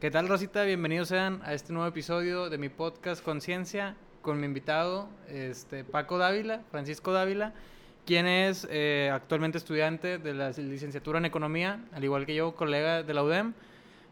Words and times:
¿Qué 0.00 0.12
tal, 0.12 0.28
Rosita? 0.28 0.62
Bienvenidos 0.62 1.08
sean 1.08 1.40
a 1.44 1.54
este 1.54 1.72
nuevo 1.72 1.88
episodio 1.88 2.48
de 2.50 2.56
mi 2.56 2.68
podcast 2.68 3.20
Conciencia 3.20 3.96
con 4.22 4.38
mi 4.38 4.46
invitado, 4.46 5.08
este, 5.28 5.82
Paco 5.82 6.18
Dávila, 6.18 6.60
Francisco 6.70 7.12
Dávila, 7.12 7.52
quien 8.06 8.28
es 8.28 8.68
eh, 8.70 9.10
actualmente 9.12 9.58
estudiante 9.58 10.18
de 10.18 10.34
la 10.34 10.50
licenciatura 10.50 11.18
en 11.18 11.24
Economía, 11.24 11.80
al 11.92 12.04
igual 12.04 12.26
que 12.26 12.36
yo, 12.36 12.54
colega 12.54 13.02
de 13.02 13.12
la 13.12 13.24
UDEM. 13.24 13.54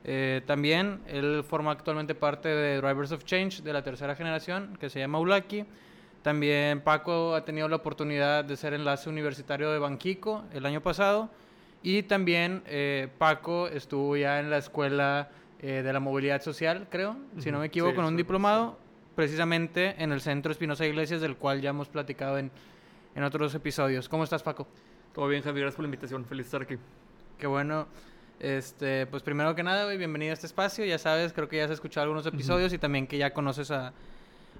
Eh, 0.02 0.42
también 0.44 1.02
él 1.06 1.44
forma 1.48 1.71
actualmente 1.71 2.16
parte 2.16 2.48
de 2.48 2.80
Drivers 2.80 3.12
of 3.12 3.22
Change 3.22 3.62
de 3.62 3.72
la 3.72 3.84
tercera 3.84 4.16
generación, 4.16 4.76
que 4.80 4.90
se 4.90 4.98
llama 4.98 5.21
Ulaki. 5.21 5.66
También 6.22 6.80
Paco 6.80 7.37
ha 7.37 7.44
tenido 7.44 7.68
la 7.68 7.76
oportunidad 7.76 8.44
de 8.44 8.56
ser 8.56 8.74
enlace 8.74 9.08
universitario 9.08 9.71
de 9.71 9.78
Banquico 9.78 10.46
el 10.53 10.66
año 10.66 10.80
pasado. 10.80 11.30
Y 11.84 12.03
también 12.03 12.64
eh, 12.66 13.06
Paco 13.18 13.68
estuvo 13.68 14.16
ya 14.16 14.40
en 14.40 14.50
la 14.50 14.58
escuela 14.58 15.30
de 15.60 15.92
la 15.92 16.00
movilidad 16.00 16.42
social, 16.42 16.86
creo, 16.91 17.16
si 17.38 17.50
no 17.50 17.59
me 17.59 17.66
equivoco, 17.66 17.95
con 17.97 18.05
un 18.05 18.16
diplomado 18.16 18.78
precisamente 19.16 19.95
en 19.98 20.12
el 20.12 20.20
Centro 20.20 20.52
Espinosa 20.52 20.87
Iglesias, 20.87 21.20
del 21.20 21.37
cual 21.37 21.60
ya 21.62 21.70
hemos 21.70 21.88
platicado 21.88 22.38
en, 22.38 22.51
en 23.14 23.23
otros 23.24 23.55
episodios. 23.55 24.09
¿Cómo 24.09 24.24
estás, 24.24 24.42
Paco? 24.42 24.69
Todo 25.14 25.27
bien, 25.27 25.42
Javier, 25.42 25.62
gracias 25.62 25.77
por 25.77 25.84
la 25.84 25.87
invitación. 25.87 26.24
Feliz 26.27 26.45
de 26.45 26.48
estar 26.48 26.62
aquí. 26.62 26.77
Qué 27.38 27.47
bueno. 27.47 27.88
Este, 28.38 29.06
pues 29.06 29.23
primero 29.23 29.55
que 29.55 29.62
nada, 29.62 29.91
bienvenido 29.95 30.33
a 30.33 30.34
este 30.34 30.47
espacio. 30.47 30.84
Ya 30.84 30.98
sabes, 30.98 31.33
creo 31.33 31.48
que 31.48 31.56
ya 31.56 31.64
has 31.64 31.70
escuchado 31.70 32.02
algunos 32.05 32.27
episodios 32.27 32.75
y 32.75 32.78
también 32.78 33.06
que 33.06 33.16
ya 33.16 33.33
conoces 33.33 33.70
a, 33.70 33.95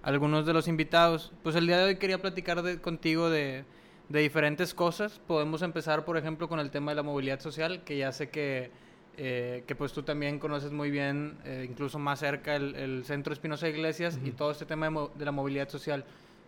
algunos 0.03 0.47
de 0.47 0.55
los 0.55 0.67
invitados. 0.67 1.33
Pues 1.43 1.55
el 1.57 1.67
día 1.67 1.77
de 1.77 1.85
hoy 1.85 1.97
quería 1.97 2.19
platicar 2.19 2.81
contigo 2.81 3.29
de, 3.29 3.65
de 4.09 4.21
diferentes 4.21 4.73
cosas. 4.73 5.21
Podemos 5.27 5.61
empezar, 5.61 6.07
por 6.07 6.17
ejemplo, 6.17 6.49
con 6.49 6.59
el 6.59 6.71
tema 6.71 6.93
de 6.93 6.97
la 6.97 7.03
movilidad 7.03 7.41
social, 7.41 7.85
que 7.85 7.99
ya 7.99 8.13
sé 8.13 8.31
que 8.31 8.71
eh, 9.19 9.65
que 9.67 9.75
pues 9.75 9.95
tú 9.95 10.03
también 10.03 10.39
conoces 10.39 10.73
muy 10.73 10.91
bien, 10.91 11.39
eh, 11.45 11.67
incluso 11.69 11.99
más 11.99 12.19
cerca, 12.19 12.55
el, 12.57 13.03
Centro 13.05 13.33
Espinosa 13.33 13.67
Iglesias 13.67 14.21
y 14.23 14.31
todo 14.33 14.51
este 14.51 14.67
tema 14.67 14.91
de, 14.91 15.25
la 15.25 15.33
movilidad 15.33 15.71
social. 15.71 16.05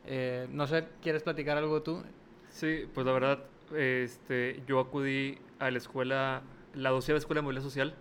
Eh, 0.07 0.47
no 0.53 0.67
sé, 0.67 0.85
¿quieres 1.03 1.23
platicar 1.23 1.57
algo 1.57 1.83
tú? 1.83 2.03
Sí, 2.51 2.85
pues 2.93 3.07
la 3.07 3.13
verdad, 3.13 3.39
este, 3.75 4.63
yo 4.67 4.81
acudí 4.81 5.39
a 5.59 5.71
la 5.71 5.79
escuela, 5.79 6.43
la 6.75 6.91
doceava 6.91 7.19
Escuela 7.19 7.39
de 7.39 7.45
Movilidad 7.45 7.65
Social, 7.65 7.95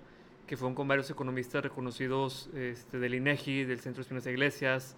que 0.47 0.57
fue 0.57 0.73
con 0.73 0.85
varios 0.85 1.09
economistas 1.09 1.63
reconocidos 1.63 2.49
este, 2.53 2.99
del 2.99 3.15
INEGI, 3.15 3.63
del 3.63 3.79
Centro 3.79 4.01
Espinosa 4.01 4.31
Iglesias, 4.31 4.97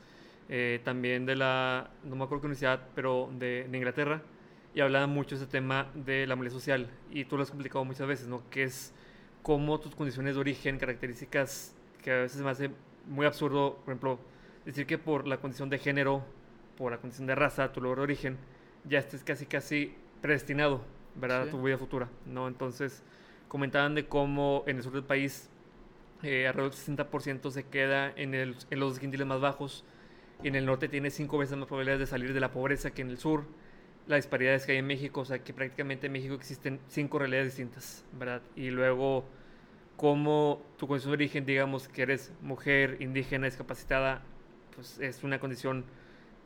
también 0.83 1.27
de 1.27 1.35
la, 1.35 1.91
no 2.03 2.15
me 2.15 2.23
acuerdo 2.23 2.41
qué 2.41 2.47
universidad, 2.47 2.87
pero 2.95 3.29
de, 3.37 3.67
de 3.69 3.77
Inglaterra, 3.77 4.23
y 4.73 4.81
hablaban 4.81 5.11
mucho 5.11 5.35
de 5.35 5.43
ese 5.43 5.51
tema 5.51 5.91
de 5.93 6.25
la 6.25 6.35
movilidad 6.35 6.55
social. 6.55 6.89
Y 7.11 7.25
tú 7.25 7.37
lo 7.37 7.43
has 7.43 7.51
complicado 7.51 7.85
muchas 7.85 8.07
veces, 8.07 8.27
¿no? 8.27 8.41
Que 8.49 8.63
es 8.63 8.93
cómo 9.41 9.79
tus 9.79 9.95
condiciones 9.95 10.35
de 10.35 10.41
origen, 10.41 10.77
características 10.77 11.73
que 12.03 12.11
a 12.11 12.17
veces 12.17 12.41
me 12.41 12.49
hace 12.49 12.71
muy 13.07 13.25
absurdo, 13.25 13.75
por 13.85 13.93
ejemplo, 13.93 14.19
decir 14.65 14.85
que 14.85 14.97
por 14.97 15.27
la 15.27 15.37
condición 15.37 15.69
de 15.69 15.79
género, 15.79 16.23
por 16.77 16.91
la 16.91 16.97
condición 16.97 17.27
de 17.27 17.35
raza, 17.35 17.71
tu 17.71 17.81
lugar 17.81 17.97
de 17.97 18.03
origen, 18.03 18.37
ya 18.85 18.99
estés 18.99 19.23
casi 19.23 19.45
casi 19.45 19.93
predestinado, 20.21 20.81
¿verdad? 21.15 21.43
A 21.43 21.49
tu 21.49 21.61
vida 21.61 21.77
futura, 21.77 22.09
¿no? 22.25 22.47
Entonces, 22.47 23.03
comentaban 23.47 23.95
de 23.95 24.05
cómo 24.05 24.63
en 24.67 24.77
el 24.77 24.83
sur 24.83 24.93
del 24.93 25.03
país 25.03 25.49
eh, 26.23 26.47
alrededor 26.47 26.71
del 26.73 26.97
60% 26.97 27.51
se 27.51 27.63
queda 27.63 28.11
en, 28.15 28.33
el, 28.33 28.55
en 28.69 28.79
los 28.79 28.99
quintiles 28.99 29.25
más 29.25 29.41
bajos 29.41 29.83
y 30.43 30.47
en 30.47 30.55
el 30.55 30.65
norte 30.65 30.87
tiene 30.87 31.09
cinco 31.09 31.37
veces 31.37 31.57
más 31.57 31.67
probabilidades 31.67 31.99
de 32.01 32.07
salir 32.07 32.33
de 32.33 32.39
la 32.39 32.51
pobreza 32.51 32.91
que 32.91 33.01
en 33.01 33.09
el 33.09 33.17
sur. 33.17 33.43
La 34.09 34.15
disparidad 34.15 34.59
que 34.63 34.71
hay 34.71 34.79
en 34.79 34.87
México, 34.87 35.21
o 35.21 35.25
sea 35.25 35.43
que 35.43 35.53
prácticamente 35.53 36.07
en 36.07 36.13
México 36.13 36.33
existen 36.33 36.79
cinco 36.87 37.19
realidades 37.19 37.49
distintas, 37.49 38.03
¿verdad? 38.11 38.41
Y 38.55 38.71
luego 38.71 39.23
cómo 39.97 40.63
tu 40.79 40.87
condición 40.87 41.11
de 41.11 41.17
origen, 41.17 41.45
digamos 41.45 41.87
que 41.87 42.01
eres 42.01 42.33
mujer, 42.41 42.97
indígena, 43.01 43.45
discapacitada, 43.45 44.23
pues 44.73 44.99
es 44.99 45.23
una 45.23 45.39
condición 45.39 45.85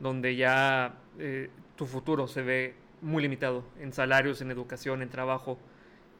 donde 0.01 0.35
ya 0.35 0.95
eh, 1.19 1.49
tu 1.77 1.85
futuro 1.85 2.27
se 2.27 2.41
ve 2.41 2.73
muy 3.01 3.23
limitado 3.23 3.63
en 3.79 3.93
salarios, 3.93 4.41
en 4.41 4.51
educación, 4.51 5.01
en 5.01 5.07
trabajo. 5.07 5.57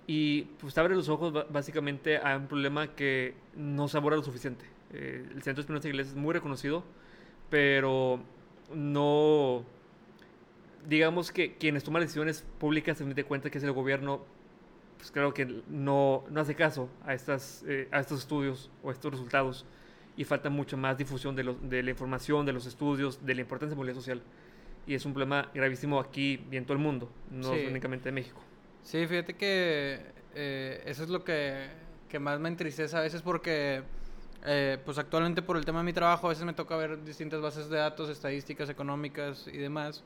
Y 0.08 0.44
pues 0.62 0.78
abre 0.78 0.96
los 0.96 1.10
ojos 1.10 1.34
básicamente 1.52 2.20
a 2.20 2.38
un 2.38 2.48
problema 2.48 2.96
que 2.96 3.34
no 3.54 3.90
se 3.90 3.98
aborda 3.98 4.16
lo 4.16 4.24
suficiente. 4.24 4.64
Eh, 4.94 5.28
el 5.36 5.44
Centro 5.44 5.60
Espinosa 5.60 5.90
Iglesia 5.90 6.12
es 6.12 6.18
muy 6.18 6.34
reconocido, 6.34 6.86
pero 7.50 8.22
no... 8.74 9.66
Digamos 10.88 11.32
que 11.32 11.56
quienes 11.56 11.84
toman 11.84 12.02
decisiones 12.02 12.44
públicas 12.60 12.98
se 12.98 13.06
dan 13.06 13.24
cuenta 13.24 13.50
que 13.50 13.58
es 13.58 13.64
el 13.64 13.72
gobierno 13.72 14.26
pues 15.04 15.12
creo 15.12 15.34
que 15.34 15.46
no, 15.68 16.24
no 16.30 16.40
hace 16.40 16.56
caso 16.56 16.88
a, 17.06 17.14
estas, 17.14 17.66
eh, 17.68 17.90
a 17.92 18.00
estos 18.00 18.22
estudios 18.22 18.72
o 18.84 18.90
estos 18.90 19.12
resultados 19.12 19.66
y 20.16 20.24
falta 20.24 20.50
mucho 20.50 20.78
más 20.78 20.98
difusión 20.98 21.36
de, 21.36 21.58
de 21.62 21.84
la 21.84 21.90
información, 21.90 22.46
de 22.46 22.54
los 22.54 22.66
estudios, 22.66 23.26
de 23.26 23.36
la 23.36 23.42
importancia 23.42 23.72
de 23.72 23.76
movilidad 23.76 23.98
social. 23.98 24.22
Y 24.88 24.94
es 24.94 25.06
un 25.06 25.12
problema 25.12 25.52
gravísimo 25.54 26.00
aquí 26.00 26.46
y 26.50 26.56
en 26.56 26.64
todo 26.64 26.78
el 26.78 26.80
mundo, 26.80 27.12
no 27.30 27.52
únicamente 27.52 28.08
en 28.08 28.16
México. 28.16 28.42
Sí, 28.82 29.06
fíjate 29.06 29.34
que 29.34 30.00
eh, 30.36 30.82
eso 30.86 31.04
es 31.04 31.10
lo 31.10 31.26
que, 31.26 31.68
que, 32.08 32.20
más 32.20 32.40
me 32.40 32.48
entristece 32.48 32.96
a 32.96 33.02
veces 33.02 33.22
porque, 33.22 33.84
eh, 34.46 34.78
pues 34.86 34.98
actualmente 34.98 35.42
por 35.42 35.58
el 35.58 35.66
tema 35.66 35.80
de 35.80 35.86
mi 35.86 35.92
trabajo, 35.92 36.28
a 36.28 36.30
veces 36.30 36.46
me 36.46 36.54
toca 36.54 36.78
ver 36.78 37.04
distintas 37.04 37.42
bases 37.42 37.68
de 37.70 37.76
datos, 37.76 38.10
estadísticas 38.10 38.70
económicas 38.70 39.50
y 39.52 39.58
demás. 39.58 40.02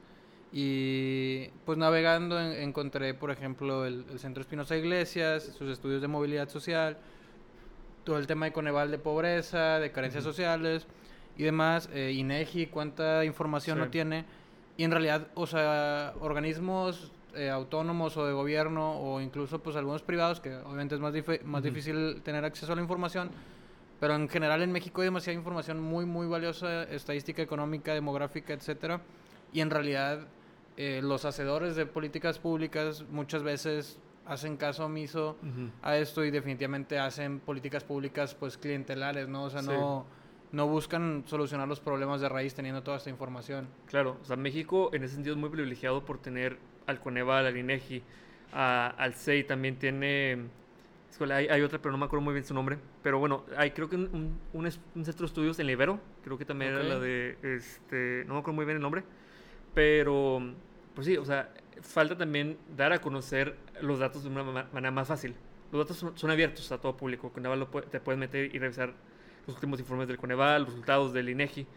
Y 0.60 1.50
pues 1.66 1.78
navegando 1.78 2.42
encontré, 2.42 3.14
por 3.14 3.30
ejemplo, 3.30 3.86
el, 3.86 4.06
Centro 4.18 4.42
Espinosa 4.42 4.76
Iglesias, 4.76 5.52
sus 5.56 5.70
estudios 5.70 6.02
de 6.02 6.08
movilidad 6.08 6.50
social, 6.50 6.98
todo 8.04 8.18
el 8.18 8.26
tema 8.26 8.48
de 8.48 8.54
Coneval 8.54 8.90
de 8.90 8.98
pobreza, 8.98 9.78
de 9.78 9.92
carencias 9.92 10.24
sociales 10.24 10.88
y 11.38 11.44
demás, 11.44 11.92
eh, 11.94 12.12
INEGI, 12.12 12.66
cuánta 12.66 13.24
información 13.24 13.78
no 13.78 13.90
tiene. 13.90 14.26
Y 14.78 14.84
en 14.84 14.90
realidad, 14.90 15.28
o 15.36 15.46
sea, 15.46 16.16
organismos 16.22 17.12
eh, 17.36 17.52
autónomos 17.52 18.18
o 18.18 18.26
de 18.26 18.34
gobierno 18.34 19.00
o 19.00 19.22
incluso 19.22 19.60
pues 19.60 19.76
algunos 19.76 20.02
privados, 20.02 20.40
que 20.40 20.56
obviamente 20.56 20.96
es 20.96 21.02
más, 21.02 21.14
más 21.44 21.62
difícil 21.62 22.24
tener 22.24 22.44
acceso 22.44 22.74
a 22.74 22.76
la 22.76 22.82
información, 22.82 23.30
pero 24.00 24.16
en 24.16 24.28
general 24.28 24.64
en 24.64 24.72
México 24.72 25.02
hay 25.02 25.06
demasiada 25.06 25.38
información 25.38 25.80
muy, 25.80 26.06
muy 26.06 26.26
valiosa, 26.26 26.82
estadística 26.86 27.44
económica, 27.44 27.94
demográfica, 27.94 28.54
etcétera. 28.54 29.02
Y 29.54 29.62
en 29.62 29.70
realidad 29.70 30.28
eh, 30.78 31.02
los 31.04 31.26
hacedores 31.26 31.76
de 31.76 31.88
políticas 31.88 32.38
públicas 32.38 33.04
muchas 33.10 33.42
veces 33.44 34.00
hacen 34.28 34.58
caso 34.58 34.86
omiso 34.86 35.38
a 35.82 35.98
esto 35.98 36.24
y 36.24 36.32
definitivamente 36.32 37.00
hacen 37.00 37.40
políticas 37.40 37.84
públicas 37.84 38.36
pues 38.36 38.58
clientelares, 38.58 39.28
¿no? 39.28 39.46
O 39.46 39.50
sea, 39.50 39.62
no, 39.62 40.06
no 40.52 40.68
buscan 40.68 41.24
solucionar 41.26 41.68
los 41.68 41.80
problemas 41.80 42.22
de 42.22 42.30
raíz 42.30 42.54
teniendo 42.54 42.84
toda 42.84 42.98
esta 42.98 43.10
información. 43.10 43.68
Claro, 43.88 44.18
o 44.22 44.26
sea, 44.26 44.36
México 44.36 44.92
en 44.94 45.04
ese 45.04 45.16
sentido 45.16 45.34
es 45.34 45.40
muy 45.40 45.50
privilegiado 45.50 46.06
por 46.06 46.20
tener 46.20 46.58
al 46.86 47.00
Coneval, 47.00 47.48
al 47.48 47.58
INEGI, 47.58 48.04
al 48.52 49.14
CEI 49.14 49.44
también 49.46 49.78
tiene... 49.78 50.46
Hay, 51.32 51.48
hay, 51.48 51.62
otra, 51.64 51.80
pero 51.80 51.92
no 51.92 51.98
me 51.98 52.06
acuerdo 52.06 52.24
muy 52.24 52.34
bien 52.34 52.46
su 52.46 52.54
nombre. 52.54 52.78
Pero 53.02 53.18
bueno, 53.18 53.44
hay 53.56 53.72
creo 53.72 53.90
que 53.90 53.96
un, 53.96 54.38
un, 54.54 54.72
centro 54.72 55.22
de 55.22 55.26
estudios 55.26 55.58
en 55.58 55.66
Libero, 55.66 56.00
creo 56.24 56.38
que 56.38 56.46
también 56.46 56.74
era 56.74 56.84
la 56.84 57.00
de, 57.00 57.38
este, 57.42 58.24
no 58.28 58.36
me 58.36 58.40
acuerdo 58.42 58.54
muy 58.54 58.66
bien 58.66 58.76
el 58.76 58.84
nombre. 58.84 59.04
Pero 59.74 60.42
pues 60.98 61.06
sí, 61.06 61.16
o 61.16 61.24
sea, 61.24 61.54
falta 61.84 62.18
también 62.18 62.58
dar 62.76 62.92
a 62.92 62.98
conocer 62.98 63.56
los 63.82 64.00
datos 64.00 64.24
de 64.24 64.30
una 64.30 64.44
manera 64.44 64.90
más 64.90 65.08
fácil. 65.08 65.36
Los 65.72 65.88
datos 65.88 66.20
son, 66.20 66.32
abiertos 66.32 66.72
a 66.72 66.82
todo 66.82 66.98
público. 66.98 67.32
Coneval 67.32 67.68
te 67.92 68.00
puedes 68.00 68.18
meter 68.18 68.50
y 68.56 68.58
revisar 68.58 68.96
los 69.46 69.56
últimos 69.58 69.80
informes 69.80 70.08
del 70.08 70.18
Coneval, 70.18 70.64
los 70.64 70.72
resultados 70.72 71.14
del 71.14 71.30
INEGI, 71.30 71.68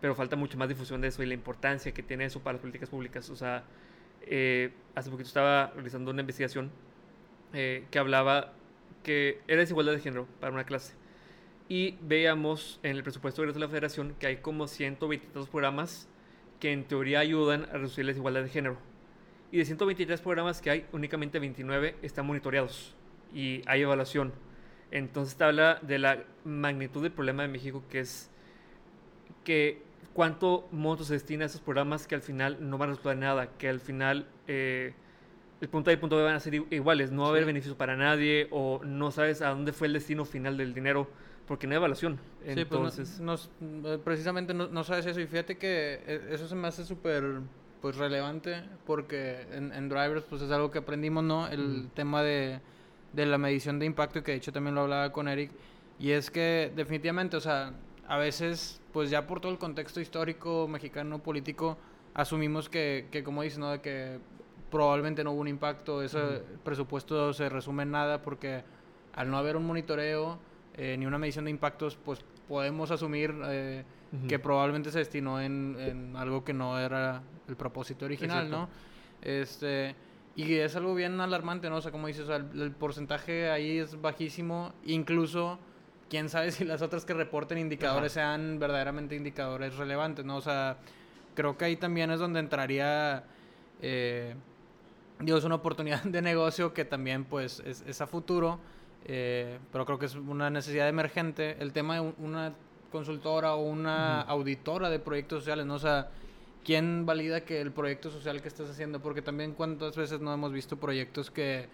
pero 0.00 0.14
falta 0.14 0.36
mucho 0.36 0.56
más 0.58 0.68
difusión 0.68 1.00
de 1.00 1.08
eso 1.08 1.24
y 1.24 1.26
la 1.26 1.34
importancia 1.34 1.90
que 1.90 2.04
tiene 2.04 2.26
eso 2.26 2.38
para 2.38 2.52
las 2.52 2.60
políticas 2.60 2.88
públicas. 2.88 3.28
O 3.30 3.34
sea, 3.34 3.64
eh, 4.22 4.70
hace 4.94 5.10
poquito 5.10 5.26
estaba 5.26 5.72
realizando 5.74 6.12
una 6.12 6.20
investigación 6.20 6.70
eh, 7.54 7.84
que 7.90 7.98
hablaba 7.98 8.52
que 9.02 9.40
era 9.48 9.58
desigualdad 9.58 9.94
de 9.94 9.98
género 9.98 10.28
para 10.38 10.52
una 10.52 10.62
clase. 10.62 10.94
Y 11.68 11.96
veíamos 12.00 12.78
en 12.84 12.94
el 12.94 13.02
presupuesto 13.02 13.42
de 13.42 13.58
la 13.58 13.68
Federación 13.68 14.14
que 14.20 14.28
hay 14.28 14.36
como 14.36 14.68
122 14.68 15.48
programas 15.48 16.08
que 16.60 16.72
en 16.72 16.84
teoría 16.84 17.20
ayudan 17.20 17.64
a 17.64 17.74
reducir 17.74 18.04
la 18.04 18.10
desigualdad 18.10 18.42
de 18.42 18.48
género. 18.48 18.78
Y 19.50 19.58
de 19.58 19.64
123 19.64 20.20
programas 20.20 20.60
que 20.60 20.70
hay, 20.70 20.86
únicamente 20.92 21.38
29 21.38 21.96
están 22.02 22.26
monitoreados 22.26 22.94
y 23.34 23.62
hay 23.66 23.82
evaluación. 23.82 24.32
Entonces 24.90 25.36
te 25.36 25.44
habla 25.44 25.78
de 25.82 25.98
la 25.98 26.24
magnitud 26.44 27.02
del 27.02 27.12
problema 27.12 27.42
de 27.42 27.48
México, 27.48 27.82
que 27.90 28.00
es 28.00 28.30
que 29.44 29.82
cuánto 30.12 30.68
monto 30.72 31.04
se 31.04 31.14
destina 31.14 31.44
a 31.44 31.46
esos 31.46 31.60
programas 31.60 32.06
que 32.06 32.14
al 32.14 32.22
final 32.22 32.58
no 32.60 32.78
van 32.78 32.88
a 32.88 32.92
resultar 32.92 33.16
nada, 33.16 33.50
que 33.58 33.68
al 33.68 33.80
final 33.80 34.26
eh, 34.46 34.92
el 35.60 35.68
punto 35.68 35.90
A 35.90 35.92
y 35.92 35.94
el 35.94 36.00
punto 36.00 36.16
B 36.16 36.22
van 36.22 36.34
a 36.34 36.40
ser 36.40 36.54
iguales, 36.54 37.10
no 37.10 37.22
va 37.22 37.28
a 37.28 37.30
haber 37.30 37.44
beneficio 37.44 37.76
para 37.76 37.96
nadie 37.96 38.48
o 38.50 38.80
no 38.84 39.10
sabes 39.10 39.42
a 39.42 39.50
dónde 39.50 39.72
fue 39.72 39.86
el 39.86 39.92
destino 39.92 40.24
final 40.24 40.56
del 40.56 40.74
dinero 40.74 41.08
porque 41.48 41.66
no 41.66 41.72
hay 41.72 41.78
evaluación. 41.78 42.20
Sí, 42.54 42.64
pues 42.66 43.20
eh, 43.20 43.98
precisamente 44.04 44.52
no, 44.52 44.84
sabes 44.84 45.06
eso 45.06 45.18
y 45.18 45.26
fíjate 45.26 45.56
que 45.56 46.00
eh, 46.06 46.28
eso 46.30 46.46
se 46.46 46.54
me 46.54 46.68
hace 46.68 46.84
súper 46.84 47.40
pues 47.80 47.96
relevante 47.96 48.62
porque 48.86 49.46
en, 49.52 49.88
drivers 49.88 50.24
pues 50.24 50.42
es 50.42 50.50
algo 50.50 50.70
que 50.70 50.78
aprendimos, 50.78 51.24
¿no? 51.24 51.48
El 51.48 51.88
tema 51.94 52.22
de, 52.22 52.60
de, 53.14 53.26
la 53.26 53.38
medición 53.38 53.78
de 53.78 53.86
impacto 53.86 54.22
que 54.22 54.32
de 54.32 54.36
hecho 54.36 54.52
también 54.52 54.74
lo 54.74 54.82
hablaba 54.82 55.10
con 55.10 55.26
Eric, 55.26 55.50
Y 55.98 56.10
es 56.10 56.30
que 56.30 56.70
definitivamente, 56.76 57.36
o 57.36 57.40
sea, 57.40 57.72
a 58.06 58.18
veces, 58.18 58.80
pues 58.92 59.10
ya 59.10 59.26
por 59.26 59.40
todo 59.40 59.50
el 59.50 59.58
contexto 59.58 60.00
histórico 60.00 60.68
mexicano, 60.68 61.20
político, 61.20 61.78
asumimos 62.14 62.68
que, 62.68 63.06
que 63.10 63.24
como 63.24 63.42
dices, 63.42 63.58
¿no? 63.58 63.70
De 63.70 63.80
que 63.80 64.18
probablemente 64.70 65.24
no 65.24 65.32
hubo 65.32 65.40
un 65.40 65.48
impacto, 65.48 66.02
ese 66.02 66.42
presupuesto 66.62 67.32
se 67.32 67.48
resume 67.48 67.84
en 67.84 67.92
nada 67.92 68.20
porque 68.20 68.62
al 69.14 69.30
no 69.30 69.38
haber 69.38 69.56
un 69.56 69.66
monitoreo 69.66 70.38
eh, 70.78 70.96
ni 70.96 71.04
una 71.04 71.18
medición 71.18 71.44
de 71.44 71.50
impactos, 71.50 71.96
pues 71.96 72.20
podemos 72.48 72.90
asumir 72.90 73.34
eh, 73.44 73.84
que 74.26 74.38
probablemente 74.38 74.90
se 74.90 75.00
destinó 75.00 75.40
en, 75.40 75.76
en, 75.78 76.16
algo 76.16 76.44
que 76.44 76.54
no 76.54 76.78
era 76.78 77.22
el 77.46 77.56
propósito 77.56 78.06
original, 78.06 78.50
¿no? 78.50 78.68
Este, 79.20 79.94
y 80.38 80.54
es 80.54 80.76
algo 80.76 80.94
bien 80.94 81.20
alarmante, 81.20 81.68
¿no? 81.68 81.78
O 81.78 81.80
sea, 81.80 81.90
como 81.90 82.06
dices, 82.06 82.28
el, 82.28 82.70
porcentaje 82.70 83.50
ahí 83.50 83.78
es 83.78 84.00
bajísimo, 84.00 84.72
incluso 84.84 85.58
quién 86.08 86.28
sabe 86.28 86.52
si 86.52 86.64
las 86.64 86.80
otras 86.80 87.04
que 87.04 87.12
reporten 87.12 87.58
indicadores 87.58 88.12
sean 88.12 88.60
verdaderamente 88.60 89.16
indicadores 89.16 89.76
relevantes, 89.76 90.24
¿no? 90.24 90.36
O 90.36 90.40
sea, 90.40 90.78
creo 91.34 91.58
que 91.58 91.64
ahí 91.64 91.76
también 91.76 92.12
es 92.12 92.20
donde 92.20 92.38
entraría, 92.38 93.24
eh, 93.82 94.36
digo, 95.18 95.38
es 95.38 95.44
una 95.44 95.56
oportunidad 95.56 96.02
de 96.04 96.22
negocio 96.22 96.72
que 96.72 96.84
también 96.84 97.24
pues 97.24 97.60
es, 97.60 98.00
a 98.00 98.06
futuro, 98.06 98.60
eh, 99.04 99.58
pero 99.72 99.84
creo 99.86 99.98
que 99.98 100.06
es 100.06 100.14
una 100.14 100.50
necesidad 100.50 100.88
emergente. 100.88 101.56
El 101.60 101.72
tema 101.72 101.94
de 101.94 102.12
una 102.18 102.54
consultora 102.90 103.54
o 103.54 103.62
una 103.62 104.22
auditora 104.22 104.90
de 104.90 104.98
proyectos 104.98 105.40
sociales, 105.40 105.66
¿no? 105.66 105.74
O 105.74 105.78
sea, 105.78 106.10
¿quién 106.64 107.06
valida 107.06 107.44
que 107.44 107.60
el 107.60 107.72
proyecto 107.72 108.10
social 108.10 108.40
que 108.42 108.48
estás 108.48 108.70
haciendo? 108.70 109.00
Porque 109.00 109.22
también 109.22 109.52
cuántas 109.52 109.96
veces 109.96 110.20
no 110.20 110.32
hemos 110.32 110.52
visto 110.52 110.76
proyectos 110.76 111.30
que, 111.30 111.68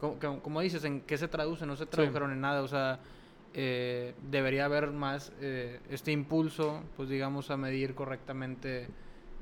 como, 0.00 0.60
dices, 0.60 0.84
en 0.84 1.00
qué 1.02 1.18
se 1.18 1.28
traducen, 1.28 1.68
no 1.68 1.76
se 1.76 1.86
tradujeron 1.86 2.32
en 2.32 2.40
nada, 2.40 2.62
o 2.62 2.68
sea, 2.68 3.00
eh, 3.54 4.14
debería 4.30 4.66
haber 4.66 4.90
más 4.90 5.32
eh, 5.40 5.80
este 5.90 6.12
impulso, 6.12 6.82
pues 6.96 7.08
digamos, 7.08 7.50
a 7.50 7.56
medir 7.56 7.94
correctamente 7.94 8.88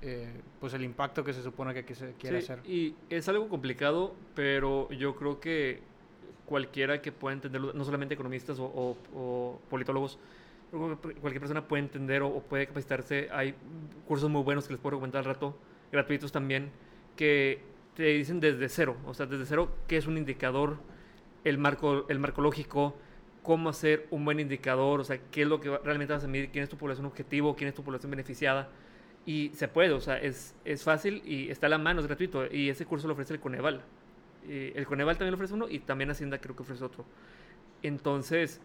eh, 0.03 0.29
pues 0.61 0.75
el 0.75 0.85
impacto 0.85 1.25
que 1.25 1.33
se 1.33 1.43
supone 1.43 1.75
que, 1.85 1.95
se 1.95 2.13
quiere 2.13 2.39
hacer. 2.39 2.61
Y 2.65 2.95
es 3.09 3.29
algo 3.29 3.49
complicado, 3.49 4.15
pero 4.35 4.91
yo 4.91 5.17
creo 5.17 5.41
que 5.41 5.81
cualquiera 6.46 7.00
que 7.00 7.12
pueda 7.12 7.35
entenderlo, 7.35 7.73
no 7.73 7.85
solamente 7.85 8.14
economistas 8.14 8.58
o 8.61 9.58
politólogos, 9.70 10.19
cualquier 10.75 11.41
persona 11.41 11.67
puede 11.67 11.82
entender 11.82 12.23
o, 12.23 12.41
puede 12.41 12.67
capacitarse. 12.67 13.29
Hay 13.32 13.55
cursos 14.06 14.31
muy 14.31 14.43
buenos 14.43 14.67
que 14.67 14.75
les 14.75 14.81
puedo 14.81 14.96
comentar 14.96 15.20
al 15.20 15.25
rato, 15.26 15.56
gratuitos 15.93 16.32
también, 16.32 16.70
que 17.17 17.61
te 17.94 18.05
dicen 18.05 18.41
desde 18.41 18.69
cero, 18.69 18.96
o 19.06 19.14
sea, 19.14 19.26
desde 19.26 19.46
cero 19.46 19.70
qué 19.87 19.96
es 19.96 20.06
un 20.06 20.19
indicador, 20.19 20.79
el 21.44 21.58
marco, 21.58 22.06
el 22.08 22.19
marco 22.19 22.43
lógico, 22.43 22.96
cómo 23.43 23.69
hacer 23.69 24.06
un 24.11 24.25
buen 24.25 24.41
indicador, 24.41 25.00
o 25.00 25.05
sea, 25.05 25.19
qué 25.31 25.43
es 25.43 25.49
lo 25.49 25.61
que 25.61 25.76
realmente 25.79 26.12
vas 26.14 26.25
a 26.25 26.29
medir, 26.29 26.50
quién 26.50 26.64
es 26.64 26.70
tu 26.70 26.76
población 26.76 27.06
objetivo, 27.06 27.55
quién 27.55 27.69
es 27.69 27.75
tu 27.75 27.85
población 27.85 28.11
beneficiada. 28.11 28.69
Y 29.26 29.50
se 29.55 29.69
puede, 29.69 29.93
o 29.93 30.00
sea, 30.00 30.19
es, 30.19 30.55
es 30.64 30.82
fácil 30.82 31.23
y 31.25 31.50
está 31.50 31.67
a 31.67 31.70
la 31.70 31.79
mano, 31.79 32.00
es 32.00 32.06
gratuito. 32.06 32.46
Y 32.52 32.69
ese 32.69 32.85
curso 32.85 33.06
lo 33.06 33.14
ofrece 33.14 33.32
el 33.32 33.41
Coneval. 33.41 33.82
El 34.49 34.87
Coneval 34.87 35.17
también 35.17 35.35
ofrece 35.35 35.55
uno 35.55 35.69
y 35.69 35.81
también 35.81 36.11
Hacienda 36.11 36.38
creo 36.38 36.55
que 36.56 36.62
ofrece 36.62 36.85
otro. 36.85 37.05
Entonces, 37.82 38.61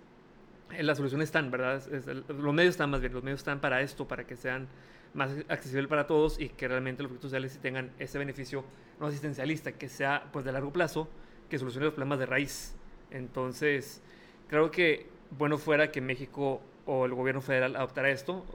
las 0.77 0.97
soluciones 0.97 1.29
están, 1.29 1.51
¿verdad? 1.51 1.81
los 2.27 2.53
medios 2.53 2.71
están 2.71 2.89
más 2.89 3.01
bien, 3.01 3.13
los 3.13 3.23
medios 3.23 3.39
están 3.39 3.59
para 3.59 3.81
esto, 3.81 4.07
para 4.07 4.25
que 4.25 4.35
sean 4.35 4.67
más 5.13 5.31
accesibles 5.47 5.87
para 5.87 6.05
todos 6.07 6.39
y 6.39 6.49
que 6.49 6.67
realmente 6.67 7.01
los 7.01 7.09
proyectos 7.09 7.31
sociales 7.31 7.59
tengan 7.61 7.91
ese 7.97 8.19
beneficio 8.19 8.63
no 8.99 9.07
asistencialista, 9.07 9.71
que 9.71 9.89
sea 9.89 10.29
pues 10.31 10.45
de 10.45 10.51
largo 10.51 10.71
plazo, 10.71 11.09
que 11.49 11.57
solucione 11.57 11.85
los 11.85 11.93
problemas 11.93 12.19
de 12.19 12.25
raíz. 12.25 12.75
Entonces, 13.11 14.01
creo 14.47 14.71
que 14.71 15.07
bueno 15.37 15.57
fuera 15.57 15.91
que 15.91 16.01
México 16.01 16.61
o 16.85 17.05
el 17.05 17.13
gobierno 17.13 17.41
federal 17.41 17.75
adoptara 17.75 18.09
esto, 18.09 18.45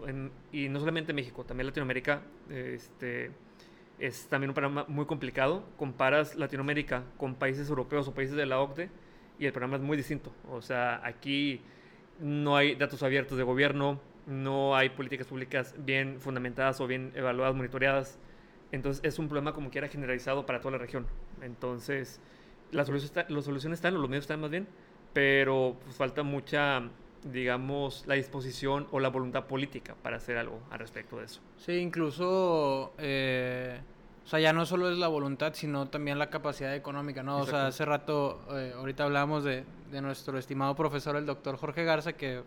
y 0.52 0.68
no 0.68 0.80
solamente 0.80 1.12
México, 1.12 1.44
también 1.44 1.68
Latinoamérica, 1.68 2.22
este, 2.50 3.30
es 3.98 4.26
también 4.26 4.50
un 4.50 4.54
programa 4.54 4.84
muy 4.88 5.06
complicado. 5.06 5.64
Comparas 5.76 6.36
Latinoamérica 6.36 7.04
con 7.16 7.34
países 7.34 7.68
europeos 7.68 8.08
o 8.08 8.14
países 8.14 8.36
de 8.36 8.46
la 8.46 8.60
OCDE 8.60 8.90
y 9.38 9.46
el 9.46 9.52
programa 9.52 9.76
es 9.76 9.82
muy 9.82 9.96
distinto. 9.96 10.32
O 10.50 10.62
sea, 10.62 11.00
aquí 11.04 11.60
no 12.20 12.56
hay 12.56 12.74
datos 12.74 13.02
abiertos 13.02 13.38
de 13.38 13.44
gobierno, 13.44 14.00
no 14.26 14.76
hay 14.76 14.90
políticas 14.90 15.26
públicas 15.26 15.74
bien 15.78 16.20
fundamentadas 16.20 16.80
o 16.80 16.86
bien 16.86 17.12
evaluadas, 17.14 17.54
monitoreadas. 17.54 18.18
Entonces 18.72 19.04
es 19.04 19.18
un 19.18 19.28
problema 19.28 19.52
como 19.52 19.70
quiera 19.70 19.88
generalizado 19.88 20.46
para 20.46 20.60
toda 20.60 20.72
la 20.72 20.78
región. 20.78 21.06
Entonces 21.42 22.20
las 22.70 22.86
soluciones, 22.86 23.78
están, 23.78 23.94
los 23.94 24.08
medios 24.08 24.24
están 24.24 24.40
más 24.40 24.50
bien, 24.50 24.66
pero 25.12 25.76
pues, 25.84 25.96
falta 25.96 26.22
mucha, 26.22 26.82
digamos, 27.24 28.04
la 28.06 28.14
disposición 28.14 28.86
o 28.92 29.00
la 29.00 29.08
voluntad 29.08 29.44
política 29.44 29.94
para 30.02 30.16
hacer 30.18 30.36
algo 30.36 30.60
al 30.70 30.78
respecto 30.78 31.18
de 31.18 31.24
eso. 31.24 31.40
Sí, 31.56 31.72
incluso... 31.72 32.92
Eh 32.98 33.80
o 34.24 34.26
sea, 34.26 34.40
ya 34.40 34.54
no 34.54 34.64
solo 34.64 34.90
es 34.90 34.96
la 34.96 35.08
voluntad, 35.08 35.52
sino 35.52 35.86
también 35.88 36.18
la 36.18 36.30
capacidad 36.30 36.74
económica, 36.74 37.22
¿no? 37.22 37.40
O 37.40 37.46
sea, 37.46 37.66
hace 37.66 37.84
rato, 37.84 38.40
eh, 38.52 38.72
ahorita 38.74 39.04
hablábamos 39.04 39.44
de, 39.44 39.64
de, 39.90 40.00
nuestro 40.00 40.38
estimado 40.38 40.74
profesor, 40.74 41.16
el 41.16 41.26
doctor 41.26 41.58
Jorge 41.58 41.84
Garza, 41.84 42.14
que 42.14 42.42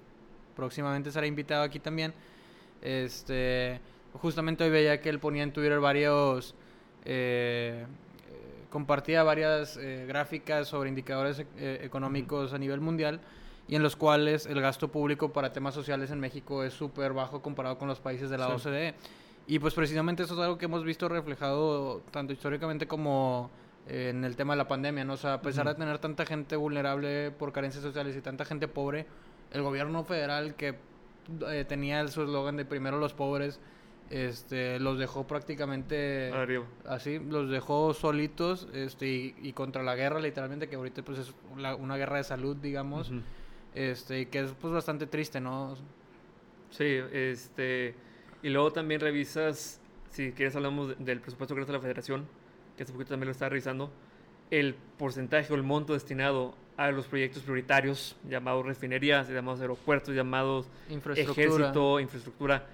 próximamente 0.55 1.11
será 1.11 1.27
invitado 1.27 1.61
aquí 1.61 1.79
también. 1.79 2.15
Este, 2.81 3.79
justamente 4.13 4.63
hoy 4.63 4.71
veía 4.71 4.99
que 5.01 5.09
él 5.09 5.19
ponía 5.19 5.43
en 5.43 5.53
Twitter 5.53 5.79
varios, 5.79 6.55
eh, 7.05 7.85
compartía 8.71 9.21
varias 9.21 9.77
eh, 9.77 10.05
gráficas 10.07 10.67
sobre 10.67 10.89
indicadores 10.89 11.43
económicos 11.59 12.53
a 12.53 12.57
nivel 12.57 12.81
mundial 12.81 13.19
y 13.67 13.75
en 13.75 13.83
los 13.83 13.95
cuales 13.95 14.45
el 14.45 14.61
gasto 14.61 14.87
público 14.89 15.33
para 15.33 15.51
temas 15.51 15.73
sociales 15.73 16.11
en 16.11 16.19
México 16.19 16.63
es 16.63 16.73
súper 16.73 17.13
bajo 17.13 17.41
comparado 17.41 17.77
con 17.77 17.87
los 17.87 17.99
países 17.99 18.29
de 18.29 18.37
la 18.37 18.47
OCDE. 18.47 18.95
Y 19.45 19.59
pues 19.59 19.73
precisamente 19.73 20.23
eso 20.23 20.33
es 20.33 20.39
algo 20.39 20.57
que 20.57 20.65
hemos 20.65 20.83
visto 20.83 21.07
reflejado 21.07 22.01
tanto 22.11 22.33
históricamente 22.33 22.87
como 22.87 23.49
eh, 23.87 24.09
en 24.09 24.23
el 24.25 24.35
tema 24.35 24.53
de 24.53 24.57
la 24.57 24.67
pandemia, 24.67 25.05
¿no? 25.05 25.13
O 25.13 25.17
sea, 25.17 25.35
a 25.35 25.41
pesar 25.41 25.67
de 25.67 25.75
tener 25.75 25.99
tanta 25.99 26.25
gente 26.25 26.55
vulnerable 26.55 27.31
por 27.31 27.53
carencias 27.53 27.83
sociales 27.83 28.15
y 28.15 28.21
tanta 28.21 28.43
gente 28.43 28.67
pobre, 28.67 29.05
el 29.51 29.61
gobierno 29.61 30.03
federal 30.03 30.55
que 30.55 30.75
eh, 31.49 31.65
tenía 31.67 32.05
su 32.07 32.23
eslogan 32.23 32.57
de 32.57 32.65
primero 32.65 32.99
los 32.99 33.13
pobres, 33.13 33.59
este, 34.09 34.79
los 34.79 34.97
dejó 34.97 35.27
prácticamente 35.27 36.31
así, 36.85 37.19
los 37.19 37.49
dejó 37.49 37.93
solitos 37.93 38.67
este, 38.73 39.33
y, 39.41 39.53
contra 39.53 39.83
la 39.83 39.95
guerra 39.95 40.19
literalmente, 40.19 40.69
que 40.69 40.77
ahorita 40.77 41.03
pues 41.03 41.19
es 41.19 41.33
una 41.53 41.97
guerra 41.97 42.17
de 42.17 42.23
salud, 42.23 42.55
digamos, 42.57 43.11
este, 43.77 44.27
que 44.27 44.39
es 44.39 44.51
pues 44.59 44.73
bastante 44.73 45.07
triste, 45.07 45.39
¿no? 45.39 45.75
Sí, 46.71 46.99
este 47.11 47.95
y 48.43 48.49
luego 48.49 48.71
también 48.71 49.01
revisas, 49.01 49.81
si 50.09 50.31
quieres 50.31 50.55
hablamos 50.55 50.95
del 50.99 51.21
presupuesto 51.21 51.55
que 51.55 51.65
de 51.65 51.73
la 51.73 51.79
federación, 51.79 52.27
que 52.75 52.83
este 52.83 52.93
poquito 52.93 53.09
también 53.09 53.27
lo 53.27 53.31
está 53.31 53.49
revisando, 53.49 53.91
el 54.51 54.75
porcentaje 54.97 55.51
o 55.51 55.55
el 55.55 55.63
monto 55.63 55.93
destinado 55.93 56.55
a 56.77 56.91
los 56.91 57.07
proyectos 57.07 57.43
prioritarios, 57.43 58.15
llamados 58.29 58.65
refinerías, 58.65 59.27
llamados 59.29 59.61
aeropuertos, 59.61 60.15
llamados 60.15 60.67
ejército, 61.15 61.99
infraestructura, 61.99 62.67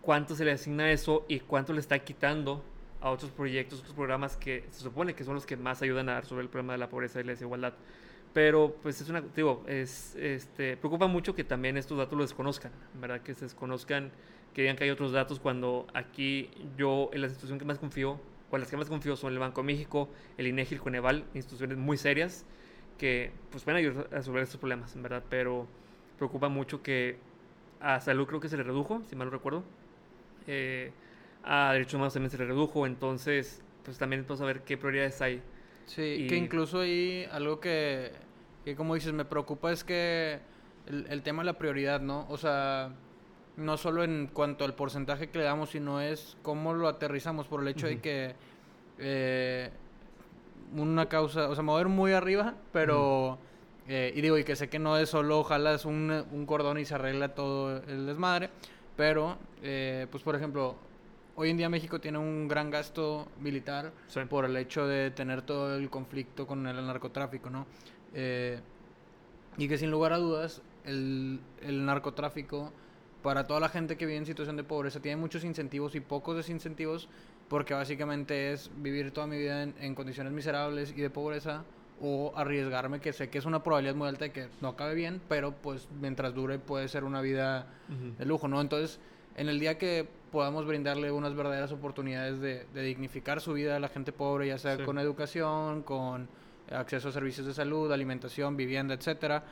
cuánto 0.00 0.36
se 0.36 0.44
le 0.44 0.52
asigna 0.52 0.84
a 0.84 0.92
eso 0.92 1.24
y 1.28 1.40
cuánto 1.40 1.72
le 1.72 1.80
está 1.80 1.98
quitando 1.98 2.62
a 3.00 3.10
otros 3.10 3.30
proyectos, 3.30 3.80
otros 3.80 3.94
programas 3.94 4.36
que 4.36 4.64
se 4.70 4.80
supone 4.80 5.14
que 5.14 5.24
son 5.24 5.34
los 5.34 5.46
que 5.46 5.56
más 5.56 5.82
ayudan 5.82 6.08
a 6.08 6.20
resolver 6.20 6.44
el 6.44 6.50
problema 6.50 6.74
de 6.74 6.78
la 6.78 6.88
pobreza 6.88 7.20
y 7.20 7.24
la 7.24 7.32
desigualdad. 7.32 7.74
Pero 8.32 8.76
pues 8.82 9.00
es 9.00 9.08
una, 9.08 9.20
digo, 9.20 9.64
es, 9.66 10.14
este, 10.16 10.76
preocupa 10.76 11.08
mucho 11.08 11.34
que 11.34 11.42
también 11.42 11.76
estos 11.76 11.98
datos 11.98 12.16
los 12.16 12.30
desconozcan, 12.30 12.72
¿verdad? 12.94 13.20
Que 13.22 13.34
se 13.34 13.44
desconozcan 13.44 14.12
que 14.54 14.62
digan 14.62 14.76
que 14.76 14.84
hay 14.84 14.90
otros 14.90 15.12
datos 15.12 15.40
cuando 15.40 15.86
aquí 15.94 16.50
yo 16.76 17.10
en 17.12 17.20
la 17.20 17.26
institución 17.26 17.58
que 17.58 17.64
más 17.64 17.78
confío, 17.78 18.20
o 18.50 18.56
en 18.56 18.60
las 18.60 18.70
que 18.70 18.76
más 18.76 18.88
confío 18.88 19.16
son 19.16 19.32
el 19.32 19.38
Banco 19.38 19.60
de 19.62 19.66
México, 19.66 20.08
el 20.38 20.46
INEGI, 20.46 20.74
el 20.74 20.80
Coneval, 20.80 21.24
instituciones 21.34 21.78
muy 21.78 21.96
serias 21.96 22.44
que 22.98 23.32
pues 23.50 23.64
pueden 23.64 23.78
ayudar 23.78 24.08
a 24.12 24.16
resolver 24.16 24.42
estos 24.42 24.60
problemas, 24.60 25.00
verdad, 25.00 25.22
pero 25.28 25.66
preocupa 26.18 26.48
mucho 26.48 26.82
que 26.82 27.16
a 27.80 28.00
salud 28.00 28.26
creo 28.26 28.40
que 28.40 28.48
se 28.48 28.56
le 28.56 28.62
redujo, 28.62 29.02
si 29.08 29.16
mal 29.16 29.28
no 29.28 29.32
recuerdo, 29.32 29.64
eh, 30.46 30.92
a 31.42 31.72
derechos 31.72 31.94
humanos 31.94 32.12
también 32.12 32.30
se 32.30 32.38
le 32.38 32.44
redujo, 32.44 32.86
entonces 32.86 33.62
pues 33.84 33.98
también 33.98 34.26
a 34.28 34.44
ver 34.44 34.60
qué 34.62 34.76
prioridades 34.76 35.20
hay. 35.22 35.42
Sí, 35.86 36.26
que 36.28 36.36
incluso 36.36 36.80
hay 36.80 37.26
algo 37.32 37.60
que, 37.60 38.12
que, 38.64 38.76
como 38.76 38.94
dices, 38.94 39.12
me 39.12 39.24
preocupa 39.24 39.72
es 39.72 39.82
que 39.84 40.38
el, 40.86 41.06
el 41.08 41.22
tema 41.22 41.42
de 41.42 41.46
la 41.46 41.58
prioridad, 41.58 42.00
¿no? 42.00 42.26
O 42.28 42.36
sea, 42.36 42.92
no 43.56 43.76
solo 43.76 44.04
en 44.04 44.28
cuanto 44.32 44.64
al 44.64 44.74
porcentaje 44.74 45.28
que 45.28 45.38
le 45.38 45.44
damos, 45.44 45.70
sino 45.70 46.00
es 46.00 46.36
cómo 46.42 46.72
lo 46.72 46.88
aterrizamos 46.88 47.46
por 47.46 47.60
el 47.60 47.68
hecho 47.68 47.86
de 47.86 48.00
que 48.00 48.34
eh, 48.98 49.70
una 50.76 51.08
causa, 51.08 51.48
o 51.48 51.54
sea, 51.54 51.62
mover 51.62 51.88
muy 51.88 52.12
arriba, 52.12 52.54
pero, 52.72 53.38
eh, 53.88 54.12
y 54.14 54.20
digo, 54.20 54.38
y 54.38 54.44
que 54.44 54.56
sé 54.56 54.68
que 54.68 54.78
no 54.78 54.96
es 54.96 55.10
solo 55.10 55.42
jalas 55.44 55.84
un, 55.84 56.24
un 56.32 56.46
cordón 56.46 56.78
y 56.78 56.84
se 56.84 56.94
arregla 56.94 57.34
todo 57.34 57.78
el 57.88 58.06
desmadre, 58.06 58.50
pero, 58.96 59.36
eh, 59.62 60.06
pues 60.10 60.22
por 60.22 60.36
ejemplo, 60.36 60.76
hoy 61.36 61.50
en 61.50 61.56
día 61.56 61.68
México 61.68 62.00
tiene 62.00 62.18
un 62.18 62.48
gran 62.48 62.70
gasto 62.70 63.28
militar 63.40 63.92
por 64.28 64.44
el 64.44 64.56
hecho 64.56 64.86
de 64.86 65.10
tener 65.10 65.42
todo 65.42 65.76
el 65.76 65.88
conflicto 65.90 66.46
con 66.46 66.66
el 66.66 66.86
narcotráfico, 66.86 67.50
¿no? 67.50 67.66
y 69.56 69.68
que 69.68 69.78
sin 69.78 69.90
lugar 69.90 70.12
a 70.12 70.18
dudas 70.18 70.62
el, 70.84 71.40
el 71.62 71.84
narcotráfico 71.84 72.72
para 73.22 73.46
toda 73.46 73.60
la 73.60 73.68
gente 73.68 73.96
que 73.96 74.06
vive 74.06 74.18
en 74.18 74.26
situación 74.26 74.56
de 74.56 74.64
pobreza 74.64 75.00
tiene 75.00 75.16
muchos 75.16 75.44
incentivos 75.44 75.94
y 75.94 76.00
pocos 76.00 76.36
desincentivos 76.36 77.08
porque 77.48 77.74
básicamente 77.74 78.52
es 78.52 78.70
vivir 78.76 79.10
toda 79.10 79.26
mi 79.26 79.36
vida 79.36 79.64
en, 79.64 79.94
condiciones 79.94 80.32
miserables 80.32 80.94
y 80.96 81.00
de 81.00 81.10
pobreza 81.10 81.64
o 82.00 82.32
arriesgarme 82.36 83.00
que 83.00 83.12
sé 83.12 83.28
que 83.28 83.38
es 83.38 83.44
una 83.44 83.62
probabilidad 83.62 83.94
muy 83.94 84.08
alta 84.08 84.26
de 84.26 84.32
que 84.32 84.48
no 84.62 84.68
acabe 84.68 84.94
bien, 84.94 85.20
pero 85.28 85.52
pues 85.52 85.88
mientras 86.00 86.32
dure 86.32 86.58
puede 86.58 86.88
ser 86.88 87.04
una 87.04 87.20
vida 87.20 87.66
de 88.16 88.24
lujo, 88.24 88.48
¿no? 88.48 88.60
Entonces, 88.60 89.00
en 89.36 89.48
el 89.48 89.58
día 89.58 89.76
que 89.76 90.08
podamos 90.30 90.66
brindarle 90.66 91.10
unas 91.10 91.34
verdaderas 91.34 91.72
oportunidades 91.72 92.40
de, 92.40 92.66
dignificar 92.82 93.40
su 93.40 93.52
vida 93.52 93.76
a 93.76 93.80
la 93.80 93.88
gente 93.88 94.12
pobre, 94.12 94.48
ya 94.48 94.58
sea 94.58 94.84
con 94.84 94.98
educación, 94.98 95.82
con 95.82 96.28
acceso 96.70 97.08
a 97.08 97.12
servicios 97.12 97.46
de 97.46 97.54
salud, 97.54 97.90
alimentación, 97.92 98.56
vivienda, 98.56 98.94
etcétera, 98.94 99.42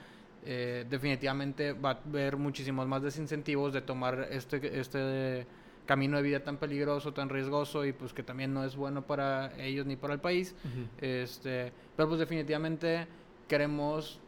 eh, 0.45 0.87
definitivamente 0.89 1.73
va 1.73 1.91
a 1.91 1.99
haber 2.09 2.37
muchísimos 2.37 2.87
más 2.87 3.03
desincentivos 3.03 3.73
de 3.73 3.83
tomar 3.83 4.29
este, 4.31 4.79
este 4.79 5.47
camino 5.85 6.17
de 6.19 6.23
vida 6.23 6.41
tan 6.41 6.59
peligroso, 6.59 7.13
tan 7.13 7.29
riesgoso 7.29 7.85
y 7.85 7.93
pues 7.93 8.13
que 8.13 8.23
también 8.23 8.55
no 8.55 8.65
es 8.65 8.77
bueno 8.77 9.03
para 9.03 9.57
ellos 9.59 9.87
ni 9.87 9.97
para 9.97 10.15
el 10.15 10.21
país. 10.21 10.55
este, 11.01 11.73
pero 11.97 12.09
pues 12.09 12.21
definitivamente 12.21 13.09
queremos, 13.49 14.21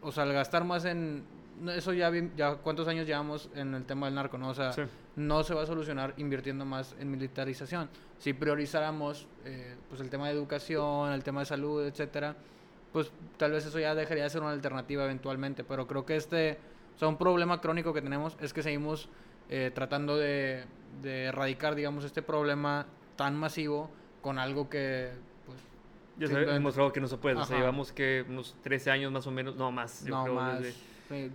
o 0.00 0.10
sea, 0.10 0.24
gastar 0.24 0.64
más 0.64 0.84
en 0.84 1.22
eso 1.68 1.92
ya, 1.92 2.10
ya 2.36 2.56
cuántos 2.56 2.88
años 2.88 3.06
llevamos 3.06 3.50
en 3.54 3.74
el 3.74 3.84
tema 3.84 4.06
del 4.06 4.16
narco, 4.16 4.38
¿no? 4.38 4.48
O 4.48 4.54
sea, 4.54 4.72
no 5.16 5.42
se 5.42 5.54
va 5.54 5.62
a 5.62 5.66
solucionar 5.66 6.14
invirtiendo 6.16 6.64
más 6.64 6.94
en 6.98 7.10
militarización. 7.10 7.88
Si 8.18 8.32
priorizáramos 8.32 9.26
eh, 9.44 9.76
pues 9.88 10.00
el 10.00 10.08
tema 10.08 10.28
de 10.28 10.34
educación, 10.34 11.12
el 11.12 11.22
tema 11.22 11.40
de 11.40 11.46
salud, 11.46 11.84
etcétera, 11.84 12.36
pues 12.92 13.10
tal 13.36 13.52
vez 13.52 13.66
eso 13.66 13.78
ya 13.78 13.94
dejaría 13.94 14.24
de 14.24 14.30
ser 14.30 14.42
una 14.42 14.52
alternativa 14.52 15.04
eventualmente. 15.04 15.64
Pero 15.64 15.86
creo 15.86 16.06
que 16.06 16.16
este, 16.16 16.58
o 16.94 16.98
sea, 16.98 17.08
un 17.08 17.18
problema 17.18 17.60
crónico 17.60 17.92
que 17.92 18.02
tenemos 18.02 18.36
es 18.40 18.52
que 18.52 18.62
seguimos 18.62 19.08
eh, 19.48 19.70
tratando 19.74 20.16
de, 20.16 20.64
de, 21.02 21.24
erradicar, 21.24 21.74
digamos, 21.74 22.04
este 22.04 22.22
problema 22.22 22.86
tan 23.16 23.36
masivo 23.36 23.90
con 24.22 24.38
algo 24.38 24.70
que, 24.70 25.10
pues... 25.44 25.58
Ya 26.18 26.26
hemos 26.38 26.54
demostrado 26.54 26.92
que 26.92 27.00
no 27.00 27.08
se 27.08 27.16
puede. 27.18 27.36
O 27.36 27.44
sea, 27.44 27.58
llevamos 27.58 27.92
que 27.92 28.24
unos 28.28 28.56
13 28.62 28.90
años 28.90 29.12
más 29.12 29.26
o 29.26 29.30
menos, 29.30 29.56
no 29.56 29.70
más. 29.70 30.04
no 30.04 30.26
más. 30.28 30.62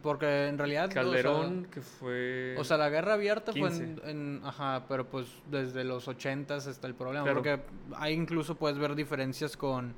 Porque 0.01 0.47
en 0.47 0.57
realidad... 0.57 0.89
Calderón, 0.91 1.65
que 1.65 1.81
fue... 1.81 2.55
O 2.57 2.63
sea, 2.63 2.77
la 2.77 2.89
guerra 2.89 3.13
abierta 3.13 3.51
fue 3.51 3.69
en, 4.05 4.41
Ajá, 4.43 4.85
pero 4.87 5.07
pues 5.07 5.27
desde 5.49 5.83
los 5.83 6.07
80 6.07 6.57
está 6.57 6.87
el 6.87 6.95
problema. 6.95 7.31
Porque 7.31 7.59
hay 7.95 8.13
incluso 8.13 8.55
puedes 8.55 8.77
ver 8.77 8.95
diferencias 8.95 9.55
con 9.55 9.93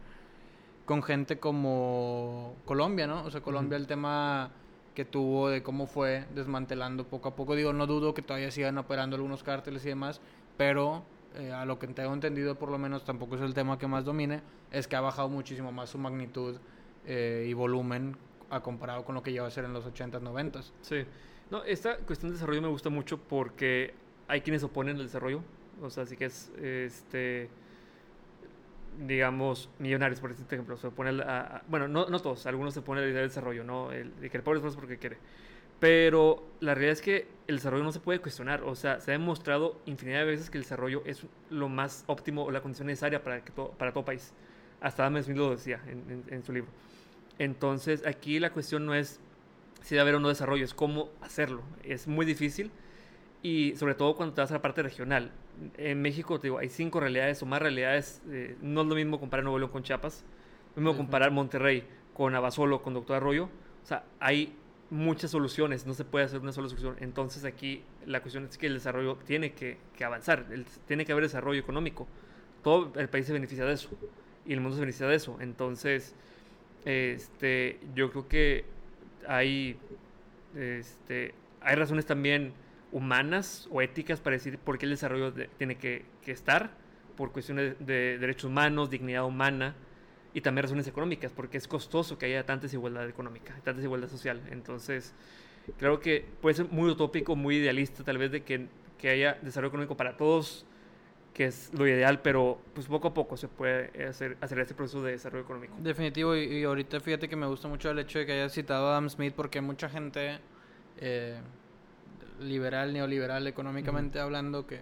con 0.90 1.04
gente 1.04 1.38
como 1.38 2.56
Colombia, 2.66 3.06
¿no? 3.06 3.24
O 3.24 3.30
sea, 3.30 3.42
Colombia 3.42 3.78
el 3.78 3.86
tema 3.86 4.50
que 4.96 5.06
tuvo 5.06 5.48
de 5.48 5.62
cómo 5.62 5.86
fue 5.86 6.26
desmantelando 6.34 7.04
poco 7.04 7.30
a 7.30 7.36
poco. 7.36 7.56
Digo, 7.56 7.74
no 7.74 7.86
dudo 7.86 8.16
que 8.16 8.24
todavía 8.24 8.50
sigan 8.50 8.76
operando 8.80 9.16
algunos 9.16 9.44
cárteles 9.44 9.86
y 9.86 9.90
demás, 9.90 10.20
pero 10.58 11.04
eh, 11.36 11.52
a 11.52 11.64
lo 11.66 11.78
que 11.78 11.86
tengo 11.90 12.12
entendido, 12.12 12.56
por 12.56 12.72
lo 12.72 12.80
menos 12.80 13.06
tampoco 13.06 13.36
es 13.36 13.42
el 13.42 13.54
tema 13.54 13.78
que 13.78 13.86
más 13.86 14.04
domine, 14.04 14.42
es 14.72 14.88
que 14.88 14.96
ha 14.96 15.02
bajado 15.02 15.30
muchísimo 15.30 15.72
más 15.72 15.92
su 15.92 16.00
magnitud 16.00 16.58
eh, 17.06 17.46
y 17.48 17.54
volumen 17.54 18.18
a 18.50 18.62
comparado 18.62 19.04
con 19.06 19.16
lo 19.16 19.24
que 19.24 19.32
lleva 19.32 19.48
a 19.48 19.52
ser 19.52 19.66
en 19.66 19.74
los 19.74 19.86
80s, 19.86 20.22
90s. 20.22 20.72
Sí. 20.82 21.06
No, 21.52 21.64
esta 21.64 21.98
cuestión 21.98 22.32
de 22.32 22.36
desarrollo 22.36 22.62
me 22.62 22.68
gusta 22.68 22.90
mucho 22.90 23.18
porque 23.18 23.94
hay 24.28 24.42
quienes 24.42 24.64
oponen 24.64 24.98
el 24.98 25.04
desarrollo. 25.04 25.42
O 25.82 25.90
sea, 25.90 26.04
así 26.04 26.16
que 26.16 26.26
es 26.26 26.52
este 26.60 27.50
digamos, 29.06 29.70
millonarios, 29.80 30.20
por 30.20 30.32
ejemplo. 30.32 30.78
Se 30.78 30.90
pone 30.92 31.24
bueno, 31.68 31.88
no, 31.88 32.08
no, 32.08 32.20
todos, 32.20 32.46
algunos 32.46 32.74
se 32.74 32.82
ponen 32.82 33.04
la 33.04 33.10
idea 33.10 33.22
del 33.22 33.30
desarrollo, 33.30 33.64
¿no? 33.64 33.92
El, 33.92 34.20
de 34.20 34.30
que 34.30 34.38
el 34.38 34.44
pobre 34.44 34.60
es 34.60 34.76
porque 34.76 34.98
quiere. 34.98 35.18
Pero 35.80 36.44
la 36.60 36.74
realidad 36.74 36.94
es 36.94 37.02
que 37.02 37.28
el 37.48 37.56
desarrollo 37.56 37.84
no 37.84 37.92
se 37.92 38.02
puede 38.02 38.20
cuestionar. 38.20 38.64
O 38.64 38.76
sea, 38.76 39.00
se 39.00 39.12
ha 39.12 39.14
demostrado 39.14 39.80
infinidad 39.86 40.20
de 40.20 40.26
veces 40.26 40.50
que 40.50 40.58
el 40.58 40.64
desarrollo 40.64 41.04
es 41.06 41.26
lo 41.50 41.70
más 41.70 42.04
óptimo 42.08 42.44
o 42.44 42.52
la 42.52 42.62
condición 42.62 42.88
necesaria 42.88 43.24
para, 43.24 43.44
que 43.44 43.52
para 43.52 43.94
todo 43.94 44.04
país. 44.04 44.34
Hasta 44.82 45.04
Adam 45.06 45.22
Smith 45.24 45.38
lo 45.38 45.52
decía 45.52 45.82
en, 45.88 46.44
su 46.44 46.52
libro. 46.52 46.70
Entonces, 47.40 48.06
aquí 48.06 48.40
la 48.40 48.52
cuestión 48.52 48.86
no 48.86 48.94
es 48.94 49.20
si 49.82 49.96
debe 49.96 50.02
haber 50.02 50.16
o 50.16 50.20
no 50.20 50.30
desarrollo, 50.30 50.64
es 50.64 50.74
cómo 50.74 51.10
hacerlo. 51.22 51.64
Es 51.84 52.08
muy 52.08 52.26
difícil 52.26 52.72
y 53.42 53.76
sobre 53.76 53.96
todo 53.96 54.16
cuando 54.16 54.36
te 54.36 54.42
vas 54.42 54.52
a 54.52 54.56
la 54.56 54.62
parte 54.62 54.84
regional. 54.84 55.32
En 55.78 56.02
México, 56.02 56.40
te 56.40 56.48
digo, 56.48 56.58
hay 56.58 56.70
cinco 56.70 57.00
realidades 57.00 57.42
o 57.42 57.46
más 57.46 57.62
realidades. 57.62 58.22
Eh, 58.30 58.56
no 58.62 58.82
es 58.82 58.88
lo 58.88 58.96
mismo 58.96 59.20
comparar 59.20 59.44
Nuevo 59.44 59.60
León 59.60 59.72
con 59.72 59.84
Chiapas. 59.84 60.24
Lo 60.76 60.82
mismo 60.82 60.98
comparar 60.98 61.32
Monterrey 61.32 61.86
con 62.14 62.36
Abasolo, 62.36 62.82
con 62.82 62.94
Doctor 62.94 63.18
Arroyo. 63.18 63.46
O 63.46 63.86
sea, 63.86 64.04
hay 64.20 64.56
muchas 64.90 65.32
soluciones, 65.32 65.86
no 65.86 65.94
se 65.94 66.04
puede 66.04 66.26
hacer 66.26 66.40
una 66.40 66.52
sola 66.52 66.68
solución. 66.70 66.96
Entonces 67.00 67.46
aquí 67.46 67.84
la 68.06 68.22
cuestión 68.22 68.46
es 68.46 68.58
que 68.58 68.68
el 68.68 68.76
desarrollo 68.76 69.18
tiene 69.26 69.54
que, 69.54 69.78
avanzar, 70.04 70.46
tiene 70.88 71.06
que 71.06 71.12
haber 71.12 71.24
desarrollo 71.24 71.60
económico. 71.60 72.08
Todo 72.64 72.92
el 73.00 73.10
país 73.10 73.26
se 73.26 73.34
beneficia 73.34 73.66
de 73.66 73.74
eso 73.74 73.90
y 74.46 74.54
el 74.54 74.62
mundo 74.62 74.76
se 74.76 74.82
beneficia 74.82 75.08
de 75.08 75.16
eso. 75.16 75.38
Entonces, 75.40 76.16
este, 76.86 77.80
yo 77.96 78.12
creo 78.12 78.28
que 78.28 78.66
hay, 79.28 79.78
este, 80.56 81.34
hay 81.62 81.76
razones 81.76 82.06
también 82.06 82.54
humanas 82.92 83.68
o 83.72 83.82
éticas 83.82 84.20
para 84.20 84.36
decir 84.36 84.58
por 84.58 84.78
qué 84.78 84.86
el 84.86 84.92
desarrollo 84.92 85.34
tiene 85.58 85.78
que, 85.78 86.06
estar, 86.26 86.72
por 87.16 87.32
cuestiones 87.32 87.76
de, 87.80 88.18
derechos 88.20 88.46
humanos, 88.46 88.90
dignidad 88.90 89.26
humana 89.26 89.76
y 90.34 90.42
también 90.42 90.64
razones 90.64 90.88
económicas, 90.88 91.32
porque 91.32 91.58
es 91.58 91.68
costoso 91.68 92.18
que 92.18 92.28
haya 92.28 92.46
tanta 92.46 92.64
desigualdad 92.64 93.10
económica, 93.10 93.54
tanta 93.56 93.74
desigualdad 93.74 94.10
social. 94.10 94.42
Entonces, 94.52 95.14
creo 95.78 96.00
que 96.00 96.26
puede 96.42 96.56
ser 96.56 96.68
muy 96.70 96.90
utópico, 96.90 97.36
muy 97.36 97.58
idealista 97.58 98.04
tal 98.04 98.20
vez 98.20 98.32
de 98.32 98.44
que, 98.44 98.68
que 99.00 99.10
haya 99.10 99.40
desarrollo 99.42 99.70
económico 99.70 99.98
para 99.98 100.18
todos, 100.18 100.66
que 101.40 101.46
es 101.46 101.72
lo 101.74 101.88
ideal, 101.88 102.22
pero 102.22 102.60
pues 102.74 102.88
poco 102.88 103.08
a 103.08 103.14
poco 103.14 103.38
se 103.38 103.48
puede 103.48 104.04
hacer, 104.04 104.36
hacer 104.42 104.60
este 104.60 104.74
proceso 104.74 105.02
de 105.02 105.14
desarrollo 105.14 105.46
económico. 105.46 105.74
Definitivo, 105.80 106.36
y, 106.36 106.66
ahorita 106.66 107.00
fíjate 107.00 107.30
que 107.30 107.38
me 107.38 107.48
gusta 107.48 107.70
mucho 107.70 107.90
el 107.90 108.00
hecho 108.00 108.20
de 108.20 108.26
que 108.26 108.34
hayas 108.34 108.52
citado 108.52 108.88
a 108.88 108.92
Adam 108.92 109.10
Smith, 109.10 109.34
porque 109.34 109.62
mucha 109.62 109.88
gente... 109.88 110.40
Eh, 110.98 111.40
liberal, 112.42 112.92
neoliberal, 112.92 113.48
económicamente 113.48 114.20
hablando, 114.20 114.68
que, 114.68 114.82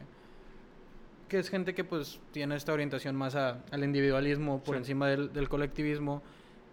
que 1.30 1.38
es 1.38 1.48
gente 1.52 1.76
que 1.76 1.84
pues 1.84 2.20
tiene 2.32 2.56
esta 2.56 2.74
orientación 2.74 3.16
más 3.16 3.36
al 3.36 3.84
individualismo 3.84 4.64
por 4.64 4.78
encima 4.78 5.08
del, 5.10 5.50
colectivismo, 5.50 6.24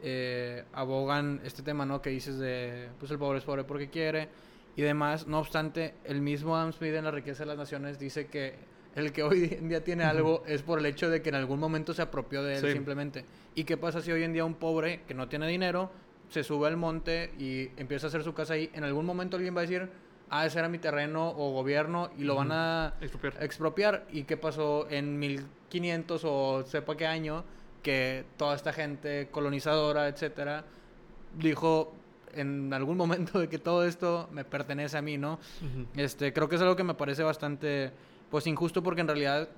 eh, 0.02 0.64
abogan 0.72 1.42
este 1.44 1.62
tema, 1.62 1.84
¿no? 1.84 2.00
Que 2.00 2.08
dices 2.08 2.38
de, 2.38 2.88
pues 2.98 3.10
el 3.10 3.18
pobre 3.18 3.38
es 3.38 3.44
pobre 3.44 3.64
porque 3.64 3.90
quiere 3.90 4.30
y 4.76 4.80
demás. 4.80 5.26
No 5.26 5.40
obstante, 5.40 5.92
el 6.04 6.22
mismo 6.22 6.56
Adam 6.56 6.72
Smith 6.72 6.94
en 6.94 7.04
La 7.04 7.10
riqueza 7.10 7.42
de 7.42 7.48
las 7.48 7.58
naciones 7.58 7.98
dice 7.98 8.28
que 8.28 8.72
el 8.94 9.12
que 9.12 9.22
hoy 9.22 9.56
en 9.58 9.68
día 9.68 9.82
tiene 9.82 10.04
algo 10.04 10.42
es 10.46 10.62
por 10.62 10.78
el 10.78 10.86
hecho 10.86 11.10
de 11.10 11.22
que 11.22 11.28
en 11.28 11.34
algún 11.34 11.58
momento 11.58 11.94
se 11.94 12.02
apropió 12.02 12.42
de 12.42 12.56
él 12.56 12.72
simplemente. 12.72 13.24
¿Y 13.54 13.64
qué 13.64 13.76
pasa 13.76 14.00
si 14.00 14.12
hoy 14.12 14.22
en 14.22 14.32
día 14.32 14.44
un 14.44 14.54
pobre 14.54 15.02
que 15.06 15.14
no 15.14 15.28
tiene 15.28 15.46
dinero 15.46 15.90
se 16.28 16.42
sube 16.42 16.68
al 16.68 16.76
monte 16.76 17.32
y 17.38 17.70
empieza 17.76 18.06
a 18.06 18.08
hacer 18.08 18.22
su 18.22 18.34
casa 18.34 18.54
ahí? 18.54 18.70
En 18.74 18.84
algún 18.84 19.06
momento 19.06 19.36
alguien 19.36 19.54
va 19.54 19.60
a 19.60 19.62
decir, 19.62 19.88
ah, 20.30 20.46
ese 20.46 20.58
era 20.58 20.68
mi 20.68 20.78
terreno 20.78 21.30
o 21.30 21.52
gobierno 21.52 22.10
y 22.18 22.24
lo 22.24 22.34
van 22.36 22.52
a 22.52 22.94
expropiar. 23.40 24.06
¿Y 24.12 24.24
qué 24.24 24.36
pasó 24.36 24.86
en 24.90 25.18
1500 25.18 26.22
o 26.24 26.64
sepa 26.66 26.96
qué 26.96 27.06
año? 27.06 27.44
Que 27.82 28.24
toda 28.36 28.54
esta 28.54 28.72
gente 28.72 29.28
colonizadora, 29.30 30.08
etcétera, 30.08 30.64
dijo 31.36 31.94
en 32.32 32.72
algún 32.72 32.96
momento 32.96 33.38
de 33.38 33.48
que 33.48 33.58
todo 33.58 33.84
esto 33.84 34.28
me 34.32 34.44
pertenece 34.44 34.96
a 34.98 35.02
mí, 35.02 35.18
¿no? 35.18 35.38
Este, 35.96 36.32
creo 36.32 36.48
que 36.48 36.56
es 36.56 36.62
algo 36.62 36.74
que 36.76 36.84
me 36.84 36.94
parece 36.94 37.22
bastante, 37.22 37.92
pues, 38.34 38.48
injusto 38.48 38.82
porque 38.82 39.00
en 39.00 39.06
realidad, 39.06 39.48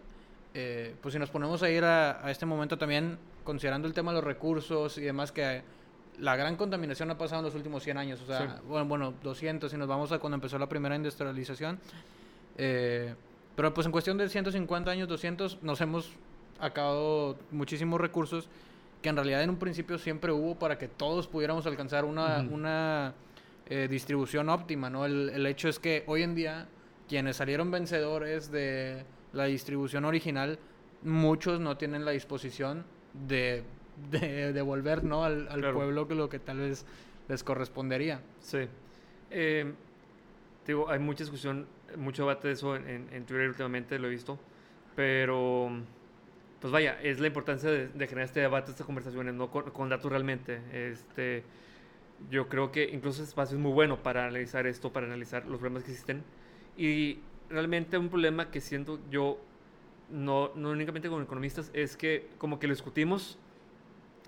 eh, 0.52 0.94
pues, 1.00 1.14
si 1.14 1.18
nos 1.18 1.30
ponemos 1.30 1.62
a 1.62 1.70
ir 1.70 1.82
a, 1.82 2.22
a 2.22 2.30
este 2.30 2.44
momento 2.44 2.76
también, 2.76 3.16
considerando 3.42 3.88
el 3.88 3.94
tema 3.94 4.10
de 4.10 4.16
los 4.16 4.24
recursos 4.24 4.98
y 4.98 5.00
demás 5.00 5.32
que 5.32 5.62
la 6.18 6.36
gran 6.36 6.56
contaminación 6.56 7.10
ha 7.10 7.16
pasado 7.16 7.40
en 7.40 7.46
los 7.46 7.54
últimos 7.54 7.82
100 7.82 7.96
años. 7.96 8.20
O 8.20 8.26
sea, 8.26 8.60
bueno, 8.68 8.84
bueno, 8.84 9.14
200 9.22 9.70
si 9.70 9.78
nos 9.78 9.88
vamos 9.88 10.12
a 10.12 10.18
cuando 10.18 10.34
empezó 10.34 10.58
la 10.58 10.68
primera 10.68 10.94
industrialización. 10.94 11.78
Eh, 12.58 13.14
pero 13.54 13.72
pues 13.72 13.86
en 13.86 13.92
cuestión 13.92 14.18
de 14.18 14.28
150 14.28 14.90
años, 14.90 15.08
200, 15.08 15.62
nos 15.62 15.80
hemos 15.80 16.10
acabado 16.60 17.38
muchísimos 17.52 17.98
recursos 17.98 18.50
que 19.00 19.08
en 19.08 19.16
realidad 19.16 19.42
en 19.42 19.48
un 19.48 19.58
principio 19.58 19.96
siempre 19.96 20.32
hubo 20.32 20.54
para 20.58 20.76
que 20.76 20.86
todos 20.86 21.28
pudiéramos 21.28 21.64
alcanzar 21.64 22.04
una, 22.04 22.46
una 22.50 23.14
eh, 23.70 23.88
distribución 23.88 24.50
óptima, 24.50 24.90
¿no? 24.90 25.06
El, 25.06 25.30
el 25.30 25.46
hecho 25.46 25.70
es 25.70 25.78
que 25.78 26.04
hoy 26.06 26.24
en 26.24 26.34
día 26.34 26.68
quienes 27.08 27.36
salieron 27.36 27.70
vencedores 27.70 28.50
de 28.50 29.04
la 29.32 29.44
distribución 29.44 30.04
original, 30.04 30.58
muchos 31.02 31.60
no 31.60 31.76
tienen 31.76 32.04
la 32.04 32.12
disposición 32.12 32.84
de 33.26 33.64
de 34.10 34.52
devolver 34.52 35.04
¿no? 35.04 35.24
al, 35.24 35.48
al 35.48 35.72
pueblo 35.72 36.04
lo 36.04 36.28
que 36.28 36.38
tal 36.38 36.58
vez 36.58 36.84
les 37.28 37.42
correspondería. 37.42 38.20
Sí. 38.40 38.68
Eh, 39.30 39.72
digo, 40.66 40.88
hay 40.88 40.98
mucha 40.98 41.24
discusión, 41.24 41.66
mucho 41.96 42.22
debate 42.22 42.48
de 42.48 42.54
eso 42.54 42.76
en, 42.76 43.08
en, 43.10 43.24
Twitter 43.24 43.48
últimamente, 43.48 43.98
lo 43.98 44.06
he 44.06 44.10
visto, 44.10 44.38
pero 44.94 45.70
pues 46.60 46.72
vaya, 46.72 47.00
es 47.02 47.20
la 47.20 47.26
importancia 47.26 47.70
de, 47.70 47.88
generar 48.06 48.24
este 48.24 48.40
debate, 48.40 48.70
estas 48.70 48.86
conversaciones, 48.86 49.34
no 49.34 49.50
con, 49.50 49.88
datos 49.88 50.10
realmente. 50.10 50.60
Este, 50.72 51.42
Yo 52.30 52.48
creo 52.48 52.70
que 52.70 52.84
incluso 52.84 53.22
ese 53.22 53.30
espacio 53.30 53.56
es 53.56 53.62
muy 53.62 53.72
bueno 53.72 54.02
para 54.02 54.24
analizar 54.24 54.66
esto, 54.66 54.92
para 54.92 55.06
analizar 55.06 55.46
los 55.46 55.58
problemas 55.58 55.84
que 55.84 55.90
existen. 55.90 56.22
Y 56.76 57.20
realmente 57.48 57.98
un 57.98 58.08
problema 58.08 58.50
que 58.50 58.60
siento 58.60 58.98
yo, 59.10 59.38
no, 60.10 60.52
no 60.54 60.70
únicamente 60.70 61.08
con 61.08 61.22
economistas, 61.22 61.70
es 61.72 61.96
que 61.96 62.28
como 62.38 62.58
que 62.58 62.66
lo 62.66 62.74
discutimos, 62.74 63.38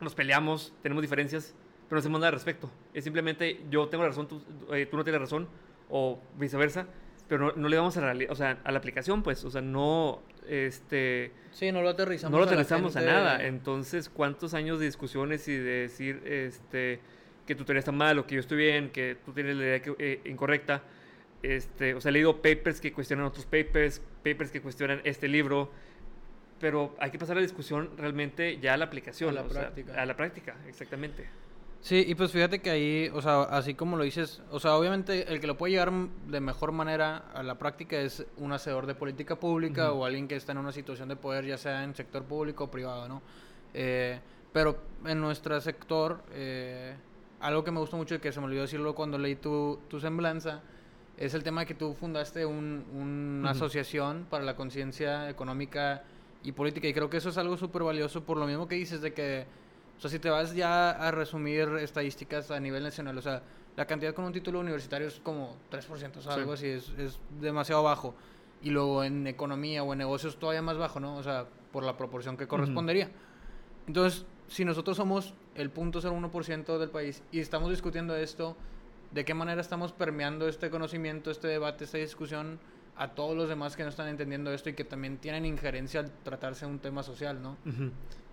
nos 0.00 0.14
peleamos, 0.14 0.72
tenemos 0.82 1.02
diferencias, 1.02 1.54
pero 1.88 1.96
no 1.96 2.00
hacemos 2.00 2.20
nada 2.20 2.28
al 2.28 2.34
respecto. 2.34 2.70
Es 2.94 3.04
simplemente 3.04 3.60
yo 3.70 3.88
tengo 3.88 4.04
la 4.04 4.10
razón, 4.10 4.28
tú, 4.28 4.42
eh, 4.72 4.86
tú 4.86 4.96
no 4.96 5.04
tienes 5.04 5.20
razón, 5.20 5.48
o 5.90 6.18
viceversa, 6.38 6.86
pero 7.28 7.52
no, 7.54 7.68
le 7.68 7.76
damos 7.76 7.96
a 7.96 8.14
la, 8.14 8.30
o 8.30 8.34
sea, 8.34 8.58
a 8.64 8.72
la 8.72 8.78
aplicación, 8.78 9.22
pues, 9.22 9.44
o 9.44 9.50
sea, 9.50 9.60
no, 9.60 10.22
este... 10.48 11.32
Sí, 11.52 11.70
no 11.72 11.82
lo 11.82 11.90
aterrizamos. 11.90 12.32
No 12.32 12.38
lo 12.38 12.44
aterrizamos 12.44 12.96
a, 12.96 13.02
nada. 13.02 13.44
Entonces, 13.44 14.08
¿cuántos 14.08 14.54
años 14.54 14.78
de 14.78 14.86
discusiones 14.86 15.46
y 15.48 15.56
de 15.56 15.82
decir, 15.82 16.22
este, 16.24 17.00
que 17.46 17.54
tu 17.54 17.64
teoría 17.64 17.80
está 17.80 17.92
mal 17.92 18.18
o 18.18 18.26
que 18.26 18.36
yo 18.36 18.40
estoy 18.40 18.58
bien, 18.58 18.90
que 18.90 19.16
tú 19.24 19.32
tienes 19.32 19.56
la 19.56 19.64
idea 19.64 19.82
eh, 19.98 20.20
incorrecta? 20.24 20.82
Este, 21.42 21.94
o 21.94 22.00
sea, 22.00 22.10
he 22.10 22.12
leído 22.12 22.42
papers 22.42 22.80
que 22.80 22.92
cuestionan 22.92 23.26
otros 23.26 23.46
papers, 23.46 24.00
papers 24.24 24.50
que 24.50 24.60
cuestionan 24.60 25.00
este 25.04 25.28
libro, 25.28 25.70
pero 26.60 26.96
hay 26.98 27.10
que 27.10 27.18
pasar 27.18 27.36
la 27.36 27.42
discusión 27.42 27.90
realmente 27.96 28.58
ya 28.58 28.74
a 28.74 28.76
la 28.76 28.86
aplicación. 28.86 29.30
A 29.30 29.42
la 29.42 29.48
práctica. 29.48 30.02
a 30.02 30.06
la 30.06 30.16
práctica, 30.16 30.56
exactamente. 30.66 31.28
Sí, 31.80 32.04
y 32.06 32.14
pues 32.16 32.32
fíjate 32.32 32.58
que 32.58 32.70
ahí, 32.70 33.10
o 33.14 33.22
sea, 33.22 33.42
así 33.44 33.74
como 33.74 33.96
lo 33.96 34.02
dices, 34.02 34.42
o 34.50 34.58
sea, 34.58 34.74
obviamente 34.74 35.32
el 35.32 35.40
que 35.40 35.46
lo 35.46 35.56
puede 35.56 35.74
llevar 35.74 35.92
de 35.92 36.40
mejor 36.40 36.72
manera 36.72 37.18
a 37.32 37.42
la 37.44 37.56
práctica 37.56 37.96
es 38.00 38.26
un 38.36 38.52
hacedor 38.52 38.86
de 38.86 38.96
política 38.96 39.36
pública 39.36 39.92
o 39.92 40.04
alguien 40.04 40.26
que 40.26 40.34
está 40.34 40.52
en 40.52 40.58
una 40.58 40.72
situación 40.72 41.08
de 41.08 41.14
poder, 41.14 41.46
ya 41.46 41.56
sea 41.56 41.84
en 41.84 41.94
sector 41.94 42.24
público 42.24 42.64
o 42.64 42.70
privado, 42.70 43.08
¿no? 43.08 43.22
Eh, 43.74 44.18
pero 44.52 44.76
en 45.04 45.20
nuestro 45.20 45.60
sector, 45.60 46.24
eh, 46.32 46.94
algo 47.40 47.62
que 47.62 47.70
me 47.70 47.78
gustó 47.78 47.96
mucho 47.96 48.16
y 48.16 48.18
que 48.18 48.32
se 48.32 48.40
me 48.40 48.46
olvidó 48.46 48.62
decirlo 48.62 48.94
cuando 48.96 49.16
leí 49.16 49.36
tu, 49.36 49.78
tu 49.88 50.00
semblanza, 50.00 50.62
es 51.18 51.34
el 51.34 51.42
tema 51.42 51.62
de 51.62 51.66
que 51.66 51.74
tú 51.74 51.94
fundaste 51.94 52.46
un, 52.46 52.84
una 52.94 53.50
asociación 53.50 54.26
para 54.30 54.44
la 54.44 54.56
conciencia 54.56 55.28
económica 55.28 56.04
y 56.42 56.52
política, 56.52 56.88
y 56.88 56.94
creo 56.94 57.10
que 57.10 57.16
eso 57.16 57.30
es 57.30 57.38
algo 57.38 57.56
súper 57.56 57.82
valioso 57.82 58.22
por 58.24 58.36
lo 58.36 58.46
mismo 58.46 58.68
que 58.68 58.76
dices 58.76 59.00
de 59.00 59.12
que 59.12 59.46
o 59.98 60.00
sea, 60.00 60.10
si 60.10 60.20
te 60.20 60.30
vas 60.30 60.54
ya 60.54 60.90
a 60.90 61.10
resumir 61.10 61.68
estadísticas 61.80 62.52
a 62.52 62.60
nivel 62.60 62.84
nacional, 62.84 63.18
o 63.18 63.22
sea, 63.22 63.42
la 63.76 63.84
cantidad 63.84 64.14
con 64.14 64.24
un 64.24 64.32
título 64.32 64.60
universitario 64.60 65.08
es 65.08 65.18
como 65.18 65.56
3%, 65.72 66.16
o 66.16 66.22
sea, 66.22 66.34
algo 66.34 66.52
así, 66.52 66.68
es, 66.68 66.90
es, 66.98 67.18
demasiado 67.40 67.82
bajo. 67.82 68.14
Y 68.62 68.70
luego 68.70 69.02
en 69.02 69.26
economía 69.26 69.82
o 69.82 69.92
en 69.92 69.98
negocios 69.98 70.38
todavía 70.38 70.62
más 70.62 70.78
bajo, 70.78 71.00
¿no? 71.00 71.16
O 71.16 71.22
sea, 71.24 71.46
por 71.72 71.82
la 71.82 71.96
proporción 71.96 72.36
que 72.36 72.46
correspondería. 72.46 73.10
Entonces, 73.88 74.24
si 74.46 74.64
nosotros 74.64 74.96
somos 74.96 75.34
el 75.56 75.72
0.01% 75.74 76.78
del 76.78 76.90
país 76.90 77.22
y 77.32 77.40
estamos 77.40 77.70
discutiendo 77.70 78.16
esto, 78.16 78.56
¿de 79.12 79.24
qué 79.24 79.34
manera 79.34 79.60
estamos 79.60 79.92
permeando 79.92 80.48
este 80.48 80.70
conocimiento, 80.70 81.30
este 81.30 81.48
debate, 81.48 81.84
esta 81.84 81.98
discusión 81.98 82.58
a 82.96 83.08
todos 83.14 83.36
los 83.36 83.48
demás 83.48 83.76
que 83.76 83.84
no 83.84 83.88
están 83.88 84.08
entendiendo 84.08 84.52
esto 84.52 84.70
y 84.70 84.74
que 84.74 84.84
también 84.84 85.18
tienen 85.18 85.46
injerencia 85.46 86.00
al 86.00 86.10
tratarse 86.24 86.66
de 86.66 86.72
un 86.72 86.80
tema 86.80 87.02
social, 87.02 87.40
¿no? 87.40 87.56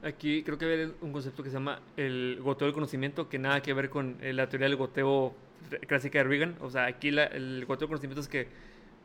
Aquí 0.04 0.44
creo 0.44 0.58
que 0.58 0.66
hay 0.66 0.94
un 1.02 1.12
concepto 1.12 1.44
que 1.44 1.50
se 1.50 1.56
llama 1.56 1.82
el 1.98 2.40
goteo 2.42 2.66
del 2.66 2.74
conocimiento, 2.74 3.30
que 3.30 3.38
nada 3.38 3.62
que 3.62 3.74
ver 3.74 3.90
con 3.90 4.18
eh, 4.22 4.34
la 4.34 4.50
teoría 4.50 4.68
del 4.68 4.76
goteo 4.76 5.36
clásica 5.88 6.20
de 6.20 6.24
Reagan. 6.26 6.56
O 6.62 6.70
sea, 6.70 6.86
aquí 6.86 7.10
el 7.10 7.66
goteo 7.66 7.82
del 7.82 7.90
conocimiento 7.90 8.22
es 8.22 8.28
que, 8.28 8.48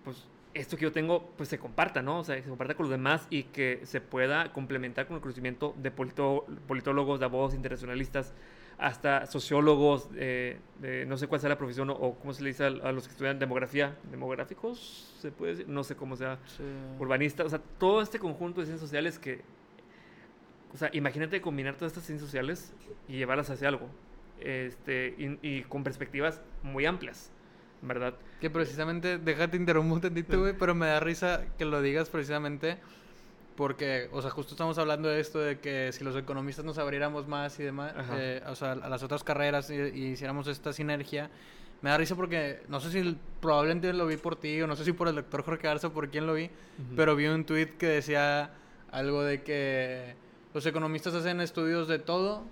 pues, 0.03 0.27
esto 0.55 0.77
que 0.77 0.85
yo 0.85 0.93
tengo, 0.93 1.31
pues 1.37 1.49
se 1.49 1.59
comparta, 1.59 2.03
¿no? 2.03 2.21
O 2.21 2.25
sea, 2.25 2.37
se 2.43 2.49
comparta 2.49 2.75
con 2.75 2.85
los 2.85 2.91
demás 2.91 3.27
y 3.31 3.45
que 3.45 3.81
se 3.85 4.01
pueda 4.01 4.53
complementar 4.53 5.07
con 5.07 5.17
el 5.17 5.23
conocimiento 5.23 5.75
de 5.79 5.91
politólogos, 5.91 7.21
de 7.21 7.27
abogados 7.27 7.55
internacionalistas, 7.55 8.33
hasta 8.81 9.27
sociólogos, 9.27 10.09
eh, 10.17 10.59
de, 10.81 11.05
no 11.05 11.19
sé 11.19 11.27
cuál 11.27 11.41
sea 11.41 11.51
la 11.51 11.59
profesión 11.59 11.91
o, 11.91 12.15
cómo 12.15 12.33
se 12.33 12.43
le 12.43 12.49
dice 12.49 12.65
a, 12.65 12.71
los 12.71 13.07
que 13.07 13.13
estudian 13.13 13.39
demografía, 13.39 13.97
demográficos, 14.11 15.15
se 15.21 15.31
puede 15.31 15.53
decir, 15.53 15.69
no 15.69 15.85
sé 15.85 15.97
cómo 15.97 16.17
sea, 16.17 16.39
urbanistas, 16.99 17.47
o 17.47 17.51
sea, 17.51 17.61
todo 17.79 18.01
este 18.01 18.19
conjunto 18.19 18.61
de 18.61 18.67
ciencias 18.67 18.89
sociales 18.89 19.19
que, 19.19 19.43
o 20.73 20.79
sea, 20.79 20.89
imagínate 20.95 21.43
combinar 21.43 21.75
todas 21.75 21.93
estas 21.93 22.07
ciencias 22.07 22.27
sociales 22.27 22.73
y 23.07 23.19
llevarlas 23.19 23.51
hacia 23.51 23.69
algo, 23.69 23.89
este, 24.41 25.15
y, 25.43 25.61
con 25.63 25.85
perspectivas 25.85 26.41
muy 26.63 26.87
amplias. 26.87 27.31
¿Verdad? 27.83 28.13
Que 28.43 28.51
precisamente, 28.51 29.17
déjate 29.17 29.57
interrumpir 29.57 29.95
un 29.95 30.01
tantito, 30.03 30.39
güey, 30.39 30.53
pero 30.53 30.75
me 30.75 30.87
da 30.87 31.01
risa 31.01 31.47
que 31.57 31.65
lo 31.65 31.81
digas 31.81 32.11
precisamente 32.11 32.77
porque, 33.61 34.09
o 34.11 34.23
sea, 34.23 34.31
justo 34.31 34.55
estamos 34.55 34.79
hablando 34.79 35.11
de 35.11 35.21
esto 35.21 35.39
de 35.39 35.59
que 35.59 35.93
si 35.93 36.03
los 36.03 36.17
economistas 36.17 36.65
nos 36.65 36.79
abriéramos 36.79 37.29
más 37.29 37.61
y 37.61 37.63
demás, 37.63 37.93
eh, 38.15 38.43
o 38.49 38.55
sea, 38.55 38.73
a 38.73 38.89
las 38.89 39.03
otras 39.03 39.23
carreras 39.23 39.69
y, 39.69 39.75
hiciéramos 39.75 40.47
esta 40.47 40.73
sinergia, 40.73 41.29
me 41.83 41.91
da 41.91 41.99
risa 41.99 42.17
porque 42.17 42.63
no 42.69 42.81
sé 42.81 42.91
si 42.91 43.19
probablemente 43.39 43.93
lo 43.93 44.07
vi 44.07 44.17
por 44.17 44.37
ti 44.37 44.63
o 44.63 44.67
no 44.67 44.77
sé 44.77 44.87
si 44.87 44.95
por 44.95 45.09
el 45.09 45.17
doctor 45.17 45.45
Jorge 45.45 45.69
Arza 45.69 45.89
o 45.89 45.93
por 45.93 46.09
quién 46.09 46.27
lo 46.27 46.33
vi, 46.33 46.49
pero 46.97 47.15
vi 47.17 47.27
un 47.27 47.45
tweet 47.45 47.77
que 47.77 47.85
decía 47.85 48.51
algo 48.93 49.23
de 49.25 49.43
que 49.43 50.15
los 50.55 50.65
economistas 50.65 51.13
hacen 51.13 51.43
estudios 51.43 51.87
de 51.87 51.99
todo 51.99 52.45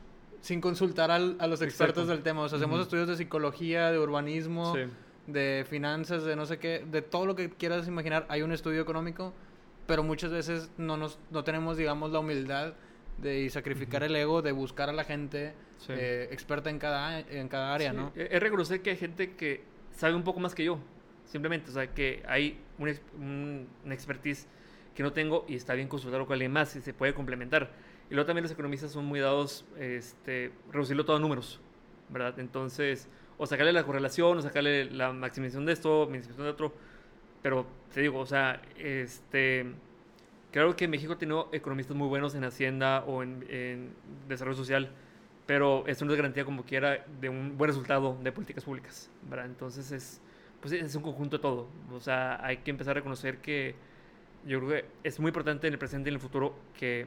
sin 0.43 0.61
consultar 0.61 1.11
a 1.11 1.19
los 1.19 1.63
expertos 1.63 2.07
del 2.09 2.23
tema. 2.23 2.43
O 2.43 2.51
sea, 2.51 2.59
hacemos 2.59 2.83
estudios 2.83 3.09
de 3.09 3.17
psicología, 3.17 3.91
de 3.91 3.99
urbanismo, 3.99 4.75
de 5.27 5.65
finanzas, 5.71 6.25
de 6.25 6.37
no 6.37 6.45
sé 6.45 6.59
qué, 6.59 6.85
de 6.87 7.01
todo 7.01 7.25
lo 7.25 7.35
que 7.35 7.49
quieras 7.49 7.89
imaginar. 7.89 8.27
Hay 8.29 8.43
un 8.43 8.53
estudio 8.53 8.83
económico 8.83 9.33
pero 9.89 10.03
muchas 10.03 10.31
veces 10.31 10.71
no, 10.77 10.99
nos, 10.99 11.19
no 11.31 11.45
tenemos, 11.45 11.79
digamos, 11.79 12.13
la 12.13 12.19
humildad 12.19 12.75
de 13.17 13.49
sacrificar 13.49 14.03
el 14.03 14.15
ego, 14.15 14.43
de 14.43 14.53
buscar 14.53 14.91
a 14.91 14.93
la 14.93 15.03
gente 15.03 15.55
eh, 15.89 16.29
experta 16.31 16.69
en 16.69 16.79
cada, 16.79 17.21
en 17.21 17.49
cada 17.49 17.75
área, 17.75 17.95
¿no? 17.95 18.13
E, 18.15 18.29
es 18.31 18.41
reconocer 18.41 18.83
que 18.83 18.91
hay 18.91 18.99
gente 18.99 19.35
que 19.35 19.63
sabe 19.97 20.15
un 20.15 20.25
poco 20.25 20.41
más 20.41 20.55
que 20.55 20.63
yo, 20.63 20.79
simplemente, 21.25 21.71
o 21.71 21.73
sea, 21.73 21.95
que 21.95 22.23
hay 22.29 22.61
un, 22.79 23.67
una 23.83 23.95
expertise 23.95 24.47
que 24.95 25.03
no 25.03 25.15
tengo 25.15 25.47
y 25.49 25.55
está 25.55 25.73
bien 25.73 25.89
consultarlo 25.89 26.27
con 26.27 26.35
alguien 26.35 26.53
más 26.53 26.77
y 26.77 26.83
se 26.83 26.93
puede 26.93 27.15
complementar. 27.15 27.71
Y 28.11 28.15
luego 28.15 28.27
también 28.27 28.43
los 28.43 28.53
economistas 28.53 28.93
son 28.93 29.07
muy 29.07 29.21
dados, 29.21 29.65
este, 29.79 30.53
reducirlo 30.71 31.07
todo 31.07 31.17
a 31.17 31.21
números, 31.21 31.61
¿verdad? 32.11 32.39
Entonces, 32.39 33.09
o 33.39 33.47
sacarle 33.47 33.73
la 33.73 33.85
correlación, 33.85 34.37
o 34.37 34.43
sacarle 34.43 34.85
la 34.85 35.15
maximización 35.15 35.65
de 35.65 35.73
esto, 35.73 36.05
minimización 36.11 36.45
de 36.45 36.51
otro, 36.51 36.75
pero 37.43 37.67
te 37.93 38.01
digo, 38.01 38.19
o 38.19 38.27
sea, 38.27 38.61
este, 38.79 39.67
creo 40.53 40.77
que 40.77 40.89
México 40.89 41.17
tiene 41.17 41.35
economistas 41.53 41.97
muy 41.97 42.09
buenos 42.09 42.35
en 42.35 42.45
Hacienda 42.45 43.05
o 43.07 43.23
en, 43.23 43.91
desarrollo 44.29 44.57
social, 44.57 44.91
pero 45.47 45.87
esto 45.87 46.05
no 46.05 46.13
es 46.13 46.17
garantía 46.17 46.45
como 46.45 46.65
quiera 46.65 47.05
de 47.21 47.29
un 47.29 47.57
buen 47.57 47.69
resultado 47.69 48.19
de 48.23 48.33
políticas 48.33 48.65
públicas. 48.65 49.11
Entonces 49.45 49.91
es, 49.93 50.21
pues 50.61 50.73
es 50.73 50.95
un 50.95 51.03
conjunto 51.03 51.39
de 51.39 51.43
todo. 51.43 51.69
O 51.93 52.01
sea, 52.01 52.45
hay 52.45 52.59
que 52.59 52.71
empezar 52.71 52.93
a 52.93 52.95
reconocer 52.95 53.39
que 53.39 53.75
yo 54.47 54.59
creo 54.61 54.71
que 54.71 54.85
es 55.05 55.19
muy 55.21 55.29
importante 55.29 55.67
en 55.67 55.73
el 55.73 55.79
presente 55.79 56.09
y 56.09 56.11
en 56.11 56.15
el 56.17 56.21
futuro 56.21 56.55
que, 56.79 57.07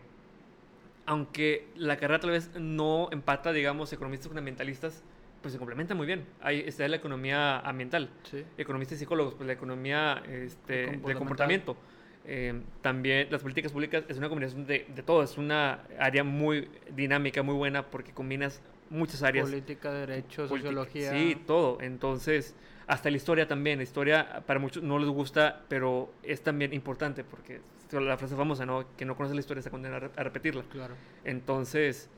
aunque 1.06 1.68
la 1.76 1.98
carrera 1.98 2.20
tal 2.20 2.32
vez 2.32 2.52
no 2.56 3.10
empata, 3.12 3.52
digamos, 3.52 3.94
economistas 3.94 4.28
fundamentalistas, 4.28 5.04
pues 5.42 5.54
se 5.54 5.58
complementa 5.58 5.96
muy 5.96 6.08
bien. 6.08 6.26
Ahí 6.42 6.64
está 6.66 6.88
la 6.88 6.98
economía 6.98 7.60
ambiental, 7.60 8.10
economistas 8.58 8.98
y 8.98 9.00
psicólogos, 9.00 9.34
pues 9.34 9.48
la 9.48 9.54
economía 9.54 10.22
este, 10.30 10.98
de 10.98 11.16
comportamiento. 11.16 11.76
Eh, 12.24 12.62
también 12.82 13.28
las 13.32 13.42
políticas 13.42 13.72
públicas 13.72 14.04
es 14.08 14.18
una 14.18 14.30
combinación 14.30 14.68
de, 14.68 14.86
de, 14.94 15.02
todo, 15.02 15.24
es 15.24 15.40
una 15.40 15.80
área 15.98 16.24
muy 16.24 16.70
dinámica, 16.96 17.42
muy 17.42 17.56
buena 17.56 17.90
porque 17.90 18.12
combinas 18.12 18.62
muchas 18.92 19.24
áreas. 19.24 19.50
Política, 19.50 19.92
derecho, 19.92 20.48
sociología. 20.48 21.12
Sí, 21.12 21.42
todo. 21.48 21.80
Entonces, 21.82 22.56
hasta 22.86 23.10
la 23.10 23.18
historia 23.18 23.48
también. 23.48 23.80
La 23.80 23.84
historia 23.84 24.44
para 24.46 24.60
muchos 24.60 24.84
no 24.84 25.00
les 25.00 25.10
gusta, 25.10 25.64
pero 25.68 26.14
es 26.22 26.42
también 26.42 26.74
importante 26.74 27.24
porque 27.24 27.62
la 27.92 28.18
frase 28.18 28.36
famosa, 28.36 28.66
¿no? 28.66 28.86
Que 28.96 29.06
no 29.06 29.16
conoce 29.16 29.34
la 29.34 29.42
historia 29.42 29.64
se 29.64 29.72
condena 29.72 29.98
a 29.98 30.24
repetirla. 30.24 30.64
Claro. 30.72 30.94
Entonces, 31.24 32.10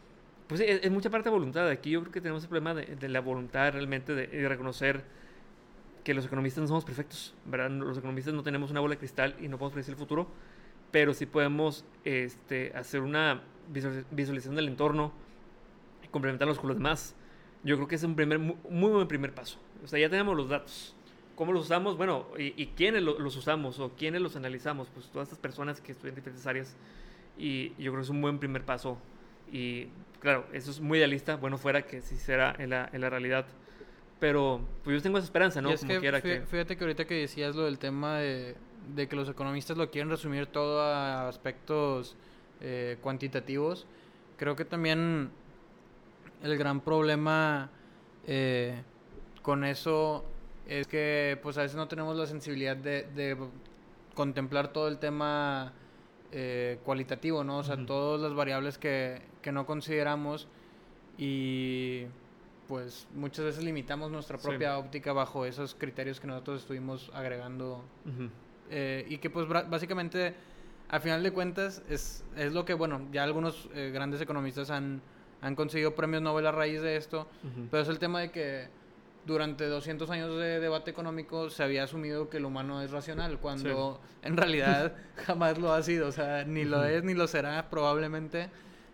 pues 0.47 0.61
es, 0.61 0.91
mucha 0.91 1.09
parte 1.09 1.29
de 1.29 1.33
voluntad. 1.33 1.67
Aquí 1.69 1.91
yo 1.91 2.01
creo 2.01 2.11
que 2.11 2.21
tenemos 2.21 2.43
el 2.43 2.49
problema 2.49 2.73
de, 2.73 3.09
la 3.09 3.21
voluntad 3.21 3.71
realmente 3.71 4.13
de, 4.13 4.47
reconocer 4.47 5.03
que 6.03 6.13
los 6.13 6.25
economistas 6.25 6.61
no 6.61 6.67
somos 6.67 6.83
perfectos, 6.83 7.33
¿verdad? 7.45 7.71
Los 7.71 7.97
economistas 7.97 8.33
no 8.33 8.43
tenemos 8.43 8.71
una 8.71 8.81
bola 8.81 8.95
de 8.95 8.99
cristal 8.99 9.35
y 9.39 9.47
no 9.47 9.57
podemos 9.57 9.73
predecir 9.73 9.93
el 9.93 9.99
futuro, 9.99 10.27
pero 10.91 11.13
sí 11.13 11.25
podemos 11.25 11.85
este, 12.03 12.73
hacer 12.75 13.01
una 13.01 13.41
visualización 14.11 14.55
del 14.55 14.67
entorno 14.67 15.13
y 16.03 16.07
complementarlos 16.09 16.59
con 16.59 16.67
los 16.67 16.77
demás. 16.77 17.15
Yo 17.63 17.77
creo 17.77 17.87
que 17.87 17.95
es 17.95 18.03
un 18.03 18.15
primer, 18.15 18.39
muy, 18.39 18.91
buen 18.91 19.07
primer 19.07 19.33
paso. 19.33 19.57
O 19.83 19.87
sea, 19.87 19.97
ya 19.97 20.09
tenemos 20.09 20.35
los 20.35 20.49
datos. 20.49 20.95
¿Cómo 21.35 21.53
los 21.53 21.65
usamos? 21.65 21.97
Bueno, 21.97 22.27
¿y, 22.37 22.67
quiénes 22.75 23.01
los 23.01 23.35
usamos 23.37 23.79
o 23.79 23.93
quiénes 23.95 24.21
los 24.21 24.35
analizamos? 24.35 24.89
Pues 24.93 25.07
todas 25.07 25.29
estas 25.29 25.39
personas 25.39 25.81
que 25.81 25.93
estudian 25.93 26.15
diferentes 26.15 26.45
áreas. 26.45 26.75
Y 27.37 27.69
yo 27.69 27.91
creo 27.91 27.95
que 27.95 28.01
es 28.01 28.09
un 28.09 28.21
buen 28.21 28.37
primer 28.37 28.63
paso. 28.63 28.97
Y 29.51 29.87
claro, 30.23 30.45
eso 30.53 30.71
es 30.71 30.79
muy 30.79 30.97
idealista, 30.97 31.35
bueno 31.35 31.57
fuera 31.57 31.83
que 31.83 32.01
sí 32.01 32.15
será 32.15 32.55
en 32.57 32.69
la, 32.69 32.89
en 32.91 33.01
la 33.01 33.09
realidad. 33.09 33.45
Pero 34.19 34.61
pues 34.83 34.95
yo 34.95 35.03
tengo 35.03 35.17
esa 35.17 35.25
esperanza, 35.25 35.61
¿no? 35.61 35.75
Como 35.75 35.99
quiera 35.99 36.21
que... 36.21 36.41
Fíjate 36.41 36.77
que 36.77 36.83
ahorita 36.85 37.05
que 37.05 37.15
decías 37.15 37.55
lo 37.57 37.65
del 37.65 37.77
tema 37.77 38.19
de, 38.19 38.55
de, 38.95 39.07
que 39.09 39.17
los 39.17 39.27
economistas 39.27 39.75
lo 39.75 39.91
quieren 39.91 40.09
resumir 40.09 40.45
todo 40.47 40.81
a 40.81 41.27
aspectos 41.27 42.15
eh, 42.61 42.97
cuantitativos, 43.01 43.85
creo 44.37 44.55
que 44.55 44.63
también 44.63 45.29
el 46.41 46.57
gran 46.57 46.79
problema 46.79 47.69
eh, 48.25 48.81
con 49.41 49.65
eso 49.65 50.23
es 50.67 50.87
que 50.87 51.37
pues 51.43 51.57
a 51.57 51.63
veces 51.63 51.75
no 51.75 51.89
tenemos 51.89 52.15
la 52.15 52.27
sensibilidad 52.27 52.77
de, 52.77 53.03
de 53.13 53.37
contemplar 54.15 54.71
todo 54.71 54.87
el 54.87 54.99
tema 54.99 55.73
eh, 56.35 56.79
cualitativo, 56.83 57.43
¿no? 57.43 57.59
O 57.59 57.63
sea, 57.63 57.77
todas 57.85 58.19
las 58.19 58.33
variables 58.33 58.79
que, 58.79 59.21
que, 59.43 59.51
no 59.51 59.67
consideramos 59.67 60.47
y 61.15 62.05
pues 62.67 63.07
muchas 63.13 63.45
veces 63.45 63.63
limitamos 63.63 64.09
nuestra 64.09 64.39
propia 64.39 64.79
óptica 64.79 65.13
bajo 65.13 65.45
esos 65.45 65.75
criterios 65.75 66.19
que 66.19 66.25
nosotros 66.25 66.61
estuvimos 66.61 67.11
agregando 67.13 67.83
eh, 68.71 69.05
y 69.07 69.19
que 69.19 69.29
pues 69.29 69.47
básicamente 69.47 70.33
al 70.89 71.01
final 71.01 71.21
de 71.21 71.31
cuentas 71.31 71.83
es, 71.87 72.25
es 72.35 72.51
lo 72.51 72.65
que, 72.65 72.73
bueno, 72.73 73.07
ya 73.11 73.23
algunos 73.23 73.69
eh, 73.75 73.91
grandes 73.93 74.19
economistas 74.19 74.71
han, 74.71 75.03
han 75.41 75.55
conseguido 75.55 75.93
premios 75.93 76.23
Nobel 76.23 76.47
a 76.47 76.51
raíz 76.51 76.81
de 76.81 76.97
esto, 76.97 77.27
pero 77.69 77.83
es 77.83 77.89
el 77.89 77.99
tema 77.99 78.21
de 78.21 78.31
que 78.31 78.69
durante 79.25 79.65
200 79.67 80.09
años 80.09 80.37
de 80.37 80.59
debate 80.59 80.91
económico 80.91 81.49
se 81.49 81.63
había 81.63 81.83
asumido 81.83 82.29
que 82.29 82.37
el 82.37 82.45
humano 82.45 82.81
es 82.81 82.91
racional, 82.91 83.39
cuando 83.39 84.01
en 84.21 84.35
realidad 84.35 84.93
jamás 85.25 85.57
lo 85.57 85.73
ha 85.73 85.81
sido, 85.81 86.07
o 86.07 86.11
sea, 86.11 86.43
ni 86.43 86.65
lo 86.65 86.83
es 86.83 87.03
ni 87.03 87.13
lo 87.13 87.27
será 87.27 87.69
probablemente. 87.69 88.49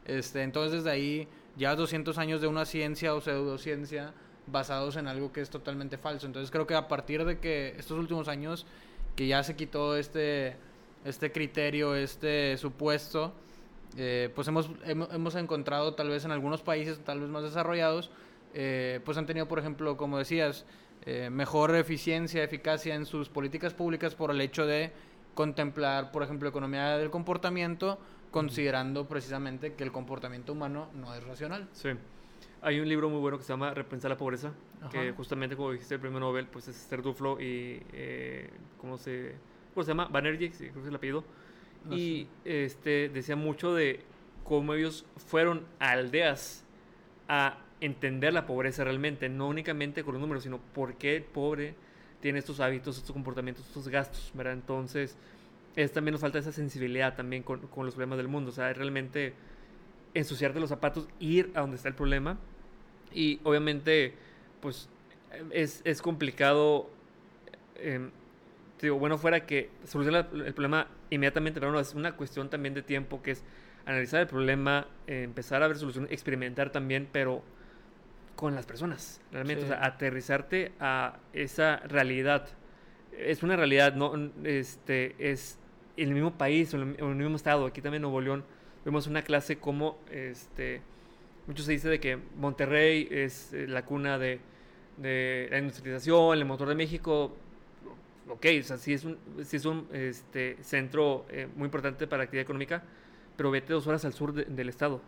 Este, 0.05 0.43
entonces 0.43 0.83
desde 0.83 0.91
ahí 0.91 1.27
ya 1.55 1.75
200 1.75 2.17
años 2.17 2.41
de 2.41 2.47
una 2.47 2.65
ciencia 2.65 3.13
o 3.13 3.21
pseudociencia 3.21 4.13
basados 4.47 4.95
en 4.95 5.07
algo 5.07 5.31
que 5.31 5.41
es 5.41 5.49
totalmente 5.49 5.97
falso. 5.97 6.25
Entonces 6.25 6.51
creo 6.51 6.65
que 6.67 6.75
a 6.75 6.87
partir 6.87 7.25
de 7.25 7.39
que 7.39 7.75
estos 7.77 7.97
últimos 7.97 8.27
años 8.27 8.65
que 9.15 9.27
ya 9.27 9.43
se 9.43 9.55
quitó 9.55 9.95
este, 9.97 10.55
este 11.05 11.31
criterio, 11.31 11.95
este 11.95 12.57
supuesto, 12.57 13.33
eh, 13.97 14.31
pues 14.35 14.47
hemos, 14.47 14.69
hemos 14.85 15.35
encontrado 15.35 15.93
tal 15.95 16.09
vez 16.09 16.23
en 16.25 16.31
algunos 16.31 16.61
países 16.61 16.99
tal 17.03 17.19
vez 17.19 17.29
más 17.29 17.43
desarrollados, 17.43 18.11
eh, 18.53 18.99
pues 19.05 19.17
han 19.17 19.25
tenido, 19.25 19.47
por 19.47 19.59
ejemplo, 19.59 19.97
como 19.97 20.17
decías, 20.17 20.65
eh, 21.05 21.29
mejor 21.29 21.75
eficiencia, 21.75 22.43
eficacia 22.43 22.95
en 22.95 23.05
sus 23.05 23.29
políticas 23.29 23.73
públicas 23.73 24.15
por 24.15 24.31
el 24.31 24.41
hecho 24.41 24.65
de 24.65 24.91
contemplar, 25.33 26.11
por 26.11 26.23
ejemplo, 26.23 26.49
economía 26.49 26.97
del 26.97 27.09
comportamiento, 27.09 27.99
considerando 28.31 29.07
precisamente 29.07 29.73
que 29.73 29.83
el 29.83 29.91
comportamiento 29.91 30.53
humano 30.53 30.89
no 30.93 31.15
es 31.15 31.23
racional. 31.23 31.67
Sí. 31.71 31.89
Hay 32.61 32.79
un 32.79 32.89
libro 32.89 33.09
muy 33.09 33.19
bueno 33.19 33.37
que 33.37 33.43
se 33.43 33.53
llama 33.53 33.73
Repensar 33.73 34.11
la 34.11 34.17
pobreza, 34.17 34.51
que 34.91 35.13
justamente 35.13 35.55
como 35.55 35.71
dijiste 35.71 35.95
el 35.95 36.01
premio 36.01 36.19
Nobel, 36.19 36.47
pues 36.47 36.67
es 36.67 36.75
Esther 36.75 37.01
Duflo 37.01 37.39
y 37.39 37.81
eh, 37.93 38.49
¿cómo 38.77 38.97
se 38.97 39.35
cómo 39.73 39.83
se 39.83 39.91
llama? 39.91 40.07
Banerjee, 40.07 40.51
creo 40.51 40.73
que 40.73 40.79
es 40.79 40.87
el 40.87 40.95
apellido. 40.95 41.23
y 41.89 42.27
este 42.43 43.07
decía 43.07 43.37
mucho 43.37 43.73
de 43.73 44.01
cómo 44.43 44.73
ellos 44.73 45.05
fueron 45.15 45.65
a 45.79 45.91
aldeas 45.91 46.65
a 47.29 47.59
entender 47.81 48.33
la 48.33 48.45
pobreza 48.45 48.83
realmente, 48.83 49.29
no 49.29 49.47
únicamente 49.47 50.03
con 50.03 50.13
los 50.13 50.21
números, 50.21 50.43
sino 50.43 50.57
por 50.57 50.95
qué 50.95 51.17
el 51.17 51.23
pobre 51.23 51.75
tiene 52.21 52.39
estos 52.39 52.59
hábitos, 52.59 52.97
estos 52.97 53.11
comportamientos, 53.11 53.65
estos 53.65 53.87
gastos, 53.87 54.31
¿verdad? 54.33 54.53
Entonces, 54.53 55.17
es, 55.75 55.91
también 55.91 56.13
nos 56.13 56.21
falta 56.21 56.39
esa 56.39 56.51
sensibilidad 56.51 57.15
también 57.15 57.43
con, 57.43 57.61
con 57.67 57.85
los 57.85 57.95
problemas 57.95 58.17
del 58.17 58.27
mundo, 58.27 58.49
o 58.49 58.53
sea, 58.53 58.73
realmente 58.73 59.33
ensuciarte 60.13 60.59
los 60.59 60.69
zapatos, 60.69 61.07
ir 61.19 61.51
a 61.53 61.61
donde 61.61 61.77
está 61.77 61.87
el 61.87 61.95
problema 61.95 62.37
y 63.13 63.39
obviamente, 63.43 64.13
pues, 64.61 64.89
es, 65.51 65.81
es 65.83 66.01
complicado, 66.01 66.89
eh, 67.75 68.09
digo, 68.81 68.97
bueno, 68.99 69.17
fuera 69.17 69.45
que 69.45 69.69
solucionar 69.85 70.29
el 70.33 70.53
problema 70.53 70.87
inmediatamente, 71.09 71.59
pero 71.59 71.71
no, 71.71 71.79
es 71.79 71.93
una 71.93 72.15
cuestión 72.15 72.49
también 72.49 72.73
de 72.73 72.81
tiempo 72.81 73.21
que 73.21 73.31
es 73.31 73.43
analizar 73.85 74.21
el 74.21 74.27
problema, 74.27 74.87
empezar 75.07 75.63
a 75.63 75.67
ver 75.67 75.77
soluciones, 75.77 76.11
experimentar 76.11 76.71
también, 76.71 77.07
pero 77.11 77.41
con 78.39 78.55
las 78.55 78.65
personas, 78.65 79.19
realmente, 79.33 79.65
o 79.65 79.67
sea, 79.67 79.83
aterrizarte 79.83 80.71
a 80.79 81.19
esa 81.33 81.75
realidad. 81.79 82.47
Es 83.11 83.43
una 83.43 83.57
realidad, 83.57 83.95
no 83.95 84.13
este 84.45 85.13
es 85.19 85.59
el 85.97 86.11
mismo 86.11 86.31
país 86.37 86.73
o 86.73 86.77
el, 86.77 86.85
mismo 86.85 87.35
estado, 87.35 87.65
aquí 87.65 87.81
también 87.81 87.99
en 87.99 88.03
Nuevo 88.03 88.21
León 88.21 88.45
vemos 88.85 89.07
una 89.07 89.23
clase 89.23 89.57
como 89.57 89.97
este 90.09 90.81
mucho 91.47 91.63
se 91.63 91.73
dice 91.73 91.89
de 91.89 91.99
que 91.99 92.17
Monterrey 92.37 93.09
es 93.11 93.51
eh, 93.51 93.67
la 93.67 93.83
cuna 93.83 94.17
de, 94.17 94.39
de 94.95 95.49
la 95.51 95.57
industrialización, 95.57 96.37
el 96.37 96.45
motor 96.45 96.69
de 96.69 96.75
México. 96.75 97.35
Ok, 98.29 98.45
o 98.57 98.63
sea, 98.63 98.77
sí 98.77 98.93
es 98.93 99.03
un, 99.03 99.17
sí 99.43 99.57
es 99.57 99.65
un 99.65 99.85
este, 99.91 100.55
centro 100.61 101.25
eh, 101.29 101.49
muy 101.57 101.65
importante 101.65 102.07
para 102.07 102.19
la 102.19 102.23
actividad 102.23 102.43
económica, 102.43 102.83
pero 103.35 103.51
vete 103.51 103.73
dos 103.73 103.85
horas 103.85 104.05
al 104.05 104.13
sur 104.13 104.33
del 104.33 104.69
estado. 104.69 105.01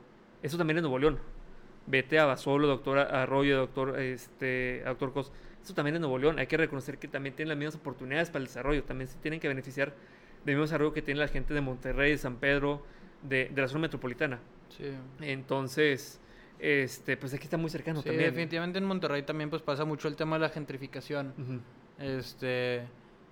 Eso 0.43 0.57
también 0.57 0.79
es 0.79 0.81
Nuevo 0.81 0.99
León 0.99 1.40
vete 1.87 2.19
a 2.19 2.25
Basolo, 2.25 2.67
doctor 2.67 2.99
Arroyo, 2.99 3.57
doctor, 3.57 3.99
este, 3.99 4.83
doctor 4.85 5.13
Cos. 5.13 5.31
Eso 5.63 5.73
también 5.73 5.95
en 5.95 6.01
Nuevo 6.01 6.17
León. 6.17 6.39
Hay 6.39 6.47
que 6.47 6.57
reconocer 6.57 6.97
que 6.97 7.07
también 7.07 7.35
tienen 7.35 7.49
las 7.49 7.57
mismas 7.57 7.75
oportunidades 7.75 8.29
para 8.29 8.39
el 8.39 8.47
desarrollo. 8.47 8.83
También 8.83 9.07
se 9.07 9.17
tienen 9.19 9.39
que 9.39 9.47
beneficiar 9.47 9.93
del 10.45 10.55
mismo 10.55 10.63
desarrollo 10.63 10.93
que 10.93 11.01
tiene 11.01 11.19
la 11.19 11.27
gente 11.27 11.53
de 11.53 11.61
Monterrey, 11.61 12.11
de 12.11 12.17
San 12.17 12.37
Pedro, 12.37 12.83
de, 13.21 13.51
la 13.55 13.67
zona 13.67 13.81
metropolitana. 13.81 14.39
Sí. 14.75 14.85
Entonces, 15.21 16.19
este, 16.59 17.17
pues 17.17 17.33
aquí 17.33 17.43
está 17.43 17.57
muy 17.57 17.69
cercano 17.69 18.01
sí, 18.01 18.09
definitivamente 18.09 18.77
en 18.77 18.85
Monterrey 18.85 19.23
también 19.23 19.49
pues 19.49 19.61
pasa 19.61 19.83
mucho 19.83 20.07
el 20.07 20.15
tema 20.15 20.37
de 20.37 20.41
la 20.41 20.49
gentrificación. 20.49 21.61
Este... 21.99 22.83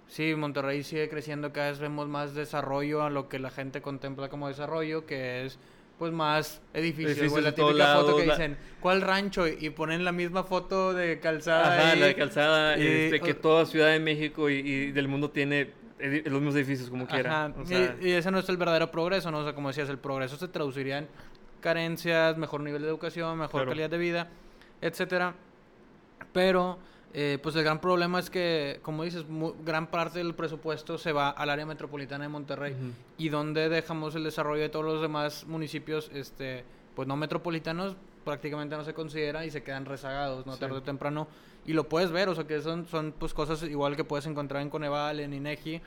Sí, 0.10 0.34
Monterrey 0.34 0.82
sigue 0.82 1.08
creciendo, 1.08 1.54
cada 1.54 1.70
vez 1.70 1.78
vemos 1.78 2.08
más 2.08 2.34
desarrollo 2.34 3.04
a 3.04 3.12
lo 3.12 3.30
que 3.30 3.38
la 3.38 3.52
gente 3.52 3.84
contempla 3.84 4.28
como 4.28 4.48
desarrollo, 4.48 5.06
que 5.06 5.46
es 5.46 5.60
pues 6.00 6.14
más 6.14 6.62
edificios. 6.74 7.32
la 7.44 7.52
típica 7.52 7.96
foto 7.96 8.18
que 8.18 8.24
dicen, 8.24 8.58
¿cuál 8.80 9.02
rancho? 9.02 9.46
Y 9.48 9.70
ponen 9.70 10.06
la 10.06 10.14
misma 10.14 10.44
foto 10.44 10.94
de 10.94 11.20
calzada. 11.20 11.76
Ajá, 11.76 11.96
la 11.96 12.06
de 12.08 12.16
calzada, 12.16 12.76
este, 12.76 13.20
que 13.20 13.34
toda 13.34 13.66
Ciudad 13.66 13.92
de 13.92 14.00
México 14.00 14.50
y, 14.50 14.92
del 14.92 15.10
mundo 15.10 15.30
tiene 15.30 15.72
los 16.00 16.42
mismos 16.42 16.56
edificios 16.56 16.90
como 16.90 17.06
quiera. 17.06 17.54
y, 18.02 18.12
ese 18.12 18.32
no 18.32 18.40
es 18.40 18.48
el 18.48 18.56
verdadero 18.56 18.90
progreso, 18.90 19.30
¿no? 19.30 19.40
O 19.40 19.44
sea, 19.44 19.54
como 19.54 19.68
decías, 19.68 19.90
el 19.90 20.00
progreso 20.00 20.38
se 20.38 20.48
traduciría 20.48 21.00
en 21.00 21.08
carencias, 21.60 22.38
mejor 22.38 22.62
nivel 22.62 22.82
de 22.82 22.88
educación, 22.88 23.38
mejor 23.38 23.68
calidad 23.68 23.90
de 23.90 23.98
vida, 23.98 24.30
etcétera. 24.82 25.36
Pero 26.32 26.80
eh, 27.13 27.39
pues 27.41 27.56
el 27.56 27.63
gran 27.63 27.82
problema 27.82 28.19
es 28.19 28.30
que, 28.30 28.80
como 28.84 29.04
dices, 29.04 29.26
gran 29.65 29.88
parte 29.88 30.19
del 30.19 30.36
presupuesto 30.36 30.98
se 30.98 31.12
va 31.12 31.30
al 31.30 31.50
área 31.50 31.65
metropolitana 31.65 32.26
de 32.26 32.30
Monterrey. 32.30 32.76
Y 33.17 33.30
donde 33.30 33.69
dejamos 33.69 34.15
el 34.15 34.24
desarrollo 34.24 34.62
de 34.62 34.69
todos 34.69 34.86
los 34.86 35.02
demás 35.02 35.45
municipios, 35.48 36.12
este, 36.13 36.63
pues 36.95 37.08
no 37.08 37.15
metropolitanos, 37.15 37.95
prácticamente 38.24 38.76
no 38.78 38.84
se 38.84 38.93
considera 38.93 39.45
y 39.45 39.52
se 39.52 39.63
quedan 39.63 39.86
rezagados, 39.86 40.45
¿no? 40.45 40.58
Tarde 40.58 40.78
o 40.78 40.84
temprano. 40.84 41.28
Y 41.65 41.74
lo 41.74 41.89
puedes 41.89 42.12
ver, 42.12 42.30
o 42.30 42.36
sea, 42.36 42.45
que 42.45 42.62
son, 42.62 42.86
son 42.88 43.13
pues 43.17 43.34
cosas 43.34 43.63
igual 43.63 43.95
que 43.95 44.04
puedes 44.04 44.26
encontrar 44.28 44.62
en 44.62 44.69
Coneval, 44.69 45.19
en 45.19 45.34
INEGI. 45.34 45.82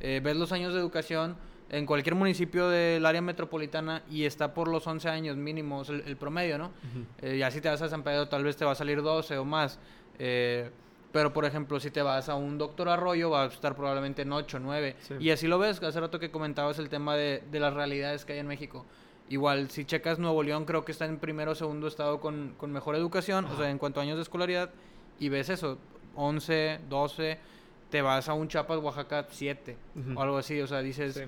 Eh, 0.00 0.20
ves 0.22 0.36
los 0.36 0.52
años 0.52 0.74
de 0.74 0.80
educación 0.80 1.36
en 1.70 1.86
cualquier 1.86 2.14
municipio 2.14 2.68
del 2.68 3.04
área 3.06 3.22
metropolitana 3.22 4.02
y 4.10 4.24
está 4.24 4.54
por 4.54 4.68
los 4.68 4.86
11 4.86 5.08
años 5.08 5.36
mínimos 5.36 5.88
el, 5.88 6.16
promedio, 6.16 6.58
¿no? 6.58 6.70
Eh, 7.22 7.38
ya 7.38 7.50
si 7.50 7.60
te 7.60 7.68
vas 7.68 7.82
a 7.82 7.88
San 7.88 8.02
Pedro 8.02 8.28
tal 8.28 8.44
vez 8.44 8.56
te 8.56 8.64
va 8.64 8.72
a 8.72 8.74
salir 8.76 9.02
12 9.02 9.38
o 9.38 9.44
más. 9.44 9.78
Eh, 10.18 10.70
pero, 11.12 11.32
por 11.32 11.46
ejemplo, 11.46 11.80
si 11.80 11.90
te 11.90 12.02
vas 12.02 12.28
a 12.28 12.34
un 12.34 12.58
doctor 12.58 12.90
Arroyo, 12.90 13.30
va 13.30 13.44
a 13.44 13.46
estar 13.46 13.74
probablemente 13.74 14.22
en 14.22 14.32
8, 14.32 14.58
9. 14.58 14.96
Y 15.18 15.30
así 15.30 15.46
lo 15.46 15.58
ves. 15.58 15.82
Hace 15.82 15.98
rato 15.98 16.18
que 16.18 16.30
comentabas 16.30 16.78
el 16.78 16.90
tema 16.90 17.16
de, 17.16 17.42
de, 17.50 17.58
las 17.58 17.72
realidades 17.72 18.26
que 18.26 18.34
hay 18.34 18.40
en 18.40 18.46
México. 18.46 18.84
Igual, 19.28 19.70
si 19.70 19.84
checas 19.84 20.18
Nuevo 20.18 20.42
León, 20.42 20.66
creo 20.66 20.84
que 20.84 20.92
está 20.92 21.04
en 21.06 21.18
primero 21.18 21.52
o 21.52 21.54
segundo 21.54 21.88
estado 21.88 22.20
con, 22.20 22.54
con 22.56 22.70
mejor 22.70 22.94
educación, 22.94 23.46
o 23.46 23.56
sea, 23.56 23.70
en 23.70 23.78
cuanto 23.78 23.98
a 23.98 24.02
años 24.04 24.16
de 24.16 24.22
escolaridad, 24.22 24.70
y 25.18 25.28
ves 25.30 25.48
eso, 25.48 25.78
11, 26.14 26.80
12, 26.88 27.38
te 27.90 28.02
vas 28.02 28.28
a 28.28 28.34
un 28.34 28.46
Chiapas, 28.46 28.78
Oaxaca, 28.78 29.26
7, 29.28 29.76
o 30.14 30.20
algo 30.22 30.38
así, 30.38 30.60
o 30.60 30.66
sea, 30.68 30.80
dices, 30.80 31.24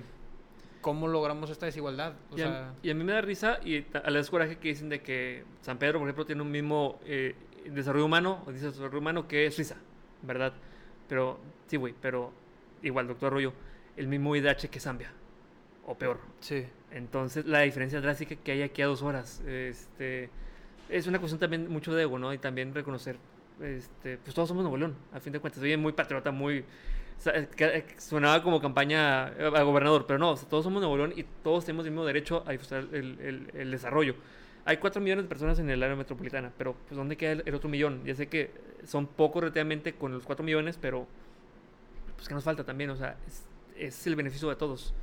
¿cómo 0.79 1.09
logramos 1.09 1.49
esta 1.49 1.65
desigualdad? 1.65 2.13
y, 2.37 2.41
a, 2.41 2.73
y, 2.81 2.89
a, 2.89 2.95
mí 2.95 3.03
me 3.03 3.11
da 3.11 3.21
risa, 3.21 3.59
y 3.65 3.85
a 3.93 4.09
la 4.09 4.23
coraje 4.23 4.57
que 4.59 4.69
dicen 4.69 4.87
de 4.87 5.01
que 5.01 5.43
San 5.61 5.77
Pedro, 5.77 5.99
por 5.99 6.07
ejemplo, 6.07 6.25
tiene 6.25 6.41
un 6.41 6.51
mismo... 6.51 6.99
Eh, 7.05 7.35
desarrollo 7.65 8.05
humano, 8.05 8.43
o 8.45 8.51
dice 8.51 8.67
desarrollo 8.67 8.99
humano 8.99 9.27
que 9.27 9.45
es 9.45 9.55
Suiza, 9.55 9.75
¿verdad? 10.21 10.53
Pero, 11.07 11.39
sí, 11.67 11.77
güey, 11.77 11.93
pero 12.01 12.31
igual, 12.81 13.07
doctor 13.07 13.27
Arroyo, 13.27 13.53
el 13.97 14.07
mismo 14.07 14.35
IDH 14.35 14.69
que 14.69 14.79
Zambia, 14.79 15.11
o 15.85 15.95
peor. 15.95 16.19
Sí. 16.39 16.65
Entonces, 16.91 17.45
la 17.45 17.61
diferencia 17.61 18.01
drástica 18.01 18.35
que 18.35 18.51
hay 18.51 18.61
aquí 18.61 18.81
a 18.81 18.87
dos 18.87 19.01
horas, 19.01 19.41
este, 19.47 20.29
es 20.89 21.07
una 21.07 21.19
cuestión 21.19 21.39
también 21.39 21.69
mucho 21.69 21.93
de 21.93 22.03
ego, 22.03 22.17
¿no? 22.17 22.33
Y 22.33 22.37
también 22.37 22.73
reconocer, 22.73 23.17
este, 23.61 24.17
pues 24.17 24.33
todos 24.33 24.47
somos 24.47 24.63
Nuevo 24.63 24.77
León, 24.77 24.95
a 25.13 25.19
fin 25.19 25.33
de 25.33 25.39
cuentas. 25.39 25.61
Soy 25.61 25.75
muy 25.77 25.93
patriota, 25.93 26.31
muy... 26.31 26.65
Sonaba 27.97 28.41
como 28.41 28.61
campaña 28.61 29.25
a 29.25 29.63
gobernador, 29.63 30.05
pero 30.07 30.17
no, 30.17 30.35
todos 30.35 30.63
somos 30.63 30.79
Nuevo 30.79 30.95
León 30.95 31.13
y 31.17 31.23
todos 31.43 31.65
tenemos 31.65 31.85
el 31.85 31.91
mismo 31.91 32.05
derecho 32.05 32.43
a 32.47 32.53
disfrutar 32.53 32.87
el, 32.95 33.19
el, 33.19 33.51
el 33.53 33.71
desarrollo 33.71 34.15
hay 34.69 34.77
4 34.77 35.01
millones 35.01 35.25
de 35.25 35.29
personas 35.29 35.57
en 35.57 35.67
el 35.71 35.81
área 35.81 35.95
metropolitana, 35.95 36.53
pero 36.55 36.75
pues 36.87 36.95
¿dónde 36.95 37.17
queda 37.17 37.41
el, 37.43 37.55
otro 37.55 37.67
millón? 37.67 38.03
Ya 38.05 38.13
sé 38.13 38.27
que 38.27 38.51
son 38.85 39.07
pocos 39.07 39.41
relativamente 39.41 39.93
con 39.93 40.11
los 40.11 40.23
4 40.25 40.45
millones, 40.45 40.77
pero 40.79 41.07
pues 42.15 42.27
que 42.27 42.35
nos 42.35 42.43
falta 42.43 42.63
también, 42.63 42.91
o 42.91 42.95
sea, 42.95 43.17
es, 43.75 44.05
el 44.05 44.15
beneficio 44.15 44.47
de 44.47 44.55
todos. 44.55 44.93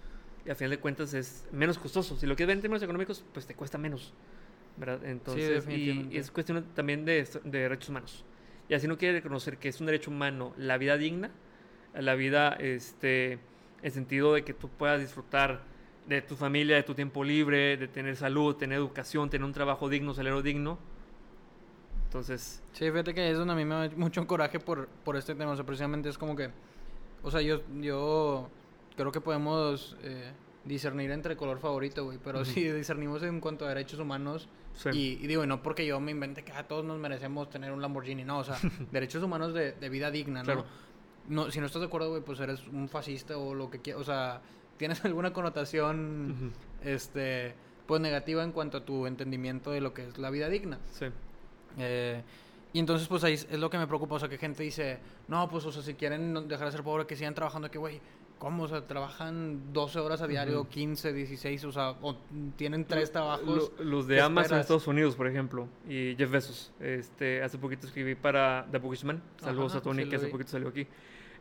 Y 0.45 0.51
a 0.51 0.55
final 0.55 0.71
de 0.71 0.79
cuentas 0.79 1.15
es 1.15 1.49
menos 1.51 1.81
costoso. 1.81 2.17
Si 2.17 2.27
lo 2.27 2.37
quieres 2.37 2.47
ver 2.47 2.57
en 2.59 2.63
términos 2.63 2.83
económicos, 2.85 3.25
pues 3.33 3.45
te 3.45 3.57
cuesta 3.57 3.77
menos. 3.77 4.15
¿verdad? 4.77 5.05
Entonces, 5.05 5.67
y, 5.69 6.11
es 6.13 6.31
cuestión 6.31 6.65
también 6.73 7.05
de, 7.05 7.27
de, 7.43 7.59
derechos 7.59 7.89
humanos. 7.89 8.25
Y 8.69 8.75
así 8.75 8.87
no 8.87 8.97
quiere 8.97 9.15
reconocer 9.15 9.59
que 9.59 9.69
es 9.69 9.81
un 9.81 9.87
derecho 9.87 10.13
humano 10.13 10.55
la 10.57 10.79
vida 10.79 10.97
digna, 10.97 11.33
la 11.93 12.15
vida, 12.15 12.53
este, 12.61 13.41
en 13.83 13.91
sentido 13.91 14.33
de 14.33 14.45
que 14.45 14.55
tú 14.55 14.69
puedas 14.69 15.01
disfrutar 15.01 15.63
de 16.07 16.23
tu 16.23 16.37
familia, 16.37 16.77
de 16.77 16.83
tu 16.83 16.95
tiempo 16.95 17.25
libre, 17.25 17.77
de 17.77 17.89
tener 17.89 18.17
salud, 18.17 18.55
tener 18.57 18.79
educación, 18.79 19.29
tener 19.29 19.45
un 19.45 19.53
trabajo 19.53 19.89
digno, 19.89 20.15
salario 20.15 20.43
digno. 20.43 20.79
Entonces... 22.05 22.63
Sí, 22.73 22.91
fíjate 22.91 23.13
que 23.13 23.31
es 23.31 23.37
donde 23.37 23.55
a 23.55 23.57
mí 23.57 23.65
me 23.65 23.75
da 23.75 23.91
mucho 23.97 24.25
coraje 24.27 24.61
por, 24.61 24.89
por 24.89 25.17
este 25.17 25.35
tema. 25.35 25.53
O 25.53 25.57
sea, 25.57 25.67
precisamente 25.67 26.09
es 26.09 26.19
como 26.19 26.37
que... 26.37 26.51
O 27.23 27.31
sea, 27.31 27.41
yo, 27.41 27.63
yo 27.81 28.49
creo 28.97 29.11
que 29.11 29.21
podemos 29.21 29.97
eh, 30.03 30.33
discernir 30.65 31.11
entre 31.11 31.37
color 31.37 31.59
favorito, 31.59 32.05
güey. 32.05 32.19
Pero 32.23 32.45
si 32.45 32.71
discernimos 32.71 33.23
en 33.23 33.41
cuanto 33.41 33.65
a 33.65 33.69
derechos 33.69 33.99
humanos... 33.99 34.49
Y, 34.93 35.27
digo, 35.27 35.43
y 35.43 35.47
no 35.47 35.63
porque 35.63 35.87
yo 35.87 35.99
me 36.01 36.11
invente 36.11 36.45
que 36.45 36.53
ah, 36.53 36.69
todos 36.69 36.85
nos 36.85 36.99
merecemos 36.99 37.49
tener 37.49 37.73
un 37.73 37.81
Lamborghini. 37.81 38.25
No, 38.25 38.41
o 38.41 38.45
sea, 38.45 38.59
derechos 38.93 39.23
humanos 39.23 39.55
de, 39.55 39.73
de 39.73 39.89
vida 39.89 40.11
digna, 40.11 40.43
¿no? 40.43 40.67
no, 41.29 41.51
si 41.51 41.61
no 41.61 41.67
estás 41.67 41.81
de 41.81 41.87
acuerdo, 41.87 42.11
güey, 42.11 42.23
pues 42.23 42.41
eres 42.41 42.67
un 42.69 42.89
fascista 42.89 43.37
o 43.39 43.55
lo 43.55 43.71
que 43.71 43.81
quieras. 43.81 44.03
O 44.03 44.05
sea, 44.05 44.43
tienes 44.77 45.05
alguna 45.05 45.33
connotación, 45.33 46.53
este, 46.83 47.55
pues 47.87 48.01
negativa 48.01 48.43
en 48.43 48.53
cuanto 48.53 48.79
a 48.79 48.85
tu 48.85 49.07
entendimiento 49.07 49.71
de 49.71 49.81
lo 49.81 49.95
que 49.95 50.07
es 50.07 50.19
la 50.19 50.31
vida 50.31 50.49
digna. 50.49 50.79
Sí. 50.93 51.07
Eh, 51.79 52.23
y 52.73 52.79
entonces, 52.79 53.09
pues 53.09 53.25
ahí 53.25 53.35
es 53.35 53.59
lo 53.59 53.71
que 53.71 53.79
me 53.79 53.87
preocupa. 53.87 54.17
O 54.17 54.19
sea, 54.19 54.29
que 54.29 54.39
gente 54.39 54.63
dice, 54.63 54.99
no, 55.29 55.49
pues, 55.49 55.65
o 55.65 55.73
sea, 55.73 55.83
si 55.83 55.95
quieren 55.95 56.47
dejar 56.47 56.67
de 56.67 56.73
ser 56.73 56.83
pobres, 56.83 57.07
que 57.07 57.17
sigan 57.17 57.35
trabajando, 57.35 57.71
que, 57.71 57.79
güey, 57.79 58.01
¿cómo? 58.39 58.65
O 58.65 58.69
sea, 58.69 58.87
trabajan 58.87 59.73
12 59.73 59.99
horas 59.99 60.21
a 60.21 60.27
diario, 60.27 60.69
15, 60.69 61.13
16, 61.13 61.65
o 61.65 61.73
sea, 61.73 61.91
o 62.03 62.17
tienen 62.57 62.85
tres 62.85 63.13
trabajos. 63.13 63.73
los 63.79 64.07
de 64.07 64.21
Amazon 64.21 64.57
en 64.57 64.61
Estados 64.61 64.87
Unidos, 64.87 65.17
por 65.17 65.27
ejemplo, 65.27 65.69
y 65.89 66.15
Jeff 66.17 66.31
Bezos. 66.31 66.73
Este, 66.81 67.43
hace 67.43 67.57
poquito 67.59 67.87
escribí 67.87 68.15
para 68.15 68.67
The 68.71 68.79
Bookishman. 68.79 69.23
Saludos 69.39 69.75
a 69.75 69.81
Tony, 69.81 70.07
que 70.09 70.17
hace 70.17 70.27
poquito 70.27 70.51
salió 70.51 70.69
aquí. 70.69 70.87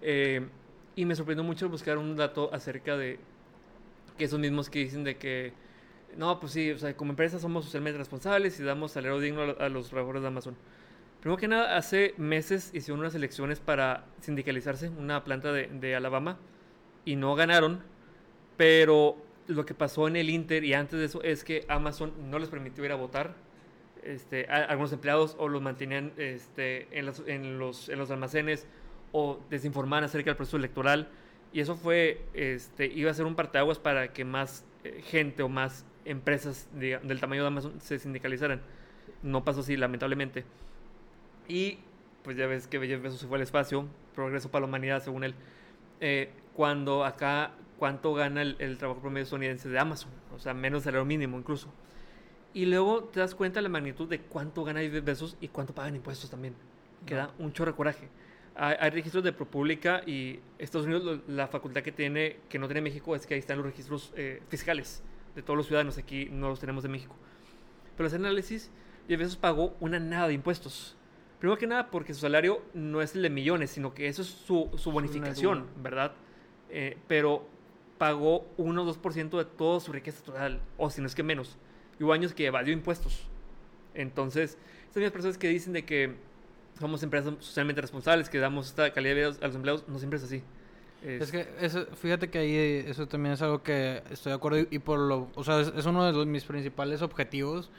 Eh, 0.02 0.48
y 0.96 1.06
me 1.06 1.16
sorprendió 1.16 1.44
mucho 1.44 1.70
buscar 1.70 1.98
un 1.98 2.16
dato 2.16 2.50
acerca 2.54 2.96
de 2.98 3.20
que 4.18 4.26
esos 4.26 4.40
mismos 4.40 4.70
que 4.70 4.80
dicen 4.80 5.04
de 5.04 5.18
que, 5.18 5.54
no, 6.16 6.40
pues 6.40 6.54
sí, 6.54 6.72
o 6.72 6.78
sea, 6.78 6.96
como 6.96 7.12
empresa 7.12 7.40
somos 7.40 7.66
socialmente 7.66 7.98
responsables 7.98 8.60
y 8.60 8.64
damos 8.64 8.94
salario 8.94 9.20
digno 9.20 9.42
a, 9.60 9.70
los 9.70 9.90
trabajadores 9.90 10.22
de 10.22 10.28
Amazon. 10.30 10.56
Primero 11.20 11.38
que 11.38 11.48
nada, 11.48 11.76
hace 11.76 12.14
meses 12.18 12.72
hicieron 12.74 13.00
unas 13.00 13.16
elecciones 13.16 13.60
para 13.60 14.06
sindicalizarse, 14.22 14.90
una 14.90 15.24
planta 15.24 15.52
de, 15.52 15.68
de 15.68 15.96
Alabama, 15.96 16.38
y 17.04 17.16
no 17.16 17.36
ganaron, 17.36 17.82
pero 18.58 19.18
lo 19.48 19.66
que 19.66 19.74
pasó 19.74 20.08
en 20.08 20.16
el 20.16 20.30
Inter 20.30 20.64
y 20.64 20.74
antes 20.74 21.00
de 21.00 21.06
eso 21.06 21.22
es 21.24 21.44
que 21.44 21.66
Amazon 21.68 22.14
no 22.30 22.40
les 22.40 22.50
permitió 22.50 22.86
ir 22.86 22.92
a 22.92 22.96
votar. 22.96 23.36
Este, 24.04 24.46
algunos 24.46 24.94
empleados 24.94 25.36
o 25.40 25.48
los 25.48 25.64
mantenían 25.64 26.14
este, 26.18 26.88
en, 26.92 27.12
en, 27.26 27.58
los, 27.58 27.90
en 27.90 27.98
los 27.98 28.12
almacenes 28.12 28.68
o 29.12 29.40
desinformar 29.50 30.04
acerca 30.04 30.32
del 30.32 30.38
proceso 30.38 30.58
electoral. 30.58 31.08
Y 31.54 31.62
eso 31.62 31.76
fue, 31.76 32.22
este, 32.34 32.86
iba 32.88 33.10
a 33.12 33.14
ser 33.14 33.26
un 33.26 33.36
parteaguas 33.36 33.80
para 33.80 34.12
que 34.12 34.26
más 34.26 34.66
eh, 34.84 35.02
gente 35.06 35.42
o 35.42 35.50
más 35.50 35.86
empresas 36.04 36.68
del 36.74 37.20
tamaño 37.20 37.42
de 37.42 37.48
Amazon 37.48 37.80
se 37.80 37.98
sindicalizaran. 37.98 38.62
No 39.24 39.44
pasó 39.44 39.62
así, 39.62 39.78
lamentablemente. 39.78 40.44
Y 41.48 41.80
pues 42.24 42.38
ya 42.38 42.48
ves 42.48 42.68
que 42.68 42.80
Jeff 42.80 43.02
Bezos 43.02 43.20
se 43.20 43.28
fue 43.28 43.38
al 43.38 43.44
espacio, 43.44 43.88
progreso 44.14 44.50
para 44.50 44.62
la 44.62 44.68
humanidad, 44.68 45.02
según 45.04 45.24
él. 45.24 45.36
Eh, 46.02 46.30
cuando 46.54 47.06
acá, 47.06 47.52
¿cuánto 47.78 48.14
gana 48.14 48.42
el, 48.42 48.78
trabajo 48.78 49.02
promedio 49.02 49.24
estadounidense 49.24 49.70
de 49.70 49.80
Amazon? 49.80 50.12
O 50.36 50.40
sea, 50.40 50.54
menos 50.54 50.84
salario 50.84 51.06
mínimo 51.06 51.38
incluso. 51.38 51.70
Y 52.54 52.66
luego 52.66 53.04
te 53.06 53.20
das 53.20 53.36
cuenta 53.36 53.60
de 53.60 53.64
la 53.64 53.70
magnitud 53.70 54.08
de 54.08 54.20
cuánto 54.20 54.64
gana 54.64 54.82
Jeff 54.82 55.04
Bezos 55.04 55.38
y 55.42 55.50
cuánto 55.50 55.74
pagan 55.74 55.96
impuestos 55.96 56.30
también. 56.30 56.56
Queda 57.06 57.32
un 57.40 57.54
chorro 57.54 57.72
de 57.72 57.78
coraje 57.78 58.10
hay, 58.56 58.90
registros 58.90 59.24
de 59.24 59.34
ProPublica 59.34 60.02
y 60.06 60.40
Estados 60.58 60.88
Unidos 60.88 61.22
la 61.28 61.48
facultad 61.48 61.82
que 61.82 61.92
tiene 61.92 62.38
que 62.48 62.58
no 62.58 62.68
tiene 62.68 62.82
México 62.82 63.16
es 63.16 63.26
que 63.26 63.34
ahí 63.34 63.40
están 63.40 63.58
los 63.58 63.66
registros 63.66 64.14
eh, 64.16 64.42
fiscales 64.48 65.04
de 65.36 65.42
todos 65.42 65.58
los 65.58 65.68
ciudadanos. 65.68 65.98
Aquí 65.98 66.30
no 66.32 66.50
los 66.50 66.60
tenemos 66.60 66.84
de 66.84 66.90
México. 66.90 67.16
Pero 67.98 68.08
ese 68.08 68.16
análisis 68.16 68.72
Jeff 69.08 69.20
Bezos 69.20 69.36
pagó 69.36 69.76
una 69.80 70.00
nada 70.00 70.28
de 70.28 70.34
impuestos. 70.34 70.96
Primero 71.40 71.58
que 71.58 71.68
nada 71.68 71.92
porque 71.92 72.14
su 72.14 72.22
salario 72.22 72.62
no 72.74 73.02
es 73.02 73.14
el 73.16 73.22
de 73.22 73.30
millones 73.30 73.72
sino 73.72 73.94
que 73.94 74.08
eso 74.08 74.22
es 74.22 74.30
su, 74.30 74.72
su 74.78 74.92
bonificación 74.92 75.68
verdad 75.84 76.14
eh, 76.70 76.98
pero 77.08 77.48
pagó 77.98 78.48
1 78.58 78.84
o 78.84 78.96
2% 78.96 79.38
de 79.38 79.46
toda 79.46 79.80
su 79.80 79.92
riqueza 79.92 80.24
total 80.24 80.62
o 80.78 80.90
si 80.90 81.02
no 81.02 81.08
es 81.08 81.16
que 81.16 81.24
menos. 81.24 81.58
Y 82.00 82.04
hubo 82.04 82.14
años 82.14 82.34
que 82.34 82.46
evadió 82.46 82.74
impuestos. 82.74 83.28
Entonces 83.94 84.58
estas 84.88 84.98
mismas 84.98 85.12
personas 85.12 85.38
que 85.38 85.50
dicen 85.50 85.74
de 85.74 85.84
que 85.84 86.16
somos 86.80 87.02
empresas 87.04 87.34
socialmente 87.40 87.82
responsables, 87.82 88.30
que 88.30 88.40
damos 88.40 88.68
esta 88.68 88.92
calidad 88.92 89.16
de 89.16 89.22
vida 89.22 89.38
a 89.42 89.48
los 89.48 89.56
empleados, 89.56 89.88
no 89.88 89.98
siempre 89.98 90.18
es 90.18 90.24
así. 90.24 90.44
Es, 91.04 91.32
que 91.32 91.48
eso, 91.62 91.86
fíjate 91.96 92.32
que 92.32 92.40
ahí 92.40 92.56
eso 92.88 93.08
también 93.08 93.34
es 93.34 93.42
algo 93.44 93.62
que 93.62 94.02
estoy 94.10 94.32
de 94.32 94.36
acuerdo 94.36 94.66
y, 94.72 94.80
por 94.80 94.98
lo, 94.98 95.30
o 95.36 95.44
sea, 95.44 95.62
es, 95.62 95.86
uno 95.86 96.12
de 96.12 96.26
mis 96.26 96.44
principales 96.46 97.04
objetivos 97.04 97.70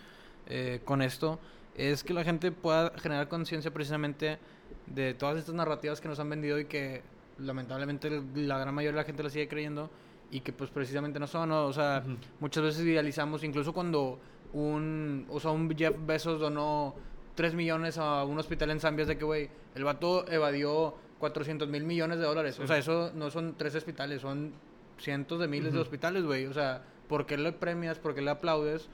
eh, 0.47 0.81
con 0.85 1.03
esto, 1.03 1.41
es 1.75 2.05
que 2.05 2.15
la 2.15 2.23
gente 2.23 2.53
pueda 2.53 2.93
generar 2.99 3.29
conciencia 3.29 3.73
precisamente 3.73 4.39
de 4.87 5.13
todas 5.15 5.39
estas 5.39 5.57
narrativas 5.57 6.01
que 6.01 6.07
nos 6.07 6.21
han 6.21 6.31
vendido 6.31 6.61
y 6.61 6.67
que 6.67 7.03
lamentablemente 7.39 8.23
la 8.37 8.59
gran 8.59 8.73
mayoría 8.75 8.93
de 8.93 9.03
la 9.03 9.05
gente 9.05 9.25
la 9.25 9.31
sigue 9.31 9.49
creyendo 9.49 9.91
y 10.31 10.41
que 10.41 10.53
pues 10.53 10.71
precisamente 10.71 11.19
no 11.19 11.27
son, 11.27 11.51
o 11.51 11.73
sea, 11.73 12.05
muchas 12.39 12.63
veces 12.63 12.85
idealizamos, 12.85 13.43
incluso 13.43 13.73
cuando 13.73 14.21
un, 14.53 15.27
o 15.29 15.41
sea, 15.41 15.51
un 15.51 15.69
Jeff 15.77 15.95
Bezos 16.07 16.41
donó 16.41 16.95
3 17.37 17.55
millones 17.55 17.99
a 17.99 18.25
un 18.25 18.39
hospital 18.39 18.71
en 18.71 18.81
Zambia 18.81 19.03
es 19.03 19.09
de 19.09 19.17
que, 19.17 19.25
güey, 19.25 19.49
el 19.75 19.85
vato 19.85 20.27
evadió 20.29 20.97
400 21.21 21.69
mil 21.69 21.85
millones 21.85 22.19
de 22.19 22.25
dólares. 22.25 22.59
O 22.59 22.67
sea, 22.67 22.79
eso 22.79 23.13
no 23.15 23.31
son 23.31 23.55
tres 23.57 23.75
hospitales, 23.75 24.23
son 24.23 24.53
cientos 24.99 25.39
de 25.39 25.47
miles 25.47 25.73
de 25.73 25.79
hospitales, 25.79 26.25
güey. 26.25 26.47
O 26.47 26.53
sea, 26.53 26.83
¿por 27.09 27.27
qué 27.27 27.37
le 27.37 27.53
premias? 27.53 27.99
¿Por 27.99 28.15
qué 28.15 28.23
le 28.23 28.31
aplaudes? 28.31 28.89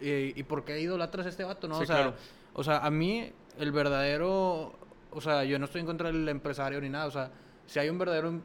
¿Y, 0.00 0.38
y 0.38 0.42
por 0.42 0.64
qué 0.64 0.80
idolatras 0.80 1.26
a 1.26 1.28
este 1.28 1.44
vato, 1.44 1.68
no? 1.68 1.78
o, 1.78 1.86
sea, 1.86 2.14
o 2.54 2.64
sea, 2.64 2.78
a 2.78 2.90
mí, 2.90 3.30
el 3.58 3.70
verdadero... 3.70 4.74
O 5.14 5.20
sea, 5.20 5.44
yo 5.44 5.58
no 5.58 5.66
estoy 5.66 5.82
en 5.82 5.86
contra 5.86 6.10
del 6.10 6.26
empresario 6.28 6.80
ni 6.80 6.88
nada. 6.88 7.04
O 7.06 7.10
sea, 7.10 7.30
si 7.66 7.78
hay 7.78 7.90
un 7.90 7.98
verdadero 7.98 8.40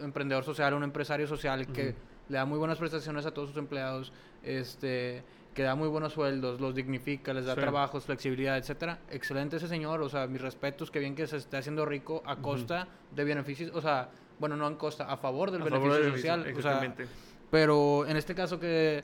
emprendedor 0.00 0.42
social, 0.42 0.74
un 0.74 0.82
empresario 0.82 1.28
social 1.28 1.66
que 1.68 1.94
le 2.28 2.36
da 2.36 2.44
muy 2.44 2.58
buenas 2.58 2.78
prestaciones 2.78 3.24
a 3.24 3.30
todos 3.30 3.50
sus 3.50 3.58
empleados, 3.58 4.12
este 4.42 5.22
que 5.58 5.64
da 5.64 5.74
muy 5.74 5.88
buenos 5.88 6.12
sueldos, 6.12 6.60
los 6.60 6.72
dignifica, 6.72 7.34
les 7.34 7.44
da 7.44 7.56
trabajos, 7.56 8.04
flexibilidad, 8.04 8.56
etcétera. 8.56 9.00
Excelente 9.10 9.56
ese 9.56 9.66
señor, 9.66 10.00
o 10.02 10.08
sea, 10.08 10.28
mis 10.28 10.40
respetos, 10.40 10.88
que 10.88 11.00
bien 11.00 11.16
que 11.16 11.26
se 11.26 11.38
esté 11.38 11.56
haciendo 11.56 11.84
rico 11.84 12.22
a 12.24 12.36
costa 12.36 12.86
de 13.10 13.24
beneficios, 13.24 13.72
o 13.74 13.80
sea, 13.80 14.08
bueno, 14.38 14.56
no 14.56 14.66
a 14.66 14.78
costa, 14.78 15.10
a 15.10 15.16
favor 15.16 15.50
del 15.50 15.62
beneficio 15.62 16.12
social, 16.12 16.46
pero 17.50 18.06
en 18.06 18.16
este 18.16 18.36
caso 18.36 18.60
que 18.60 19.02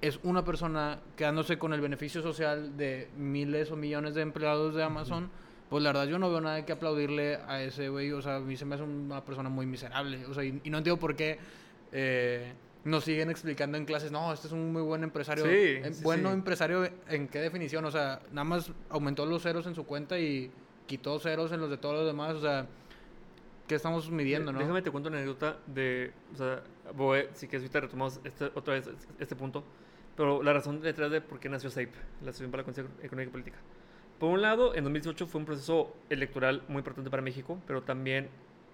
es 0.00 0.20
una 0.22 0.44
persona 0.44 1.00
quedándose 1.16 1.58
con 1.58 1.72
el 1.72 1.80
beneficio 1.80 2.22
social 2.22 2.76
de 2.76 3.08
miles 3.16 3.72
o 3.72 3.76
millones 3.76 4.14
de 4.14 4.22
empleados 4.22 4.76
de 4.76 4.84
Amazon, 4.84 5.28
pues 5.68 5.82
la 5.82 5.88
verdad 5.88 6.06
yo 6.06 6.20
no 6.20 6.30
veo 6.30 6.40
nada 6.40 6.64
que 6.64 6.70
aplaudirle 6.70 7.40
a 7.48 7.60
ese 7.62 7.88
güey, 7.88 8.12
o 8.12 8.22
sea, 8.22 8.36
a 8.36 8.40
mí 8.40 8.56
se 8.56 8.64
me 8.64 8.76
hace 8.76 8.84
una 8.84 9.24
persona 9.24 9.48
muy 9.48 9.66
miserable, 9.66 10.24
o 10.26 10.34
sea, 10.34 10.44
y, 10.44 10.52
no 10.52 10.78
entiendo 10.78 10.98
por 10.98 11.16
qué 11.16 11.40
eh, 11.90 12.52
nos 12.86 13.02
siguen 13.02 13.30
explicando 13.30 13.76
en 13.76 13.84
clases, 13.84 14.12
no, 14.12 14.32
este 14.32 14.46
es 14.46 14.52
un 14.52 14.72
muy 14.72 14.82
buen 14.82 15.02
empresario. 15.02 15.44
Sí, 15.44 15.80
bueno 16.02 16.30
empresario, 16.30 16.88
¿en 17.08 17.26
qué 17.26 17.40
definición? 17.40 17.84
O 17.84 17.90
sea, 17.90 18.20
nada 18.30 18.44
más 18.44 18.70
aumentó 18.88 19.26
los 19.26 19.42
ceros 19.42 19.66
en 19.66 19.74
su 19.74 19.84
cuenta 19.84 20.20
y 20.20 20.52
quitó 20.86 21.18
ceros 21.18 21.50
en 21.50 21.60
los 21.60 21.68
de 21.68 21.78
todos 21.78 21.96
los 21.96 22.06
demás, 22.06 22.36
o 22.36 22.40
sea, 22.40 22.68
¿qué 23.66 23.74
estamos 23.74 24.08
midiendo, 24.08 24.52
no? 24.52 24.60
Déjame 24.60 24.82
te 24.82 24.92
cuento 24.92 25.08
una 25.08 25.18
anécdota 25.18 25.58
de, 25.66 26.12
o 26.32 26.36
sea, 26.36 26.62
voy, 26.94 27.24
si 27.34 27.48
quieres 27.48 27.64
ahorita 27.64 27.80
retomamos 27.80 28.20
este, 28.22 28.44
otra 28.54 28.74
vez 28.74 28.88
este 29.18 29.34
punto, 29.34 29.64
pero 30.16 30.44
la 30.44 30.52
razón 30.52 30.80
detrás 30.80 31.10
de 31.10 31.20
por 31.20 31.40
qué 31.40 31.48
nació 31.48 31.70
SAIP, 31.70 31.90
la 32.22 32.30
Asociación 32.30 32.52
para 32.52 32.60
la 32.60 32.66
Conciencia 32.66 33.04
Económica 33.04 33.30
y 33.30 33.32
Política. 33.32 33.58
Por 34.20 34.30
un 34.30 34.42
lado, 34.42 34.76
en 34.76 34.84
2018 34.84 35.26
fue 35.26 35.40
un 35.40 35.44
proceso 35.44 35.92
electoral 36.08 36.62
muy 36.68 36.78
importante 36.78 37.10
para 37.10 37.20
México, 37.20 37.60
pero 37.66 37.82
también 37.82 38.28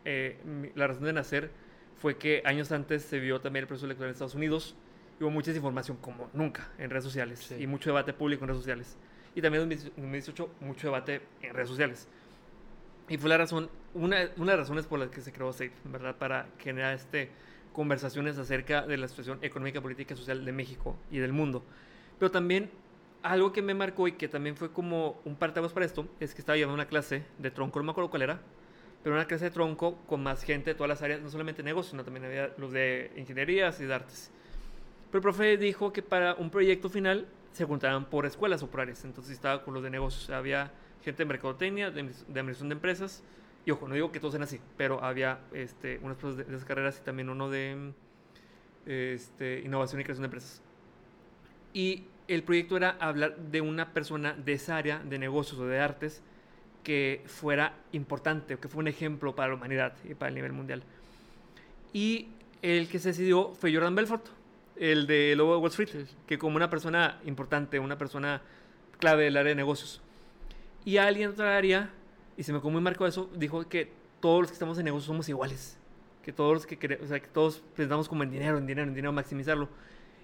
eh, 0.05 0.37
la 0.75 0.87
razón 0.87 1.05
de 1.05 1.14
nacer 1.14 1.51
fue 2.03 2.17
que 2.17 2.43
años 2.45 2.73
antes 2.73 3.03
se 3.03 3.21
vio 3.21 3.41
también 3.41 3.62
el 3.62 3.69
proceso 3.69 3.87
electoral 3.87 4.09
en 4.09 4.15
Estados 4.15 4.35
Unidos 4.35 4.75
y 5.21 5.23
hubo 5.23 5.31
mucha 5.31 5.53
desinformación 5.53 5.97
como 5.99 6.29
nunca 6.33 6.69
en 6.77 6.91
redes 6.91 7.05
sociales 7.05 7.55
y 7.57 7.69
mucho 7.69 7.91
debate 7.91 8.12
público 8.12 8.43
en 8.43 8.49
redes 8.49 8.61
sociales. 8.61 8.97
Y 9.37 9.41
también 9.41 9.62
en 9.62 9.79
2018 9.79 10.51
mucho 10.62 10.88
debate 10.88 11.23
en 11.43 11.55
redes 11.55 11.69
sociales. 11.69 12.09
Y 13.09 13.19
fue 13.19 13.31
la 13.31 13.38
razón, 13.38 13.71
una, 13.95 14.17
una 14.37 14.51
de 14.51 14.59
las 14.59 14.67
razones 14.67 14.87
por 14.87 14.99
las 14.99 15.11
que 15.11 15.21
se 15.21 15.33
creó 15.33 15.53
SAFE, 15.53 15.71
¿verdad? 15.85 16.17
Para 16.17 16.49
generar 16.59 16.93
este, 16.93 17.31
conversaciones 17.73 18.37
acerca 18.37 18.85
de 18.85 18.97
la 18.97 19.07
situación 19.07 19.38
económica, 19.41 19.81
política 19.81 20.15
y 20.15 20.17
social 20.17 20.45
de 20.45 20.51
México 20.51 20.97
y 21.09 21.19
del 21.19 21.33
mundo. 21.33 21.62
Pero 22.19 22.33
también 22.33 22.69
algo 23.23 23.53
que 23.53 23.62
me 23.62 23.75
marcó 23.75 24.09
y 24.09 24.12
que 24.12 24.27
también 24.27 24.57
fue 24.57 24.73
como 24.73 25.21
un 25.25 25.37
parteaguas 25.37 25.73
para 25.73 25.87
esto 25.87 26.09
es 26.19 26.35
que 26.35 26.41
estaba 26.41 26.57
llevando 26.57 26.75
una 26.75 26.87
clase 26.87 27.23
de 27.38 27.53
tronco, 27.53 27.79
no 27.79 27.85
me 27.85 27.93
acuerdo 27.93 28.11
cuál 28.11 28.23
era, 28.23 28.41
pero 29.03 29.15
una 29.17 29.27
clase 29.27 29.47
de 29.47 29.51
tronco 29.51 29.97
con 30.07 30.23
más 30.23 30.43
gente 30.43 30.71
de 30.71 30.75
todas 30.75 30.88
las 30.88 31.03
áreas, 31.03 31.21
no 31.21 31.29
solamente 31.29 31.62
negocios, 31.62 31.91
sino 31.91 32.05
también 32.05 32.25
había 32.25 32.53
los 32.57 32.73
de 32.73 33.11
ingenierías 33.17 33.81
y 33.81 33.85
de 33.85 33.95
artes. 33.95 34.31
Pero 35.11 35.19
el 35.19 35.23
profe 35.23 35.57
dijo 35.57 35.93
que 35.93 36.03
para 36.03 36.35
un 36.35 36.51
proyecto 36.51 36.88
final 36.88 37.27
se 37.53 37.65
juntaban 37.65 38.07
por 38.07 38.27
escuelas 38.27 38.62
o 38.62 38.71
por 38.71 38.81
áreas. 38.81 39.05
Entonces 39.05 39.33
estaba 39.33 39.62
con 39.65 39.75
los 39.75 39.83
de 39.83 39.91
negocios. 39.91 40.31
Había 40.31 40.71
gente 41.03 41.25
de 41.25 41.27
mercadotecnia, 41.27 41.91
de, 41.91 42.03
de 42.03 42.09
administración 42.41 42.69
de 42.69 42.75
empresas. 42.75 43.23
Y 43.67 43.71
ojo, 43.73 43.88
no 43.88 43.95
digo 43.95 44.11
que 44.11 44.21
todos 44.21 44.33
sean 44.33 44.43
así, 44.43 44.61
pero 44.77 45.03
había 45.05 45.41
este, 45.53 45.99
unas 46.03 46.17
personas 46.17 46.38
de, 46.38 46.45
de 46.45 46.55
esas 46.57 46.65
carreras 46.65 46.99
y 47.01 47.05
también 47.05 47.29
uno 47.29 47.51
de 47.51 47.93
este, 48.87 49.61
innovación 49.61 50.01
y 50.01 50.05
creación 50.05 50.23
de 50.23 50.27
empresas. 50.27 50.62
Y 51.73 52.07
el 52.29 52.43
proyecto 52.43 52.77
era 52.77 52.97
hablar 53.01 53.37
de 53.37 53.61
una 53.61 53.93
persona 53.93 54.35
de 54.35 54.55
esa 54.55 54.77
área 54.77 54.99
de 54.99 55.19
negocios 55.19 55.61
o 55.61 55.67
de 55.67 55.79
artes 55.79 56.23
que 56.83 57.23
fuera 57.27 57.75
importante, 57.92 58.57
que 58.59 58.68
fue 58.68 58.81
un 58.81 58.88
ejemplo 58.88 59.35
para 59.35 59.51
la 59.51 59.55
humanidad 59.55 59.95
y 60.05 60.14
para 60.14 60.29
el 60.29 60.35
nivel 60.35 60.53
mundial. 60.53 60.83
Y 61.92 62.29
el 62.62 62.88
que 62.88 62.99
se 62.99 63.09
decidió 63.09 63.53
fue 63.55 63.73
Jordan 63.73 63.95
Belfort, 63.95 64.27
el 64.77 65.07
de 65.07 65.35
Lobo 65.37 65.55
de 65.55 65.59
Wall 65.59 65.71
Street, 65.71 66.07
que 66.27 66.38
como 66.38 66.57
una 66.57 66.71
persona 66.71 67.21
importante, 67.25 67.79
una 67.79 67.99
persona 67.99 68.42
clave 68.99 69.25
del 69.25 69.37
área 69.37 69.51
de 69.51 69.57
negocios. 69.57 70.01
Y 70.85 70.97
alguien 70.97 71.29
de 71.29 71.35
otra 71.35 71.57
área, 71.57 71.90
y 72.37 72.42
se 72.42 72.53
me 72.53 72.61
quedó 72.61 72.71
muy 72.71 72.81
marcado 72.81 73.07
eso, 73.07 73.31
dijo 73.37 73.68
que 73.68 73.92
todos 74.21 74.40
los 74.40 74.51
que 74.51 74.55
estamos 74.55 74.79
en 74.79 74.85
negocios 74.85 75.07
somos 75.07 75.29
iguales. 75.29 75.79
Que 76.23 76.33
todos 76.33 76.55
los 76.55 76.66
que 76.66 76.79
queremos, 76.79 77.07
o 77.07 77.09
sea, 77.09 77.21
que 77.21 77.29
todos 77.29 77.62
pensamos 77.77 78.09
como 78.09 78.23
en 78.23 78.31
dinero, 78.31 78.59
en 78.59 78.66
dinero, 78.66 78.87
en 78.87 78.95
dinero, 78.95 79.12
maximizarlo. 79.12 79.68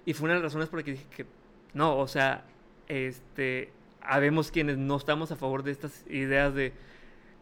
Y 0.05 0.13
fue 0.13 0.25
una 0.25 0.35
de 0.35 0.39
las 0.39 0.51
razones 0.51 0.69
por 0.69 0.79
las 0.79 0.85
que 0.85 0.91
dije 0.91 1.05
que 1.15 1.25
no, 1.73 1.97
o 1.97 2.07
sea, 2.07 2.45
este, 2.87 3.71
habemos 4.01 4.51
quienes 4.51 4.77
no 4.77 4.97
estamos 4.97 5.31
a 5.31 5.35
favor 5.35 5.63
de 5.63 5.71
estas 5.71 6.05
ideas 6.09 6.53
de 6.53 6.73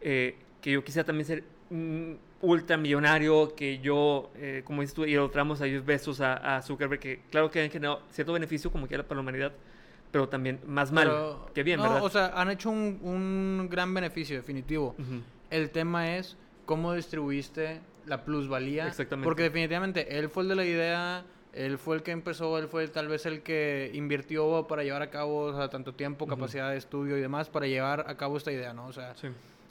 eh, 0.01 0.35
que 0.61 0.71
yo 0.71 0.83
quisiera 0.83 1.05
también 1.05 1.25
ser 1.25 1.43
mm, 1.69 2.13
ultramillonario, 2.41 3.55
que 3.55 3.79
yo, 3.79 4.31
eh, 4.35 4.61
como 4.65 4.81
dices 4.81 4.93
tú, 4.93 5.05
y 5.05 5.15
tramos 5.29 5.61
a 5.61 5.67
ellos 5.67 5.85
besos 5.85 6.21
a, 6.21 6.57
a, 6.57 6.61
Zuckerberg, 6.61 6.99
que 6.99 7.21
claro 7.31 7.49
que 7.49 7.61
han 7.61 7.69
generado 7.69 8.01
cierto 8.11 8.33
beneficio 8.33 8.71
como 8.71 8.87
quiera 8.87 9.03
para 9.03 9.15
la 9.15 9.21
humanidad, 9.21 9.53
pero 10.11 10.29
también 10.29 10.59
más 10.65 10.91
mal 10.91 11.07
Pero- 11.07 11.51
que 11.53 11.63
bien, 11.63 11.77
no, 11.77 11.83
¿verdad? 11.83 12.03
O 12.03 12.09
sea, 12.09 12.27
han 12.35 12.49
hecho 12.49 12.69
un, 12.69 12.99
un 13.01 13.67
gran 13.69 13.93
beneficio, 13.93 14.35
definitivo. 14.35 14.95
Ujú. 14.97 15.21
El 15.49 15.69
tema 15.69 16.15
es 16.15 16.37
cómo 16.65 16.93
distribuiste 16.93 17.81
la 18.05 18.23
plusvalía. 18.23 18.87
Exactamente. 18.87 19.25
Porque 19.25 19.43
definitivamente 19.43 20.17
él 20.17 20.29
fue 20.29 20.43
el 20.43 20.49
de 20.49 20.55
la 20.55 20.65
idea, 20.65 21.25
él 21.65 21.77
fue 21.77 21.95
el 21.95 22.03
que 22.03 22.11
empezó, 22.11 22.57
él 22.57 22.67
fue 22.67 22.87
tal 22.87 23.07
vez 23.07 23.25
el 23.25 23.41
que 23.41 23.91
invirtió 23.93 24.67
para 24.67 24.83
llevar 24.83 25.01
a 25.01 25.09
cabo 25.09 25.39
o 25.45 25.55
sea, 25.55 25.69
tanto 25.69 25.93
tiempo, 25.93 26.27
capacidad 26.27 26.69
de 26.71 26.77
estudio 26.77 27.17
y 27.17 27.21
demás 27.21 27.49
para 27.49 27.67
llevar 27.67 28.05
a 28.07 28.15
cabo 28.15 28.37
esta 28.37 28.51
idea, 28.51 28.73
¿no? 28.73 28.87
O 28.87 28.93
sea, 28.93 29.15
Sí. 29.15 29.27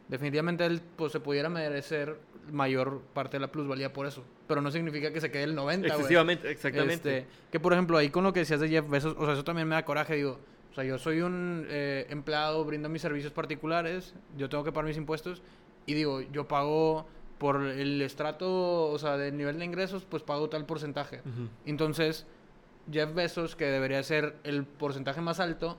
definitivamente 0.09 0.65
él 0.67 0.81
pues, 0.97 1.13
se 1.13 1.21
pudiera 1.21 1.49
merecer 1.49 2.17
mayor 2.53 3.01
parte 3.13 3.37
de 3.37 3.41
la 3.41 3.49
plusvalía 3.49 3.93
por 3.93 4.07
eso. 4.07 4.23
Pero 4.47 4.61
no 4.61 4.71
significa 4.71 5.13
que 5.13 5.21
se 5.21 5.31
quede 5.31 5.45
el 5.45 5.55
90, 5.55 5.89
güey. 5.89 5.97
Excesivamente, 5.99 6.51
exactamente. 6.51 7.19
Este, 7.19 7.27
que 7.51 7.61
por 7.61 7.73
ejemplo, 7.73 7.99
ahí 7.99 8.11
con 8.11 8.23
lo 8.25 8.33
que 8.33 8.41
decías 8.41 8.61
de 8.61 8.69
Jeff 8.69 8.89
Bezos, 8.89 9.17
o 9.19 9.25
sea, 9.25 9.35
eso 9.35 9.45
también 9.45 9.67
me 9.67 9.75
da 9.75 9.85
coraje, 9.85 10.15
digo, 10.15 10.39
o 10.71 10.75
sea, 10.75 10.85
yo 10.85 10.99
soy 10.99 11.23
un 11.23 11.67
eh, 11.69 12.07
empleado, 12.11 12.65
brindo 12.65 12.89
mis 12.89 13.03
servicios 13.03 13.33
particulares, 13.33 14.15
yo 14.37 14.49
tengo 14.49 14.63
que 14.63 14.71
pagar 14.73 14.87
mis 14.87 14.97
impuestos, 14.97 15.43
y 15.87 15.95
digo, 15.95 16.21
yo 16.21 16.47
pago 16.47 17.07
por 17.39 17.63
el 17.63 18.01
estrato, 18.03 18.89
o 18.91 18.99
sea, 18.99 19.17
del 19.17 19.37
nivel 19.37 19.59
de 19.59 19.65
ingresos, 19.65 20.05
pues 20.05 20.23
pago 20.23 20.49
tal 20.49 20.65
porcentaje. 20.67 21.21
Entonces, 21.67 22.27
Jeff 22.91 23.15
Bezos, 23.15 23.57
que 23.57 23.67
debería 23.67 24.03
ser 24.03 24.37
el 24.45 24.65
porcentaje 24.65 25.21
más 25.21 25.41
alto, 25.41 25.77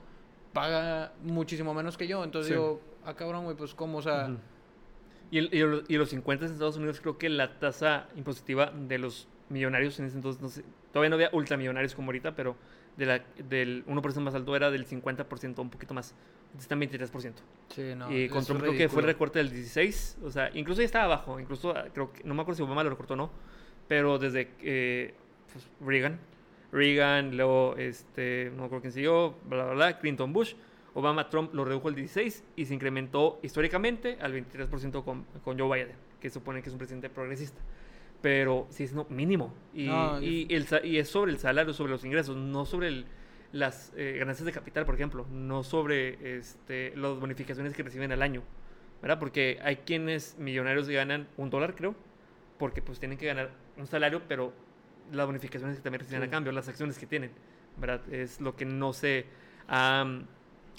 paga 0.52 1.12
muchísimo 1.24 1.74
menos 1.74 1.96
que 1.96 2.06
yo. 2.06 2.22
Entonces 2.24 2.48
Sí. 2.48 2.54
digo, 2.54 2.80
ah, 3.04 3.14
cabrón, 3.14 3.44
güey, 3.44 3.56
pues 3.56 3.74
cómo, 3.74 3.98
o 3.98 4.02
sea, 4.02 4.26
Ujú. 4.28 4.38
Y, 5.30 5.38
el- 5.38 5.50
y 5.52 5.60
el- 5.60 5.84
y 5.88 5.96
los 5.98 6.08
50 6.08 6.46
en 6.46 6.52
Estados 6.52 6.78
Unidos 6.78 7.00
creo 7.02 7.18
que 7.18 7.28
la 7.28 7.58
tasa 7.58 8.08
impositiva 8.16 8.72
de 8.74 8.96
los 8.96 9.28
millonarios 9.50 9.98
en 10.00 10.06
ese 10.06 10.16
entonces, 10.16 10.40
no 10.40 10.48
sé, 10.48 10.64
todavía 10.90 11.10
no 11.10 11.16
había 11.16 11.28
ultramillonarios 11.34 11.94
como 11.94 12.08
ahorita, 12.08 12.34
pero 12.34 12.56
de 12.96 13.04
la, 13.04 13.22
del 13.46 13.84
1% 13.86 14.20
más 14.24 14.34
alto 14.34 14.56
era 14.56 14.70
del 14.70 14.86
50%, 14.86 15.60
un 15.60 15.68
poquito 15.68 15.92
más. 15.92 16.14
Entonces 16.48 16.62
está 16.62 16.74
en 16.74 16.80
23%. 16.80 17.32
sí, 17.68 17.94
no. 17.96 18.10
y 18.10 18.28
con 18.28 18.44
Trump 18.44 18.60
creo 18.60 18.72
que 18.72 18.88
fue 18.88 19.02
el 19.02 19.06
recorte 19.06 19.38
del 19.38 19.50
16, 19.50 20.18
o 20.24 20.30
sea, 20.30 20.50
incluso 20.54 20.80
ya 20.80 20.86
estaba 20.86 21.04
abajo, 21.04 21.38
incluso 21.38 21.76
ah, 21.76 21.86
creo 21.92 22.12
que, 22.12 22.24
no 22.24 22.34
me 22.34 22.42
acuerdo 22.42 22.56
si 22.56 22.62
Obama 22.62 22.82
lo 22.82 22.90
recortó 22.90 23.14
o 23.14 23.16
no, 23.16 23.30
pero 23.86 24.18
desde 24.18 24.50
eh, 24.62 25.14
pues, 25.52 25.68
Reagan, 25.80 26.18
Reagan, 26.72 27.36
luego, 27.36 27.76
este, 27.76 28.50
no 28.54 28.62
me 28.62 28.64
acuerdo 28.66 28.82
quién 28.82 28.92
siguió, 28.92 29.34
bla, 29.48 29.64
bla, 29.64 29.74
bla, 29.74 29.98
Clinton, 29.98 30.32
Bush, 30.32 30.54
Obama, 30.94 31.28
Trump 31.28 31.54
lo 31.54 31.64
redujo 31.64 31.88
al 31.88 31.94
16 31.94 32.44
y 32.56 32.64
se 32.64 32.74
incrementó 32.74 33.38
históricamente 33.42 34.18
al 34.20 34.32
23% 34.32 35.04
con, 35.04 35.24
con 35.44 35.58
Joe 35.58 35.78
Biden, 35.78 35.96
que 36.20 36.28
supone 36.28 36.60
que 36.62 36.68
es 36.68 36.72
un 36.72 36.78
presidente 36.78 37.08
progresista. 37.08 37.60
Pero 38.20 38.66
sí 38.70 38.82
es 38.82 38.92
no, 38.92 39.06
mínimo. 39.08 39.54
Y, 39.72 39.86
No, 39.86 40.20
y, 40.20 40.48
el 40.50 40.66
y 40.82 40.98
es 40.98 41.08
sobre 41.08 41.30
el 41.30 41.38
salario, 41.38 41.72
sobre 41.72 41.92
los 41.92 42.04
ingresos, 42.04 42.36
no 42.36 42.64
sobre 42.64 42.88
el- 42.88 43.06
las 43.52 43.92
eh, 43.96 44.16
ganancias 44.18 44.44
de 44.46 44.52
capital, 44.52 44.84
por 44.84 44.94
ejemplo, 44.94 45.26
no 45.30 45.62
sobre 45.62 46.38
este, 46.38 46.92
las 46.96 47.18
bonificaciones 47.18 47.74
que 47.74 47.82
reciben 47.82 48.12
al 48.12 48.22
año. 48.22 48.42
¿Verdad? 49.00 49.18
Porque 49.20 49.58
hay 49.62 49.76
quienes 49.76 50.36
millonarios 50.38 50.88
ganan 50.88 51.28
un 51.36 51.50
dólar, 51.50 51.76
creo, 51.76 51.94
porque 52.58 52.82
pues 52.82 52.98
tienen 52.98 53.16
que 53.16 53.26
ganar 53.26 53.50
un 53.76 53.86
salario, 53.86 54.22
pero 54.26 54.52
las 55.12 55.24
bonificaciones 55.24 55.76
que 55.76 55.82
también 55.82 56.00
reciben 56.00 56.22
Sí. 56.22 56.28
a 56.28 56.30
cambio, 56.30 56.50
las 56.52 56.68
acciones 56.68 56.98
que 56.98 57.06
tienen, 57.06 57.30
¿verdad? 57.76 58.00
Es 58.12 58.40
lo 58.40 58.56
que 58.56 58.64
no 58.64 58.92
se 58.92 59.26
ha 59.68 60.04
mm, 60.04 60.26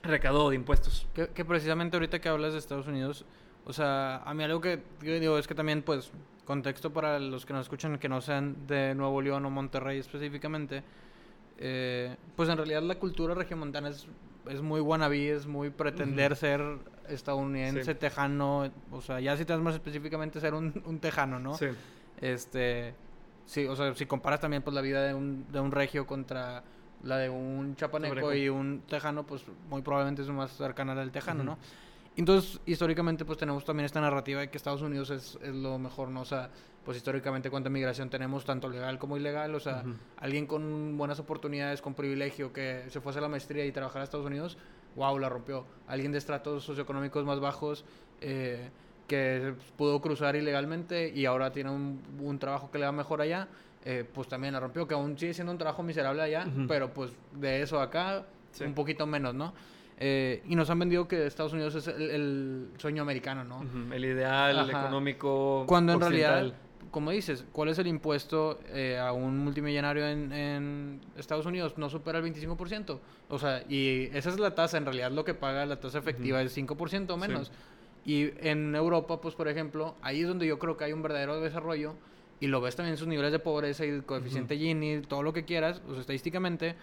recaudado 0.04 0.50
de 0.50 0.58
impuestos. 0.58 1.08
Que, 1.14 1.30
que 1.30 1.46
precisamente 1.46 1.96
ahorita 1.96 2.20
que 2.20 2.28
hablas 2.28 2.52
de 2.52 2.60
Estados 2.60 2.88
Unidos, 2.88 3.26
o 3.66 3.72
sea, 3.72 4.18
a 4.18 4.34
mí 4.34 4.44
algo 4.44 4.60
que 4.60 4.82
yo 5.02 5.18
digo 5.18 5.38
es 5.38 5.48
que 5.48 5.56
también, 5.56 5.82
pues, 5.82 6.12
contexto 6.44 6.92
para 6.92 7.20
los 7.20 7.46
que 7.46 7.54
nos 7.54 7.62
escuchan 7.68 7.98
que 8.00 8.10
no 8.10 8.20
sean 8.20 8.68
de 8.68 8.96
Nuevo 8.96 9.22
León 9.22 9.46
o 9.46 9.50
Monterrey 9.50 9.98
específicamente, 10.00 10.84
eh, 11.62 12.16
pues 12.36 12.48
en 12.50 12.58
realidad 12.58 12.82
la 12.84 12.96
cultura 12.96 13.36
regiomontana 13.36 13.90
es, 13.90 14.08
es 14.50 14.62
muy 14.62 14.80
wannabe, 14.82 15.30
es 15.32 15.46
muy 15.46 15.70
pretender 15.70 16.36
ser 16.36 16.62
estadounidense, 17.10 17.84
Sí. 17.84 17.96
tejano, 18.00 18.72
o 18.92 19.02
sea, 19.02 19.20
ya 19.20 19.36
si 19.36 19.44
te 19.46 19.54
das 19.54 19.62
más 19.62 19.74
específicamente 19.76 20.40
ser 20.40 20.54
un, 20.54 20.82
un 20.86 21.00
tejano, 21.00 21.40
¿no? 21.40 21.56
Sí. 21.56 21.68
Este, 22.22 22.94
sí, 23.46 23.66
o 23.68 23.76
sea, 23.76 23.94
si 23.96 24.06
comparas 24.06 24.40
también 24.40 24.62
pues 24.64 24.74
la 24.74 24.82
vida 24.82 25.04
de 25.04 25.14
un, 25.14 25.46
de 25.52 25.60
un 25.60 25.72
regio 25.72 26.06
contra 26.08 26.64
la 27.04 27.18
de 27.18 27.30
un 27.30 27.76
chapaneco 27.76 28.34
y 28.34 28.50
un 28.50 28.82
tejano, 28.88 29.26
pues 29.26 29.44
muy 29.70 29.82
probablemente 29.82 30.22
es 30.22 30.30
más 30.30 30.52
cercana 30.52 30.94
al 30.94 31.12
tejano, 31.12 31.42
Ujú. 31.44 31.52
¿no? 31.52 31.58
Entonces, 32.20 32.60
históricamente, 32.66 33.24
pues 33.24 33.38
tenemos 33.38 33.64
también 33.64 33.86
esta 33.86 34.02
narrativa 34.02 34.42
de 34.42 34.50
que 34.50 34.58
Estados 34.58 34.82
Unidos 34.82 35.10
es, 35.10 35.40
es 35.42 35.56
lo 35.56 35.80
mejor, 35.80 36.10
¿no? 36.10 36.20
O 36.22 36.26
sea, 36.26 36.50
pues 36.84 36.98
históricamente 36.98 37.50
cuánta 37.50 37.70
migración 37.70 38.10
tenemos, 38.10 38.44
tanto 38.44 38.68
legal 38.68 39.00
como 39.00 39.16
ilegal, 39.16 39.56
o 39.56 39.60
sea, 39.62 39.84
alguien 40.18 40.46
con 40.46 40.98
buenas 40.98 41.20
oportunidades, 41.20 41.82
con 41.82 41.94
privilegio, 41.94 42.52
que 42.52 42.84
se 42.90 43.00
fuese 43.00 43.20
a 43.20 43.22
la 43.22 43.30
maestría 43.30 43.66
y 43.66 43.72
trabajara 43.72 44.02
a 44.02 44.04
Estados 44.04 44.26
Unidos, 44.26 44.58
wow, 44.98 45.18
la 45.18 45.30
rompió. 45.30 45.66
Alguien 45.88 46.12
de 46.12 46.18
estratos 46.18 46.66
socioeconómicos 46.66 47.24
más 47.24 47.40
bajos, 47.40 47.86
eh, 48.20 48.70
que 49.08 49.54
pudo 49.78 50.02
cruzar 50.02 50.36
ilegalmente 50.36 51.10
y 51.16 51.26
ahora 51.26 51.52
tiene 51.54 51.70
un, 51.70 52.02
un 52.20 52.38
trabajo 52.38 52.70
que 52.70 52.80
le 52.80 52.86
va 52.86 52.92
mejor 52.92 53.22
allá, 53.22 53.48
eh, 53.86 54.04
pues 54.14 54.28
también 54.28 54.54
la 54.54 54.60
rompió, 54.60 54.86
que 54.88 54.94
aún 54.94 55.18
sigue 55.18 55.34
siendo 55.34 55.54
un 55.54 55.58
trabajo 55.58 55.84
miserable 55.84 56.22
allá, 56.22 56.46
pero 56.68 56.94
pues 56.94 57.12
de 57.34 57.62
eso 57.62 57.80
acá, 57.80 58.26
Sí. 58.52 58.64
un 58.66 58.74
poquito 58.74 59.06
menos, 59.08 59.34
¿no? 59.36 59.54
Eh, 60.02 60.42
y 60.48 60.56
nos 60.56 60.70
han 60.70 60.80
vendido 60.80 61.08
que 61.10 61.26
Estados 61.28 61.52
Unidos 61.52 61.76
es 61.76 61.88
el, 61.88 62.02
el 62.10 62.68
sueño 62.78 63.02
americano, 63.02 63.44
¿no? 63.44 63.94
El 63.94 64.06
ideal 64.06 64.58
Ajá. 64.58 64.72
económico. 64.72 65.66
Cuando 65.68 65.92
en 65.92 66.00
realidad, 66.00 66.54
como 66.90 67.12
dices, 67.12 67.46
¿cuál 67.52 67.68
es 67.68 67.80
el 67.80 67.88
impuesto 67.88 68.62
eh, 68.68 68.98
a 68.98 69.12
un 69.12 69.38
multimillonario 69.40 70.08
en, 70.08 70.32
en 70.32 71.02
Estados 71.18 71.46
Unidos? 71.46 71.78
No 71.78 71.90
supera 71.90 72.20
el 72.20 72.24
25%. 72.34 73.00
O 73.28 73.38
sea, 73.40 73.64
y 73.68 74.10
esa 74.14 74.30
es 74.30 74.40
la 74.40 74.56
tasa, 74.56 74.78
en 74.78 74.86
realidad 74.86 75.12
lo 75.12 75.26
que 75.26 75.34
paga 75.34 75.66
la 75.66 75.82
tasa 75.82 75.98
efectiva 76.00 76.38
Ujú. 76.40 76.48
es 76.48 76.54
5% 76.58 77.10
o 77.10 77.16
Sí. 77.16 77.20
menos. 77.20 77.52
Y 78.06 78.30
en 78.40 78.74
Europa, 78.76 79.20
pues 79.20 79.36
por 79.36 79.50
ejemplo, 79.50 79.96
ahí 80.02 80.22
es 80.22 80.28
donde 80.30 80.48
yo 80.48 80.58
creo 80.60 80.78
que 80.78 80.86
hay 80.86 80.94
un 80.94 81.02
verdadero 81.02 81.42
desarrollo 81.42 81.96
y 82.40 82.48
lo 82.48 82.62
ves 82.62 82.78
también 82.78 82.94
en 82.94 82.98
sus 82.98 83.10
niveles 83.10 83.34
de 83.34 83.40
pobreza 83.40 83.86
y 83.86 83.90
el 83.90 84.06
coeficiente 84.06 84.58
Gini, 84.58 85.02
todo 85.02 85.24
lo 85.24 85.34
que 85.34 85.44
quieras, 85.44 85.82
o 85.90 85.92
sea, 85.92 86.00
estadísticamente 86.00 86.76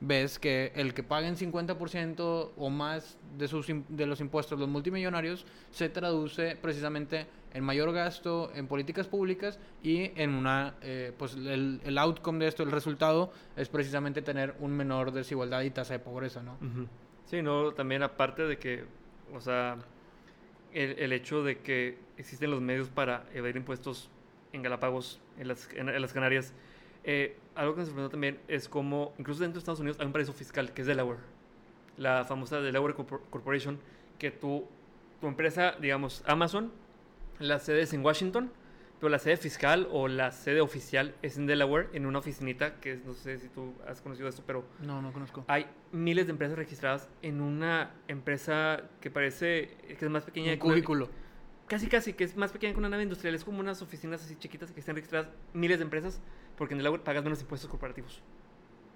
ves 0.00 0.38
que 0.38 0.72
el 0.74 0.94
que 0.94 1.02
paguen 1.02 1.36
50% 1.36 2.52
o 2.56 2.70
más 2.70 3.18
de, 3.36 3.48
sus, 3.48 3.66
de 3.88 4.06
los 4.06 4.20
impuestos 4.20 4.58
los 4.58 4.68
multimillonarios 4.68 5.44
se 5.70 5.88
traduce 5.90 6.56
precisamente 6.56 7.26
en 7.52 7.64
mayor 7.64 7.92
gasto 7.92 8.50
en 8.54 8.66
políticas 8.66 9.06
públicas 9.06 9.58
y 9.82 10.12
en 10.20 10.30
una, 10.34 10.74
eh, 10.82 11.12
pues 11.18 11.34
el, 11.34 11.80
el 11.84 11.98
outcome 11.98 12.38
de 12.38 12.48
esto, 12.48 12.62
el 12.62 12.70
resultado 12.70 13.32
es 13.56 13.68
precisamente 13.68 14.22
tener 14.22 14.54
un 14.60 14.72
menor 14.72 15.12
desigualdad 15.12 15.62
y 15.62 15.70
tasa 15.70 15.94
de 15.94 15.98
pobreza, 15.98 16.42
¿no? 16.42 16.54
Ujú. 16.54 16.86
Sí, 17.26 17.42
no, 17.42 17.72
también 17.72 18.02
aparte 18.02 18.44
de 18.44 18.58
que, 18.58 18.84
o 19.34 19.40
sea, 19.40 19.78
el, 20.72 20.98
el 20.98 21.12
hecho 21.12 21.42
de 21.42 21.58
que 21.58 21.98
existen 22.16 22.50
los 22.50 22.60
medios 22.60 22.88
para 22.88 23.24
evadir 23.34 23.56
impuestos 23.56 24.10
en 24.52 24.62
Galápagos, 24.62 25.20
en 25.38 25.48
las, 25.48 25.68
en, 25.74 25.88
en 25.88 26.00
las 26.00 26.12
Canarias, 26.12 26.54
eh, 27.04 27.36
algo 27.54 27.74
que 27.74 27.80
me 27.80 27.86
sorprendió 27.86 28.10
también 28.10 28.38
es 28.48 28.68
como, 28.68 29.12
incluso 29.18 29.40
dentro 29.40 29.54
de 29.58 29.60
Estados 29.60 29.80
Unidos 29.80 29.98
hay 30.00 30.06
un 30.06 30.12
paraíso 30.12 30.32
fiscal 30.32 30.72
que 30.72 30.82
es 30.82 30.86
Delaware, 30.86 31.18
la 31.96 32.24
famosa 32.24 32.60
Delaware 32.60 32.94
Corpor- 32.94 33.22
Corporation, 33.30 33.78
que 34.18 34.30
tu, 34.30 34.66
tu 35.20 35.26
empresa, 35.26 35.74
digamos, 35.80 36.22
Amazon, 36.26 36.72
la 37.38 37.58
sede 37.58 37.82
es 37.82 37.92
en 37.92 38.04
Washington, 38.04 38.50
pero 38.98 39.08
la 39.08 39.18
sede 39.18 39.38
fiscal 39.38 39.88
o 39.90 40.08
la 40.08 40.30
sede 40.30 40.60
oficial 40.60 41.14
es 41.22 41.38
en 41.38 41.46
Delaware, 41.46 41.88
en 41.94 42.04
una 42.04 42.18
oficinita, 42.18 42.78
que 42.80 42.92
es, 42.92 43.04
no 43.04 43.14
sé 43.14 43.38
si 43.38 43.48
tú 43.48 43.72
has 43.88 44.02
conocido 44.02 44.28
esto, 44.28 44.42
pero 44.46 44.62
No, 44.82 45.00
no 45.00 45.10
conozco. 45.12 45.44
hay 45.48 45.66
miles 45.90 46.26
de 46.26 46.32
empresas 46.32 46.56
registradas 46.58 47.08
en 47.22 47.40
una 47.40 47.92
empresa 48.08 48.82
que 49.00 49.10
parece 49.10 49.74
que 49.88 50.04
es 50.04 50.10
más 50.10 50.24
pequeña 50.24 50.52
Un 50.52 50.58
que 50.58 50.66
una- 50.66 50.74
cubículo. 50.74 51.08
Casi, 51.66 51.86
casi, 51.86 52.12
que 52.12 52.24
es 52.24 52.36
más 52.36 52.50
pequeña 52.52 52.72
que 52.74 52.78
una 52.80 52.88
nave 52.88 53.04
industrial. 53.04 53.32
Es 53.34 53.44
como 53.44 53.60
unas 53.60 53.80
oficinas 53.80 54.22
así 54.24 54.34
chiquitas 54.36 54.72
que 54.72 54.80
están 54.80 54.96
registradas 54.96 55.28
miles 55.54 55.78
de 55.78 55.84
empresas 55.84 56.20
porque 56.60 56.74
en 56.74 56.78
Delaware 56.78 57.02
pagas 57.02 57.24
menos 57.24 57.40
impuestos 57.40 57.70
corporativos. 57.70 58.20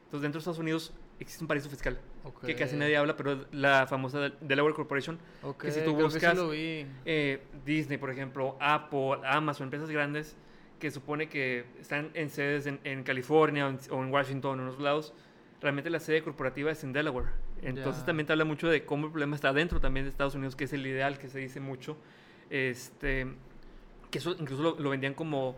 Entonces, 0.04 0.20
dentro 0.20 0.38
de 0.38 0.40
Estados 0.40 0.58
Unidos 0.58 0.92
existe 1.18 1.42
un 1.42 1.48
paraíso 1.48 1.70
fiscal 1.70 1.98
que 2.44 2.54
casi 2.54 2.76
nadie 2.76 2.94
habla, 2.94 3.16
pero 3.16 3.46
la 3.52 3.86
famosa 3.86 4.20
Del- 4.20 4.34
Delaware 4.42 4.74
Corporation. 4.74 5.18
Ok, 5.42 5.62
que 5.62 5.70
si 5.70 5.80
tú 5.80 5.94
buscas-. 5.94 6.36
Eh, 6.52 7.42
Disney, 7.64 7.96
por 7.96 8.10
ejemplo, 8.10 8.58
Apple, 8.60 9.16
Amazon, 9.24 9.64
empresas 9.64 9.88
grandes 9.88 10.36
que 10.78 10.90
supone 10.90 11.30
que 11.30 11.64
están 11.80 12.10
en 12.12 12.28
sedes 12.28 12.66
en, 12.66 12.80
en 12.84 13.02
California 13.02 13.66
o 13.66 13.70
en, 13.70 13.78
o 13.90 14.02
en 14.04 14.12
Washington 14.12 14.60
en 14.60 14.66
otros 14.68 14.82
lados. 14.82 15.14
Realmente 15.62 15.88
la 15.88 16.00
sede 16.00 16.22
corporativa 16.22 16.70
es 16.70 16.84
en 16.84 16.92
Delaware. 16.92 17.28
Entonces 17.62 18.02
Ya. 18.02 18.06
también 18.06 18.26
te 18.26 18.32
habla 18.34 18.44
mucho 18.44 18.68
de 18.68 18.84
cómo 18.84 19.06
el 19.06 19.12
problema 19.12 19.34
está 19.36 19.54
dentro 19.54 19.80
también 19.80 20.04
de 20.04 20.10
Estados 20.10 20.34
Unidos, 20.34 20.54
que 20.54 20.64
es 20.64 20.72
el 20.74 20.86
ideal 20.86 21.18
que 21.18 21.28
se 21.28 21.38
dice 21.38 21.60
mucho. 21.60 21.96
Este, 22.50 23.26
que 24.10 24.18
eso 24.18 24.36
incluso 24.38 24.62
lo, 24.62 24.78
lo 24.78 24.90
vendían 24.90 25.14
como 25.14 25.56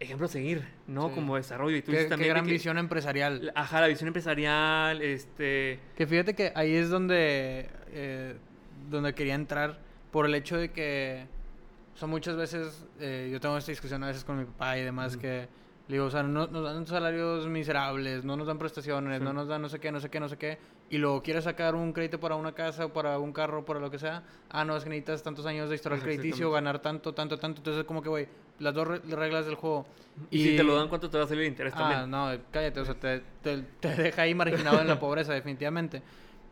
ejemplo 0.00 0.26
a 0.26 0.28
seguir, 0.28 0.64
¿no? 0.86 1.08
Sí. 1.08 1.14
Como 1.14 1.36
desarrollo. 1.36 1.76
Y 1.76 1.82
tú 1.82 1.86
Qué, 1.86 1.92
dices 1.92 2.06
qué 2.06 2.10
también 2.10 2.28
de 2.28 2.34
gran 2.34 2.46
que- 2.46 2.52
visión 2.52 2.78
empresarial. 2.78 3.52
Ajá, 3.54 3.80
la 3.80 3.88
visión 3.88 4.06
empresarial, 4.08 5.02
este... 5.02 5.80
Que 5.96 6.06
fíjate 6.06 6.34
que 6.34 6.52
ahí 6.54 6.74
es 6.74 6.88
donde, 6.90 7.68
eh, 7.92 8.36
donde 8.90 9.14
quería 9.14 9.34
entrar 9.34 9.78
por 10.10 10.26
el 10.26 10.34
hecho 10.34 10.56
de 10.56 10.70
que 10.70 11.26
son 11.94 12.10
muchas 12.10 12.36
veces, 12.36 12.86
eh, 13.00 13.28
yo 13.32 13.40
tengo 13.40 13.56
esta 13.58 13.72
discusión 13.72 14.02
a 14.04 14.06
veces 14.06 14.24
con 14.24 14.38
mi 14.38 14.44
papá 14.44 14.78
y 14.78 14.82
demás, 14.84 15.16
que 15.16 15.48
le 15.88 15.94
digo, 15.96 16.04
o 16.06 16.10
sea, 16.10 16.22
no- 16.22 16.46
nos 16.46 16.62
dan 16.62 16.86
salarios 16.86 17.48
miserables, 17.48 18.24
no 18.24 18.36
nos 18.36 18.46
dan 18.46 18.58
prestaciones, 18.58 19.18
Sí. 19.18 19.24
no 19.24 19.32
nos 19.32 19.48
dan 19.48 19.62
no 19.62 19.68
sé 19.68 19.80
qué, 19.80 19.90
no 19.90 19.98
sé 20.00 20.08
qué, 20.08 20.20
no 20.20 20.28
sé 20.28 20.36
qué, 20.36 20.58
y 20.90 20.98
luego 20.98 21.22
quieres 21.22 21.44
sacar 21.44 21.74
un 21.74 21.92
crédito 21.92 22.18
para 22.18 22.34
una 22.36 22.52
casa 22.52 22.86
o 22.86 22.92
para 22.92 23.18
un 23.18 23.32
carro, 23.32 23.64
para 23.64 23.78
lo 23.80 23.90
que 23.90 23.98
sea, 23.98 24.22
ah, 24.50 24.64
no, 24.64 24.76
es 24.76 24.84
que 24.84 24.90
necesitas 24.90 25.22
tantos 25.22 25.44
años 25.46 25.68
de 25.68 25.74
historial 25.76 26.00
crediticio, 26.00 26.50
ganar 26.50 26.80
tanto, 26.80 27.12
tanto, 27.14 27.38
tanto, 27.38 27.60
entonces 27.60 27.84
como 27.84 28.02
que, 28.02 28.08
güey, 28.08 28.28
las 28.58 28.72
dos 28.74 28.86
re- 28.88 28.98
reglas 29.00 29.44
del 29.46 29.54
juego. 29.56 29.86
Y, 30.30 30.42
si 30.42 30.56
te 30.56 30.64
lo 30.64 30.74
dan, 30.74 30.88
¿cuánto 30.88 31.08
te 31.10 31.18
va 31.18 31.24
a 31.24 31.26
salir 31.26 31.42
el 31.42 31.48
interés 31.48 31.74
Ah, 31.76 31.78
también? 31.78 32.10
no, 32.10 32.30
cállate, 32.50 32.80
o 32.80 32.84
sea, 32.84 32.94
te, 32.94 33.22
te, 33.42 33.58
te 33.80 33.88
deja 33.94 34.22
ahí 34.22 34.34
marginado 34.34 34.80
en 34.80 34.88
la 34.88 34.98
pobreza, 34.98 35.32
definitivamente. 35.34 36.02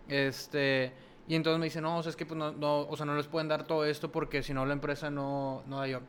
Este, 0.08 0.92
y 1.28 1.34
entonces 1.34 1.58
me 1.58 1.64
dice, 1.66 1.80
no, 1.80 1.98
o 1.98 2.02
sea, 2.02 2.10
es 2.10 2.16
que 2.16 2.26
pues 2.26 2.38
no, 2.38 2.52
no, 2.52 2.80
o 2.82 2.96
sea, 2.96 3.06
no 3.06 3.16
les 3.16 3.26
pueden 3.26 3.48
dar 3.48 3.64
todo 3.66 3.84
esto 3.84 4.12
porque 4.12 4.42
si 4.42 4.54
no 4.54 4.64
la 4.66 4.72
empresa 4.74 5.10
no, 5.10 5.62
no 5.66 5.78
da 5.78 5.88
yo, 5.88 6.00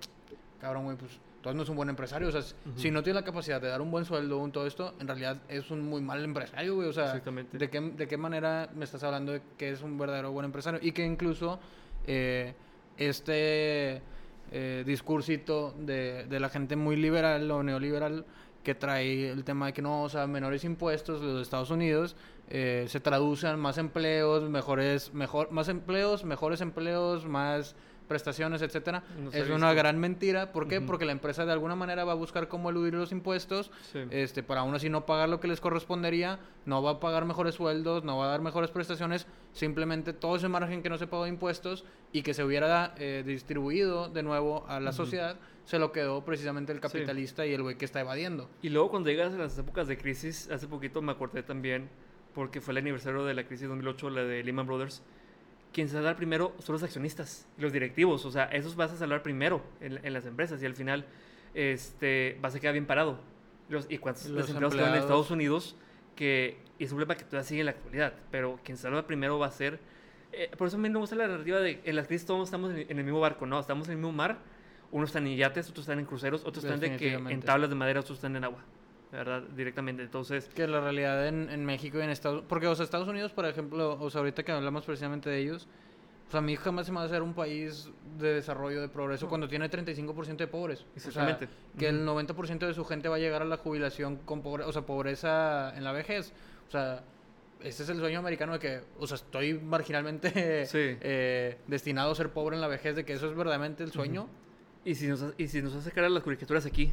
cabrón, 0.62 0.84
güey, 0.84 0.98
pues 0.98 1.12
entonces 1.38 1.56
no 1.56 1.64
es 1.64 1.70
un 1.70 1.76
buen 1.76 1.90
empresario, 1.90 2.28
o 2.28 2.32
sea, 2.32 2.42
si 2.76 2.92
no 2.92 3.04
tiene 3.04 3.20
la 3.20 3.26
capacidad 3.26 3.62
de 3.62 3.70
dar 3.70 3.82
un 3.82 3.90
buen 3.90 4.06
sueldo, 4.06 4.38
un 4.38 4.52
todo 4.52 4.68
esto, 4.68 4.94
en 5.00 5.08
realidad 5.08 5.38
es 5.48 5.72
un 5.72 5.82
muy 5.82 6.02
mal 6.02 6.24
empresario, 6.24 6.76
güey, 6.76 6.90
o 6.90 6.94
sea, 6.94 7.06
Exactamente. 7.06 7.58
¿de 7.58 7.70
qué, 7.70 7.80
¿de 7.80 8.08
qué 8.08 8.18
manera 8.18 8.70
me 8.76 8.86
estás 8.86 9.04
hablando 9.04 9.32
de 9.32 9.42
que 9.58 9.72
es 9.72 9.82
un 9.82 9.98
verdadero 9.98 10.32
buen 10.32 10.46
empresario? 10.46 10.80
Y 10.84 10.92
que 10.92 11.06
incluso 11.06 11.60
eh, 12.06 12.54
este 12.98 14.02
eh, 14.52 14.84
discursito 14.86 15.74
de, 15.80 16.26
de 16.26 16.40
la 16.40 16.50
gente 16.50 16.76
muy 16.76 16.96
liberal 16.96 17.50
o 17.52 17.64
neoliberal 17.64 18.26
que 18.64 18.76
trae 18.76 19.30
el 19.30 19.46
tema 19.46 19.68
de 19.68 19.74
que 19.74 19.82
no, 19.82 20.04
o 20.04 20.10
sea, 20.10 20.28
menores 20.28 20.66
impuestos 20.66 21.22
los 21.22 21.36
de 21.36 21.42
Estados 21.42 21.70
Unidos 21.70 22.18
eh, 22.50 22.86
se 22.88 23.00
traducen 23.00 23.60
más 23.60 23.78
empleos, 23.78 24.50
mejores, 24.50 25.14
mejor, 25.14 25.52
más 25.52 25.68
empleos, 25.68 26.24
mejores 26.24 26.62
empleos, 26.62 27.26
más 27.26 27.76
prestaciones, 28.08 28.62
etcétera. 28.62 29.04
No 29.20 29.32
es 29.32 29.50
una 29.50 29.74
gran 29.74 30.00
mentira. 30.00 30.52
¿Por 30.52 30.68
qué? 30.68 30.82
Porque 30.82 31.06
la 31.06 31.12
empresa 31.12 31.46
de 31.46 31.52
alguna 31.52 31.76
manera 31.76 32.06
va 32.06 32.14
a 32.14 32.16
buscar 32.16 32.48
cómo 32.48 32.70
eludir 32.70 32.94
los 32.94 33.12
impuestos 33.12 33.72
Sí. 33.92 34.00
este, 34.12 34.44
para 34.44 34.62
aún 34.62 34.74
así 34.76 34.90
no 34.90 35.06
pagar 35.06 35.30
lo 35.30 35.40
que 35.40 35.48
les 35.48 35.60
correspondería, 35.62 36.40
no 36.66 36.82
va 36.82 36.92
a 36.92 37.00
pagar 37.00 37.26
mejores 37.26 37.56
sueldos, 37.56 38.04
no 38.04 38.18
va 38.18 38.26
a 38.26 38.28
dar 38.30 38.42
mejores 38.42 38.72
prestaciones, 38.72 39.28
simplemente 39.54 40.14
todo 40.14 40.36
ese 40.36 40.48
margen 40.48 40.82
que 40.82 40.90
no 40.90 40.98
se 40.98 41.08
pagó 41.08 41.24
de 41.24 41.30
impuestos 41.30 41.84
y 42.12 42.22
que 42.22 42.34
se 42.34 42.44
hubiera 42.44 42.94
eh, 42.98 43.24
distribuido 43.26 44.10
de 44.10 44.24
nuevo 44.24 44.66
a 44.68 44.80
la 44.80 44.92
sociedad, 44.92 45.38
se 45.66 45.80
lo 45.80 45.92
quedó 45.92 46.24
precisamente 46.24 46.72
el 46.72 46.80
capitalista 46.80 47.46
y 47.46 47.54
el 47.54 47.62
güey 47.62 47.78
que 47.78 47.86
está 47.86 48.00
evadiendo. 48.00 48.50
Y 48.62 48.70
luego 48.70 48.90
cuando 48.90 49.10
llegas 49.10 49.34
a 49.34 49.38
las 49.38 49.58
épocas 49.58 49.88
de 49.88 49.98
crisis, 49.98 50.50
hace 50.50 50.68
poquito 50.68 51.02
me 51.02 51.12
acordé 51.12 51.44
también, 51.44 51.90
porque 52.34 52.62
fue 52.62 52.72
el 52.74 52.78
aniversario 52.78 53.26
de 53.26 53.34
la 53.34 53.44
crisis 53.46 53.64
de 53.64 53.68
2008, 53.70 54.10
la 54.12 54.24
de 54.24 54.44
Lehman 54.44 54.66
Brothers, 54.68 55.02
quien 55.74 55.88
se 55.88 55.94
salvar 55.94 56.16
primero 56.16 56.54
son 56.60 56.74
los 56.74 56.84
accionistas, 56.84 57.48
los 57.58 57.72
directivos, 57.72 58.26
o 58.26 58.32
sea, 58.32 58.46
esos 58.46 58.76
vas 58.76 58.92
a 58.92 58.98
salvar 58.98 59.22
primero 59.24 59.62
en, 59.82 60.00
en 60.04 60.14
las 60.14 60.26
empresas 60.26 60.62
y 60.62 60.66
al 60.66 60.76
final 60.76 61.06
este, 61.54 62.38
vas 62.42 62.56
a 62.56 62.60
quedar 62.60 62.74
bien 62.74 62.86
parado. 62.86 63.20
Los, 63.70 63.86
y 63.90 63.98
cuántos 63.98 64.26
Los 64.28 64.48
desempleados 64.48 64.74
quedan 64.76 64.90
en 64.90 64.96
empleados. 64.96 65.10
Estados 65.10 65.32
Unidos, 65.32 65.76
que 66.16 66.58
y 66.80 66.86
es 66.86 66.92
un 66.92 66.98
problema 66.98 67.18
que 67.18 67.26
todavía 67.26 67.44
sigue 67.44 67.60
en 67.62 67.66
la 67.66 67.72
actualidad, 67.72 68.14
pero 68.32 68.60
quien 68.64 68.78
salva 68.78 69.06
primero 69.06 69.38
va 69.40 69.48
a 69.48 69.52
ser... 69.52 69.80
eh, 70.32 70.52
por 70.58 70.68
eso 70.68 70.78
a 70.78 70.80
mí 70.80 70.90
me 70.90 71.00
gusta 71.00 71.16
la 71.16 71.28
narrativa 71.28 71.60
de 71.60 71.82
en 71.84 71.96
las 71.96 72.08
crisis 72.08 72.26
todos 72.26 72.48
estamos 72.48 72.72
en, 72.72 72.90
en 72.90 72.98
el 72.98 73.04
mismo 73.04 73.20
barco, 73.20 73.46
¿no? 73.46 73.60
Estamos 73.60 73.88
en 73.88 73.94
el 73.94 73.98
mismo 73.98 74.12
mar, 74.14 74.38
unos 74.92 75.10
están 75.10 75.28
en 75.28 75.36
yates, 75.36 75.70
otros 75.70 75.84
están 75.84 76.00
en 76.00 76.06
cruceros, 76.06 76.46
otros 76.46 76.64
están 76.64 76.80
de 76.80 76.96
que 76.96 77.14
en 77.14 77.42
tablas 77.42 77.70
de 77.70 77.76
madera, 77.76 78.00
otros 78.00 78.18
están 78.18 78.36
en 78.36 78.44
agua, 78.44 78.64
¿verdad? 79.12 79.44
Directamente. 79.56 80.04
Entonces, 80.04 80.50
Que 80.54 80.68
la 80.68 80.82
realidad 80.82 81.28
en, 81.28 81.50
en 81.50 81.66
México 81.66 81.98
y 82.00 82.02
en 82.02 82.10
Estados 82.10 82.44
Porque, 82.48 82.68
o 82.68 82.76
sea, 82.76 82.84
Estados 82.84 83.08
Unidos, 83.08 83.32
por 83.32 83.46
ejemplo, 83.46 83.98
o 84.00 84.10
sea, 84.10 84.20
ahorita 84.20 84.44
que 84.44 84.52
hablamos 84.52 84.86
precisamente 84.86 85.30
de 85.30 85.40
ellos, 85.40 85.68
o 86.28 86.32
sea, 86.32 86.40
a 86.40 86.44
mí 86.44 86.56
jamás 86.58 86.86
se 86.88 86.92
me 86.92 86.98
va 86.98 87.04
a 87.04 87.06
hacer 87.06 87.22
un 87.22 87.34
país 87.34 87.90
de 88.20 88.34
desarrollo, 88.34 88.82
de 88.82 88.90
progreso, 88.90 89.26
No. 89.26 89.30
cuando 89.30 89.48
tiene 89.48 89.70
35% 89.70 90.36
de 90.36 90.48
pobres. 90.48 90.82
O 90.82 91.00
sea, 91.00 91.08
Exactamente. 91.10 91.48
que 91.78 91.88
el 91.88 91.96
Ujú. 92.06 92.20
90% 92.20 92.68
de 92.68 92.74
su 92.74 92.84
gente 92.84 93.08
va 93.08 93.16
a 93.16 93.20
llegar 93.20 93.42
a 93.42 93.46
la 93.46 93.56
jubilación 93.58 94.18
con 94.18 94.42
pobre, 94.42 94.66
o 94.66 94.74
sea, 94.74 94.82
pobreza 94.82 95.74
en 95.78 95.86
la 95.86 95.94
vejez. 95.94 96.34
O 96.68 96.72
sea, 96.72 97.02
este 97.62 97.84
es 97.84 97.90
el 97.90 98.00
sueño 98.00 98.20
americano 98.20 98.52
de 98.54 98.60
que, 98.60 98.82
o 99.00 99.08
sea, 99.08 99.16
estoy 99.16 99.54
marginalmente 99.54 100.66
Sí. 100.66 100.78
eh, 101.02 101.58
destinado 101.68 102.12
a 102.12 102.16
ser 102.16 102.30
pobre 102.32 102.56
en 102.58 102.62
la 102.62 102.68
vejez, 102.68 102.96
de 102.98 103.06
que 103.06 103.14
eso 103.14 103.28
es 103.30 103.36
verdaderamente 103.36 103.84
el 103.86 103.92
sueño. 103.94 104.28
y 104.84 104.96
si 104.96 105.08
nos, 105.08 105.34
y 105.38 105.48
si 105.48 105.62
nos 105.62 105.74
hace 105.76 105.92
cara 105.92 106.10
las 106.10 106.24
caricaturas 106.24 106.66
aquí, 106.66 106.92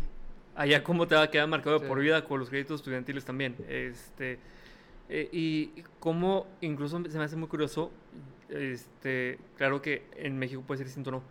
allá 0.54 0.82
cómo 0.84 1.06
te 1.06 1.14
va 1.14 1.22
a 1.22 1.30
quedar 1.30 1.48
marcado 1.48 1.78
Sí. 1.78 1.84
por 1.86 2.00
vida 2.00 2.24
con 2.24 2.40
los 2.40 2.48
créditos 2.48 2.80
estudiantiles 2.80 3.24
también. 3.24 3.56
Este, 3.68 4.38
eh, 5.08 5.28
y 5.32 5.82
cómo 6.00 6.46
incluso 6.60 7.02
se 7.08 7.18
me 7.18 7.24
hace 7.24 7.36
muy 7.36 7.48
curioso, 7.48 7.90
este, 8.48 9.38
claro 9.56 9.82
que 9.82 10.06
en 10.16 10.38
México 10.38 10.62
puede 10.66 10.78
ser 10.78 10.86
distinto, 10.86 11.10
¿no? 11.10 11.22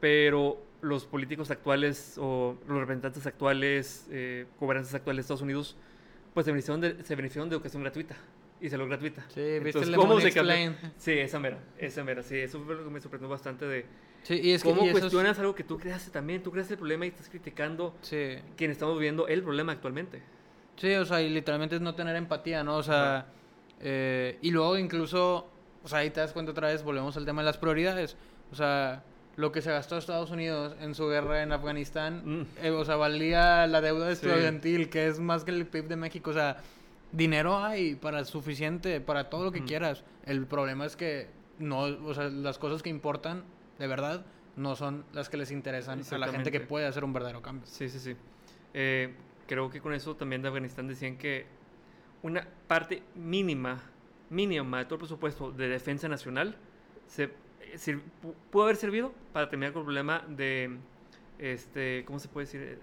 Pero 0.00 0.62
los 0.82 1.04
políticos 1.04 1.50
actuales 1.50 2.16
o 2.18 2.56
los 2.66 2.78
representantes 2.78 3.26
actuales, 3.26 4.06
eh, 4.10 4.46
gobernantes 4.58 4.94
actuales 4.94 5.18
de 5.18 5.20
Estados 5.22 5.42
Unidos, 5.42 5.76
pues 6.32 6.44
se 6.46 6.52
beneficiaron 6.52 6.80
de, 6.80 7.04
se 7.04 7.14
beneficiaron 7.14 7.48
de 7.50 7.56
educación 7.56 7.82
gratuita. 7.82 8.16
Y 8.62 8.68
salud 8.68 8.88
gratuita. 8.88 9.24
Sí, 9.28 9.40
Entonces, 9.40 9.96
¿cómo 9.96 10.20
se. 10.20 10.30
Sí, 10.98 11.12
esa 11.12 11.38
mera, 11.38 11.58
esa 11.78 12.04
mera, 12.04 12.22
sí, 12.22 12.36
eso 12.36 12.62
fue 12.62 12.74
lo 12.74 12.84
que 12.84 12.90
me 12.90 13.00
sorprendió 13.00 13.28
bastante 13.28 13.64
de 13.64 13.86
Sí, 14.22 14.40
y 14.42 14.52
es 14.52 14.62
que 14.62 14.68
cómo 14.70 14.82
y 14.84 14.88
eso 14.88 14.98
es- 14.98 15.02
cuestionas 15.04 15.38
algo 15.38 15.54
que 15.54 15.64
tú 15.64 15.78
creaste 15.78 16.10
también, 16.10 16.42
tú 16.42 16.50
creaste 16.52 16.74
el 16.74 16.78
problema 16.78 17.06
y 17.06 17.08
estás 17.08 17.28
criticando 17.28 17.94
Sí. 18.02 18.36
quien 18.56 18.70
estamos 18.70 18.96
viviendo 18.96 19.26
el 19.28 19.42
problema 19.42 19.72
actualmente. 19.72 20.22
Sí, 20.76 20.92
o 20.94 21.04
sea, 21.04 21.20
y 21.22 21.30
literalmente 21.30 21.76
es 21.76 21.80
no 21.82 21.94
tener 21.94 22.16
empatía, 22.16 22.62
¿no? 22.64 22.76
O 22.76 22.82
sea, 22.82 23.26
eh, 23.80 24.38
y 24.42 24.50
luego 24.50 24.76
incluso, 24.78 25.50
o 25.82 25.88
sea, 25.88 26.00
ahí 26.00 26.10
te 26.10 26.20
das 26.20 26.32
cuenta 26.32 26.52
otra 26.52 26.68
vez, 26.68 26.82
volvemos 26.82 27.16
al 27.16 27.24
tema 27.24 27.42
de 27.42 27.46
las 27.46 27.58
prioridades. 27.58 28.16
O 28.52 28.54
sea, 28.54 29.02
lo 29.36 29.52
que 29.52 29.62
se 29.62 29.70
gastó 29.70 29.96
Estados 29.96 30.30
Unidos 30.30 30.74
en 30.80 30.94
su 30.94 31.06
guerra 31.08 31.42
en 31.42 31.52
Afganistán, 31.52 32.22
Mm. 32.24 32.46
eh, 32.62 32.70
o 32.70 32.84
sea, 32.84 32.96
valía 32.96 33.66
la 33.66 33.80
deuda 33.80 34.06
Sí. 34.14 34.26
estudiantil, 34.26 34.90
que 34.90 35.06
es 35.06 35.18
más 35.18 35.44
que 35.44 35.50
el 35.52 35.66
PIB 35.66 35.88
de 35.88 35.96
México. 35.96 36.30
O 36.30 36.34
sea, 36.34 36.58
dinero 37.12 37.58
hay 37.58 37.94
para 37.94 38.24
suficiente, 38.24 39.00
para 39.00 39.30
todo 39.30 39.44
lo 39.44 39.52
que 39.52 39.60
Ujú. 39.60 39.68
quieras. 39.68 40.04
El 40.26 40.46
problema 40.46 40.84
es 40.84 40.96
que 40.96 41.28
no, 41.58 41.80
o 41.80 42.14
sea, 42.14 42.28
las 42.28 42.58
cosas 42.58 42.82
que 42.82 42.90
importan, 42.90 43.44
de 43.80 43.86
verdad, 43.86 44.24
no 44.56 44.76
son 44.76 45.04
las 45.12 45.28
que 45.30 45.36
les 45.38 45.50
interesan 45.50 46.02
a 46.12 46.18
la 46.18 46.28
gente 46.28 46.52
que 46.52 46.60
puede 46.60 46.86
hacer 46.86 47.02
un 47.02 47.12
verdadero 47.14 47.40
cambio. 47.42 47.66
Sí, 47.66 47.88
sí, 47.88 47.98
sí. 47.98 48.14
Eh, 48.74 49.14
creo 49.48 49.70
que 49.70 49.80
con 49.80 49.94
eso 49.94 50.14
también 50.14 50.42
de 50.42 50.48
Afganistán 50.48 50.86
decían 50.86 51.16
que 51.16 51.46
una 52.22 52.46
parte 52.68 53.02
mínima, 53.14 53.82
mínima 54.28 54.78
de 54.78 54.84
todo 54.84 54.96
el 54.96 55.00
presupuesto 55.00 55.50
de 55.50 55.68
defensa 55.68 56.08
nacional 56.08 56.56
se, 57.08 57.24
eh, 57.62 58.00
pu- 58.22 58.34
pudo 58.50 58.64
haber 58.64 58.76
servido 58.76 59.12
para 59.32 59.48
terminar 59.48 59.72
con 59.72 59.80
el 59.80 59.86
problema 59.86 60.22
de, 60.28 60.76
este, 61.38 62.04
¿cómo 62.04 62.18
se 62.18 62.28
puede 62.28 62.44
decir? 62.46 62.78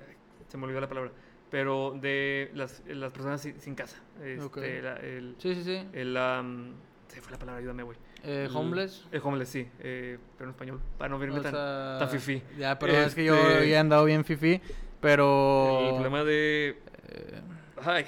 Se 0.47 0.57
me 0.57 0.63
olvidó 0.65 0.81
la 0.81 0.89
palabra. 0.89 1.11
Pero 1.51 1.95
de 2.01 2.49
las, 2.55 2.81
las 2.87 3.13
personas 3.13 3.39
sin, 3.41 3.61
sin 3.61 3.75
casa. 3.75 4.01
Este, 4.21 4.41
Ok. 4.43 4.57
la- 4.83 4.97
el, 4.97 5.35
Sí, 5.37 5.53
sí, 5.55 5.63
sí. 5.63 5.87
el, 5.93 6.17
am, 6.17 6.73
se 7.07 7.21
fue 7.21 7.31
la 7.33 7.37
palabra, 7.39 7.59
ayúdame, 7.59 7.83
güey. 7.83 7.97
Eh, 8.23 8.47
El- 8.49 8.55
homeless. 8.55 9.05
El 9.11 9.21
homeless, 9.23 9.49
sí, 9.49 9.67
eh, 9.79 10.17
pero 10.37 10.49
en 10.49 10.53
español, 10.55 10.81
para 10.97 11.09
no 11.09 11.19
verme 11.19 11.39
O 11.39 11.41
tan, 11.41 11.51
sea, 11.53 11.95
tan 11.99 12.09
fifí. 12.09 12.41
Ya, 12.57 12.77
perdón, 12.77 13.03
es 13.03 13.15
que 13.15 13.23
yo 13.25 13.35
Este- 13.35 13.57
había 13.59 13.79
andado 13.79 14.05
bien 14.05 14.25
fifi, 14.25 14.59
pero... 14.99 15.79
El 15.83 15.93
problema 15.93 16.23
de... 16.23 16.77
eh, 17.09 17.41
Ay. 17.85 18.05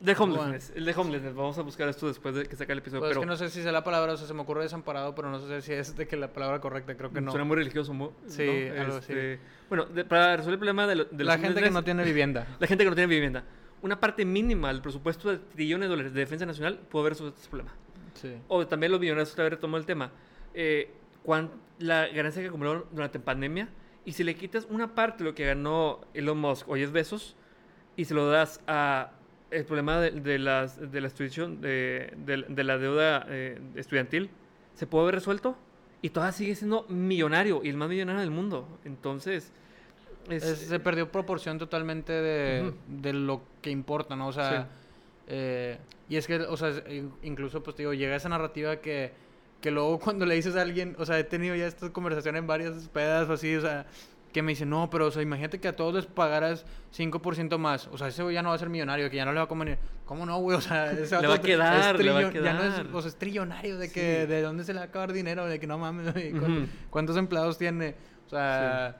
De 0.00 0.14
homelessness, 0.18 0.72
el 0.76 0.84
de 0.84 0.92
homelessness. 0.94 1.34
Vamos 1.34 1.56
a 1.56 1.62
buscar 1.62 1.88
esto 1.88 2.06
después 2.06 2.34
de 2.34 2.44
que 2.44 2.54
saque 2.54 2.72
el 2.72 2.78
episodio. 2.78 3.00
Pues 3.00 3.10
pero 3.10 3.20
es 3.20 3.24
que 3.24 3.30
no 3.30 3.36
sé 3.36 3.48
si 3.48 3.62
sea 3.62 3.72
la 3.72 3.82
palabra, 3.82 4.12
o 4.12 4.16
sea, 4.18 4.26
se 4.26 4.34
me 4.34 4.42
ocurre 4.42 4.62
desamparado, 4.62 5.14
pero 5.14 5.30
no 5.30 5.40
sé 5.40 5.62
si 5.62 5.72
es 5.72 5.96
de 5.96 6.06
que 6.06 6.16
la 6.16 6.32
palabra 6.34 6.60
correcta, 6.60 6.94
creo 6.96 7.10
que 7.10 7.22
no. 7.22 7.30
Suena 7.30 7.44
muy 7.46 7.56
religioso, 7.56 7.94
¿no? 7.94 8.12
Sí, 8.26 8.42
algo 8.78 8.96
así. 8.96 9.12
Este, 9.14 9.40
Bueno, 9.70 9.86
de- 9.86 10.04
para 10.04 10.36
resolver 10.36 10.54
el 10.54 10.58
problema 10.58 10.86
de, 10.86 10.96
lo- 10.96 11.04
de 11.06 11.24
La 11.24 11.38
gente 11.38 11.62
que 11.62 11.70
no 11.70 11.82
tiene 11.82 12.04
vivienda. 12.04 12.46
La 12.60 12.66
gente 12.66 12.84
que 12.84 12.90
no 12.90 12.94
tiene 12.96 13.08
vivienda. 13.12 13.44
Una 13.80 13.98
parte 13.98 14.26
mínima 14.26 14.68
del 14.68 14.82
presupuesto 14.82 15.30
de 15.30 15.38
trillones 15.38 15.86
de 15.86 15.90
dólares 15.90 16.12
de 16.12 16.20
defensa 16.20 16.44
nacional 16.44 16.78
puede 16.90 17.04
haber 17.04 17.12
resuelto 17.14 17.36
este 17.38 17.48
problema. 17.48 17.72
Sí. 18.16 18.34
O 18.48 18.66
también 18.66 18.92
los 18.92 19.00
millonarios, 19.00 19.32
otra 19.32 19.44
vez 19.44 19.52
retomo 19.52 19.76
el 19.76 19.86
tema. 19.86 20.10
Eh, 20.54 20.90
cuán- 21.22 21.50
la 21.78 22.06
ganancia 22.08 22.40
que 22.42 22.48
acumularon 22.48 22.84
durante 22.92 23.18
pandemia, 23.20 23.68
y 24.04 24.12
si 24.12 24.24
le 24.24 24.34
quitas 24.36 24.66
una 24.70 24.94
parte 24.94 25.22
de 25.24 25.30
lo 25.30 25.34
que 25.34 25.44
ganó 25.44 26.00
Elon 26.14 26.38
Musk 26.38 26.68
o 26.68 26.76
Jeff 26.76 26.92
Bezos, 26.92 27.36
y 27.96 28.04
se 28.06 28.14
lo 28.14 28.28
das 28.28 28.60
a 28.66 29.10
el 29.50 29.64
problema 29.64 30.00
de, 30.00 30.10
de 30.10 30.38
las, 30.38 30.90
de 30.90 31.00
la 31.00 31.06
de, 31.60 32.12
de- 32.16 32.44
de 32.48 32.64
la 32.64 32.78
deuda 32.78 33.24
eh, 33.28 33.60
estudiantil, 33.76 34.30
se 34.74 34.86
puede 34.86 35.04
haber 35.04 35.14
resuelto, 35.16 35.56
y 36.02 36.10
todavía 36.10 36.32
sigue 36.32 36.54
siendo 36.54 36.84
millonario, 36.88 37.60
y 37.62 37.68
el 37.68 37.76
más 37.76 37.88
millonario 37.88 38.20
del 38.20 38.30
mundo. 38.30 38.66
Entonces, 38.84 39.52
es- 40.28 40.42
Es- 40.44 40.58
se 40.60 40.80
perdió 40.80 41.10
proporción 41.12 41.58
totalmente 41.58 42.12
de, 42.12 42.68
Ujú. 42.68 42.76
de 42.88 43.12
lo 43.12 43.42
que 43.62 43.70
importa, 43.70 44.16
¿no? 44.16 44.28
O 44.28 44.32
sea, 44.32 44.62
Sí. 44.62 44.68
Eh, 45.26 45.78
y 46.08 46.16
es 46.16 46.26
que, 46.26 46.36
o 46.40 46.56
sea, 46.56 46.70
in- 46.88 47.12
incluso, 47.22 47.62
pues 47.62 47.76
te 47.76 47.82
digo, 47.82 47.94
llega 47.94 48.14
esa 48.16 48.28
narrativa 48.28 48.76
que, 48.76 49.12
que 49.60 49.70
luego 49.70 49.98
cuando 50.00 50.26
le 50.26 50.34
dices 50.34 50.56
a 50.56 50.62
alguien, 50.62 50.94
o 50.98 51.04
sea, 51.06 51.18
he 51.18 51.24
tenido 51.24 51.54
ya 51.54 51.66
estas 51.66 51.90
conversaciones 51.90 52.40
en 52.40 52.46
varias 52.46 52.88
pedas 52.88 53.28
o 53.28 53.32
así, 53.34 53.54
o 53.56 53.60
sea, 53.60 53.86
que 54.32 54.42
me 54.42 54.52
dicen, 54.52 54.68
no, 54.68 54.90
pero, 54.90 55.06
o 55.06 55.10
sea, 55.10 55.22
imagínate 55.22 55.58
que 55.60 55.68
a 55.68 55.74
todos 55.74 55.94
les 55.94 56.04
pagaras 56.06 56.66
5% 56.94 57.56
más, 57.58 57.86
o 57.90 57.96
sea, 57.96 58.08
ese 58.08 58.22
güey 58.22 58.34
ya 58.34 58.42
no 58.42 58.50
va 58.50 58.54
a 58.54 58.58
ser 58.58 58.68
millonario, 58.68 59.08
que 59.08 59.16
ya 59.16 59.24
no 59.24 59.32
le 59.32 59.38
va 59.38 59.44
a 59.44 59.48
convenir. 59.48 59.78
¿Cómo 60.04 60.26
no, 60.26 60.38
güey? 60.38 60.58
O 60.58 60.60
sea, 60.60 60.92
ese 60.92 61.18
Le 61.20 61.26
va 61.26 61.34
a 61.36 61.40
quedar, 61.40 61.96
es 61.98 62.04
le 62.04 62.12
va 62.12 62.18
a 62.18 62.22
Ya 62.32 62.52
no 62.52 62.62
es, 62.62 62.74
quedar. 62.74 62.86
o 62.94 63.00
sea, 63.00 63.08
es 63.08 63.16
trillonario 63.16 63.78
de 63.78 63.86
Sí. 63.88 63.94
que, 63.94 64.26
¿de 64.26 64.42
dónde 64.42 64.64
se 64.64 64.74
le 64.74 64.80
va 64.80 64.84
a 64.84 64.88
acabar 64.88 65.12
dinero? 65.14 65.46
De 65.46 65.58
que 65.58 65.66
no 65.66 65.78
mames, 65.78 66.12
güey, 66.12 66.32
¿cuán- 66.32 66.58
Ujú. 66.58 66.66
¿cuántos 66.90 67.16
empleados 67.16 67.56
tiene? 67.58 67.94
O 68.26 68.28
sea... 68.30 68.98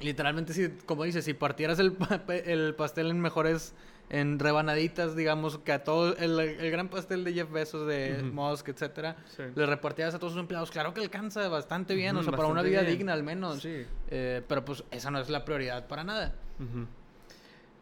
Literalmente, 0.00 0.52
si, 0.52 0.68
como 0.86 1.02
dices, 1.02 1.24
si 1.24 1.34
partieras 1.34 1.80
el, 1.80 1.96
el 2.44 2.74
pastel 2.76 3.10
en 3.10 3.20
mejores, 3.20 3.74
en 4.10 4.38
rebanaditas, 4.38 5.14
digamos, 5.14 5.58
que 5.58 5.72
a 5.72 5.84
todo, 5.84 6.16
el, 6.16 6.38
el 6.40 6.70
gran 6.70 6.88
pastel 6.88 7.24
de 7.24 7.32
Jeff 7.34 7.50
Bezos, 7.50 7.86
de 7.86 8.16
Ujú. 8.22 8.32
Musk, 8.32 8.68
etcétera, 8.68 9.16
Sí. 9.36 9.42
le 9.54 9.66
repartieras 9.66 10.14
a 10.14 10.18
todos 10.18 10.32
sus 10.32 10.40
empleados, 10.40 10.70
claro 10.70 10.94
que 10.94 11.00
alcanza 11.00 11.46
bastante 11.48 11.94
bien, 11.94 12.16
o 12.16 12.20
Ujú, 12.20 12.28
sea, 12.30 12.36
para 12.36 12.48
una 12.48 12.62
vida 12.62 12.80
bien. 12.82 12.96
digna 12.98 13.12
al 13.12 13.22
menos. 13.22 13.60
Sí. 13.62 13.84
Eh, 14.10 14.42
pero 14.48 14.64
pues 14.64 14.82
esa 14.90 15.10
no 15.10 15.18
es 15.20 15.28
la 15.28 15.44
prioridad 15.44 15.86
para 15.86 16.04
nada. 16.04 16.34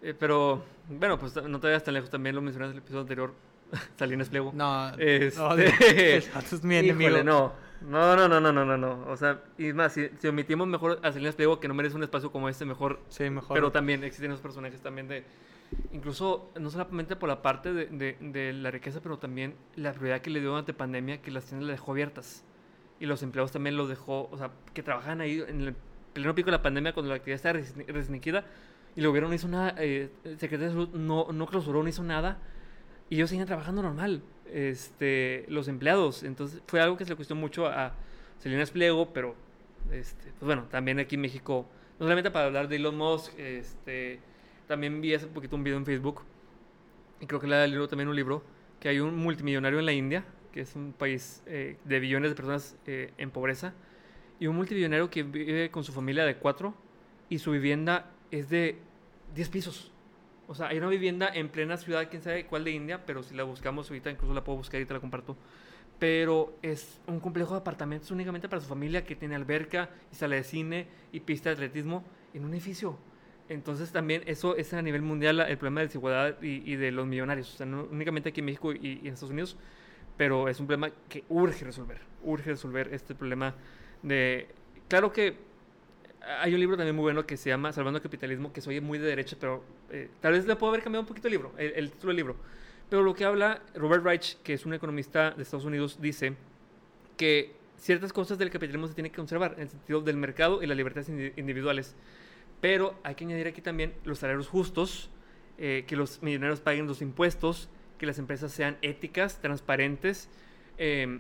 Eh, 0.02 0.14
pero, 0.18 0.62
bueno, 0.88 1.18
pues 1.18 1.34
no 1.36 1.58
te 1.60 1.68
vayas 1.68 1.84
tan 1.84 1.94
lejos. 1.94 2.10
También 2.10 2.34
lo 2.34 2.42
mencionaste 2.42 2.72
en 2.72 2.76
el 2.78 2.82
episodio 2.82 3.00
anterior. 3.02 3.32
Salinas 3.98 4.28
Pliego. 4.28 4.52
No, 4.54 4.90
Este- 4.98 5.32
no, 5.36 5.54
es 5.56 6.62
mi 6.64 6.76
enemigo. 6.76 7.10
Híjole, 7.10 7.24
no. 7.24 7.52
No, 7.82 8.16
no, 8.16 8.26
no, 8.28 8.40
no, 8.40 8.52
no, 8.52 8.64
no, 8.64 8.76
no. 8.76 9.04
O 9.08 9.16
sea, 9.16 9.42
y 9.58 9.72
más, 9.72 9.92
si, 9.92 10.08
si 10.18 10.28
omitimos 10.28 10.66
mejor 10.66 10.98
a 11.02 11.12
Salinas 11.12 11.34
Pliego, 11.34 11.60
que 11.60 11.68
no 11.68 11.74
merece 11.74 11.94
un 11.96 12.02
espacio 12.02 12.30
como 12.32 12.48
este, 12.48 12.64
mejor. 12.64 13.00
Sí, 13.08 13.28
mejor. 13.28 13.54
Pero 13.54 13.70
también 13.70 14.02
existen 14.04 14.30
esos 14.30 14.40
personajes 14.42 14.80
también 14.80 15.08
de... 15.08 15.24
Incluso, 15.92 16.50
no 16.58 16.70
solamente 16.70 17.16
por 17.16 17.28
la 17.28 17.42
parte 17.42 17.72
de, 17.72 18.16
de- 18.20 18.52
la 18.52 18.70
riqueza, 18.70 19.00
pero 19.00 19.18
también 19.18 19.54
la 19.74 19.92
prioridad 19.92 20.20
que 20.20 20.30
le 20.30 20.40
dio 20.40 20.50
durante 20.50 20.72
pandemia, 20.74 21.20
que 21.22 21.30
las 21.30 21.44
tiendas 21.46 21.68
las 21.68 21.78
dejó 21.78 21.92
abiertas. 21.92 22.44
Y 23.00 23.06
los 23.06 23.22
empleados 23.22 23.52
también 23.52 23.76
los 23.76 23.88
dejó, 23.88 24.28
o 24.30 24.38
sea, 24.38 24.50
que 24.72 24.82
trabajan 24.82 25.20
ahí 25.20 25.42
en 25.46 25.60
el 25.62 25.74
pleno 26.12 26.34
pico 26.34 26.46
de 26.46 26.52
la 26.52 26.62
pandemia, 26.62 26.92
cuando 26.94 27.10
la 27.10 27.16
actividad 27.16 27.36
estaba 27.36 27.58
restringida, 27.88 28.44
y 28.94 29.00
el 29.00 29.06
gobierno 29.08 29.28
no 29.28 29.34
hizo 29.34 29.48
nada, 29.48 29.74
eh, 29.78 30.10
el 30.24 30.38
de 30.38 30.48
salud 30.48 30.88
no, 30.94 31.30
no 31.32 31.46
clausuró, 31.46 31.82
no 31.82 31.88
hizo 31.88 32.02
nada, 32.02 32.38
y 33.10 33.16
ellos 33.16 33.28
seguían 33.28 33.46
trabajando 33.46 33.82
normal, 33.82 34.22
este, 34.50 35.44
los 35.48 35.68
empleados. 35.68 36.22
Entonces 36.22 36.62
fue 36.66 36.80
algo 36.80 36.96
que 36.96 37.04
se 37.04 37.10
le 37.10 37.16
cuestionó 37.16 37.40
mucho 37.40 37.66
a 37.66 37.92
Salinas 38.38 38.70
Pliego, 38.70 39.12
pero 39.12 39.34
este, 39.92 40.30
pues 40.38 40.46
bueno, 40.46 40.64
también 40.70 40.98
aquí 40.98 41.16
en 41.16 41.20
México, 41.20 41.66
no 41.98 42.04
solamente 42.06 42.30
para 42.30 42.46
hablar 42.46 42.68
de 42.68 42.76
Elon 42.76 42.96
Musk, 42.96 43.38
este, 43.38 44.20
también 44.66 45.00
vi 45.00 45.14
hace 45.14 45.26
poquito 45.26 45.56
un 45.56 45.64
video 45.64 45.78
en 45.78 45.86
Facebook, 45.86 46.22
y 47.20 47.26
creo 47.26 47.40
que 47.40 47.46
le 47.46 47.66
leído 47.66 47.88
también 47.88 48.08
un 48.08 48.16
libro, 48.16 48.42
que 48.80 48.88
hay 48.88 49.00
un 49.00 49.16
multimillonario 49.16 49.78
en 49.78 49.86
la 49.86 49.92
India, 49.92 50.24
que 50.52 50.60
es 50.60 50.74
un 50.76 50.92
país 50.92 51.42
eh, 51.46 51.76
de 51.84 52.00
billones 52.00 52.30
de 52.30 52.36
personas 52.36 52.76
eh, 52.86 53.12
en 53.18 53.30
pobreza, 53.30 53.74
y 54.38 54.46
un 54.46 54.56
multimillonario 54.56 55.08
que 55.10 55.22
vive 55.22 55.70
con 55.70 55.84
su 55.84 55.92
familia 55.92 56.24
de 56.24 56.36
cuatro, 56.36 56.74
y 57.28 57.38
su 57.38 57.52
vivienda 57.52 58.10
es 58.30 58.48
de 58.48 58.78
10 59.34 59.48
pisos. 59.48 59.92
O 60.48 60.54
sea, 60.54 60.68
hay 60.68 60.78
una 60.78 60.88
vivienda 60.88 61.28
en 61.32 61.48
plena 61.48 61.76
ciudad, 61.76 62.08
quién 62.08 62.22
sabe 62.22 62.46
cuál 62.46 62.64
de 62.64 62.70
India, 62.70 63.04
pero 63.04 63.22
si 63.22 63.34
la 63.34 63.42
buscamos 63.42 63.90
ahorita, 63.90 64.10
incluso 64.10 64.32
la 64.32 64.44
puedo 64.44 64.58
buscar 64.58 64.80
y 64.80 64.86
te 64.86 64.94
la 64.94 65.00
comparto. 65.00 65.36
Pero 65.98 66.56
es 66.62 67.00
un 67.06 67.20
complejo 67.20 67.54
de 67.54 67.60
apartamentos 67.60 68.10
únicamente 68.10 68.48
para 68.48 68.60
su 68.60 68.68
familia 68.68 69.04
que 69.04 69.16
tiene 69.16 69.34
alberca 69.34 69.90
y 70.12 70.14
sala 70.14 70.36
de 70.36 70.44
cine 70.44 70.86
y 71.10 71.20
pista 71.20 71.48
de 71.48 71.54
atletismo 71.54 72.04
en 72.32 72.44
un 72.44 72.52
edificio. 72.52 72.98
Entonces 73.48 73.92
también 73.92 74.22
eso 74.26 74.56
es 74.56 74.74
a 74.74 74.82
nivel 74.82 75.02
mundial 75.02 75.40
el 75.40 75.56
problema 75.56 75.80
de 75.80 75.86
desigualdad 75.86 76.42
y, 76.42 76.62
y 76.70 76.76
de 76.76 76.90
los 76.90 77.06
millonarios. 77.06 77.54
O 77.54 77.56
sea, 77.56 77.66
no 77.66 77.84
únicamente 77.90 78.30
aquí 78.30 78.40
en 78.40 78.46
México 78.46 78.72
y, 78.72 79.00
y 79.02 79.06
en 79.06 79.14
Estados 79.14 79.30
Unidos, 79.30 79.56
pero 80.16 80.48
es 80.48 80.58
un 80.58 80.66
problema 80.66 80.92
que 81.08 81.24
urge 81.28 81.64
resolver. 81.64 81.98
Urge 82.24 82.50
resolver 82.50 82.92
este 82.92 83.14
problema 83.14 83.54
de... 84.02 84.48
Claro 84.88 85.12
que 85.12 85.36
hay 86.40 86.54
un 86.54 86.58
libro 86.58 86.76
también 86.76 86.96
muy 86.96 87.04
bueno 87.04 87.24
que 87.24 87.36
se 87.36 87.50
llama 87.50 87.72
Salvando 87.72 87.98
el 87.98 88.02
Capitalismo, 88.02 88.52
que 88.52 88.60
se 88.60 88.68
oye 88.70 88.80
muy 88.80 88.98
de 88.98 89.06
derecha, 89.06 89.36
pero 89.38 89.62
eh, 89.90 90.08
tal 90.20 90.32
vez 90.32 90.44
le 90.46 90.56
puedo 90.56 90.72
haber 90.72 90.82
cambiado 90.82 91.02
un 91.02 91.06
poquito 91.06 91.28
el 91.28 91.32
libro, 91.32 91.52
el, 91.56 91.72
el 91.76 91.92
título 91.92 92.10
del 92.10 92.16
libro. 92.16 92.36
Pero 92.90 93.02
lo 93.02 93.14
que 93.14 93.24
habla 93.24 93.62
Robert 93.74 94.02
Reich, 94.02 94.36
que 94.42 94.54
es 94.54 94.66
un 94.66 94.74
economista 94.74 95.30
de 95.30 95.42
Estados 95.42 95.64
Unidos, 95.64 96.00
dice 96.00 96.34
que 97.16 97.52
ciertas 97.76 98.12
cosas 98.12 98.38
del 98.38 98.50
capitalismo 98.50 98.88
se 98.88 98.94
tienen 98.94 99.12
que 99.12 99.16
conservar, 99.16 99.54
en 99.56 99.62
el 99.62 99.68
sentido 99.68 100.00
del 100.00 100.16
mercado 100.16 100.62
y 100.62 100.66
las 100.66 100.76
libertades 100.76 101.10
indi- 101.10 101.32
individuales. 101.36 101.94
Pero 102.60 102.98
hay 103.02 103.14
que 103.14 103.24
añadir 103.24 103.46
aquí 103.46 103.60
también 103.60 103.92
los 104.04 104.18
salarios 104.18 104.48
justos, 104.48 105.10
eh, 105.58 105.84
que 105.86 105.96
los 105.96 106.22
millonarios 106.22 106.60
paguen 106.60 106.86
los 106.86 107.02
impuestos, 107.02 107.68
que 107.98 108.06
las 108.06 108.18
empresas 108.18 108.52
sean 108.52 108.76
éticas, 108.82 109.40
transparentes. 109.40 110.28
eh, 110.78 111.18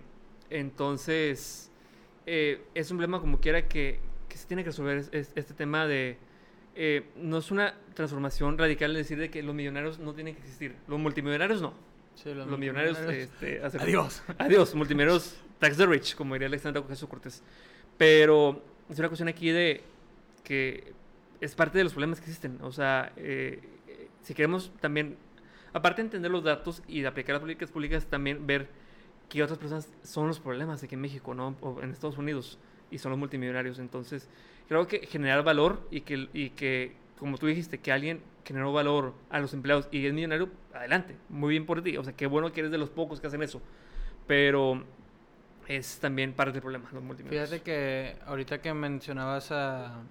entonces, 0.50 1.70
eh, 2.26 2.62
es 2.74 2.90
un 2.90 2.98
problema 2.98 3.20
como 3.20 3.40
quiera 3.40 3.66
que, 3.68 3.98
que 4.28 4.36
se 4.36 4.46
tiene 4.46 4.62
que 4.62 4.70
resolver 4.70 4.98
es- 4.98 5.08
es- 5.12 5.32
este 5.34 5.54
tema 5.54 5.86
de... 5.86 6.18
eh, 6.74 7.04
no 7.16 7.38
es 7.38 7.50
una 7.50 7.74
transformación 7.94 8.58
radical 8.58 8.92
decir 8.94 9.18
de 9.18 9.30
que 9.30 9.42
los 9.42 9.54
millonarios 9.54 9.98
no 9.98 10.12
tienen 10.14 10.34
que 10.34 10.40
existir. 10.40 10.74
Los 10.88 10.98
multimillonarios 10.98 11.62
no. 11.62 11.72
Sí, 12.14 12.32
Los, 12.34 12.46
millonarios... 12.58 12.98
este, 12.98 13.60
hacen- 13.64 13.80
Adiós. 13.80 14.22
Adiós, 14.38 14.74
multimillonarios 14.74 15.36
tax 15.58 15.76
the 15.78 15.86
rich, 15.86 16.14
como 16.14 16.34
diría 16.34 16.48
Alexandra 16.48 16.80
Ocasio 16.80 17.08
Cortés. 17.08 17.42
Pero 17.96 18.62
es 18.90 18.98
una 18.98 19.08
cuestión 19.08 19.28
aquí 19.28 19.50
de 19.50 19.82
que 20.44 20.92
es 21.40 21.54
parte 21.54 21.78
de 21.78 21.84
los 21.84 21.92
problemas 21.92 22.20
que 22.20 22.26
existen. 22.26 22.58
O 22.62 22.72
sea, 22.72 23.12
eh, 23.16 23.60
si 24.22 24.34
queremos 24.34 24.72
también, 24.80 25.16
aparte 25.72 26.02
de 26.02 26.06
entender 26.06 26.30
los 26.30 26.44
datos 26.44 26.82
y 26.86 27.00
de 27.00 27.08
aplicar 27.08 27.34
las 27.34 27.40
políticas 27.40 27.70
públicas, 27.70 28.06
también 28.06 28.46
ver 28.46 28.68
qué 29.28 29.42
otras 29.42 29.58
personas 29.58 29.92
son 30.02 30.28
los 30.28 30.40
problemas 30.40 30.82
aquí 30.82 30.94
en 30.94 31.00
México, 31.00 31.34
¿no? 31.34 31.56
O 31.60 31.80
en 31.82 31.90
Estados 31.90 32.18
Unidos, 32.18 32.58
y 32.90 32.98
son 32.98 33.10
los 33.10 33.18
multimillonarios. 33.18 33.78
Entonces, 33.78 34.28
creo 34.68 34.86
que 34.86 35.06
generar 35.06 35.42
valor 35.44 35.86
y 35.90 36.02
que, 36.02 36.28
y 36.32 36.50
que 36.50 36.96
como 37.18 37.38
tú 37.38 37.46
dijiste, 37.46 37.78
que 37.78 37.92
alguien 37.92 38.20
generó 38.44 38.72
valor 38.72 39.14
a 39.30 39.40
los 39.40 39.52
empleados 39.54 39.88
y 39.90 40.06
es 40.06 40.12
millonario, 40.12 40.50
adelante, 40.72 41.16
muy 41.28 41.50
bien 41.50 41.66
por 41.66 41.82
ti. 41.82 41.96
O 41.96 42.04
sea, 42.04 42.12
qué 42.12 42.26
bueno 42.26 42.52
que 42.52 42.60
eres 42.60 42.72
de 42.72 42.78
los 42.78 42.90
pocos 42.90 43.20
que 43.20 43.26
hacen 43.26 43.42
eso. 43.42 43.60
Pero 44.26 44.84
es 45.66 45.98
también 45.98 46.32
parte 46.32 46.52
del 46.52 46.62
problema, 46.62 46.88
los 46.92 47.02
multimillonarios. 47.02 47.50
Fíjate 47.50 47.64
que 47.64 48.16
ahorita 48.26 48.60
que 48.60 48.72
mencionabas 48.74 49.50
a 49.50 50.02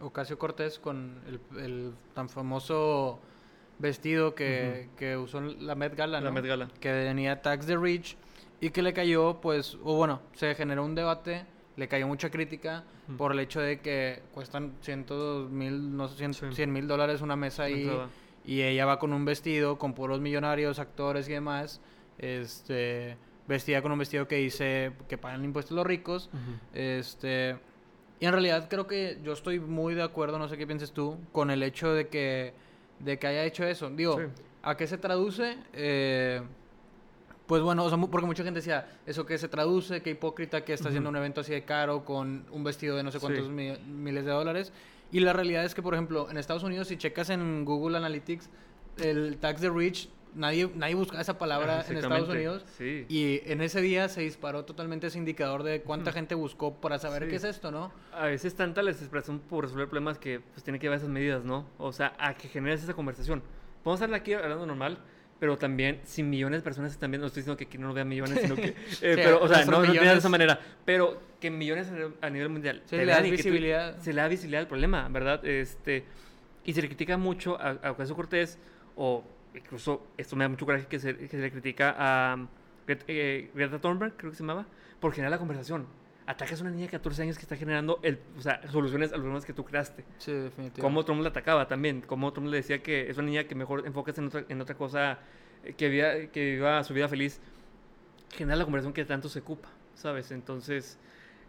Ocasio 0.00 0.38
Cortés 0.38 0.78
con 0.78 1.20
el, 1.26 1.40
el 1.60 1.92
tan 2.14 2.28
famoso 2.28 3.18
vestido 3.78 4.34
que, 4.34 4.88
que 4.96 5.16
usó 5.16 5.38
en 5.38 5.66
la 5.66 5.74
Met 5.74 5.94
Gala, 5.94 6.20
La 6.20 6.28
¿no? 6.30 6.34
Met 6.34 6.44
Gala. 6.46 6.68
que 6.80 6.90
tenía 6.90 7.40
Tax 7.42 7.66
the 7.66 7.76
Rich 7.76 8.16
y 8.60 8.70
que 8.70 8.82
le 8.82 8.92
cayó, 8.92 9.40
pues, 9.40 9.76
o 9.84 9.94
bueno, 9.96 10.20
se 10.34 10.54
generó 10.54 10.84
un 10.84 10.94
debate, 10.96 11.46
le 11.76 11.86
cayó 11.88 12.06
mucha 12.08 12.28
crítica 12.30 12.84
por 13.16 13.32
el 13.32 13.38
hecho 13.38 13.60
de 13.60 13.80
que 13.80 14.22
cuestan 14.34 14.74
cientos 14.82 15.48
mil, 15.50 15.96
no 15.96 16.08
sé, 16.08 16.32
cien 16.52 16.72
mil 16.72 16.86
dólares 16.88 17.20
una 17.22 17.36
mesa 17.36 17.62
La 17.62 17.66
ahí 17.68 17.82
entrada. 17.84 18.08
y 18.44 18.62
ella 18.62 18.84
va 18.84 18.98
con 18.98 19.12
un 19.12 19.24
vestido 19.24 19.78
con 19.78 19.94
puros 19.94 20.20
millonarios, 20.20 20.78
actores 20.80 21.28
y 21.28 21.32
demás, 21.32 21.80
este, 22.18 23.16
vestida 23.46 23.80
con 23.80 23.92
un 23.92 23.98
vestido 23.98 24.26
que 24.28 24.36
dice 24.36 24.92
que 25.08 25.16
pagan 25.16 25.44
impuestos 25.44 25.74
los 25.76 25.86
ricos, 25.86 26.28
este, 26.74 27.56
y 28.20 28.26
en 28.26 28.32
realidad 28.32 28.68
creo 28.68 28.86
que 28.86 29.18
yo 29.22 29.32
estoy 29.32 29.60
muy 29.60 29.94
de 29.94 30.02
acuerdo, 30.02 30.38
no 30.38 30.48
sé 30.48 30.56
qué 30.56 30.66
pienses 30.66 30.92
tú, 30.92 31.16
con 31.32 31.50
el 31.50 31.62
hecho 31.62 31.92
de 31.92 32.08
que, 32.08 32.52
de 32.98 33.18
que 33.18 33.26
haya 33.26 33.44
hecho 33.44 33.64
eso. 33.64 33.90
Digo, 33.90 34.18
Sí. 34.18 34.24
¿a 34.62 34.76
qué 34.76 34.86
se 34.86 34.98
traduce? 34.98 35.56
Eh, 35.72 36.42
pues 37.46 37.62
bueno, 37.62 37.84
o 37.84 37.88
sea, 37.88 37.96
porque 37.98 38.26
mucha 38.26 38.44
gente 38.44 38.58
decía, 38.60 38.86
¿eso 39.06 39.24
qué 39.24 39.38
se 39.38 39.48
traduce? 39.48 40.02
Qué 40.02 40.10
hipócrita 40.10 40.64
que 40.64 40.72
está 40.74 40.88
haciendo 40.88 41.08
un 41.08 41.16
evento 41.16 41.40
así 41.40 41.52
de 41.52 41.62
caro 41.64 42.04
con 42.04 42.44
un 42.50 42.62
vestido 42.64 42.96
de 42.96 43.02
no 43.02 43.10
sé 43.10 43.18
Sí. 43.18 43.24
cuántos 43.26 43.48
mi- 43.48 43.78
miles 43.86 44.24
de 44.26 44.32
dólares. 44.32 44.72
Y 45.12 45.20
la 45.20 45.32
realidad 45.32 45.64
es 45.64 45.74
que, 45.74 45.80
por 45.80 45.94
ejemplo, 45.94 46.28
en 46.30 46.36
Estados 46.36 46.62
Unidos, 46.62 46.88
si 46.88 46.98
checas 46.98 47.30
en 47.30 47.64
Google 47.64 47.96
Analytics, 47.96 48.50
el 48.98 49.38
tax 49.38 49.62
de 49.62 49.70
rich 49.70 50.10
nadie, 50.38 50.70
nadie 50.74 50.94
buscaba 50.94 51.20
esa 51.20 51.36
palabra 51.38 51.84
en 51.88 51.96
Estados 51.98 52.28
Unidos. 52.28 52.64
sí. 52.78 53.04
Y 53.08 53.42
en 53.44 53.60
ese 53.60 53.80
día 53.82 54.08
se 54.08 54.22
disparó 54.22 54.64
totalmente 54.64 55.08
ese 55.08 55.18
indicador 55.18 55.62
de 55.62 55.82
cuánta 55.82 56.12
gente 56.12 56.34
buscó 56.34 56.74
para 56.80 56.98
saber 56.98 57.24
Sí. 57.24 57.28
qué 57.30 57.36
es 57.36 57.44
esto, 57.44 57.70
¿no? 57.70 57.92
A 58.12 58.26
veces 58.26 58.54
tanta 58.54 58.82
la 58.82 58.90
desesperación 58.92 59.40
por 59.40 59.64
resolver 59.64 59.86
problemas 59.88 60.18
que 60.18 60.40
pues 60.40 60.62
tiene 60.64 60.78
que 60.78 60.84
llevar 60.86 60.98
esas 60.98 61.10
medidas, 61.10 61.44
¿no? 61.44 61.66
O 61.78 61.92
sea, 61.92 62.14
a 62.18 62.34
que 62.34 62.48
generes 62.48 62.82
esa 62.82 62.94
conversación. 62.94 63.42
Podemos 63.82 64.00
estar 64.00 64.14
aquí 64.14 64.32
hablando 64.34 64.64
normal, 64.66 64.98
pero 65.40 65.56
también 65.56 66.00
si 66.04 66.22
millones 66.22 66.60
de 66.60 66.64
personas 66.64 66.92
están 66.92 67.10
viendo, 67.10 67.24
no 67.24 67.28
estoy 67.28 67.42
diciendo 67.42 67.56
que 67.56 67.64
aquí 67.64 67.78
no 67.78 67.88
lo 67.88 67.94
vean 67.94 68.08
millones, 68.08 68.40
sino 68.40 68.56
que... 68.56 68.68
eh, 69.02 69.12
pero, 69.16 69.40
o 69.42 69.48
sea, 69.48 69.64
no, 69.64 69.72
no 69.72 69.78
tiene 69.82 69.94
de 69.94 70.00
millones- 70.00 70.18
esa 70.18 70.28
manera, 70.28 70.58
pero 70.84 71.20
que 71.40 71.50
millones 71.50 71.88
a 72.20 72.28
nivel- 72.30 72.48
mundial 72.48 72.82
Sí, 72.86 72.96
te 72.96 73.06
le 73.06 73.14
tú- 73.14 73.22
visibilidad. 73.30 73.98
se 74.00 74.12
le 74.12 74.20
da 74.20 74.26
visibilidad 74.28 74.62
al 74.62 74.68
problema, 74.68 75.08
¿verdad? 75.08 75.44
Este, 75.46 76.04
y 76.64 76.72
se 76.72 76.82
le 76.82 76.88
critica 76.88 77.16
mucho 77.16 77.56
a, 77.60 77.78
a 77.82 77.92
Ocasio 77.92 78.16
Cortés, 78.16 78.58
o 78.96 79.22
incluso, 79.58 80.06
esto 80.16 80.36
me 80.36 80.44
da 80.44 80.48
mucho 80.48 80.66
coraje 80.66 80.86
que 80.86 80.98
se, 80.98 81.16
que 81.16 81.28
se 81.28 81.38
le 81.38 81.50
critica 81.50 81.94
a 81.98 82.34
um, 82.34 82.48
eh, 82.86 83.50
Greta 83.54 83.78
Thunberg, 83.80 84.16
creo 84.16 84.30
que 84.30 84.36
se 84.36 84.42
llamaba, 84.42 84.66
por 85.00 85.12
generar 85.12 85.30
la 85.30 85.38
conversación. 85.38 85.86
Atacas 86.26 86.60
a 86.60 86.62
una 86.62 86.70
niña 86.72 86.84
de 86.84 86.90
14 86.90 87.22
años 87.22 87.36
que 87.38 87.42
está 87.42 87.56
generando 87.56 88.00
el, 88.02 88.18
o 88.36 88.42
sea, 88.42 88.60
soluciones 88.70 89.10
a 89.10 89.12
los 89.12 89.20
problemas 89.20 89.44
que 89.44 89.54
tú 89.54 89.64
creaste. 89.64 90.04
Sí, 90.18 90.32
definitivamente. 90.32 90.80
Cómo 90.82 91.04
Trump 91.04 91.22
la 91.22 91.30
atacaba 91.30 91.66
también, 91.68 92.02
cómo 92.02 92.32
Trump 92.32 92.48
le 92.48 92.58
decía 92.58 92.82
que 92.82 93.08
es 93.08 93.16
una 93.16 93.28
niña 93.28 93.44
que 93.44 93.54
mejor 93.54 93.86
enfocas 93.86 94.18
en 94.18 94.26
otra, 94.26 94.44
en 94.48 94.60
otra 94.60 94.74
cosa, 94.74 95.18
eh, 95.64 95.72
que, 95.72 95.88
viva, 95.88 96.26
que 96.32 96.52
viva 96.52 96.84
su 96.84 96.92
vida 96.92 97.08
feliz. 97.08 97.40
Genera 98.30 98.56
la 98.56 98.64
conversación 98.64 98.92
que 98.92 99.06
tanto 99.06 99.30
se 99.30 99.38
ocupa, 99.38 99.70
¿sabes? 99.94 100.30
Entonces, 100.30 100.98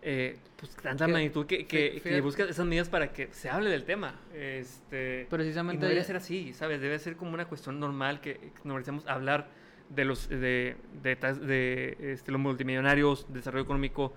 eh, 0.02 0.38
pues 0.58 0.76
tanta 0.76 1.06
Que- 1.06 1.12
magnitud 1.12 1.46
que, 1.46 1.66
que, 1.66 2.02
que 2.02 2.18
esas 2.50 2.66
medidas 2.66 2.90
para 2.90 3.12
que 3.12 3.28
se 3.34 3.50
hable 3.50 3.70
del 3.70 3.84
tema. 3.86 4.16
Este, 4.34 5.24
y 5.24 5.30
Precisamente... 5.30 5.78
no 5.82 5.84
debería 5.84 6.04
ser 6.04 6.16
así, 6.18 6.54
¿sabes? 6.54 6.82
Debe 6.82 6.98
ser 7.00 7.16
como 7.16 7.34
una 7.34 7.46
cuestión 7.46 7.80
normal 7.80 8.22
que 8.22 8.52
normalicemos 8.64 9.06
hablar 9.08 9.48
de 9.90 10.06
los 10.06 10.30
de, 10.30 10.76
de, 11.02 11.20
tas- 11.20 11.40
de, 11.40 11.98
este, 12.00 12.32
los 12.32 12.40
multimillonarios, 12.40 13.26
desarrollo 13.30 13.64
económico. 13.64 14.14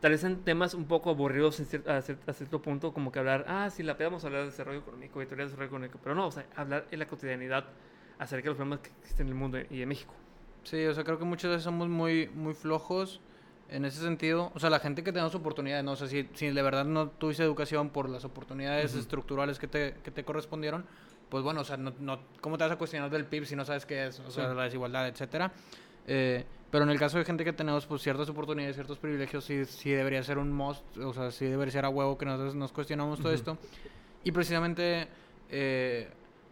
Tal 0.00 0.12
vez 0.12 0.22
en 0.24 0.44
temas 0.44 0.74
un 0.74 0.86
poco 0.86 1.10
aburridos 1.10 1.58
en 1.58 1.66
cier- 1.66 1.88
a, 1.88 1.96
a 1.96 2.32
cierto 2.34 2.60
punto, 2.60 2.92
como 2.92 3.10
que 3.10 3.18
hablar, 3.18 3.46
ah, 3.48 3.70
sí, 3.70 3.82
la 3.82 3.96
pedamos 3.96 4.24
hablar 4.24 4.42
de 4.42 4.46
desarrollo 4.50 4.80
económico, 4.80 5.20
de 5.20 5.26
teoría 5.26 5.44
de 5.44 5.50
desarrollo 5.50 5.68
económico, 5.68 5.98
pero 6.02 6.14
no, 6.14 6.26
o 6.26 6.30
sea, 6.30 6.44
hablar 6.54 6.86
en 6.90 6.98
la 6.98 7.06
cotidianidad 7.06 7.64
acerca 8.18 8.44
de 8.44 8.48
los 8.50 8.56
problemas 8.56 8.80
que 8.80 8.90
existen 9.00 9.26
en 9.26 9.32
el 9.32 9.38
mundo 9.38 9.58
y 9.70 9.80
en 9.82 9.88
México. 9.88 10.14
Sí, 10.64 10.84
o 10.84 10.92
sea, 10.94 11.02
creo 11.04 11.18
que 11.18 11.24
muchas 11.24 11.50
veces 11.50 11.64
somos 11.64 11.88
muy, 11.88 12.28
muy 12.34 12.52
flojos 12.52 13.20
en 13.68 13.84
ese 13.84 14.00
sentido. 14.00 14.52
O 14.54 14.60
sea, 14.60 14.70
la 14.70 14.78
gente 14.78 15.02
que 15.02 15.12
tenemos 15.12 15.34
oportunidades, 15.34 15.84
no 15.84 15.96
sé 15.96 16.08
si, 16.08 16.28
si 16.34 16.50
de 16.50 16.62
verdad 16.62 16.84
no 16.84 17.08
tuviste 17.08 17.42
educación 17.42 17.90
por 17.90 18.08
las 18.08 18.24
oportunidades 18.24 18.94
estructurales 18.94 19.58
que 19.58 19.66
te, 19.68 19.94
que 20.04 20.10
te 20.10 20.24
correspondieron, 20.24 20.84
pues 21.28 21.42
bueno, 21.42 21.62
o 21.62 21.64
sea, 21.64 21.76
no, 21.76 21.92
no, 21.98 22.20
¿cómo 22.40 22.56
te 22.56 22.64
vas 22.64 22.72
a 22.72 22.76
cuestionar 22.76 23.10
del 23.10 23.24
PIB 23.24 23.44
si 23.46 23.56
no 23.56 23.64
sabes 23.64 23.84
qué 23.86 24.06
es? 24.06 24.20
O 24.20 24.30
sea, 24.30 24.48
Sí. 24.50 24.54
la 24.56 24.62
desigualdad, 24.64 25.08
etcétera. 25.08 25.52
Eh, 26.06 26.44
pero 26.70 26.84
en 26.84 26.90
el 26.90 26.98
caso 26.98 27.18
de 27.18 27.24
gente 27.24 27.44
que 27.44 27.52
tenemos 27.52 27.86
pues 27.86 28.02
ciertas 28.02 28.28
oportunidades, 28.28 28.76
ciertos 28.76 28.98
privilegios, 28.98 29.44
sí, 29.44 29.64
sí 29.64 29.90
debería 29.90 30.22
ser 30.22 30.38
un 30.38 30.52
must, 30.52 30.84
o 30.98 31.12
sea, 31.12 31.30
sí 31.32 31.46
debería 31.46 31.72
ser 31.72 31.84
a 31.84 31.88
huevo 31.88 32.16
que 32.18 32.26
nosotros 32.26 32.54
nos 32.54 32.70
cuestionamos 32.72 33.18
todo 33.20 33.32
esto. 33.32 33.58
Y 34.22 34.30
precisamente 34.32 35.08
eh, 35.50 36.08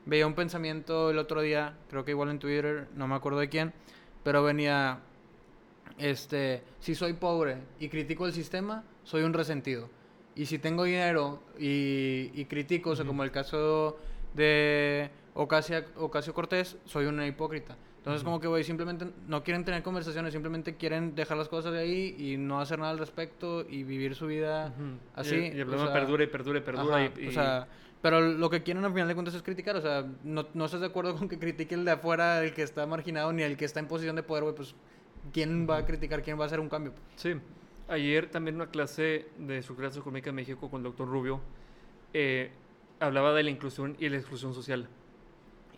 veía 0.07 0.27
un 0.27 0.35
pensamiento 0.35 1.11
el 1.11 1.19
otro 1.19 1.41
día, 1.41 1.75
creo 1.89 2.05
que 2.05 2.13
igual 2.13 2.31
en 2.31 2.39
Twitter, 2.41 2.89
no 2.95 3.07
me 3.07 3.15
acuerdo 3.15 3.39
de 3.39 3.49
quién, 3.49 3.73
pero 4.25 4.43
venía, 4.43 5.01
este, 5.99 6.63
si 6.81 6.95
soy 6.95 7.15
pobre 7.15 7.59
y 7.79 7.89
critico 7.89 8.27
el 8.27 8.33
sistema, 8.33 8.85
soy 9.05 9.23
un 9.23 9.33
resentido. 9.33 9.89
Y 10.37 10.47
si 10.47 10.59
tengo 10.59 10.85
dinero 10.85 11.41
y, 11.59 12.31
y 12.35 12.45
critico, 12.47 12.91
o 12.91 12.97
sea, 12.97 13.05
como 13.05 13.23
el 13.23 13.31
caso 13.31 13.97
de 14.35 15.11
Ocasio, 15.35 15.85
Ocasio 15.97 16.35
Cortés, 16.35 16.77
soy 16.85 17.07
una 17.07 17.27
hipócrita. 17.27 17.77
Entonces, 17.99 18.21
Ujú. 18.23 18.33
como 18.33 18.41
que, 18.41 18.49
güey, 18.49 18.65
simplemente 18.65 19.07
no 19.29 19.43
quieren 19.43 19.65
tener 19.65 19.83
conversaciones, 19.83 20.33
simplemente 20.33 20.77
quieren 20.77 21.15
dejar 21.15 21.39
las 21.39 21.49
cosas 21.49 21.73
de 21.73 21.79
ahí 21.79 22.15
y 22.19 22.37
no 22.37 22.61
hacer 22.61 22.79
nada 22.79 22.91
al 22.91 22.99
respecto 22.99 23.65
y 23.67 23.83
vivir 23.85 24.15
su 24.15 24.27
vida 24.27 24.75
Ujú. 24.77 24.99
así. 25.15 25.37
Y, 25.37 25.39
el- 25.39 25.57
y 25.57 25.61
el 25.61 25.63
o 25.63 25.67
problema 25.71 25.87
sea, 25.93 26.01
perdura 26.01 26.25
y 26.25 26.27
perdura 26.27 26.59
y 26.59 26.63
perdura. 26.63 26.97
Ajá, 26.97 27.13
y, 27.19 27.25
y- 27.25 27.29
O 27.29 27.33
sea, 27.33 27.67
pero 28.03 28.21
lo 28.21 28.51
que 28.51 28.63
quieren 28.63 28.85
al 28.85 28.93
final 28.93 29.09
de 29.09 29.15
cuentas 29.15 29.35
es 29.35 29.43
criticar. 29.43 29.77
O 29.77 29.81
sea, 29.81 30.05
no, 30.25 30.47
no 30.53 30.65
estás 30.67 30.81
de 30.81 30.87
acuerdo 30.89 31.15
con 31.17 31.29
que 31.29 31.39
critique 31.39 31.75
el 31.75 31.85
de 31.87 31.93
afuera, 31.93 32.45
el 32.45 32.53
que 32.53 32.63
está 32.63 32.87
marginado, 32.87 33.33
ni 33.33 33.43
el 33.43 33.57
que 33.57 33.65
está 33.65 33.81
en 33.81 33.87
posición 33.89 34.17
de 34.17 34.23
poder, 34.23 34.43
güey. 34.43 34.55
Pues, 34.55 34.75
¿quién 35.33 35.69
va 35.69 35.79
a 35.79 35.87
criticar? 35.87 36.23
¿Quién 36.23 36.39
va 36.39 36.45
a 36.45 36.47
hacer 36.47 36.61
un 36.61 36.69
cambio? 36.69 36.93
Sí. 37.17 37.35
Ayer 37.89 38.31
también 38.31 38.57
una 38.57 38.69
clase 38.69 39.27
de 39.39 39.59
estructura 39.59 39.89
socioeconómica 39.89 40.31
en 40.31 40.37
México 40.37 40.71
con 40.71 40.81
el 40.81 40.85
doctor 40.85 41.09
Rubio 41.09 41.41
eh, 42.13 42.51
hablaba 43.01 43.35
de 43.35 43.43
la 43.43 43.51
inclusión 43.51 43.97
y 43.99 44.09
la 44.09 44.17
exclusión 44.17 44.55
social. 44.55 44.89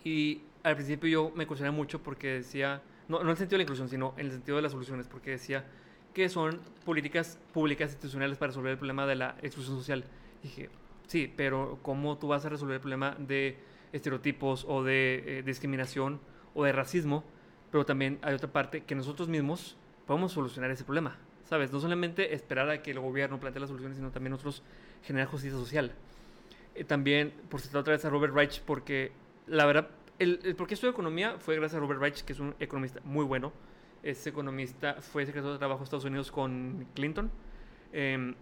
Y 0.05 0.43
al 0.63 0.77
principio 0.77 1.09
yo 1.09 1.33
me 1.35 1.47
cuestioné 1.47 1.73
mucho 1.73 2.03
porque 2.03 2.29
decía, 2.29 2.83
no, 3.09 3.19
no 3.19 3.25
en 3.25 3.31
el 3.31 3.37
sentido 3.37 3.57
de 3.57 3.59
la 3.59 3.63
inclusión, 3.65 3.89
sino 3.89 4.15
en 4.17 4.27
el 4.27 4.33
sentido 4.33 4.57
de 4.57 4.63
las 4.63 4.73
soluciones, 4.73 5.09
porque 5.09 5.33
decía 5.33 5.65
que 6.15 6.29
son 6.29 6.61
políticas 6.85 7.39
públicas 7.53 7.91
institucionales 7.91 8.39
para 8.39 8.49
resolver 8.49 8.73
el 8.73 8.79
problema 8.79 9.07
de 9.07 9.17
la 9.17 9.37
exclusión 9.43 9.77
social. 9.77 10.05
dije, 10.43 10.71
sí, 11.07 11.33
pero 11.37 11.79
¿cómo 11.83 12.17
tú 12.19 12.29
vas 12.29 12.45
a 12.47 12.49
resolver 12.49 12.77
el 12.77 12.81
problema 12.81 13.17
de 13.19 13.59
estereotipos 13.93 14.65
o 14.69 14.83
de 14.83 15.39
eh, 15.39 15.43
discriminación 15.43 16.21
o 16.55 16.65
de 16.65 16.73
racismo? 16.73 17.25
Pero 17.71 17.85
también 17.85 18.19
hay 18.23 18.35
otra 18.35 18.51
parte 18.51 18.83
que 18.85 18.95
nosotros 18.95 19.29
mismos 19.29 19.77
podemos 20.07 20.33
solucionar 20.33 20.71
ese 20.71 20.85
problema, 20.85 21.17
¿sabes? 21.45 21.73
No 21.73 21.81
solamente 21.81 22.35
esperar 22.35 22.71
a 22.71 22.83
que 22.83 22.93
el 22.93 23.01
gobierno 23.01 23.41
plantee 23.41 23.61
las 23.61 23.69
soluciones, 23.69 23.97
sino 23.97 24.11
también 24.11 24.33
nosotros 24.33 24.63
generar 25.03 25.29
justicia 25.29 25.59
social. 25.59 25.93
Eh, 26.75 26.85
también, 26.85 27.33
por 27.49 27.61
citar 27.61 27.81
otra 27.81 27.93
vez 27.93 28.05
a 28.05 28.11
Robert 28.11 28.35
Reich, 28.35 28.61
porque 28.63 29.13
la 29.47 29.67
verdad, 29.67 29.89
el, 30.19 30.41
el 30.45 30.55
por 30.55 30.69
economía 30.73 31.37
fue 31.39 31.57
gracias 31.57 31.77
a 31.77 31.81
Robert 31.81 32.01
Reich, 32.01 32.23
que 32.23 32.33
es 32.33 32.41
un 32.41 32.55
economista 32.61 33.01
muy 33.05 33.25
bueno. 33.25 33.53
Ese 34.03 34.31
economista 34.31 34.95
fue 35.01 35.27
secretario 35.27 35.53
de 35.55 35.59
Trabajo 35.59 35.81
de 35.81 35.85
Estados 35.85 36.05
Unidos 36.05 36.31
con 36.31 36.87
Clinton. 36.95 37.31
eh, 37.93 38.35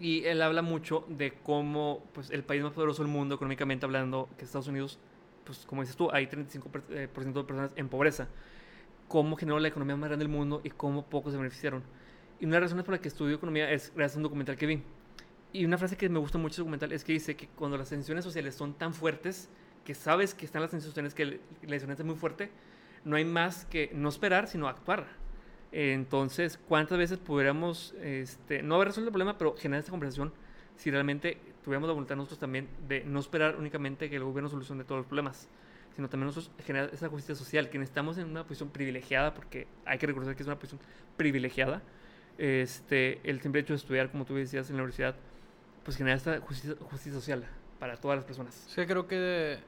y 0.00 0.24
él 0.24 0.40
habla 0.40 0.62
mucho 0.62 1.04
de 1.08 1.32
cómo 1.42 2.02
pues, 2.14 2.30
el 2.30 2.42
país 2.42 2.62
más 2.62 2.72
poderoso 2.72 3.02
del 3.02 3.12
mundo, 3.12 3.34
económicamente 3.34 3.84
hablando, 3.84 4.28
que 4.36 4.44
es 4.44 4.48
Estados 4.48 4.68
Unidos, 4.68 4.98
pues 5.44 5.66
como 5.66 5.82
dices 5.82 5.96
tú, 5.96 6.10
hay 6.10 6.26
35% 6.26 6.62
por, 6.62 6.82
eh, 6.90 7.08
de 7.08 7.44
personas 7.44 7.72
en 7.76 7.88
pobreza. 7.88 8.28
Cómo 9.08 9.36
generó 9.36 9.58
la 9.58 9.68
economía 9.68 9.96
más 9.96 10.08
grande 10.08 10.24
del 10.24 10.32
mundo 10.32 10.60
y 10.64 10.70
cómo 10.70 11.04
pocos 11.04 11.32
se 11.32 11.38
beneficiaron. 11.38 11.82
Y 12.38 12.46
una 12.46 12.56
de 12.56 12.60
las 12.60 12.70
razones 12.70 12.84
por 12.84 12.94
la 12.94 13.00
que 13.00 13.08
estudio 13.08 13.36
economía 13.36 13.70
es 13.70 13.92
gracias 13.94 14.16
a 14.16 14.18
un 14.18 14.22
documental 14.22 14.56
que 14.56 14.66
vi. 14.66 14.82
Y 15.52 15.64
una 15.64 15.78
frase 15.78 15.96
que 15.96 16.08
me 16.08 16.18
gusta 16.18 16.38
mucho 16.38 16.52
de 16.52 16.54
ese 16.54 16.60
documental 16.62 16.92
es 16.92 17.04
que 17.04 17.12
dice 17.12 17.36
que 17.36 17.48
cuando 17.48 17.76
las 17.76 17.88
tensiones 17.88 18.24
sociales 18.24 18.54
son 18.54 18.74
tan 18.74 18.94
fuertes, 18.94 19.48
que 19.84 19.94
sabes 19.94 20.34
que 20.34 20.46
están 20.46 20.62
las 20.62 20.70
tensiones 20.70 20.94
sociales, 20.94 21.14
que 21.14 21.40
la 21.66 21.74
disonancia 21.74 22.02
es 22.02 22.06
muy 22.06 22.16
fuerte, 22.16 22.50
no 23.04 23.16
hay 23.16 23.24
más 23.24 23.64
que 23.64 23.90
no 23.92 24.08
esperar, 24.08 24.46
sino 24.46 24.68
actuar. 24.68 25.06
Entonces, 25.72 26.58
¿cuántas 26.68 26.98
veces 26.98 27.18
pudiéramos 27.18 27.94
este, 28.00 28.62
no 28.62 28.76
haber 28.76 28.88
resuelto 28.88 29.08
el 29.08 29.12
problema, 29.12 29.38
pero 29.38 29.56
generar 29.56 29.80
esta 29.80 29.90
conversación 29.90 30.32
si 30.80 30.90
realmente 30.90 31.36
tuviéramos 31.62 31.88
la 31.88 31.92
voluntad 31.92 32.16
nosotros 32.16 32.38
también 32.38 32.66
de 32.88 33.04
no 33.04 33.20
esperar 33.20 33.56
únicamente 33.56 34.08
que 34.08 34.16
el 34.16 34.24
gobierno 34.24 34.48
solucione 34.48 34.82
todos 34.84 35.00
los 35.00 35.06
problemas, 35.06 35.46
sino 35.94 36.08
también 36.08 36.28
nosotros 36.28 36.50
generar 36.64 36.88
esa 36.90 37.10
justicia 37.10 37.34
social, 37.34 37.68
que 37.68 37.76
estamos 37.82 38.16
en 38.16 38.30
una 38.30 38.44
posición 38.44 38.70
privilegiada, 38.70 39.34
porque 39.34 39.66
hay 39.84 39.98
que 39.98 40.06
reconocer 40.06 40.34
que 40.36 40.42
es 40.42 40.46
una 40.46 40.58
posición 40.58 40.80
privilegiada. 41.18 41.82
Este, 42.38 43.20
el 43.28 43.42
simple 43.42 43.60
hecho 43.60 43.74
de 43.74 43.76
estudiar, 43.76 44.10
como 44.10 44.24
tú 44.24 44.34
decías, 44.36 44.70
en 44.70 44.76
la 44.76 44.82
universidad, 44.84 45.16
pues 45.84 45.98
genera 45.98 46.16
esta 46.16 46.40
justicia, 46.40 46.74
justicia 46.80 47.12
social 47.12 47.44
para 47.78 47.98
todas 47.98 48.16
las 48.16 48.24
personas. 48.24 48.54
Sí, 48.66 48.86
creo 48.86 49.06
que 49.06 49.58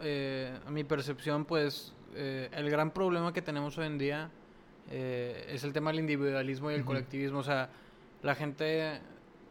eh, 0.00 0.58
a 0.66 0.70
mi 0.70 0.84
percepción, 0.84 1.44
pues, 1.44 1.92
eh, 2.14 2.48
el 2.52 2.70
gran 2.70 2.92
problema 2.92 3.34
que 3.34 3.42
tenemos 3.42 3.76
hoy 3.76 3.88
en 3.88 3.98
día 3.98 4.30
eh, 4.90 5.48
es 5.50 5.64
el 5.64 5.74
tema 5.74 5.90
del 5.90 6.00
individualismo 6.00 6.70
y 6.70 6.74
el 6.74 6.80
Ujú. 6.80 6.88
colectivismo. 6.88 7.40
O 7.40 7.42
sea, 7.42 7.68
la 8.22 8.34
gente, 8.34 9.00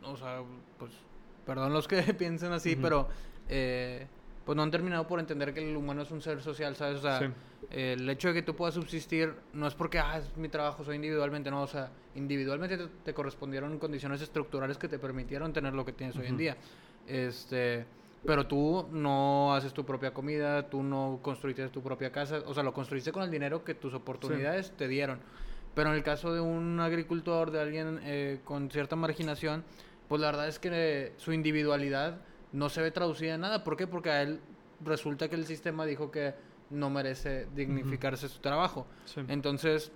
o 0.08 0.18
sea, 0.18 0.42
pues, 0.78 0.92
perdón 1.46 1.74
los 1.74 1.88
que 1.88 2.02
piensen 2.14 2.52
así, 2.52 2.76
pero 2.76 3.08
eh, 3.50 4.08
pues 4.46 4.56
no 4.56 4.64
han 4.64 4.72
terminado 4.72 5.08
por 5.08 5.20
entender 5.20 5.54
que 5.54 5.68
el 5.70 5.76
humano 5.76 6.02
es 6.04 6.12
un 6.12 6.22
ser 6.22 6.42
social, 6.42 6.76
¿sabes? 6.76 7.00
O 7.00 7.02
sea, 7.02 7.20
Sí. 7.20 7.26
el 7.72 8.08
hecho 8.10 8.28
de 8.30 8.36
que 8.36 8.42
tú 8.44 8.56
puedas 8.56 8.76
subsistir 8.76 9.34
no 9.54 9.68
es 9.68 9.74
porque, 9.74 10.00
ah, 10.00 10.18
es 10.20 10.38
mi 10.38 10.50
trabajo, 10.50 10.84
soy 10.84 10.96
individualmente, 10.98 11.50
no, 11.50 11.64
o 11.64 11.68
sea, 11.68 11.90
individualmente 12.16 12.78
te, 12.78 12.88
te 13.04 13.14
correspondieron 13.14 13.80
condiciones 13.80 14.22
estructurales 14.22 14.78
que 14.78 14.88
te 14.88 15.00
permitieron 15.00 15.52
tener 15.52 15.74
lo 15.74 15.84
que 15.84 15.94
tienes 15.94 16.16
hoy 16.18 16.28
en 16.28 16.38
día. 16.38 16.58
Este, 17.08 17.86
pero 18.26 18.48
tú 18.48 18.88
no 18.92 19.54
haces 19.54 19.74
tu 19.74 19.86
propia 19.86 20.14
comida, 20.14 20.70
tú 20.70 20.82
no 20.84 21.20
construiste 21.22 21.68
tu 21.70 21.82
propia 21.82 22.12
casa, 22.12 22.40
o 22.46 22.54
sea, 22.54 22.64
lo 22.64 22.74
construiste 22.74 23.12
con 23.12 23.24
el 23.24 23.32
dinero 23.32 23.64
que 23.64 23.74
tus 23.76 23.94
oportunidades 23.94 24.72
te 24.78 24.88
dieron. 24.88 25.20
Pero 25.76 25.90
en 25.90 25.96
el 25.96 26.04
caso 26.04 26.34
de 26.34 26.40
un 26.40 26.80
agricultor, 26.80 27.52
de 27.52 27.62
alguien 27.62 28.00
eh, 28.04 28.40
con 28.44 28.72
cierta 28.72 28.96
marginación, 28.96 29.64
pues 30.08 30.22
la 30.22 30.28
verdad 30.28 30.48
es 30.48 30.60
que 30.60 30.70
eh, 30.72 31.14
su 31.18 31.34
individualidad 31.34 32.22
no 32.52 32.70
se 32.70 32.82
ve 32.82 32.92
traducida 32.92 33.36
en 33.36 33.42
nada. 33.42 33.64
¿Por 33.64 33.78
qué? 33.78 33.88
Porque 33.88 34.10
a 34.10 34.22
él 34.22 34.40
resulta 34.84 35.30
que 35.30 35.36
el 35.36 35.46
sistema 35.46 35.86
dijo 35.86 36.12
que 36.12 36.34
no 36.70 36.90
merece 36.90 37.48
dignificarse 37.56 38.28
su 38.28 38.40
trabajo. 38.40 38.88
Sí. 39.06 39.22
Entonces, 39.28 39.92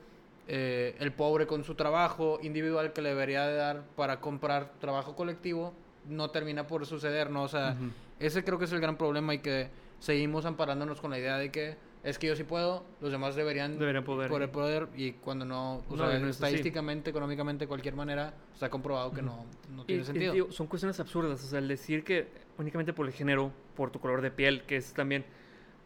eh, 0.47 0.95
el 0.99 1.12
pobre 1.14 1.45
con 1.45 1.64
su 1.64 1.76
trabajo 1.76 2.39
individual 2.41 2.91
que 2.93 3.01
le 3.01 3.10
debería 3.10 3.45
de 3.45 3.55
dar 3.55 3.84
para 3.95 4.20
comprar 4.20 4.74
trabajo 4.80 5.16
colectivo 5.16 5.74
no 6.07 6.32
termina 6.32 6.66
por 6.66 6.86
suceder, 6.86 7.30
¿no? 7.30 7.43
O 7.43 7.47
sea, 7.47 7.78
ese 8.20 8.43
creo 8.43 8.57
que 8.57 8.66
es 8.66 8.72
el 8.72 8.80
gran 8.80 8.97
problema 8.97 9.34
y 9.36 9.39
que 9.39 9.70
seguimos 9.99 10.45
amparándonos 10.45 11.01
con 11.01 11.12
la 11.12 11.20
idea 11.20 11.38
de 11.38 11.51
que 11.51 11.78
es 12.04 12.18
que 12.18 12.28
yo 12.28 12.36
sí 12.36 12.43
puedo, 12.43 12.84
los 13.02 13.12
demás 13.12 13.36
deberían, 13.36 13.78
Deberían 13.78 14.04
poder. 14.04 14.30
poder, 14.30 14.52
poder, 14.52 14.88
y 14.95 15.14
cuando 15.14 15.45
no, 15.45 15.84
o 15.89 15.95
No, 15.95 16.10
sea, 16.10 16.20
no 16.20 16.30
estadísticamente, 16.30 17.10
económicamente, 17.10 17.66
de 17.66 17.68
cualquier 17.68 17.95
manera, 17.95 18.34
está 18.54 18.70
comprobado 18.70 19.12
que 19.12 19.22
no, 19.22 19.45
no 19.76 19.86
tiene 19.86 20.04
y, 20.04 20.06
sentido. 20.06 20.34
digo, 20.34 20.52
son 20.52 20.68
cuestiones 20.68 21.00
absurdas. 21.00 21.43
O 21.43 21.47
sea, 21.47 21.60
el 21.60 21.68
decir 21.68 22.04
que 22.04 22.28
únicamente 22.58 22.93
por 22.93 23.06
el 23.06 23.14
género, 23.14 23.52
por 23.76 23.91
tu 23.91 24.00
color 24.00 24.22
de 24.22 24.32
piel, 24.32 24.64
que 24.64 24.78
es 24.78 24.93
también. 24.93 25.26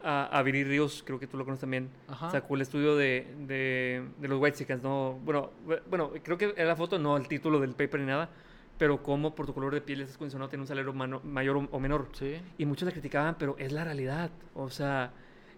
A, 0.06 0.26
a 0.26 0.42
Viri 0.42 0.64
Ríos, 0.64 1.02
creo 1.02 1.18
que 1.18 1.26
tú 1.26 1.38
lo 1.38 1.46
conoces 1.46 1.62
también, 1.62 1.88
Ajá. 2.08 2.30
sacó 2.30 2.56
el 2.56 2.60
estudio 2.60 2.94
de, 2.94 3.26
de, 3.46 4.06
de 4.18 4.28
los 4.28 4.38
White 4.38 4.58
Chickens, 4.58 4.82
¿no? 4.82 5.18
Bueno, 5.24 5.50
bu- 5.66 5.80
bueno, 5.88 6.10
creo 6.22 6.36
que 6.36 6.52
era 6.58 6.66
la 6.66 6.76
foto, 6.76 6.98
no 6.98 7.16
el 7.16 7.26
título 7.26 7.58
del 7.58 7.70
paper 7.70 8.00
ni 8.00 8.06
nada, 8.08 8.28
pero 8.76 9.02
cómo 9.02 9.34
por 9.34 9.46
tu 9.46 9.54
color 9.54 9.72
de 9.72 9.80
piel 9.80 10.02
estás 10.02 10.18
condicionado 10.18 10.48
a 10.48 10.50
tener 10.50 10.60
un 10.60 10.66
salario 10.66 10.92
mano- 10.92 11.22
mayor 11.24 11.56
o, 11.56 11.68
o 11.70 11.80
menor. 11.80 12.08
Sí. 12.12 12.36
Y 12.58 12.66
muchos 12.66 12.84
la 12.84 12.92
criticaban, 12.92 13.36
pero 13.38 13.56
es 13.58 13.72
la 13.72 13.82
realidad. 13.82 14.30
O 14.54 14.68
sea, 14.68 15.10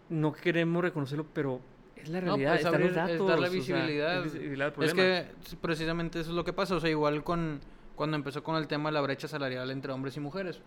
no 0.08 0.32
queremos 0.32 0.82
reconocerlo, 0.82 1.26
pero 1.32 1.60
es 1.96 2.08
la 2.08 2.20
No, 2.20 2.36
realidad. 2.36 2.52
pues, 2.54 2.66
abrir- 2.66 2.86
los 2.86 2.94
datos. 2.94 3.10
es 3.12 3.26
darle 3.26 3.34
o 3.34 3.50
sea, 3.50 3.58
visibilidad. 3.58 4.18
es 4.18 4.32
visibilidad 4.34 4.72
que 4.74 5.26
precisamente 5.60 6.20
eso 6.20 6.30
es 6.30 6.36
lo 6.36 6.44
que 6.44 6.52
pasa. 6.52 6.76
O 6.76 6.80
sea, 6.80 6.90
igual 6.90 7.24
con 7.24 7.60
cuando 7.94 8.16
empezó 8.16 8.42
con 8.42 8.56
el 8.56 8.66
tema 8.66 8.90
de 8.90 8.94
la 8.94 9.00
brecha 9.00 9.26
salarial 9.26 9.70
entre 9.70 9.90
hombres 9.92 10.16
y 10.16 10.20
mujeres. 10.20 10.60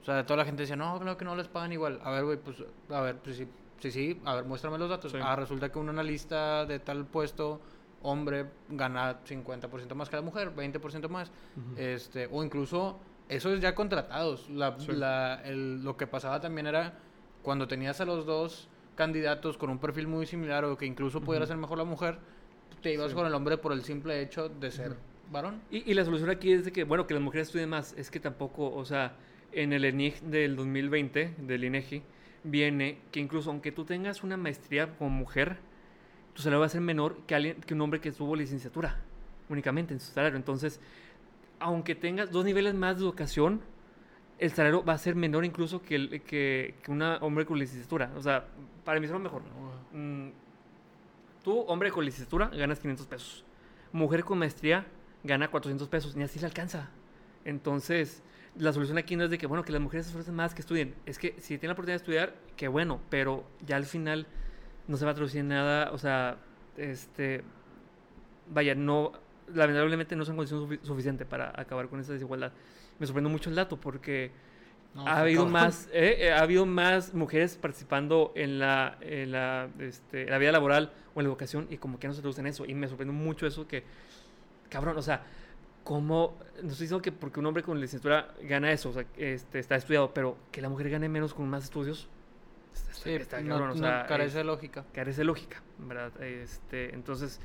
O 0.00 0.04
sea, 0.04 0.24
toda 0.26 0.36
la 0.38 0.44
gente 0.44 0.62
decía, 0.62 0.76
no, 0.76 0.98
claro 1.00 1.16
que 1.16 1.24
no 1.24 1.34
les 1.34 1.48
pagan 1.48 1.72
igual. 1.72 1.98
A 2.04 2.10
ver, 2.10 2.24
güey, 2.24 2.36
pues, 2.38 2.62
a 2.90 3.00
ver, 3.00 3.16
pues 3.16 3.36
sí, 3.36 3.48
sí, 3.80 3.90
sí, 3.90 4.20
a 4.24 4.34
ver, 4.36 4.44
muéstrame 4.44 4.78
los 4.78 4.88
datos. 4.88 5.10
Sí. 5.12 5.18
Ah, 5.20 5.34
resulta 5.34 5.70
que 5.72 5.78
un 5.78 5.88
analista 5.88 6.64
de 6.66 6.78
tal 6.78 7.06
puesto, 7.06 7.60
hombre, 8.02 8.46
gana 8.68 9.18
50% 9.24 9.94
más 9.94 10.08
que 10.10 10.16
la 10.16 10.22
mujer, 10.22 10.54
20% 10.54 11.08
más. 11.08 11.32
Este 11.76 12.28
O 12.30 12.44
incluso, 12.44 12.98
eso 13.28 13.52
es 13.52 13.60
ya 13.60 13.74
contratados. 13.74 14.48
La, 14.50 14.78
Sí. 14.78 14.92
la- 14.92 15.40
el- 15.44 15.82
lo 15.82 15.96
que 15.96 16.06
pasaba 16.06 16.38
también 16.40 16.66
era 16.66 16.98
cuando 17.44 17.68
tenías 17.68 18.00
a 18.00 18.04
los 18.04 18.26
dos 18.26 18.68
candidatos 18.96 19.56
con 19.56 19.70
un 19.70 19.78
perfil 19.78 20.08
muy 20.08 20.26
similar 20.26 20.64
o 20.64 20.76
que 20.76 20.86
incluso 20.86 21.20
pudiera 21.20 21.46
ser 21.46 21.56
mejor 21.56 21.78
la 21.78 21.84
mujer, 21.84 22.18
te 22.82 22.92
ibas 22.92 23.10
Sí. 23.10 23.14
con 23.14 23.26
el 23.26 23.34
hombre 23.34 23.56
por 23.58 23.72
el 23.72 23.84
simple 23.84 24.20
hecho 24.20 24.48
de 24.48 24.70
ser 24.72 24.96
varón. 25.30 25.60
Y, 25.70 25.88
y 25.90 25.94
la 25.94 26.04
solución 26.04 26.30
aquí 26.30 26.52
es 26.52 26.64
de 26.64 26.72
que, 26.72 26.84
bueno, 26.84 27.06
que 27.06 27.14
las 27.14 27.22
mujeres 27.22 27.48
estudien 27.48 27.68
más. 27.70 27.94
Es 27.96 28.10
que 28.10 28.18
tampoco, 28.18 28.74
o 28.74 28.84
sea, 28.84 29.14
en 29.52 29.72
el 29.72 29.84
ENIG 29.84 30.20
del 30.22 30.56
2020, 30.56 31.34
del 31.38 31.64
INEGI, 31.64 32.02
viene 32.42 32.98
que 33.12 33.20
incluso 33.20 33.50
aunque 33.50 33.72
tú 33.72 33.84
tengas 33.84 34.22
una 34.24 34.36
maestría 34.36 34.96
como 34.96 35.10
mujer, 35.10 35.58
tu 36.34 36.42
salario 36.42 36.60
va 36.60 36.66
a 36.66 36.70
ser 36.70 36.80
menor 36.80 37.18
que, 37.26 37.34
alguien, 37.34 37.60
que 37.60 37.74
un 37.74 37.80
hombre 37.80 38.00
que 38.00 38.10
tuvo 38.12 38.34
licenciatura 38.36 38.98
únicamente 39.48 39.94
en 39.94 40.00
su 40.00 40.12
salario. 40.12 40.36
Entonces, 40.36 40.80
aunque 41.60 41.94
tengas 41.94 42.30
dos 42.30 42.44
niveles 42.44 42.74
más 42.74 42.96
de 42.96 43.02
educación, 43.04 43.60
el 44.38 44.50
salario 44.50 44.84
va 44.84 44.94
a 44.94 44.98
ser 44.98 45.14
menor 45.14 45.44
incluso 45.44 45.80
que, 45.82 45.94
el, 45.94 46.22
que, 46.22 46.74
que 46.82 46.90
un 46.90 47.00
hombre 47.02 47.46
con 47.46 47.58
licenciatura. 47.58 48.12
O 48.16 48.20
sea, 48.20 48.46
para 48.84 49.00
mí 49.00 49.06
es 49.06 49.12
lo 49.12 49.18
mejor. 49.18 49.42
Mm, 49.92 50.28
tú, 51.42 51.60
hombre 51.60 51.90
con 51.90 52.04
licenciatura, 52.04 52.48
ganas 52.48 52.80
500 52.80 53.06
pesos. 53.06 53.44
Mujer 53.92 54.24
con 54.24 54.38
maestría 54.38 54.86
gana 55.22 55.48
400 55.48 55.88
pesos. 55.88 56.16
Ni 56.16 56.24
así 56.24 56.38
le 56.40 56.46
alcanza. 56.46 56.90
Entonces, 57.44 58.22
la 58.56 58.72
solución 58.72 58.98
aquí 58.98 59.16
no 59.16 59.24
es 59.24 59.30
de 59.30 59.38
que, 59.38 59.46
bueno, 59.46 59.64
que 59.64 59.72
las 59.72 59.80
mujeres 59.80 60.06
se 60.06 60.10
esfuercen 60.10 60.34
más, 60.34 60.54
que 60.54 60.62
estudien. 60.62 60.94
Es 61.06 61.18
que 61.18 61.34
si 61.38 61.58
tienen 61.58 61.68
la 61.68 61.72
oportunidad 61.74 61.94
de 61.94 62.02
estudiar, 62.02 62.34
qué 62.56 62.68
bueno. 62.68 63.00
Pero 63.10 63.44
ya 63.66 63.76
al 63.76 63.84
final 63.84 64.26
no 64.88 64.96
se 64.96 65.04
va 65.04 65.12
a 65.12 65.14
traducir 65.14 65.40
en 65.40 65.48
nada. 65.48 65.90
O 65.92 65.98
sea, 65.98 66.38
este... 66.76 67.42
Vaya, 68.50 68.74
no... 68.74 69.12
Lamentablemente 69.54 70.16
no 70.16 70.24
son 70.24 70.36
condiciones 70.36 70.66
sufi- 70.68 70.82
suficientes 70.86 71.26
para 71.26 71.52
acabar 71.54 71.88
con 71.88 72.00
esa 72.00 72.14
desigualdad. 72.14 72.52
Me 72.98 73.06
sorprendió 73.06 73.30
mucho 73.30 73.50
el 73.50 73.56
dato 73.56 73.78
porque 73.78 74.30
No, 74.94 75.06
ha 75.06 75.18
habido 75.20 75.46
más 75.46 75.88
eh, 75.92 76.16
eh, 76.26 76.32
ha 76.32 76.40
habido 76.42 76.66
más 76.66 77.14
mujeres 77.14 77.56
participando 77.56 78.32
en 78.36 78.58
la, 78.58 78.96
en 79.00 79.32
la, 79.32 79.68
este, 79.80 80.22
en 80.22 80.30
la 80.30 80.38
vida 80.38 80.52
laboral 80.52 80.92
o 81.14 81.20
en 81.20 81.24
la 81.26 81.30
educación 81.30 81.66
y 81.70 81.78
como 81.78 81.98
que 81.98 82.06
no 82.08 82.14
se 82.14 82.20
traduce 82.20 82.40
en 82.40 82.46
eso 82.46 82.64
y 82.64 82.74
me 82.74 82.86
sorprendió 82.88 83.12
mucho 83.12 83.46
eso 83.46 83.66
que 83.66 83.82
cabrón 84.70 84.96
o 84.96 85.02
sea 85.02 85.24
como 85.82 86.38
no 86.62 86.70
estoy 86.70 86.84
diciendo 86.86 87.02
que 87.02 87.12
porque 87.12 87.40
un 87.40 87.46
hombre 87.46 87.62
con 87.62 87.80
licenciatura 87.80 88.34
gana 88.42 88.70
eso 88.72 88.90
o 88.90 88.92
sea 88.92 89.04
este, 89.16 89.58
está 89.58 89.76
estudiado 89.76 90.14
pero 90.14 90.38
que 90.52 90.62
la 90.62 90.68
mujer 90.68 90.88
gane 90.90 91.08
menos 91.08 91.34
con 91.34 91.48
más 91.48 91.64
estudios 91.64 92.08
está, 92.72 92.94
Sí, 92.94 93.10
está 93.10 93.40
no, 93.40 93.48
cabrón, 93.48 93.70
o 93.70 93.74
no 93.74 93.80
sea, 93.80 94.06
carece 94.06 94.38
de 94.38 94.44
lógica. 94.44 94.84
carece 94.92 95.20
de 95.20 95.24
lógica, 95.24 95.62
¿verdad? 95.78 96.22
Este, 96.22 96.94
entonces, 96.94 97.40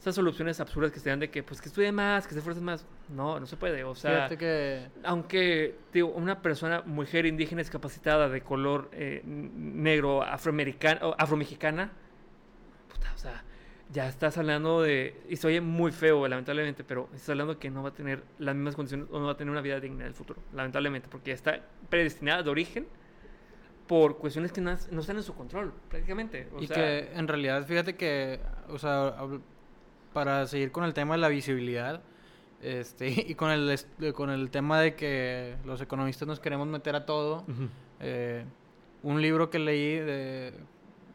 esas 0.00 0.14
soluciones 0.14 0.58
absurdas 0.60 0.92
que 0.92 0.98
se 0.98 1.10
dan 1.10 1.20
de 1.20 1.30
que, 1.30 1.42
pues, 1.42 1.60
que 1.60 1.68
estudie 1.68 1.92
más, 1.92 2.26
que 2.26 2.32
se 2.32 2.38
esfuerce 2.38 2.62
más, 2.62 2.86
no, 3.10 3.38
no 3.38 3.44
se 3.46 3.56
puede, 3.58 3.84
o 3.84 3.94
sea, 3.94 4.14
Fíjate 4.14 4.38
que 4.38 4.86
aunque, 5.04 5.76
digo, 5.92 6.08
una 6.08 6.40
persona, 6.40 6.82
mujer 6.86 7.26
indígena 7.26 7.60
discapacitada 7.60 8.28
de 8.30 8.40
color 8.40 8.88
eh, 8.92 9.20
negro, 9.24 10.22
afroamericana, 10.22 11.06
o 11.06 11.14
afromexicana, 11.18 11.92
puta, 12.88 13.12
o 13.14 13.18
sea, 13.18 13.44
ya 13.92 14.08
estás 14.08 14.38
hablando 14.38 14.80
de, 14.80 15.20
y 15.28 15.36
se 15.36 15.46
oye 15.46 15.60
muy 15.60 15.92
feo, 15.92 16.26
lamentablemente, 16.26 16.82
pero 16.82 17.10
estás 17.12 17.30
hablando 17.30 17.58
que 17.58 17.68
no 17.68 17.82
va 17.82 17.90
a 17.90 17.94
tener 17.94 18.22
las 18.38 18.54
mismas 18.54 18.76
condiciones 18.76 19.06
o 19.10 19.18
no 19.20 19.26
va 19.26 19.32
a 19.32 19.36
tener 19.36 19.50
una 19.50 19.60
vida 19.60 19.80
digna 19.80 20.04
en 20.04 20.08
el 20.08 20.14
futuro, 20.14 20.40
lamentablemente, 20.54 21.08
porque 21.10 21.28
ya 21.28 21.34
está 21.34 21.60
predestinada 21.90 22.42
de 22.42 22.48
origen 22.48 22.86
por 23.86 24.16
cuestiones 24.16 24.50
que 24.50 24.62
no, 24.62 24.74
no 24.92 25.00
están 25.00 25.16
en 25.16 25.22
su 25.24 25.34
control, 25.34 25.74
prácticamente. 25.90 26.48
O 26.54 26.62
y 26.62 26.68
sea, 26.68 26.76
que 26.76 27.12
en 27.12 27.28
realidad, 27.28 27.66
fíjate 27.66 27.96
que, 27.96 28.40
o 28.68 28.78
sea, 28.78 29.14
para 30.12 30.46
seguir 30.46 30.72
con 30.72 30.84
el 30.84 30.94
tema 30.94 31.14
de 31.14 31.20
la 31.20 31.28
visibilidad, 31.28 32.00
este, 32.62 33.08
y 33.28 33.34
con 33.34 33.50
el, 33.50 33.70
est- 33.70 33.88
con 34.14 34.30
el 34.30 34.50
tema 34.50 34.80
de 34.80 34.94
que 34.94 35.56
los 35.64 35.80
economistas 35.80 36.26
nos 36.28 36.40
queremos 36.40 36.66
meter 36.66 36.94
a 36.96 37.06
todo, 37.06 37.44
eh, 38.00 38.44
un 39.02 39.20
libro 39.22 39.50
que 39.50 39.58
leí 39.58 39.96
de, 39.98 40.52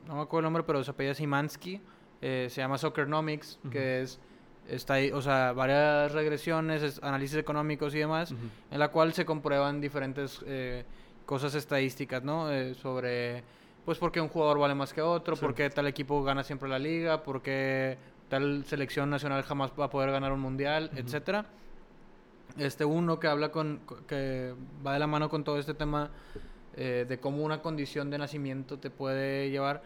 no 0.07 0.15
me 0.15 0.21
acuerdo 0.21 0.39
el 0.39 0.43
nombre, 0.53 0.63
pero 0.63 0.83
se 0.83 0.91
apellida 0.91 1.13
Simansky, 1.13 1.81
eh, 2.21 2.47
se 2.49 2.61
llama 2.61 2.77
Soccernomics, 2.77 3.59
Ujú. 3.61 3.69
que 3.71 4.01
es, 4.01 4.19
está 4.67 4.95
ahí, 4.95 5.11
o 5.11 5.21
sea, 5.21 5.51
varias 5.53 6.11
regresiones, 6.13 6.81
es- 6.81 7.03
análisis 7.03 7.37
económicos 7.37 7.93
y 7.93 7.99
demás, 7.99 8.31
Ujú. 8.31 8.41
en 8.71 8.79
la 8.79 8.87
cual 8.89 9.13
se 9.13 9.25
comprueban 9.25 9.81
diferentes 9.81 10.41
eh, 10.47 10.83
cosas 11.25 11.53
estadísticas, 11.55 12.23
¿no? 12.23 12.51
Eh, 12.51 12.73
sobre, 12.75 13.43
pues, 13.83 13.97
por 13.99 14.11
qué 14.11 14.21
un 14.21 14.29
jugador 14.29 14.57
vale 14.57 14.73
más 14.73 14.93
que 14.93 15.01
otro, 15.01 15.35
Sí. 15.35 15.41
por 15.41 15.53
qué 15.53 15.69
tal 15.69 15.85
equipo 15.87 16.23
gana 16.23 16.43
siempre 16.43 16.67
la 16.69 16.79
liga, 16.79 17.21
por 17.23 17.41
qué 17.43 17.97
tal 18.29 18.63
selección 18.65 19.09
nacional 19.09 19.43
jamás 19.43 19.71
va 19.79 19.85
a 19.85 19.89
poder 19.89 20.11
ganar 20.11 20.31
un 20.31 20.39
mundial, 20.39 20.89
Ujú. 20.91 21.01
etcétera. 21.01 21.45
Este 22.57 22.85
uno 22.85 23.19
que 23.19 23.27
habla 23.27 23.49
con, 23.49 23.81
que 24.07 24.53
va 24.85 24.93
de 24.93 24.99
la 24.99 25.07
mano 25.07 25.29
con 25.29 25.43
todo 25.43 25.59
este 25.59 25.73
tema 25.73 26.09
eh, 26.75 27.05
de 27.07 27.19
cómo 27.19 27.43
una 27.43 27.61
condición 27.61 28.09
de 28.09 28.17
nacimiento 28.17 28.77
te 28.79 28.89
puede 28.89 29.49
llevar, 29.49 29.81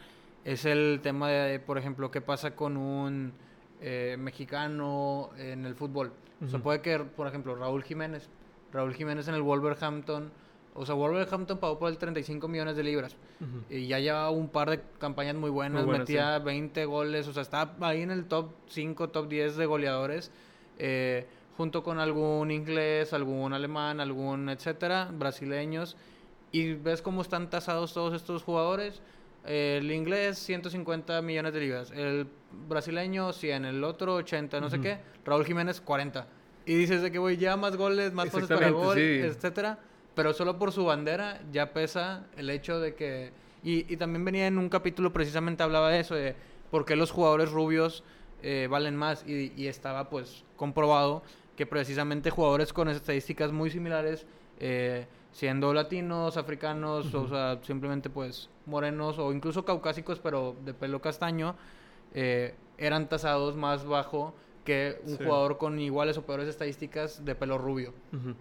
es 0.46 0.66
el 0.66 1.00
tema 1.02 1.30
de, 1.30 1.60
por 1.60 1.78
ejemplo, 1.78 2.12
qué 2.12 2.22
pasa 2.22 2.56
con 2.56 2.78
un 2.78 3.34
eh, 3.82 4.16
mexicano 4.20 5.30
en 5.38 5.66
el 5.66 5.76
fútbol. 5.76 6.12
O 6.42 6.46
Ujú. 6.46 6.60
puede 6.62 6.82
que, 6.82 7.00
por 7.00 7.28
ejemplo, 7.28 7.56
Raúl 7.56 7.84
Jiménez, 7.84 8.30
Raúl 8.72 8.94
Jiménez 8.94 9.28
en 9.28 9.36
el 9.36 9.42
Wolverhampton, 9.42 10.32
o 10.80 10.86
sea, 10.86 10.96
Wolverhampton 10.96 11.58
pagó 11.58 11.78
por 11.78 11.92
él 11.92 11.98
35 11.98 12.48
millones 12.48 12.78
de 12.78 12.84
libras. 12.84 13.18
Ujú. 13.42 13.64
Y 13.70 13.88
ya 13.88 14.00
llevaba 14.00 14.30
un 14.30 14.48
par 14.48 14.70
de 14.70 14.80
campañas 14.98 15.36
muy 15.36 15.50
buenas, 15.50 15.82
Muy 15.82 15.88
buenas, 15.88 16.08
metía 16.08 16.40
20 16.40 16.86
goles, 16.86 17.28
o 17.28 17.34
sea, 17.34 17.42
está 17.42 17.74
ahí 17.82 18.02
en 18.02 18.12
el 18.12 18.26
top 18.26 18.52
5, 18.70 19.10
top 19.10 19.28
10 19.28 19.58
de 19.58 19.66
goleadores, 19.66 20.32
eh, 20.78 21.28
junto 21.58 21.84
con 21.84 22.00
algún 22.00 22.50
inglés, 22.50 23.12
algún 23.12 23.52
alemán, 23.52 24.00
algún 24.00 24.48
etcétera, 24.48 25.10
brasileños. 25.12 25.98
Y 26.54 26.76
ves 26.76 27.02
cómo 27.02 27.24
están 27.24 27.50
tasados 27.50 27.94
todos 27.94 28.14
estos 28.14 28.44
jugadores. 28.44 29.02
El 29.46 29.92
inglés, 29.92 30.38
150 30.40 31.22
millones 31.22 31.54
de 31.54 31.60
libras. 31.60 31.92
El 31.92 32.28
brasileño, 32.70 33.34
100. 33.34 33.66
El 33.66 33.84
otro, 33.84 34.16
80, 34.16 34.62
no 34.62 34.70
sé 34.70 34.78
Ujú. 34.78 34.84
qué. 34.84 34.98
Raúl 35.26 35.46
Jiménez, 35.46 35.82
40. 35.82 36.26
Y 36.66 36.76
dices 36.76 37.02
de 37.02 37.12
que, 37.12 37.20
güey, 37.20 37.36
ya 37.36 37.58
más 37.58 37.76
goles, 37.76 38.14
más 38.14 38.30
pases 38.30 38.48
para 38.48 38.70
gol, 38.70 38.96
sí. 38.96 39.02
etcétera. 39.02 39.80
Pero 40.20 40.34
solo 40.34 40.59
por 40.59 40.74
su 40.74 40.84
bandera 40.84 41.39
ya 41.53 41.72
pesa 41.72 42.26
el 42.36 42.49
hecho 42.49 42.82
de 42.82 42.93
que... 42.93 43.32
Y, 43.63 43.86
y 43.91 43.95
también 43.95 44.26
venía 44.26 44.47
en 44.47 44.57
un 44.57 44.67
capítulo 44.67 45.13
precisamente 45.13 45.63
hablaba 45.63 45.91
de 45.91 46.01
eso, 46.01 46.13
de 46.13 46.36
por 46.72 46.84
qué 46.84 46.97
los 46.97 47.09
jugadores 47.09 47.49
rubios 47.51 48.03
eh, 48.43 48.67
valen 48.70 48.97
más. 48.97 49.26
Y, 49.26 49.53
y 49.55 49.67
estaba 49.67 50.09
pues 50.09 50.43
comprobado 50.57 51.24
que 51.55 51.65
precisamente 51.65 52.32
jugadores 52.32 52.74
con 52.74 52.89
estadísticas 52.89 53.53
muy 53.53 53.70
similares, 53.70 54.26
eh, 54.59 55.07
siendo 55.32 55.74
latinos, 55.74 56.36
africanos, 56.36 57.15
o 57.15 57.30
sea, 57.30 57.59
simplemente 57.63 58.09
pues 58.09 58.49
morenos 58.65 59.20
o 59.20 59.32
incluso 59.32 59.63
caucásicos, 59.63 60.20
pero 60.20 60.53
de 60.65 60.74
pelo 60.74 60.99
castaño, 60.99 61.55
eh, 62.13 62.55
eran 62.78 63.07
tasados 63.07 63.55
más 63.55 63.86
bajo 63.86 64.34
que 64.65 64.99
un 65.05 65.17
Sí. 65.17 65.24
jugador 65.24 65.57
con 65.57 65.80
iguales 65.80 66.17
o 66.17 66.24
peores 66.24 66.49
estadísticas 66.49 67.24
de 67.24 67.36
pelo 67.36 67.57
rubio. 67.57 67.93
Ujú. 68.11 68.36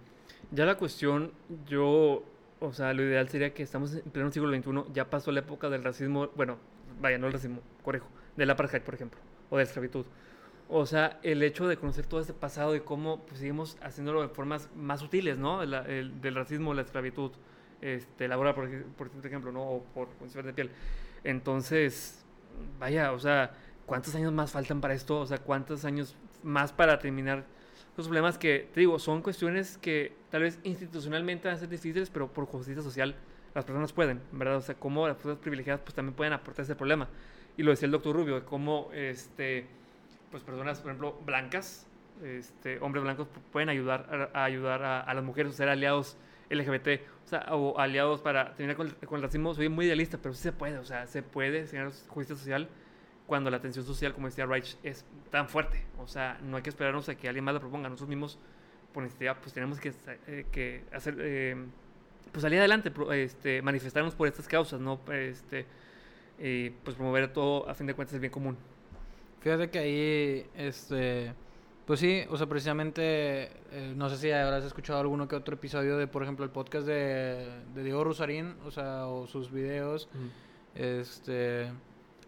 Ya 0.51 0.65
la 0.65 0.77
cuestión, 0.77 1.33
yo, 1.67 2.23
o 2.61 2.73
sea, 2.73 2.95
lo 2.95 3.03
ideal 3.03 3.29
sería 3.29 3.53
que 3.53 3.63
estamos 3.63 3.95
en 3.95 4.03
pleno 4.11 4.33
siglo 4.33 4.49
XXI, 4.49 4.87
ya 4.95 5.11
pasó 5.11 5.31
la 5.31 5.41
época 5.41 5.69
del 5.69 5.85
racismo, 5.85 6.29
bueno, 6.37 6.57
vaya, 7.01 7.19
no 7.19 7.27
el 7.27 7.35
racismo, 7.35 7.61
correjo, 7.85 8.09
del 8.37 8.51
apartheid, 8.51 8.81
por 8.83 8.95
ejemplo, 8.95 9.21
o 9.51 9.57
de 9.57 9.65
la 9.65 9.69
esclavitud. 9.69 10.07
O 10.71 10.87
sea, 10.87 11.19
el 11.23 11.43
hecho 11.43 11.67
de 11.69 11.77
conocer 11.79 12.07
todo 12.07 12.21
este 12.21 12.35
pasado 12.35 12.77
y 12.77 12.81
cómo 12.81 13.21
pues, 13.27 13.41
seguimos 13.41 13.77
haciéndolo 13.83 14.23
de 14.23 14.29
formas 14.29 14.69
más 14.77 15.01
sutiles, 15.01 15.39
¿no? 15.39 15.63
El, 15.63 15.75
el- 15.75 16.21
del 16.21 16.35
racismo, 16.35 16.75
la 16.75 16.83
esclavitud, 16.83 17.33
este, 17.81 18.29
laboral, 18.29 18.55
por, 18.55 18.69
por 18.97 19.27
ejemplo, 19.27 19.53
¿no? 19.53 19.63
O 19.63 19.83
por 19.95 20.09
condiciones 20.17 20.47
de 20.47 20.53
piel. 20.55 20.71
Entonces, 21.25 22.25
vaya, 22.79 23.13
o 23.13 23.19
sea, 23.19 23.53
¿cuántos 23.87 24.15
años 24.15 24.33
más 24.33 24.51
faltan 24.53 24.81
para 24.81 24.95
esto? 24.95 25.21
O 25.21 25.27
sea, 25.27 25.39
¿cuántos 25.39 25.85
años 25.85 26.17
más 26.43 26.73
para 26.73 26.99
terminar 26.99 27.45
los 27.99 28.07
problemas 28.07 28.39
que, 28.39 28.69
te 28.73 28.79
digo, 28.79 29.01
son 29.01 29.23
cuestiones 29.23 29.77
que 29.77 30.13
tal 30.31 30.43
vez 30.43 30.61
institucionalmente 30.63 31.49
van 31.49 31.57
a 31.57 31.59
ser 31.59 31.69
difíciles, 31.69 32.11
pero 32.11 32.29
por 32.29 32.47
justicia 32.47 32.81
social 32.81 33.17
las 33.57 33.65
personas 33.65 33.93
pueden, 33.93 34.21
¿verdad? 34.31 34.59
O 34.59 34.61
sea, 34.61 34.77
cómo 34.77 35.09
las 35.09 35.17
personas 35.17 35.39
privilegiadas 35.39 35.81
pues 35.81 35.95
también 35.95 36.15
pueden 36.15 36.33
aportar 36.33 36.65
ese 36.65 36.77
problema. 36.77 37.09
Y 37.57 37.65
lo 37.65 37.73
decía 37.73 37.87
el 37.87 37.93
doctor 37.93 38.15
Rubio, 38.15 38.45
cómo, 38.47 38.89
este, 38.95 39.67
pues 40.31 40.45
personas, 40.45 40.79
por 40.79 40.93
ejemplo, 40.93 41.21
blancas, 41.27 41.89
este, 42.23 42.79
hombres 42.79 43.03
blancos 43.03 43.27
pueden 43.51 43.69
ayudar 43.69 44.31
a, 44.33 44.45
ayudar 44.45 44.85
a, 44.85 45.13
las 45.13 45.25
mujeres 45.25 45.55
a 45.55 45.57
ser 45.57 45.69
aliados 45.69 46.17
LGBT, 46.51 47.03
o 47.25 47.29
sea, 47.29 47.47
o 47.51 47.81
aliados 47.81 48.21
para 48.21 48.55
terminar 48.55 48.77
con, 48.77 48.91
con, 48.91 49.17
el 49.17 49.23
racismo. 49.25 49.55
Soy 49.55 49.69
muy 49.69 49.87
idealista, 49.87 50.19
pero 50.19 50.35
sí 50.35 50.43
se 50.45 50.53
puede, 50.53 50.79
o 50.79 50.85
sea, 50.85 51.09
se 51.09 51.25
puede 51.25 51.67
generar 51.67 51.91
justicia 52.07 52.37
social 52.37 52.69
cuando 53.29 53.51
la 53.51 53.61
tensión 53.61 53.85
social, 53.85 54.15
como 54.15 54.27
decía 54.27 54.47
Reich, 54.47 54.79
es 54.83 55.05
tan 55.31 55.51
fuerte. 55.51 55.85
O 55.99 56.09
sea, 56.09 56.41
no 56.43 56.57
hay 56.57 56.63
que 56.63 56.71
esperarnos 56.71 57.11
a 57.11 57.15
que 57.15 57.29
alguien 57.29 57.45
más 57.45 57.53
la 57.53 57.61
proponga. 57.61 57.91
Nosotros 57.91 58.09
mismos, 58.09 58.39
por 58.93 59.03
necesidad, 59.03 59.37
pues 59.39 59.53
tenemos 59.53 59.79
que, 59.79 59.93
eh, 60.27 60.47
que 60.51 60.85
hacer, 60.93 61.15
eh, 61.21 61.55
pues 62.33 62.41
salir 62.41 62.59
adelante, 62.59 62.91
este, 63.13 63.61
manifestarnos 63.61 64.15
por 64.15 64.29
estas 64.29 64.49
causas, 64.49 64.81
¿no? 64.81 64.99
Este, 65.13 65.67
y 66.39 66.71
pues 66.71 66.97
promover 66.97 67.31
todo, 67.31 67.69
a 67.69 67.75
fin 67.75 67.87
de 67.87 67.93
cuentas, 67.93 68.15
el 68.15 68.21
bien 68.21 68.33
común. 68.33 68.57
Fíjate 69.41 69.69
que 69.69 69.79
ahí, 69.79 70.47
este, 70.57 71.35
pues 71.85 72.01
sí, 72.01 72.23
o 72.31 72.39
sea, 72.39 72.47
precisamente, 72.47 73.51
eh, 73.73 73.93
no 73.95 74.09
sé 74.09 74.17
si 74.17 74.31
habrás 74.31 74.65
escuchado 74.65 75.01
alguno 75.01 75.29
que 75.29 75.37
otro 75.37 75.55
episodio 75.55 75.99
de, 75.99 76.07
por 76.07 76.23
ejemplo, 76.23 76.47
el 76.47 76.51
podcast 76.51 76.87
de, 76.87 77.47
de 77.75 77.83
Diego 77.83 78.05
Rosarín, 78.05 78.57
o 78.65 78.71
sea, 78.71 79.07
o 79.07 79.27
sus 79.27 79.53
videos, 79.53 80.09
este 80.75 81.71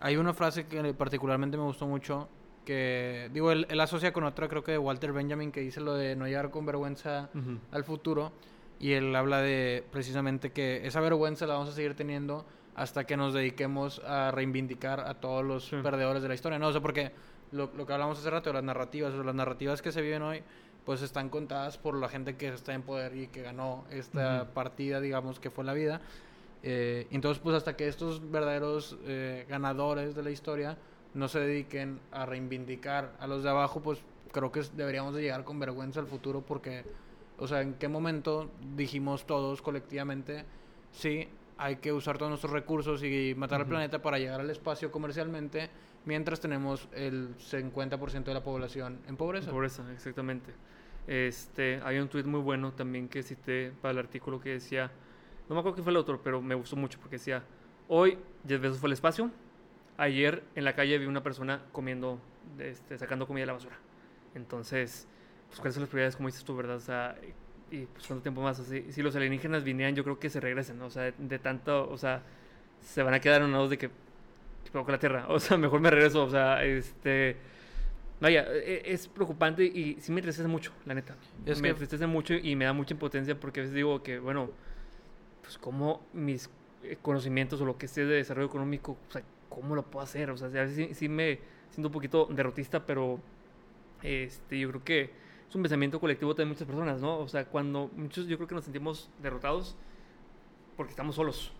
hay 0.01 0.17
una 0.17 0.35
frase 0.35 0.67
que 0.67 0.95
particularmente 0.95 1.57
me 1.57 1.65
gustó 1.65 1.87
mucho, 1.87 2.29
que 2.65 3.31
digo, 3.33 3.53
él, 3.53 3.67
asocia 3.81 4.13
con 4.13 4.25
otra, 4.25 4.49
creo 4.49 4.65
que 4.65 4.73
de 4.73 4.79
Walter 4.79 5.13
Benjamin, 5.13 5.53
que 5.53 5.61
dice 5.61 5.81
lo 5.81 5.95
de 5.95 6.17
no 6.17 6.27
llegar 6.27 6.51
con 6.51 6.67
vergüenza 6.67 7.29
al 7.71 7.85
futuro. 7.85 8.33
Y 8.79 8.93
él 8.93 9.15
habla 9.15 9.43
de 9.43 9.85
precisamente 9.93 10.53
que 10.53 10.87
esa 10.87 11.01
vergüenza 11.01 11.47
la 11.47 11.55
vamos 11.55 11.69
a 11.69 11.73
seguir 11.73 11.95
teniendo 11.95 12.47
hasta 12.75 13.05
que 13.05 13.15
nos 13.15 13.35
dediquemos 13.35 13.99
a 14.07 14.31
reivindicar 14.31 15.01
a 15.01 15.15
todos 15.15 15.45
los 15.45 15.69
perdedores 15.83 16.23
de 16.23 16.29
la 16.29 16.35
historia. 16.35 16.59
No, 16.59 16.69
o 16.69 16.73
sea, 16.73 16.81
porque 16.81 17.13
lo, 17.53 17.71
lo 17.77 17.87
que 17.87 17.93
hablamos 17.93 18.19
hace 18.19 18.31
rato, 18.31 18.51
las 18.55 18.65
narrativas, 18.65 19.13
o 19.13 19.23
las 19.23 19.35
narrativas 19.35 19.83
que 19.83 19.93
se 19.93 20.01
viven 20.01 20.23
hoy, 20.23 20.43
pues 20.87 21.03
están 21.03 21.29
contadas 21.29 21.77
por 21.77 21.95
la 21.95 22.09
gente 22.09 22.37
que 22.37 22.49
está 22.49 22.73
en 22.73 22.83
poder 22.83 23.17
y 23.17 23.27
que 23.27 23.43
ganó 23.43 23.85
esta 23.91 24.49
partida, 24.55 25.01
digamos, 25.01 25.41
que 25.41 25.51
fue 25.51 25.65
la 25.65 25.75
vida. 25.75 26.01
Eh, 26.63 27.07
entonces, 27.11 27.43
pues 27.43 27.57
hasta 27.57 27.77
que 27.77 27.89
estos 27.89 28.31
verdaderos 28.31 28.99
eh, 29.05 29.47
ganadores 29.49 30.15
de 30.15 30.23
la 30.23 30.31
historia 30.31 30.77
no 31.15 31.29
se 31.29 31.41
dediquen 31.41 32.01
a 32.13 32.27
reivindicar 32.27 33.17
a 33.19 33.27
los 33.27 33.43
de 33.43 33.51
abajo, 33.51 33.81
pues 33.81 34.01
creo 34.33 34.53
que 34.53 34.63
deberíamos 34.77 35.15
de 35.15 35.23
llegar 35.23 35.45
con 35.45 35.59
vergüenza 35.59 36.01
al 36.01 36.07
futuro 36.07 36.43
porque, 36.43 36.85
o 37.39 37.49
sea, 37.49 37.63
¿en 37.63 37.75
qué 37.75 37.89
momento 37.89 38.51
dijimos 38.77 39.27
todos 39.27 39.63
colectivamente, 39.63 40.45
sí, 40.93 41.29
hay 41.59 41.77
que 41.77 41.93
usar 41.93 42.17
todos 42.17 42.31
nuestros 42.31 42.53
recursos 42.53 43.03
y 43.03 43.35
matar 43.37 43.61
al 43.61 43.67
planeta 43.67 44.01
para 44.01 44.19
llegar 44.19 44.41
al 44.41 44.51
espacio 44.51 44.91
comercialmente, 44.91 45.69
mientras 46.05 46.41
tenemos 46.41 46.89
el 46.93 47.37
50% 47.37 48.25
de 48.25 48.35
la 48.35 48.43
población 48.43 49.01
en 49.09 49.17
pobreza? 49.17 49.47
En 49.47 49.55
pobreza, 49.55 49.93
exactamente. 49.93 50.53
Este, 51.07 51.81
hay 51.85 51.99
un 51.99 52.09
tuit 52.09 52.27
muy 52.27 52.41
bueno 52.41 52.73
también 52.73 53.09
que 53.09 53.23
cité 53.23 53.73
para 53.81 53.93
el 53.93 53.99
artículo 53.99 54.41
que 54.41 54.51
decía 54.51 54.91
no 55.51 55.57
me 55.57 55.61
acuerdo 55.61 55.75
quién 55.75 55.85
fue 55.85 55.91
el 55.91 55.97
otro, 55.97 56.23
pero 56.23 56.41
me 56.41 56.55
gustó 56.55 56.77
mucho 56.77 57.01
porque 57.01 57.17
decía, 57.17 57.43
hoy 57.89 58.17
Jeff 58.47 58.61
Bezos 58.61 58.79
fue 58.79 58.87
al 58.87 58.93
espacio, 58.93 59.33
ayer 59.99 60.45
en 60.55 60.65
la 60.65 60.77
calle 60.77 60.97
vi 60.97 61.07
una 61.07 61.25
persona 61.25 61.61
comiendo, 61.73 62.21
este, 62.61 62.97
sacando 62.97 63.27
comida 63.27 63.43
de 63.43 63.47
la 63.49 63.53
basura. 63.55 63.77
Entonces, 64.37 65.09
pues 65.49 65.59
cuáles 65.59 65.75
son 65.75 65.83
las 65.83 65.91
prioridades, 65.91 66.15
como 66.15 66.29
dices 66.29 66.45
tú, 66.45 66.55
¿verdad? 66.55 66.77
O 66.77 66.81
sea, 66.81 67.17
y, 67.73 67.85
pues 67.87 68.07
cuánto 68.07 68.23
tiempo 68.23 68.43
más 68.43 68.61
así. 68.61 68.87
Si 68.93 69.03
los 69.03 69.17
alienígenas 69.17 69.65
vinieran, 69.65 69.97
yo 69.97 70.05
creo 70.05 70.21
que 70.21 70.31
se 70.31 70.39
regresen, 70.39 70.79
¿no? 70.79 70.87
O 70.87 70.91
sea, 70.91 71.13
de, 71.19 71.39
tanto, 71.41 71.91
o 71.91 71.99
sea, 71.99 72.23
se 72.81 73.03
van 73.03 73.15
a 73.15 73.21
quedar 73.21 73.43
unados 73.43 73.71
de 73.71 73.79
que, 73.79 73.89
que 73.89 74.71
con 74.71 74.87
la 74.87 75.01
Tierra. 75.01 75.27
O 75.31 75.41
sea, 75.41 75.57
mejor 75.59 75.81
me 75.81 75.91
regreso, 75.91 76.23
o 76.23 76.31
sea, 76.31 76.63
este... 76.63 77.37
Vaya, 78.21 78.47
e, 78.53 78.83
es 78.85 79.09
preocupante 79.09 79.65
y 79.65 79.97
sí 79.99 80.13
me 80.13 80.21
entristece 80.21 80.47
mucho, 80.47 80.71
la 80.87 80.95
neta. 80.95 81.17
Es 81.45 81.61
me 81.61 81.71
entristece 81.71 82.07
mucho 82.07 82.35
y 82.35 82.55
me 82.55 82.67
da 82.67 82.73
mucha 82.73 82.95
impotencia 82.95 83.35
porque 83.35 83.59
a 83.59 83.63
veces 83.65 83.75
digo 83.75 84.01
que, 84.05 84.21
bueno, 84.21 84.51
pues 85.51 85.59
cómo 85.59 86.01
mis 86.13 86.49
eh, 86.85 86.97
conocimientos 87.03 87.61
o 87.61 87.65
lo 87.65 87.77
que 87.77 87.89
sé 87.89 88.05
de 88.05 88.15
desarrollo 88.15 88.47
económico, 88.47 88.97
o 89.09 89.13
sea, 89.13 89.25
cómo 89.49 89.75
lo 89.75 89.83
puedo 89.83 90.05
hacer. 90.05 90.31
O 90.31 90.37
sea, 90.37 90.47
a 90.47 90.51
veces 90.51 90.97
sí, 90.97 91.09
me 91.09 91.41
siento 91.71 91.89
un 91.89 91.93
poquito 91.93 92.27
derrotista, 92.27 92.87
pero 92.87 93.19
este, 94.01 94.61
yo 94.61 94.69
creo 94.69 94.85
que 94.85 95.11
es 95.49 95.55
un 95.57 95.63
pensamiento 95.63 95.99
colectivo 95.99 96.35
de 96.35 96.45
muchas 96.45 96.69
personas, 96.69 97.01
¿no? 97.01 97.19
O 97.19 97.27
sea, 97.27 97.47
cuando 97.47 97.91
muchos 97.97 98.29
yo 98.29 98.37
creo 98.37 98.47
que 98.47 98.55
nos 98.55 98.63
sentimos 98.63 99.11
derrotados 99.21 99.77
porque 100.77 100.91
estamos 100.93 101.17
solos, 101.17 101.53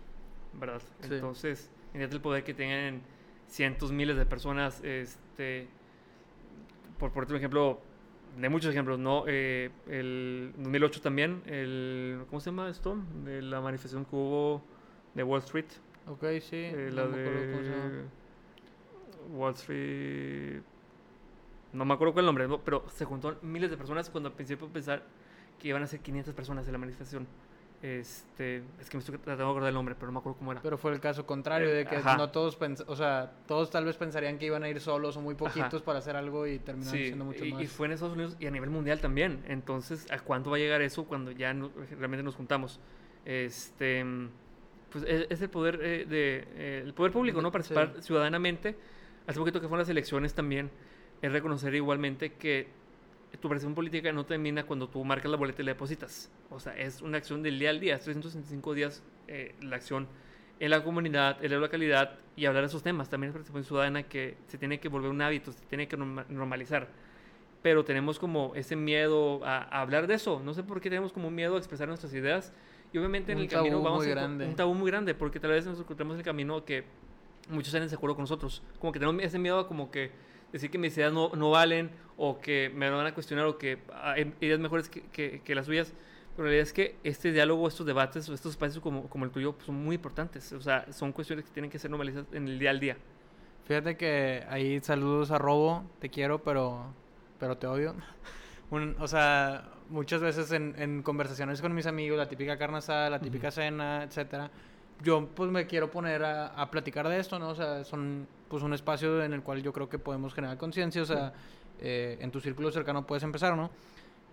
¿verdad? 0.53 0.81
Entonces, 1.03 1.69
en 1.93 2.01
el 2.01 2.21
poder 2.21 2.45
que 2.45 2.53
tengan 2.53 3.01
cientos, 3.47 3.91
miles 3.91 4.15
de 4.15 4.25
personas, 4.25 4.81
este, 4.85 5.67
por, 6.97 7.11
por 7.11 7.35
ejemplo, 7.35 7.81
de 8.37 8.49
muchos 8.49 8.71
ejemplos, 8.71 8.99
¿no? 8.99 9.25
Eh, 9.27 9.71
el 9.87 10.53
2008 10.57 11.01
también, 11.01 11.41
el, 11.45 12.23
¿cómo 12.29 12.39
se 12.39 12.49
llama 12.49 12.69
esto? 12.69 12.97
De 13.23 13.41
la 13.41 13.61
manifestación 13.61 14.05
que 14.05 14.15
hubo 14.15 14.61
de 15.13 15.23
Wall 15.23 15.39
Street. 15.41 15.65
Ok, 16.07 16.23
sí. 16.39 16.55
Eh, 16.55 16.89
la 16.93 17.07
de 17.07 18.05
Wall 19.31 19.53
Street... 19.53 20.61
No 21.73 21.85
me 21.85 21.93
acuerdo 21.93 22.13
cuál 22.13 22.25
es 22.25 22.29
el 22.29 22.35
nombre, 22.35 22.59
pero 22.65 22.85
se 22.89 23.05
juntó 23.05 23.37
miles 23.41 23.69
de 23.69 23.77
personas 23.77 24.09
cuando 24.09 24.29
al 24.29 24.35
principio 24.35 24.67
pensar 24.67 25.03
que 25.57 25.69
iban 25.69 25.83
a 25.83 25.87
ser 25.87 26.01
500 26.01 26.33
personas 26.33 26.65
en 26.65 26.73
la 26.73 26.77
manifestación. 26.77 27.27
Este, 27.81 28.57
es 28.79 28.89
que 28.91 28.97
me 28.97 28.99
estoy 28.99 29.17
tratando 29.17 29.45
de 29.45 29.49
acordar 29.49 29.69
el 29.69 29.73
nombre, 29.73 29.95
pero 29.95 30.07
no 30.07 30.13
me 30.13 30.19
acuerdo 30.19 30.37
cómo 30.37 30.51
era. 30.51 30.61
Pero 30.61 30.77
fue 30.77 30.91
el 30.93 30.99
caso 30.99 31.25
contrario, 31.25 31.73
de 31.73 31.85
que 31.85 31.97
no 31.97 32.29
todos, 32.29 32.57
o 32.85 32.95
sea, 32.95 33.31
todos 33.47 33.71
tal 33.71 33.85
vez 33.85 33.97
pensarían 33.97 34.37
que 34.37 34.45
iban 34.45 34.61
a 34.61 34.69
ir 34.69 34.79
solos 34.79 35.17
o 35.17 35.21
muy 35.21 35.33
poquitos 35.33 35.81
para 35.81 35.97
hacer 35.97 36.15
algo 36.15 36.45
y 36.45 36.59
terminaron 36.59 36.99
siendo 36.99 37.25
mucho 37.25 37.43
y, 37.43 37.53
más. 37.53 37.63
Y 37.63 37.67
fue 37.67 37.87
en 37.87 37.93
Estados 37.93 38.13
Unidos 38.13 38.37
y 38.39 38.45
a 38.45 38.51
nivel 38.51 38.69
mundial 38.69 39.01
también. 39.01 39.43
Entonces, 39.47 40.11
¿a 40.11 40.19
cuánto 40.19 40.51
va 40.51 40.57
a 40.57 40.59
llegar 40.59 40.81
eso 40.81 41.05
cuando 41.05 41.31
ya 41.31 41.53
realmente 41.97 42.21
nos 42.21 42.35
juntamos? 42.35 42.79
Este, 43.25 44.05
pues 44.91 45.03
e, 45.07 45.25
es, 45.29 45.41
el 45.41 45.49
poder 45.49 45.79
eh, 45.81 46.05
de, 46.05 46.47
eh, 46.55 46.81
el 46.85 46.93
poder 46.93 47.11
público, 47.11 47.41
¿no? 47.41 47.51
Participar 47.51 47.95
ciudadanamente. 48.01 48.75
Hace 49.25 49.39
poquito 49.39 49.59
que 49.59 49.67
fueron 49.67 49.79
las 49.79 49.89
elecciones 49.89 50.35
también, 50.35 50.69
es 51.21 51.31
reconocer 51.31 51.73
igualmente 51.73 52.33
que 52.33 52.67
tu 53.39 53.49
presión 53.49 53.73
política 53.73 54.11
no 54.11 54.25
termina 54.25 54.63
cuando 54.63 54.87
tú 54.89 55.03
marcas 55.03 55.31
la 55.31 55.37
boleta 55.37 55.61
y 55.61 55.65
la 55.65 55.71
depositas. 55.71 56.29
O 56.49 56.59
sea, 56.59 56.77
es 56.77 57.01
una 57.01 57.17
acción 57.17 57.41
del 57.41 57.57
día 57.59 57.69
al 57.69 57.79
día, 57.79 57.97
365 57.97 58.73
días 58.73 59.03
eh, 59.27 59.55
la 59.61 59.77
acción 59.77 60.07
en 60.59 60.69
la 60.69 60.83
comunidad, 60.83 61.43
en 61.43 61.51
la 61.51 61.57
localidad 61.57 62.19
y 62.35 62.45
hablar 62.45 62.63
de 62.63 62.67
esos 62.67 62.83
temas. 62.83 63.09
También 63.09 63.29
es 63.29 63.33
participación 63.33 63.65
ciudadana 63.65 64.03
que 64.03 64.37
se 64.47 64.57
tiene 64.57 64.79
que 64.79 64.89
volver 64.89 65.09
un 65.09 65.21
hábito, 65.21 65.51
se 65.51 65.65
tiene 65.65 65.87
que 65.87 65.97
normalizar. 65.97 66.87
Pero 67.63 67.83
tenemos 67.85 68.19
como 68.19 68.53
ese 68.55 68.75
miedo 68.75 69.43
a, 69.45 69.63
hablar 69.81 70.07
de 70.07 70.15
eso. 70.15 70.39
No 70.43 70.53
sé 70.53 70.63
por 70.63 70.81
qué 70.81 70.89
tenemos 70.89 71.13
como 71.13 71.31
miedo 71.31 71.55
a 71.55 71.57
expresar 71.57 71.87
nuestras 71.87 72.13
ideas. 72.13 72.53
Y 72.93 72.97
obviamente 72.97 73.31
en 73.31 73.39
el 73.39 73.47
camino 73.47 73.81
vamos 73.81 74.05
a 74.05 74.25
un 74.25 74.55
tabú 74.55 74.73
muy 74.73 74.91
grande, 74.91 75.15
porque 75.15 75.39
tal 75.39 75.51
vez 75.51 75.65
nos 75.65 75.79
encontramos 75.79 76.15
en 76.15 76.19
el 76.19 76.25
camino 76.25 76.65
que 76.65 76.83
muchos 77.49 77.73
están 77.73 77.87
de 77.87 77.95
acuerdo 77.95 78.15
con 78.15 78.23
nosotros. 78.23 78.61
Como 78.79 78.91
que 78.91 78.99
tenemos 78.99 79.23
ese 79.23 79.39
miedo 79.39 79.59
a 79.59 79.67
como 79.67 79.89
que 79.89 80.11
decir 80.51 80.69
que 80.69 80.77
mis 80.77 80.95
ideas 80.97 81.13
no, 81.13 81.29
no 81.35 81.51
valen 81.51 81.91
o 82.17 82.39
que 82.39 82.71
me 82.75 82.89
van 82.89 83.05
a 83.05 83.13
cuestionar 83.13 83.45
o 83.45 83.57
que 83.57 83.79
hay 83.93 84.33
ideas 84.41 84.59
mejores 84.59 84.89
que, 84.89 85.41
que, 85.41 85.55
las 85.55 85.65
suyas. 85.65 85.93
Pero 86.35 86.45
la 86.45 86.51
realidad 86.51 86.63
es 86.63 86.73
que 86.73 86.95
este 87.03 87.31
diálogo, 87.31 87.67
estos 87.67 87.85
debates 87.85 88.29
o 88.29 88.33
estos 88.33 88.51
espacios 88.51 88.81
como, 88.81 89.09
como 89.09 89.25
el 89.25 89.31
tuyo 89.31 89.53
pues, 89.53 89.65
son 89.65 89.75
muy 89.75 89.95
importantes. 89.95 90.53
O 90.53 90.61
sea, 90.61 90.91
son 90.91 91.11
cuestiones 91.11 91.45
que 91.45 91.51
tienen 91.51 91.69
que 91.69 91.79
ser 91.79 91.91
normalizadas 91.91 92.27
en 92.33 92.47
el 92.47 92.59
día 92.59 92.69
al 92.69 92.79
día. 92.79 92.97
Fíjate 93.65 93.95
que 93.95 94.43
ahí 94.49 94.79
saludos 94.81 95.31
a 95.31 95.37
Robo, 95.37 95.83
te 95.99 96.09
quiero, 96.09 96.41
pero, 96.43 96.93
pero 97.39 97.57
te 97.57 97.67
odio. 97.67 97.95
o 98.99 99.07
sea, 99.07 99.69
muchas 99.89 100.21
veces 100.21 100.51
en, 100.51 100.75
en, 100.77 101.03
conversaciones 101.03 101.61
con 101.61 101.73
mis 101.73 101.85
amigos, 101.85 102.17
la 102.17 102.27
típica 102.27 102.57
carne 102.57 102.77
asada, 102.77 103.09
la 103.09 103.19
típica 103.19 103.51
cena, 103.51 104.03
etcétera, 104.03 104.49
yo 105.03 105.27
pues 105.27 105.51
me 105.51 105.67
quiero 105.67 105.89
poner 105.89 106.23
a, 106.23 106.47
a, 106.47 106.71
platicar 106.71 107.07
de 107.07 107.19
esto, 107.19 107.39
¿no? 107.39 107.49
O 107.49 107.55
sea, 107.55 107.83
son 107.83 108.27
pues 108.47 108.63
un 108.63 108.73
espacio 108.73 109.23
en 109.23 109.33
el 109.33 109.43
cual 109.43 109.63
yo 109.63 109.71
creo 109.71 109.87
que 109.87 109.97
podemos 109.97 110.33
generar 110.33 110.57
conciencia, 110.57 111.01
o 111.01 111.05
sea, 111.05 111.33
eh, 111.79 112.17
en 112.19 112.31
tu 112.31 112.39
círculo 112.41 112.71
cercano 112.71 113.07
puedes 113.07 113.23
empezar, 113.23 113.55
¿no? 113.55 113.71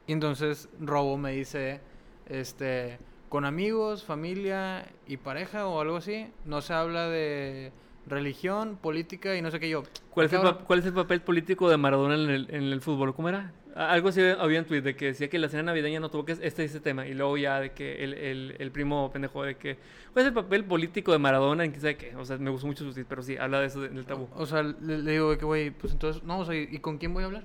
Y 0.07 0.13
entonces 0.13 0.69
Robo 0.81 1.17
me 1.17 1.33
dice, 1.33 1.81
este, 2.27 2.99
con 3.29 3.45
amigos, 3.45 4.05
familia 4.05 4.87
y 5.07 5.19
pareja 5.19 5.67
o 5.67 5.81
algo 5.81 5.97
así, 5.97 6.27
no 6.45 6.61
se 6.61 6.75
habla 6.75 7.09
de 7.09 7.73
religión, 8.07 8.77
política 8.77 9.37
y 9.37 9.43
no 9.43 9.51
sé 9.51 9.61
qué 9.61 9.69
yo. 9.69 9.83
¿Cuál, 10.11 10.27
es 10.27 10.33
el, 10.33 10.55
¿cuál 10.67 10.79
es 10.81 10.87
el, 10.87 10.95
papel 10.95 11.21
político 11.21 11.71
de 11.71 11.77
Maradona 11.77 12.15
en 12.15 12.31
el, 12.31 12.47
en 12.51 12.65
el 12.65 12.81
fútbol? 12.81 13.15
¿Cómo 13.15 13.29
era? 13.29 13.53
Algo 13.79 14.09
así 14.09 14.21
había 14.21 14.59
en 14.59 14.65
tweet 14.65 14.83
de 14.83 14.97
que 14.97 15.07
decía 15.07 15.29
que 15.29 15.39
la 15.39 15.49
cena 15.49 15.63
navideña 15.65 16.01
no 16.01 16.11
tuvo 16.11 16.25
que 16.25 16.33
este 16.33 16.65
ese 16.65 16.81
tema 16.81 17.07
y 17.07 17.15
luego 17.15 17.37
ya 17.37 17.61
de 17.61 17.71
que 17.71 18.03
el, 18.03 18.15
el, 18.15 18.57
el 18.59 18.71
primo 18.73 19.11
pendejo 19.13 19.45
de 19.45 19.57
que 19.57 19.79
cuál 20.13 20.25
es 20.25 20.29
el 20.29 20.35
papel 20.35 20.65
político 20.65 21.13
de 21.13 21.19
Maradona 21.19 21.65
en 21.65 21.75
sabe 21.81 21.97
qué 21.97 22.17
o 22.17 22.25
sea 22.25 22.39
me 22.39 22.51
gustó 22.51 22.67
mucho 22.67 22.85
su 22.85 22.93
tweet 22.93 23.07
pero 23.09 23.23
sí 23.23 23.37
habla 23.37 23.61
de 23.61 23.67
eso 23.67 23.81
del 23.81 24.05
tabú. 24.05 24.29
O, 24.35 24.47
sea 24.47 24.63
le, 24.63 25.13
digo 25.13 25.31
de 25.31 25.39
que 25.39 25.45
güey 25.45 25.71
pues 25.71 25.93
entonces 25.93 26.23
no 26.25 26.41
o 26.41 26.45
sea 26.45 26.55
y 26.57 26.79
con 26.79 26.99
quién 26.99 27.15
voy 27.15 27.23
a 27.23 27.27
hablar 27.27 27.45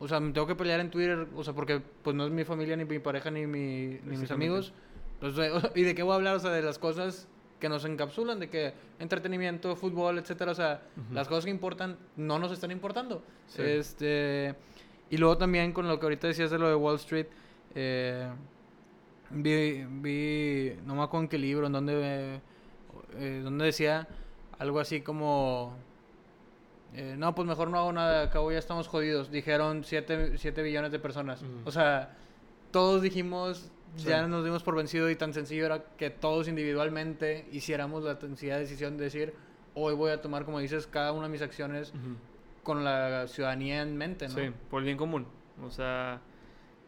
o 0.00 0.08
sea 0.08 0.20
me 0.20 0.32
tengo 0.32 0.46
que 0.46 0.56
pelear 0.56 0.80
en 0.80 0.90
Twitter 0.90 1.26
o 1.36 1.44
sea 1.44 1.54
porque 1.54 1.80
pues 2.02 2.16
no 2.16 2.26
es 2.26 2.32
mi 2.32 2.44
familia 2.44 2.76
ni 2.76 2.84
mi 2.84 2.98
pareja 2.98 3.30
ni 3.30 3.46
mi 3.46 3.98
ni 4.04 4.16
mis 4.16 4.30
amigos. 4.30 4.72
Y 5.76 5.82
de 5.82 5.94
qué 5.94 6.02
voy 6.02 6.14
a 6.14 6.16
hablar 6.16 6.34
o 6.34 6.40
sea 6.40 6.50
de 6.50 6.62
las 6.62 6.80
cosas 6.80 7.28
que 7.60 7.68
nos 7.68 7.84
encapsulan 7.84 8.40
de 8.40 8.50
que 8.50 8.74
entretenimiento, 8.98 9.76
fútbol, 9.76 10.18
etcétera, 10.18 10.50
o 10.50 10.54
sea, 10.56 10.82
las 11.12 11.28
cosas 11.28 11.44
que 11.44 11.50
importan 11.52 11.96
no 12.16 12.40
nos 12.40 12.50
están 12.50 12.72
importando. 12.72 13.22
Este 13.56 14.56
y 15.12 15.18
luego 15.18 15.36
también 15.36 15.72
con 15.74 15.86
lo 15.86 16.00
que 16.00 16.06
ahorita 16.06 16.26
decías 16.26 16.50
de 16.50 16.58
lo 16.58 16.68
de 16.68 16.74
Wall 16.74 16.96
Street, 16.96 17.26
eh, 17.74 18.26
vi, 19.28 19.84
vi, 19.84 20.72
no 20.86 20.94
me 20.94 21.02
acuerdo 21.02 21.24
en 21.24 21.28
qué 21.28 21.36
libro, 21.36 21.66
en 21.66 21.72
donde, 21.72 22.40
eh, 23.18 23.40
donde 23.44 23.66
decía 23.66 24.08
algo 24.58 24.80
así 24.80 25.02
como, 25.02 25.76
eh, 26.94 27.14
no, 27.18 27.34
pues 27.34 27.46
mejor 27.46 27.68
no 27.68 27.78
hago 27.78 27.92
nada, 27.92 28.22
acabo 28.22 28.50
ya 28.52 28.58
estamos 28.58 28.88
jodidos. 28.88 29.30
Dijeron 29.30 29.84
7 29.84 30.62
billones 30.62 30.90
de 30.90 30.98
personas. 30.98 31.44
O 31.66 31.70
sea, 31.70 32.16
todos 32.70 33.02
dijimos 33.02 33.70
ya 33.98 34.26
nos 34.26 34.46
dimos 34.46 34.62
por 34.62 34.74
vencido 34.74 35.10
y 35.10 35.16
tan 35.16 35.34
sencillo 35.34 35.66
era 35.66 35.84
que 35.98 36.08
todos 36.08 36.48
individualmente 36.48 37.46
hiciéramos 37.52 38.02
la 38.02 38.18
sencilla 38.18 38.56
decisión 38.56 38.96
de 38.96 39.04
decir, 39.04 39.34
hoy 39.74 39.92
voy 39.92 40.10
a 40.12 40.22
tomar, 40.22 40.46
como 40.46 40.58
dices, 40.58 40.86
cada 40.86 41.12
una 41.12 41.24
de 41.24 41.28
mis 41.28 41.42
acciones 41.42 41.92
con 42.62 42.84
la 42.84 43.26
ciudadanía 43.26 43.82
en 43.82 43.96
mente, 43.96 44.28
¿no? 44.28 44.34
Sí, 44.34 44.52
por 44.70 44.80
el 44.80 44.86
bien 44.86 44.96
común. 44.96 45.26
O 45.62 45.70
sea, 45.70 46.20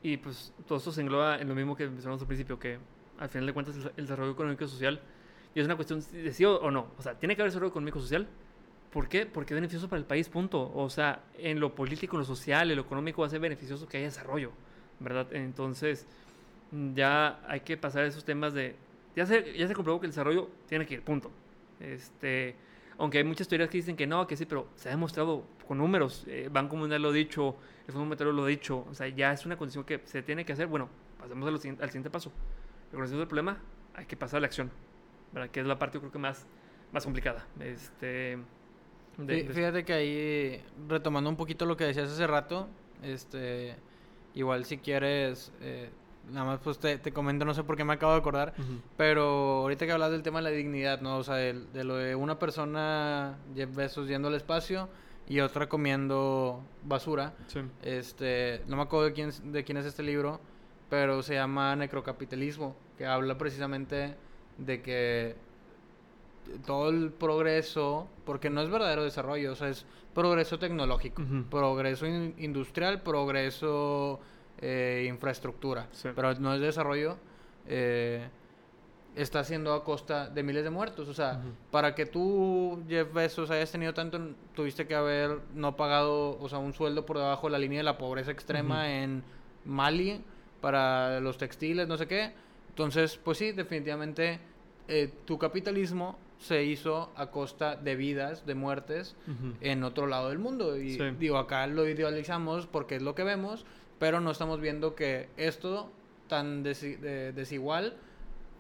y 0.03 0.16
pues 0.16 0.53
todo 0.66 0.79
esto 0.79 0.93
se 0.93 1.01
engloba 1.01 1.39
en 1.39 1.49
lo 1.49 1.55
mismo 1.55 1.77
que 1.77 1.87
mencionamos 1.87 2.20
al 2.20 2.27
principio, 2.27 2.59
que 2.59 2.79
al 3.18 3.29
final 3.29 3.47
de 3.47 3.53
cuentas 3.53 3.77
el 3.97 4.05
desarrollo 4.05 4.33
económico 4.33 4.64
y 4.64 4.68
social 4.68 5.01
y 5.55 5.61
es 5.61 5.66
una 5.66 5.77
cuestión 5.77 6.03
de 6.12 6.33
sí 6.33 6.45
o 6.45 6.70
no. 6.70 6.89
O 6.99 7.03
sea, 7.03 7.14
tiene 7.14 7.37
que 7.37 7.43
haber 7.43 7.53
desarrollo 7.53 7.70
económico 7.70 7.99
y 7.99 8.03
social. 8.03 8.27
¿Por 8.91 9.09
qué? 9.09 9.27
Porque 9.27 9.55
es 9.55 9.57
beneficioso 9.57 9.89
para 9.89 10.01
el 10.01 10.07
país, 10.07 10.29
punto. 10.29 10.72
O 10.75 10.91
sea, 10.91 11.22
en 11.39 11.61
lo 11.61 11.75
político, 11.75 12.16
en 12.16 12.20
lo 12.20 12.25
social, 12.25 12.70
en 12.70 12.77
lo 12.77 12.83
económico 12.83 13.22
va 13.22 13.29
a 13.29 13.31
ser 13.31 13.41
beneficioso 13.41 13.89
que 13.89 13.99
haya 13.99 14.07
desarrollo, 14.07 14.51
¿verdad? 14.99 15.33
Entonces, 15.33 16.07
ya 16.95 17.41
hay 17.49 17.61
que 17.61 17.77
pasar 17.77 18.05
esos 18.05 18.25
temas 18.25 18.53
de... 18.53 18.75
Ya 19.14 19.27
se, 19.27 19.57
ya 19.57 19.68
se 19.68 19.75
comprobó 19.75 20.01
que 20.01 20.07
el 20.07 20.12
desarrollo 20.12 20.51
tiene 20.68 20.87
que 20.87 20.95
ir, 20.95 21.03
punto. 21.03 21.31
Este, 21.79 22.57
aunque 22.99 23.18
hay 23.18 23.25
muchas 23.25 23.47
teorías 23.47 23.70
que 23.70 23.79
dicen 23.79 23.97
que 23.97 24.09
no, 24.09 24.27
que 24.27 24.37
sí, 24.37 24.45
pero 24.45 24.66
se 24.75 24.89
ha 24.89 24.93
demostrado 24.93 25.45
con 25.67 25.79
números. 25.79 26.25
Eh, 26.27 26.49
Banco 26.51 26.77
Mundial 26.77 27.03
lo 27.03 27.09
ha 27.11 27.12
dicho, 27.12 27.57
el 27.87 27.93
Fondo 27.93 28.07
Monetario 28.07 28.33
lo 28.33 28.45
ha 28.45 28.49
dicho. 28.49 28.87
O 28.91 28.95
sea, 28.95 29.09
ya 29.09 29.33
es 29.33 29.47
una 29.47 29.57
condición 29.57 29.85
que 29.85 30.01
se 30.05 30.23
tiene 30.23 30.45
que 30.45 30.53
hacer. 30.53 30.67
Bueno, 30.67 30.89
pasemos 31.19 31.49
al 31.49 31.59
siguiente, 31.59 31.83
al 31.83 31.91
siguiente 31.91 32.11
paso. 32.11 32.33
Reconocimiento 32.91 33.21
del 33.21 33.29
problema, 33.29 33.59
hay 33.95 34.07
que 34.07 34.17
pasar 34.17 34.39
a 34.39 34.41
la 34.41 34.47
acción. 34.47 34.71
¿verdad? 35.33 35.51
Que 35.51 35.61
es 35.61 35.67
la 35.67 35.79
parte, 35.79 35.97
yo 35.97 36.01
creo 36.01 36.12
que 36.12 36.19
más, 36.19 36.47
más 36.93 37.05
complicada. 37.05 37.47
Este, 37.61 38.39
fíjate 39.17 39.85
que 39.85 39.93
ahí, 39.93 40.62
retomando 40.89 41.29
un 41.29 41.37
poquito 41.37 41.67
lo 41.67 41.77
que 41.77 41.85
decías 41.85 42.11
hace 42.11 42.27
rato, 42.27 42.69
este, 43.03 43.77
igual 44.35 44.65
si 44.65 44.79
quieres... 44.79 45.53
Eh, 45.61 45.91
nada 46.31 46.47
más 46.47 46.61
pues 46.61 46.79
te, 46.79 46.99
te, 46.99 47.12
comento, 47.12 47.45
no 47.45 47.55
sé 47.55 47.65
por 47.65 47.77
qué 47.77 47.85
me 47.85 47.93
acabo 47.93 48.12
de 48.12 48.19
acordar, 48.19 48.55
pero 48.97 49.61
ahorita 49.62 49.85
que 49.87 49.93
hablas 49.93 50.11
del 50.11 50.23
tema 50.23 50.39
de 50.39 50.45
la 50.45 50.51
dignidad, 50.51 51.01
¿no? 51.01 51.19
O 51.19 51.23
sea, 51.23 51.35
de, 51.35 51.85
lo 51.85 51.97
de 51.97 52.15
una 52.15 52.39
persona 52.39 53.37
besos 53.75 54.09
yendo 54.09 54.29
al 54.29 54.35
espacio 54.35 54.89
y 55.29 55.41
otra 55.41 55.68
comiendo 55.68 56.62
basura. 56.83 57.35
Este, 57.83 58.62
no 58.66 58.77
me 58.77 58.83
acuerdo 58.83 59.07
de 59.07 59.12
quién, 59.12 59.53
de 59.53 59.64
quién 59.64 59.79
es 59.79 59.87
este 59.87 60.03
libro, 60.03 60.41
pero 60.91 61.22
se 61.22 61.35
llama 61.35 61.75
Necrocapitalismo, 61.77 62.77
que 62.99 63.07
habla 63.07 63.39
precisamente 63.39 64.16
de 64.59 64.83
que 64.83 65.37
todo 66.66 66.91
el 66.91 67.11
progreso, 67.11 68.09
porque 68.25 68.51
no 68.51 68.61
es 68.61 68.68
verdadero 68.70 69.03
desarrollo, 69.03 69.53
o 69.53 69.57
sea, 69.57 69.68
es 69.68 69.87
progreso 70.14 70.59
tecnológico, 70.59 71.22
progreso 71.51 72.07
industrial, 72.07 73.03
progreso 73.03 74.20
eh, 74.61 75.07
infraestructura, 75.09 75.89
pero 76.14 76.35
no 76.35 76.55
es 76.55 76.61
desarrollo, 76.61 77.16
eh, 77.66 78.29
está 79.17 79.41
haciendo 79.41 79.73
a 79.75 79.85
costa 79.85 80.29
de 80.29 80.43
miles 80.43 80.65
de 80.65 80.71
muertos. 80.71 81.09
O 81.09 81.15
sea, 81.15 81.41
para 81.71 81.95
que 81.95 82.07
tú, 82.07 82.83
Jeff 82.89 83.12
Bezos, 83.12 83.51
hayas 83.51 83.71
tenido 83.71 83.95
tanto, 83.95 84.19
tuviste 84.55 84.87
que 84.87 84.95
haber 84.95 85.39
no 85.55 85.77
pagado, 85.77 86.39
o 86.41 86.49
sea, 86.49 86.59
un 86.59 86.73
sueldo 86.73 87.07
por 87.07 87.19
debajo 87.19 87.47
de 87.47 87.53
la 87.53 87.59
línea 87.59 87.79
de 87.79 87.85
la 87.85 87.99
pobreza 87.99 88.31
extrema 88.31 88.91
en 88.91 89.23
Mali 89.65 90.21
para 90.61 91.21
los 91.21 91.39
textiles, 91.39 91.87
no 91.87 91.97
sé 91.97 92.07
qué. 92.07 92.33
Entonces, 92.71 93.19
pues 93.23 93.39
sí, 93.39 93.53
definitivamente 93.53 94.41
eh, 94.89 95.12
tu 95.25 95.39
capitalismo 95.39 96.19
se 96.39 96.65
hizo 96.65 97.12
a 97.17 97.31
costa 97.31 97.77
de 97.77 97.97
vidas, 97.97 98.45
de 98.45 98.55
muertes 98.55 99.17
en 99.61 99.85
otro 99.85 100.07
lado 100.07 100.29
del 100.29 100.39
mundo. 100.39 100.77
Y 100.77 100.99
digo, 101.19 101.39
acá 101.39 101.67
lo 101.67 101.89
idealizamos 101.89 102.67
porque 102.67 102.97
es 102.97 103.03
lo 103.03 103.15
que 103.15 103.23
vemos, 103.23 103.65
pero 103.99 104.21
no 104.21 104.31
estamos 104.31 104.61
viendo 104.61 104.95
que 104.95 105.29
esto 105.37 105.91
tan 106.29 106.62
desigual 106.62 107.97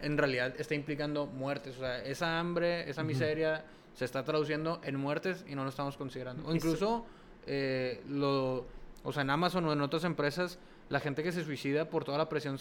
en 0.00 0.18
realidad 0.18 0.54
está 0.58 0.74
implicando 0.74 1.26
muertes. 1.26 1.76
O 1.76 1.80
sea, 1.80 2.02
esa 2.04 2.38
hambre, 2.38 2.88
esa 2.88 3.02
miseria 3.02 3.64
se 3.94 4.04
está 4.04 4.24
traduciendo 4.24 4.80
en 4.84 4.96
muertes 4.96 5.44
y 5.48 5.54
no 5.54 5.62
lo 5.62 5.70
estamos 5.70 5.96
considerando. 5.96 6.46
O 6.46 6.54
incluso, 6.54 7.06
eh, 7.46 8.02
lo, 8.08 8.66
o 9.02 9.12
sea, 9.12 9.22
en 9.22 9.30
Amazon 9.30 9.64
o 9.66 9.72
en 9.72 9.80
otras 9.80 10.04
empresas, 10.04 10.58
la 10.88 11.00
gente 11.00 11.22
que 11.22 11.32
se 11.32 11.44
suicida 11.44 11.88
por 11.88 12.04
toda 12.04 12.18
la 12.18 12.28
presión 12.28 12.58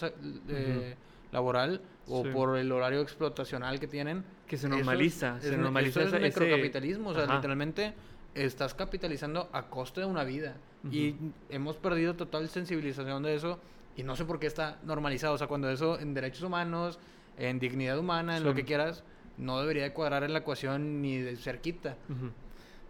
eh, 0.47 0.95
laboral 1.31 1.81
o 2.07 2.23
por 2.23 2.57
el 2.57 2.71
horario 2.71 3.01
explotacional 3.01 3.79
que 3.79 3.87
tienen. 3.87 4.23
Que 4.47 4.57
se 4.57 4.69
normaliza, 4.69 5.39
se 5.41 5.57
normaliza 5.57 6.03
eso 6.03 6.17
es 6.17 6.35
capitalismo 6.35 7.09
O 7.09 7.13
sea, 7.13 7.25
literalmente 7.25 7.93
estás 8.35 8.73
capitalizando 8.73 9.49
a 9.51 9.63
costa 9.69 10.01
de 10.01 10.07
una 10.07 10.23
vida. 10.23 10.55
Y 10.91 11.15
hemos 11.49 11.77
perdido 11.77 12.15
total 12.15 12.49
sensibilización 12.49 13.23
de 13.23 13.35
eso 13.35 13.59
y 13.95 14.03
no 14.03 14.15
sé 14.15 14.25
por 14.25 14.39
qué 14.39 14.47
está 14.47 14.79
normalizado. 14.83 15.35
O 15.35 15.37
sea, 15.37 15.47
cuando 15.47 15.69
eso 15.69 15.99
en 15.99 16.13
derechos 16.13 16.43
humanos, 16.43 16.99
en 17.37 17.59
dignidad 17.59 17.97
humana, 17.97 18.37
en 18.37 18.43
lo 18.43 18.53
que 18.53 18.63
quieras, 18.63 19.03
no 19.37 19.59
debería 19.59 19.83
de 19.83 19.93
cuadrar 19.93 20.23
en 20.23 20.33
la 20.33 20.39
ecuación 20.39 21.01
ni 21.01 21.17
de 21.17 21.35
cerquita. 21.35 21.97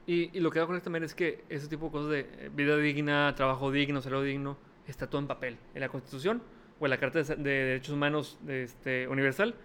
y, 0.07 0.35
y, 0.37 0.39
lo 0.39 0.51
que 0.51 0.59
da 0.59 0.67
con 0.67 0.79
también 0.81 1.03
es 1.03 1.15
que 1.15 1.43
ese 1.49 1.67
tipo 1.67 1.85
de 1.85 1.91
cosas 1.91 2.09
de 2.09 2.19
eh, 2.19 2.49
vida 2.53 2.77
digna, 2.77 3.33
trabajo 3.35 3.71
digno, 3.71 4.01
salario 4.01 4.23
digno, 4.23 4.57
está 4.87 5.07
todo 5.09 5.21
en 5.21 5.27
papel. 5.27 5.57
En 5.73 5.81
la 5.81 5.89
Constitución 5.89 6.41
o 6.79 6.85
en 6.85 6.89
la 6.89 6.97
Carta 6.97 7.21
de, 7.21 7.35
Derechos 7.35 7.93
Humanos 7.93 8.37
este, 8.47 9.07
Universal, 9.07 9.55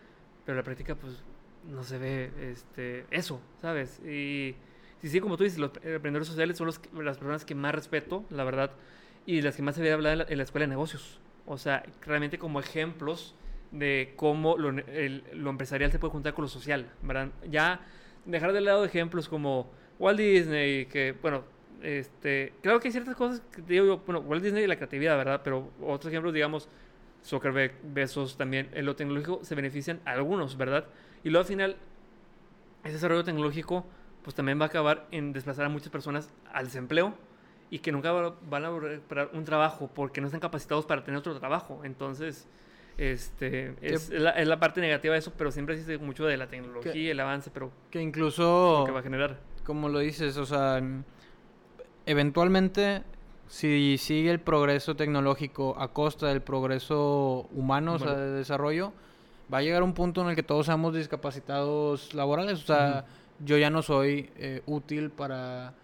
pero 0.44 0.54
en 0.54 0.58
la 0.58 0.64
práctica, 0.64 0.94
pues, 0.94 1.22
no 1.68 1.82
se 1.82 1.98
ve 1.98 2.30
este, 2.40 3.04
eso, 3.10 3.40
¿sabes? 3.60 4.00
Y 4.00 4.54
sí, 5.00 5.08
sí, 5.08 5.20
como 5.20 5.36
tú 5.36 5.44
dices, 5.44 5.58
los 5.58 5.72
emprendedores 5.82 6.28
sociales 6.28 6.56
son 6.56 6.66
los, 6.66 6.80
las 6.94 7.18
personas 7.18 7.44
que 7.44 7.54
más 7.54 7.74
respeto, 7.74 8.24
la 8.30 8.44
verdad, 8.44 8.72
y 9.26 9.42
las 9.42 9.56
que 9.56 9.62
más 9.62 9.74
se 9.74 9.82
ve 9.82 9.92
hablar 9.92 10.26
en 10.28 10.38
la, 10.38 10.44
escuela 10.44 10.64
de 10.64 10.70
negocios. 10.70 11.20
O 11.46 11.58
sea, 11.58 11.84
realmente 12.06 12.38
como 12.38 12.60
ejemplos 12.60 13.34
de 13.70 14.14
cómo 14.16 14.56
lo, 14.56 14.72
lo, 14.72 15.50
empresarial 15.50 15.92
se 15.92 15.98
puede 15.98 16.12
juntar 16.12 16.34
con 16.34 16.42
lo 16.42 16.48
social, 16.48 16.90
¿verdad? 17.02 17.28
Ya 17.50 17.80
dejar 18.24 18.52
de 18.52 18.60
lado 18.60 18.84
ejemplos 18.84 19.28
como 19.28 19.70
Walt 19.98 20.18
Disney, 20.18 20.86
que, 20.86 21.14
bueno, 21.20 21.44
este, 21.82 22.54
claro 22.62 22.80
que 22.80 22.88
hay 22.88 22.92
ciertas 22.92 23.14
cosas 23.14 23.40
que 23.52 23.62
digo 23.62 23.84
yo, 23.84 23.98
bueno, 23.98 24.20
Walt 24.20 24.42
Disney 24.42 24.64
y 24.64 24.66
la 24.66 24.76
creatividad, 24.76 25.16
¿verdad? 25.16 25.42
Pero 25.44 25.70
otros 25.82 26.10
ejemplos, 26.12 26.32
digamos, 26.32 26.68
Zuckerberg, 27.24 27.74
Besos 27.82 28.36
también, 28.36 28.68
en 28.72 28.86
lo 28.86 28.96
tecnológico 28.96 29.40
se 29.42 29.54
benefician 29.54 30.00
algunos, 30.04 30.56
¿verdad? 30.56 30.86
Y 31.24 31.30
luego 31.30 31.42
al 31.42 31.48
final, 31.48 31.76
ese 32.84 32.94
desarrollo 32.94 33.24
tecnológico 33.24 33.84
pues 34.22 34.34
también 34.34 34.60
va 34.60 34.64
a 34.64 34.68
acabar 34.68 35.06
en 35.10 35.32
desplazar 35.32 35.64
a 35.64 35.68
muchas 35.68 35.88
personas 35.88 36.30
al 36.52 36.66
desempleo 36.66 37.14
y 37.70 37.78
que 37.78 37.92
nunca 37.92 38.12
van 38.12 38.64
a 38.64 38.78
recuperar 38.78 39.30
un 39.32 39.44
trabajo 39.44 39.90
porque 39.94 40.20
no 40.20 40.26
están 40.26 40.40
capacitados 40.40 40.86
para 40.86 41.04
tener 41.04 41.18
otro 41.18 41.38
trabajo. 41.38 41.80
Entonces, 41.84 42.46
este, 42.98 43.74
es, 43.80 44.10
la, 44.10 44.60
parte 44.60 44.80
negativa 44.80 45.14
de 45.14 45.20
eso, 45.20 45.32
pero 45.36 45.50
siempre 45.50 45.74
existe 45.74 45.98
mucho 45.98 46.26
de 46.26 46.36
la 46.36 46.48
tecnología, 46.48 46.94
y 46.94 47.08
el 47.08 47.18
avance, 47.20 47.50
pero... 47.52 47.70
Que 47.90 48.02
incluso... 48.02 48.82
que 48.84 48.92
va 48.92 49.00
a 49.00 49.02
generar. 49.02 49.38
Como 49.64 49.88
lo 49.88 50.00
dices, 50.00 50.36
o 50.36 50.44
sea, 50.44 50.82
eventualmente, 52.04 53.02
si 53.46 53.96
sigue 53.98 54.30
el 54.30 54.40
progreso 54.40 54.96
tecnológico 54.96 55.76
a 55.78 55.92
costa 55.92 56.26
del 56.28 56.42
progreso 56.42 57.48
humano, 57.52 57.94
o 57.94 57.98
sea, 57.98 58.14
de 58.14 58.32
desarrollo, 58.32 58.92
va 59.52 59.58
a 59.58 59.62
llegar 59.62 59.82
un 59.82 59.94
punto 59.94 60.20
en 60.20 60.28
el 60.28 60.36
que 60.36 60.42
todos 60.42 60.66
seamos 60.66 60.94
discapacitados 60.94 62.12
laborales, 62.12 62.62
o 62.62 62.66
sea 62.66 63.06
yo 63.44 63.56
ya 63.56 63.70
no 63.70 63.82
soy 63.82 64.30
eh, 64.36 64.62
útil 64.66 65.10
para, 65.10 65.74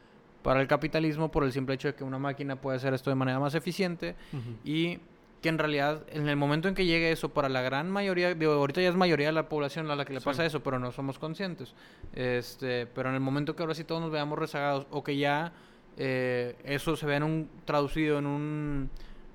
para 0.43 0.61
el 0.61 0.67
capitalismo 0.67 1.31
por 1.31 1.45
el 1.45 1.53
simple 1.53 1.75
hecho 1.75 1.89
de 1.89 1.95
que 1.95 2.05
una 2.05 2.19
máquina 2.19 2.57
puede 2.57 2.77
hacer 2.77 2.95
esto 2.95 3.11
de 3.11 3.17
manera 3.17 3.39
más 3.39 3.55
eficiente 3.55 4.17
y 4.65 4.99
que 5.45 5.51
en 5.51 5.59
realidad 5.59 6.07
en 6.09 6.26
el 6.26 6.36
momento 6.36 6.68
en 6.68 6.74
que 6.74 6.86
llegue 6.86 7.12
eso 7.12 7.28
para 7.28 7.51
la 7.51 7.61
gran 7.61 7.90
mayoría, 7.90 8.34
digo, 8.34 8.53
ahorita 8.53 8.80
ya 8.80 8.88
es 8.88 8.95
mayoría 8.97 9.26
de 9.26 9.34
la 9.34 9.47
población 9.47 9.90
a 9.90 9.95
la 9.95 10.07
que 10.07 10.14
le 10.14 10.22
pasa 10.22 10.42
eso, 10.47 10.62
pero 10.62 10.78
no 10.78 10.90
somos 10.90 11.18
conscientes. 11.18 11.74
Este, 12.14 12.86
pero 12.86 13.11
en 13.11 13.14
el 13.14 13.20
momento 13.20 13.55
que 13.55 13.62
ahora 13.62 13.74
sí 13.74 13.84
todos 13.84 14.01
nos 14.01 14.11
veamos 14.11 14.38
rezagados 14.38 14.86
o 14.90 15.05
que 15.05 15.18
ya 15.18 15.53
eh, 15.99 16.57
eso 16.64 16.97
se 16.97 17.05
ve 17.05 17.16
en 17.16 17.24
un, 17.24 17.51
traducido 17.66 18.18
en 18.20 18.24
un, 18.24 18.90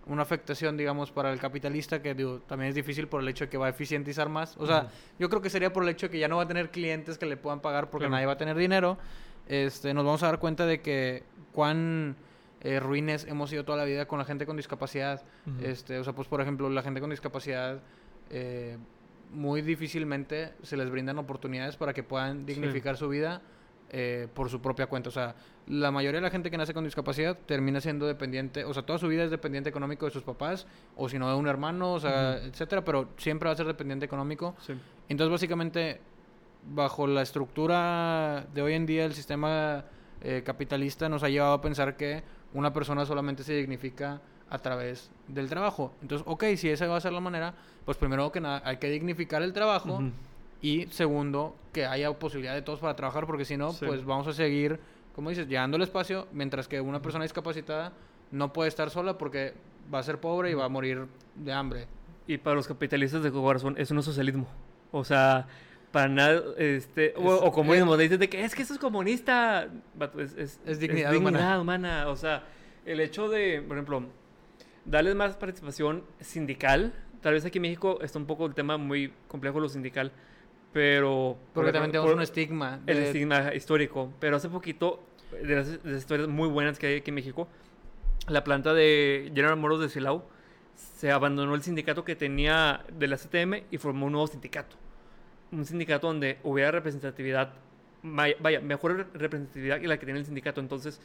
una 0.08 0.24
afectación, 0.24 0.78
digamos, 0.78 1.12
para 1.12 1.32
el 1.32 1.40
capitalista 1.40 2.02
que 2.02 2.16
digo, 2.16 2.40
también 2.40 2.70
es 2.70 2.76
difícil 2.76 3.08
por 3.08 3.22
el 3.22 3.28
hecho 3.28 3.46
de 3.46 3.52
que 3.52 3.60
va 3.60 3.68
a 3.68 3.70
eficientizar 3.70 4.30
más. 4.30 4.58
O 4.58 4.66
sea, 4.66 4.90
yo 5.20 5.30
creo 5.30 5.44
que 5.44 5.52
sería 5.52 5.72
por 5.72 5.84
el 5.84 5.90
hecho 5.90 6.08
de 6.08 6.14
que 6.14 6.18
ya 6.18 6.28
no 6.28 6.38
va 6.38 6.44
a 6.44 6.48
tener 6.48 6.72
clientes 6.72 7.20
que 7.20 7.28
le 7.28 7.38
puedan 7.38 7.60
pagar 7.60 7.92
porque 7.92 8.10
nadie 8.10 8.26
va 8.26 8.32
a 8.32 8.38
tener 8.38 8.58
dinero. 8.58 8.98
Este, 9.48 9.94
nos 9.94 10.04
vamos 10.04 10.24
a 10.24 10.26
dar 10.26 10.40
cuenta 10.40 10.66
de 10.66 10.82
que 10.82 11.22
cuán 11.54 12.16
eh, 12.62 12.80
ruines 12.80 13.26
hemos 13.26 13.50
sido 13.50 13.64
toda 13.64 13.78
la 13.78 13.86
vida 13.86 14.08
con 14.08 14.20
la 14.20 14.26
gente 14.26 14.46
con 14.46 14.58
discapacidad. 14.58 15.24
este, 15.62 15.98
o 16.00 16.04
sea, 16.04 16.14
pues 16.14 16.28
por 16.28 16.42
ejemplo, 16.42 16.70
la 16.70 16.82
gente 16.82 17.00
con 17.00 17.10
discapacidad 17.10 17.82
eh, 18.30 18.78
muy 19.32 19.62
difícilmente 19.62 20.54
se 20.64 20.76
les 20.76 20.90
brindan 20.90 21.18
oportunidades 21.20 21.78
para 21.78 21.94
que 21.94 22.04
puedan 22.04 22.46
dignificar 22.46 22.98
su 22.98 23.08
vida 23.10 23.42
eh, 23.92 24.28
por 24.34 24.50
su 24.50 24.62
propia 24.62 24.88
cuenta. 24.88 25.10
O 25.10 25.12
sea, 25.12 25.36
la 25.68 25.92
mayoría 25.92 26.20
de 26.20 26.24
la 26.24 26.30
gente 26.30 26.52
que 26.52 26.58
nace 26.58 26.74
con 26.74 26.84
discapacidad 26.84 27.38
termina 27.46 27.80
siendo 27.80 28.06
dependiente, 28.08 28.66
o 28.66 28.74
sea, 28.74 28.84
toda 28.84 29.00
su 29.00 29.08
vida 29.08 29.24
es 29.24 29.32
dependiente 29.32 29.70
económico 29.70 30.06
de 30.06 30.12
sus 30.12 30.24
papás, 30.24 30.68
o 30.96 31.10
si 31.10 31.18
no 31.18 31.30
de 31.30 31.36
un 31.36 31.48
hermano, 31.48 31.94
o 31.94 32.00
sea, 32.00 32.38
etcétera, 32.38 32.84
pero 32.84 33.10
siempre 33.18 33.48
va 33.48 33.54
a 33.54 33.56
ser 33.56 33.68
dependiente 33.68 34.06
económico. 34.06 34.56
Entonces, 35.08 35.32
básicamente, 35.32 36.02
bajo 36.64 37.08
la 37.08 37.22
estructura 37.22 38.46
de 38.54 38.62
hoy 38.62 38.74
en 38.74 38.86
día, 38.86 39.06
el 39.06 39.14
sistema 39.14 39.86
eh, 40.22 40.44
capitalista 40.46 41.08
nos 41.08 41.24
ha 41.24 41.30
llevado 41.30 41.54
a 41.54 41.62
pensar 41.62 41.96
que 41.96 42.22
una 42.54 42.74
persona 42.74 43.06
solamente 43.06 43.44
se 43.44 43.54
dignifica 43.54 44.22
a 44.50 44.60
través 44.60 45.12
del 45.28 45.50
trabajo. 45.50 45.94
Entonces, 46.02 46.26
ok, 46.28 46.44
si 46.56 46.70
esa 46.70 46.88
va 46.88 46.98
a 46.98 47.02
ser 47.02 47.14
la 47.14 47.20
manera, 47.20 47.54
pues 47.86 47.98
primero 47.98 48.32
que 48.32 48.42
nada 48.42 48.62
hay 48.66 48.78
que 48.78 48.90
dignificar 48.90 49.42
el 49.42 49.54
trabajo. 49.54 50.02
Y 50.62 50.88
segundo, 50.88 51.56
que 51.72 51.86
haya 51.86 52.12
posibilidad 52.14 52.54
de 52.54 52.62
todos 52.62 52.80
para 52.80 52.96
trabajar, 52.96 53.26
porque 53.26 53.46
si 53.46 53.56
no, 53.56 53.74
pues 53.74 54.04
vamos 54.04 54.28
a 54.28 54.34
seguir, 54.34 54.80
como 55.16 55.30
dices, 55.30 55.48
llegando 55.48 55.78
el 55.78 55.84
espacio, 55.84 56.28
mientras 56.34 56.68
que 56.68 56.82
una 56.82 57.02
persona 57.02 57.24
discapacitada 57.24 57.94
no 58.32 58.52
puede 58.52 58.68
estar 58.68 58.90
sola 58.90 59.18
porque 59.18 59.54
va 59.94 60.00
a 60.00 60.04
ser 60.04 60.20
pobre 60.20 60.52
y 60.52 60.54
va 60.54 60.66
a 60.66 60.70
morir 60.70 61.08
de 61.36 61.54
hambre. 61.54 61.88
Y 62.28 62.38
para 62.38 62.56
los 62.56 62.68
capitalistas 62.68 63.24
de 63.24 63.32
corazón, 63.32 63.76
es 63.78 63.90
un 63.90 64.04
socialismo. 64.04 64.48
O 64.92 65.04
sea, 65.04 65.48
para 65.92 66.08
nada, 66.08 66.42
este, 66.58 67.14
o, 67.16 67.52
comunismo, 67.52 67.98
dicen 67.98 68.20
de 68.20 68.30
que 68.30 68.44
es 68.44 68.54
que 68.54 68.62
eso 68.62 68.74
es 68.74 68.80
comunista, 68.80 69.68
es, 70.18 70.60
es, 70.66 70.80
dignidad, 70.80 71.16
humana. 71.16 71.60
humana. 71.60 72.10
O 72.10 72.16
sea, 72.16 72.44
el 72.86 73.00
hecho 73.00 73.28
de, 73.28 73.62
por 73.62 73.78
ejemplo, 73.78 74.04
darles 74.86 75.16
más 75.16 75.36
participación 75.36 76.04
sindical, 76.20 76.94
tal 77.22 77.34
vez 77.34 77.46
aquí 77.46 77.58
en 77.58 77.64
México 77.64 78.00
está 78.02 78.20
un 78.20 78.26
poco 78.26 78.46
el 78.46 78.54
tema 78.54 78.78
muy 78.78 79.14
complejo 79.28 79.60
lo 79.60 79.70
sindical, 79.70 80.12
pero... 80.72 81.38
Porque 81.54 81.72
también 81.72 81.92
tenemos 81.92 82.14
un 82.14 82.22
estigma. 82.22 82.80
El 82.86 82.98
estigma 83.00 83.54
histórico. 83.54 84.14
Pero 84.20 84.38
hace 84.38 84.50
poquito, 84.50 85.02
de 85.32 85.56
las, 85.56 85.80
historias 85.86 86.28
muy 86.28 86.50
buenas 86.50 86.78
que 86.78 86.88
hay 86.88 86.96
aquí 86.98 87.10
en 87.10 87.16
México, 87.16 87.48
la 88.28 88.44
planta 88.44 88.74
de 88.74 89.32
General 89.34 89.58
Motors 89.58 89.82
de 89.82 89.90
Silao 89.90 90.26
se 90.76 91.12
abandonó 91.12 91.56
el 91.56 91.64
sindicato 91.64 92.04
que 92.04 92.16
tenía 92.16 92.84
de 92.94 93.08
la 93.08 93.18
CTM 93.18 93.64
y 93.72 93.78
formó 93.78 94.06
un 94.06 94.14
nuevo 94.14 94.28
sindicato. 94.28 94.78
Un 95.52 95.66
sindicato 95.66 96.08
donde 96.08 96.38
hubiera 96.44 96.72
representatividad, 96.72 97.54
vaya, 98.04 98.60
mejor 98.62 99.08
representatividad 99.14 99.80
que 99.80 99.88
la 99.88 99.98
que 99.98 100.06
tiene 100.06 100.20
el 100.20 100.26
sindicato. 100.26 100.62
Entonces, 100.62 101.02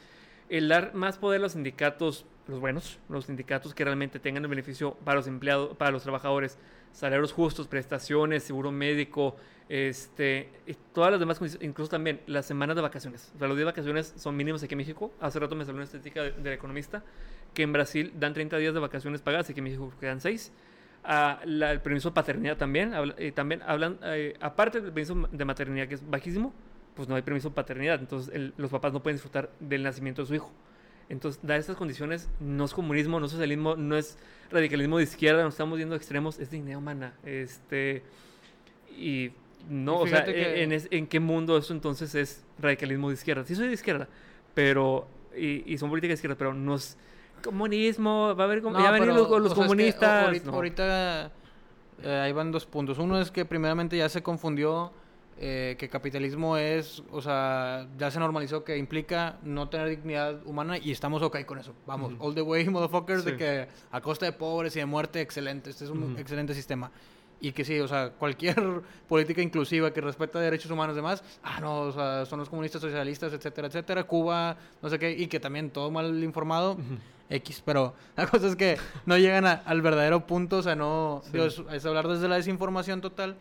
el 0.49 0.67
dar 0.67 0.93
más 0.93 1.17
poder 1.17 1.39
a 1.39 1.43
los 1.43 1.53
sindicatos, 1.53 2.25
los 2.47 2.59
buenos, 2.59 2.99
los 3.09 3.25
sindicatos 3.25 3.73
que 3.73 3.83
realmente 3.83 4.19
tengan 4.19 4.43
el 4.43 4.49
beneficio 4.49 4.93
para 5.03 5.17
los 5.17 5.27
empleados, 5.27 5.75
para 5.75 5.91
los 5.91 6.03
trabajadores, 6.03 6.57
salarios 6.91 7.33
justos, 7.33 7.67
prestaciones, 7.67 8.43
seguro 8.43 8.71
médico, 8.71 9.35
este, 9.67 10.49
y 10.67 10.75
todas 10.93 11.11
las 11.11 11.19
demás 11.19 11.39
condiciones, 11.39 11.67
incluso 11.67 11.89
también 11.89 12.21
las 12.27 12.45
semanas 12.45 12.75
de 12.75 12.83
vacaciones. 12.83 13.31
O 13.35 13.39
sea, 13.39 13.47
los 13.47 13.57
días 13.57 13.65
de 13.65 13.71
vacaciones 13.71 14.13
son 14.15 14.37
mínimos 14.37 14.61
aquí 14.61 14.75
en 14.75 14.77
México. 14.77 15.11
Hace 15.19 15.39
rato 15.39 15.55
me 15.55 15.65
salió 15.65 15.77
una 15.77 15.85
estética 15.85 16.21
del 16.21 16.53
economista 16.53 17.03
que 17.53 17.63
en 17.63 17.73
Brasil 17.73 18.13
dan 18.15 18.33
30 18.33 18.57
días 18.57 18.73
de 18.73 18.79
vacaciones 18.79 19.21
pagadas, 19.21 19.49
aquí 19.49 19.59
en 19.59 19.63
México 19.63 19.91
quedan 19.99 20.21
6. 20.21 20.51
El 21.07 21.81
permiso 21.81 22.09
de 22.09 22.13
paternidad 22.13 22.57
también, 22.57 22.93
eh, 23.17 23.31
también 23.31 23.61
hablan, 23.63 23.99
eh, 24.03 24.35
aparte 24.39 24.81
del 24.81 24.91
permiso 24.91 25.27
de 25.31 25.45
maternidad 25.45 25.87
que 25.87 25.95
es 25.95 26.09
bajísimo, 26.09 26.53
pues 26.95 27.07
no 27.07 27.15
hay 27.15 27.21
permiso 27.21 27.49
de 27.49 27.55
paternidad, 27.55 27.99
entonces 27.99 28.53
los 28.57 28.71
papás 28.71 28.91
no 28.93 29.03
pueden 29.03 29.17
disfrutar 29.17 29.51
del 29.59 29.83
nacimiento 29.83 30.23
de 30.23 30.27
su 30.27 30.35
hijo. 30.35 30.51
Entonces, 31.07 31.39
dar 31.43 31.59
estas 31.59 31.75
condiciones 31.75 32.29
no 32.39 32.65
es 32.65 32.73
comunismo, 32.73 33.19
no 33.19 33.27
es 33.27 33.31
socialismo, 33.31 33.75
no 33.75 33.95
es 33.95 34.17
radicalismo 34.49 34.97
de 34.97 35.03
izquierda, 35.03 35.43
nos 35.43 35.53
estamos 35.53 35.77
viendo 35.77 35.95
extremos, 35.95 36.39
es 36.39 36.49
dignidad 36.49 36.79
humana. 36.79 37.13
Este, 37.23 38.01
y 38.97 39.31
no, 39.69 39.99
o 39.99 40.07
sea, 40.07 40.25
en, 40.27 40.71
en, 40.71 41.07
qué 41.07 41.19
mundo 41.19 41.57
eso 41.57 41.73
entonces 41.73 42.15
es 42.15 42.43
radicalismo 42.57 43.09
de 43.09 43.15
izquierda? 43.15 43.45
Sí 43.45 43.53
soy 43.53 43.67
de 43.67 43.73
izquierda, 43.73 44.07
pero, 44.55 45.07
y, 45.37 45.71
y 45.71 45.77
son 45.77 45.89
políticas 45.89 46.13
de 46.13 46.15
izquierda, 46.15 46.37
pero 46.37 46.55
no 46.55 46.75
es 46.75 46.97
comunismo, 47.45 48.35
va 48.35 48.43
a 48.43 48.47
haber, 48.47 48.63
no, 48.63 48.79
ya 48.79 48.91
venir 48.91 49.13
los, 49.13 49.29
los 49.29 49.53
comunistas. 49.53 50.45
ahorita, 50.47 51.31
eh, 52.03 52.21
ahí 52.23 52.31
van 52.33 52.51
dos 52.51 52.65
puntos. 52.65 52.97
Uno 52.97 53.19
es 53.19 53.31
que 53.31 53.45
primeramente 53.45 53.97
ya 53.97 54.09
se 54.09 54.21
confundió 54.21 54.91
eh, 55.37 55.75
que 55.77 55.89
capitalismo 55.89 56.57
es, 56.57 57.03
o 57.11 57.21
sea, 57.21 57.87
ya 57.97 58.09
se 58.09 58.19
normalizó 58.19 58.63
que 58.63 58.77
implica 58.77 59.37
no 59.43 59.69
tener 59.69 59.89
dignidad 59.89 60.45
humana 60.45 60.77
y 60.77 60.91
estamos 60.91 61.21
ok 61.21 61.45
con 61.45 61.59
eso. 61.59 61.73
Vamos, 61.85 62.13
all 62.19 62.33
the 62.33 62.41
way, 62.41 62.65
motherfuckers, 62.69 63.23
de 63.23 63.37
que 63.37 63.67
a 63.91 64.01
costa 64.01 64.25
de 64.25 64.31
pobres 64.31 64.75
y 64.75 64.79
de 64.79 64.85
muerte, 64.85 65.21
excelente. 65.21 65.69
Este 65.69 65.85
es 65.85 65.89
un 65.89 66.17
excelente 66.17 66.53
sistema 66.53 66.91
y 67.41 67.51
que 67.51 67.65
sí, 67.65 67.79
o 67.79 67.87
sea, 67.87 68.11
cualquier 68.11 68.55
política 69.07 69.41
inclusiva 69.41 69.91
que 69.91 70.01
respeta 70.01 70.39
derechos 70.39 70.71
humanos 70.71 70.93
y 70.93 70.97
demás, 70.97 71.23
ah, 71.43 71.59
no, 71.59 71.81
o 71.81 71.91
sea, 71.91 72.25
son 72.25 72.39
los 72.39 72.49
comunistas 72.49 72.81
socialistas, 72.81 73.33
etcétera, 73.33 73.67
etcétera, 73.67 74.03
Cuba, 74.05 74.57
no 74.81 74.89
sé 74.89 74.97
qué, 74.97 75.11
y 75.11 75.27
que 75.27 75.39
también 75.39 75.69
todo 75.69 75.91
mal 75.91 76.23
informado, 76.23 76.77
X, 77.29 77.61
pero 77.65 77.93
la 78.15 78.27
cosa 78.27 78.47
es 78.47 78.55
que 78.55 78.77
no 79.05 79.17
llegan 79.17 79.45
al 79.45 79.81
verdadero 79.81 80.25
punto, 80.25 80.57
o 80.57 80.61
sea, 80.63 80.75
no, 80.75 81.21
es, 81.33 81.85
hablar 81.85 82.07
desde 82.07 82.27
la 82.27 82.35
desinformación 82.35 83.01
total, 83.01 83.35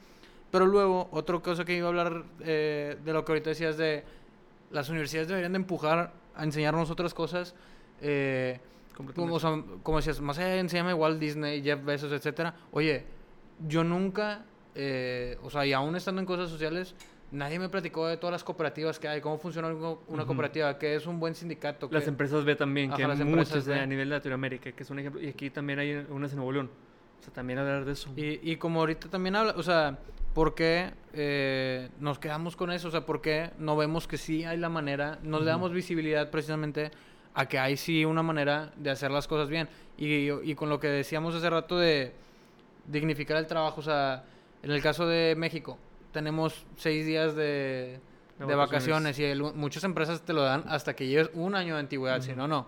pero 0.50 0.66
luego, 0.66 1.08
otra 1.10 1.38
cosa 1.40 1.64
que 1.64 1.76
iba 1.76 1.86
a 1.86 1.90
hablar 1.90 2.24
eh, 2.40 2.96
de 3.04 3.12
lo 3.12 3.24
que 3.24 3.32
ahorita 3.32 3.50
decías 3.50 3.76
de 3.76 4.04
las 4.70 4.88
universidades 4.88 5.28
deberían 5.28 5.52
de 5.52 5.58
empujar 5.58 6.12
a 6.36 6.44
enseñarnos 6.44 6.90
otras 6.90 7.14
cosas, 7.14 7.54
eh, 8.00 8.60
como, 8.96 9.38
como 9.82 9.96
decías, 9.96 10.20
más 10.20 10.38
allá 10.38 10.48
de 10.48 10.58
enseñarme 10.60 10.94
Walt 10.94 11.18
Disney, 11.18 11.62
Jeff 11.62 11.84
Bezos, 11.84 12.12
etcétera, 12.12 12.54
oye, 12.72 13.04
yo 13.66 13.84
nunca, 13.84 14.44
eh, 14.74 15.38
o 15.42 15.50
sea, 15.50 15.66
y 15.66 15.72
aún 15.72 15.96
estando 15.96 16.20
en 16.20 16.26
cosas 16.26 16.50
sociales, 16.50 16.94
nadie 17.30 17.58
me 17.58 17.68
platicó 17.68 18.06
de 18.06 18.16
todas 18.16 18.32
las 18.32 18.44
cooperativas 18.44 18.98
que 18.98 19.08
hay, 19.08 19.20
cómo 19.20 19.38
funciona 19.38 19.68
una 20.08 20.24
cooperativa, 20.24 20.78
que 20.78 20.94
es 20.94 21.06
un 21.06 21.18
buen 21.18 21.34
sindicato. 21.34 21.88
Las 21.90 22.06
empresas 22.06 22.44
B 22.44 22.54
también, 22.56 22.92
que 22.92 23.04
hay 23.04 23.24
muchas 23.24 23.68
a 23.68 23.86
nivel 23.86 24.08
de 24.08 24.16
Latinoamérica, 24.16 24.72
que 24.72 24.82
es 24.82 24.90
un 24.90 24.98
ejemplo, 24.98 25.20
y 25.20 25.28
aquí 25.28 25.50
también 25.50 25.78
hay 25.78 26.06
unas 26.08 26.32
en 26.32 26.36
Nuevo 26.36 26.52
León. 26.52 26.70
O 27.20 27.22
sea, 27.24 27.32
también 27.32 27.58
hablar 27.58 27.84
de 27.84 27.92
eso. 27.92 28.10
Y, 28.16 28.50
y 28.50 28.56
como 28.56 28.80
ahorita 28.80 29.08
también 29.08 29.34
habla, 29.36 29.54
o 29.56 29.62
sea, 29.62 29.98
¿por 30.34 30.54
qué 30.54 30.92
eh, 31.14 31.88
nos 31.98 32.18
quedamos 32.18 32.54
con 32.54 32.70
eso? 32.70 32.88
O 32.88 32.90
sea, 32.90 33.06
¿por 33.06 33.22
qué 33.22 33.50
no 33.58 33.76
vemos 33.76 34.06
que 34.06 34.18
sí 34.18 34.44
hay 34.44 34.58
la 34.58 34.68
manera, 34.68 35.18
nos 35.22 35.40
le 35.40 35.46
damos 35.46 35.72
visibilidad 35.72 36.30
precisamente 36.30 36.90
a 37.32 37.46
que 37.46 37.58
hay 37.58 37.76
sí 37.76 38.04
una 38.04 38.22
manera 38.22 38.72
de 38.76 38.90
hacer 38.90 39.10
las 39.10 39.26
cosas 39.26 39.48
bien? 39.48 39.68
Y, 39.96 40.30
y 40.30 40.54
con 40.54 40.68
lo 40.68 40.78
que 40.78 40.88
decíamos 40.88 41.34
hace 41.34 41.48
rato 41.48 41.78
de 41.78 42.12
dignificar 42.86 43.38
el 43.38 43.46
trabajo. 43.46 43.80
O 43.80 43.84
sea, 43.84 44.24
en 44.62 44.70
el 44.70 44.82
caso 44.82 45.06
de 45.06 45.34
México, 45.36 45.78
tenemos 46.14 46.64
seis 46.76 47.04
días 47.04 47.34
de, 47.34 48.00
de, 48.38 48.54
vacaciones. 48.54 49.18
y 49.18 49.34
muchas 49.54 49.82
empresas 49.84 50.22
te 50.22 50.32
lo 50.32 50.42
dan 50.42 50.64
hasta 50.68 50.94
que 50.94 51.06
lleves 51.06 51.30
un 51.34 51.56
año 51.56 51.74
de 51.74 51.80
antigüedad, 51.80 52.22
si 52.22 52.32
no, 52.32 52.48
no. 52.48 52.66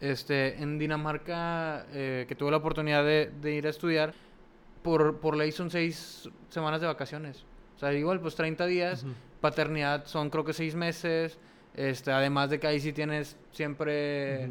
Este, 0.00 0.62
en 0.62 0.78
Dinamarca, 0.78 1.86
eh, 1.92 2.24
que 2.28 2.36
tuve 2.36 2.52
la 2.52 2.58
oportunidad 2.58 3.04
de, 3.04 3.54
ir 3.54 3.66
a 3.66 3.70
estudiar, 3.70 4.14
por, 4.82 5.18
por 5.18 5.36
ley 5.36 5.50
son 5.50 5.70
seis 5.70 6.30
semanas 6.48 6.80
de 6.80 6.86
vacaciones. 6.86 7.44
O 7.76 7.78
sea, 7.80 7.92
igual, 7.92 8.20
pues 8.20 8.36
30 8.36 8.64
días, 8.66 9.04
paternidad 9.40 10.06
son 10.06 10.30
creo 10.30 10.44
que 10.44 10.52
seis 10.52 10.76
meses, 10.76 11.38
este, 11.74 12.12
además 12.12 12.50
de 12.50 12.60
que 12.60 12.68
ahí 12.68 12.80
sí 12.80 12.92
tienes 12.92 13.36
siempre 13.50 14.50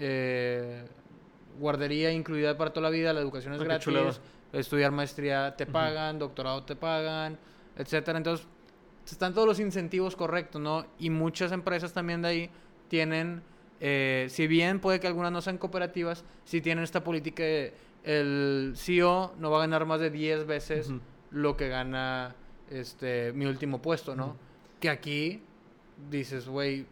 eh, 0.00 0.84
guardería 1.58 2.10
incluida 2.10 2.58
para 2.58 2.72
toda 2.72 2.90
la 2.90 2.90
vida, 2.90 3.12
la 3.12 3.20
educación 3.20 3.54
es 3.54 3.60
ah, 3.60 3.64
gratis 3.64 4.20
estudiar 4.52 4.90
maestría 4.92 5.54
te 5.56 5.66
pagan, 5.66 6.18
doctorado 6.18 6.62
te 6.62 6.76
pagan, 6.76 7.38
etcétera. 7.76 8.18
Entonces, 8.18 8.46
están 9.04 9.34
todos 9.34 9.46
los 9.46 9.60
incentivos 9.60 10.16
correctos, 10.16 10.60
¿no? 10.60 10.86
Y 10.98 11.10
muchas 11.10 11.52
empresas 11.52 11.92
también 11.92 12.22
de 12.22 12.28
ahí 12.28 12.50
tienen, 12.88 13.42
eh, 13.80 14.26
si 14.30 14.46
bien 14.46 14.80
puede 14.80 15.00
que 15.00 15.06
algunas 15.06 15.32
no 15.32 15.40
sean 15.40 15.58
cooperativas, 15.58 16.24
si 16.44 16.60
tienen 16.60 16.84
esta 16.84 17.04
política 17.04 17.42
de 17.42 17.74
el 18.06 18.74
CEO 18.76 19.34
no 19.38 19.50
va 19.50 19.58
a 19.58 19.60
ganar 19.62 19.84
más 19.84 19.98
de 19.98 20.10
10 20.10 20.46
veces 20.46 20.92
lo 21.32 21.56
que 21.56 21.68
gana 21.68 22.36
este 22.70 23.32
mi 23.32 23.46
último 23.46 23.82
puesto, 23.82 24.14
¿no? 24.14 24.36
Que 24.80 24.88
aquí 24.88 25.42
dices, 26.08 26.48
güey, 26.48 26.86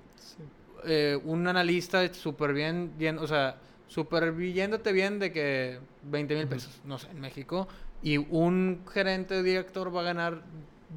eh, 0.85 1.19
un 1.25 1.47
analista 1.47 2.13
súper 2.13 2.53
bien, 2.53 2.93
bien, 2.99 3.19
o 3.19 3.27
sea, 3.29 3.57
superviviéndote 3.87 4.93
bien 4.93 5.21
de 5.21 5.31
que 5.31 5.79
20 6.03 6.35
mil 6.35 6.49
pesos, 6.49 6.81
no 6.85 6.99
sé, 6.99 7.11
en 7.11 7.21
México, 7.21 7.69
y 8.03 8.17
un 8.17 8.85
gerente 8.93 9.43
director 9.43 9.95
va 9.95 10.01
a 10.01 10.05
ganar 10.05 10.43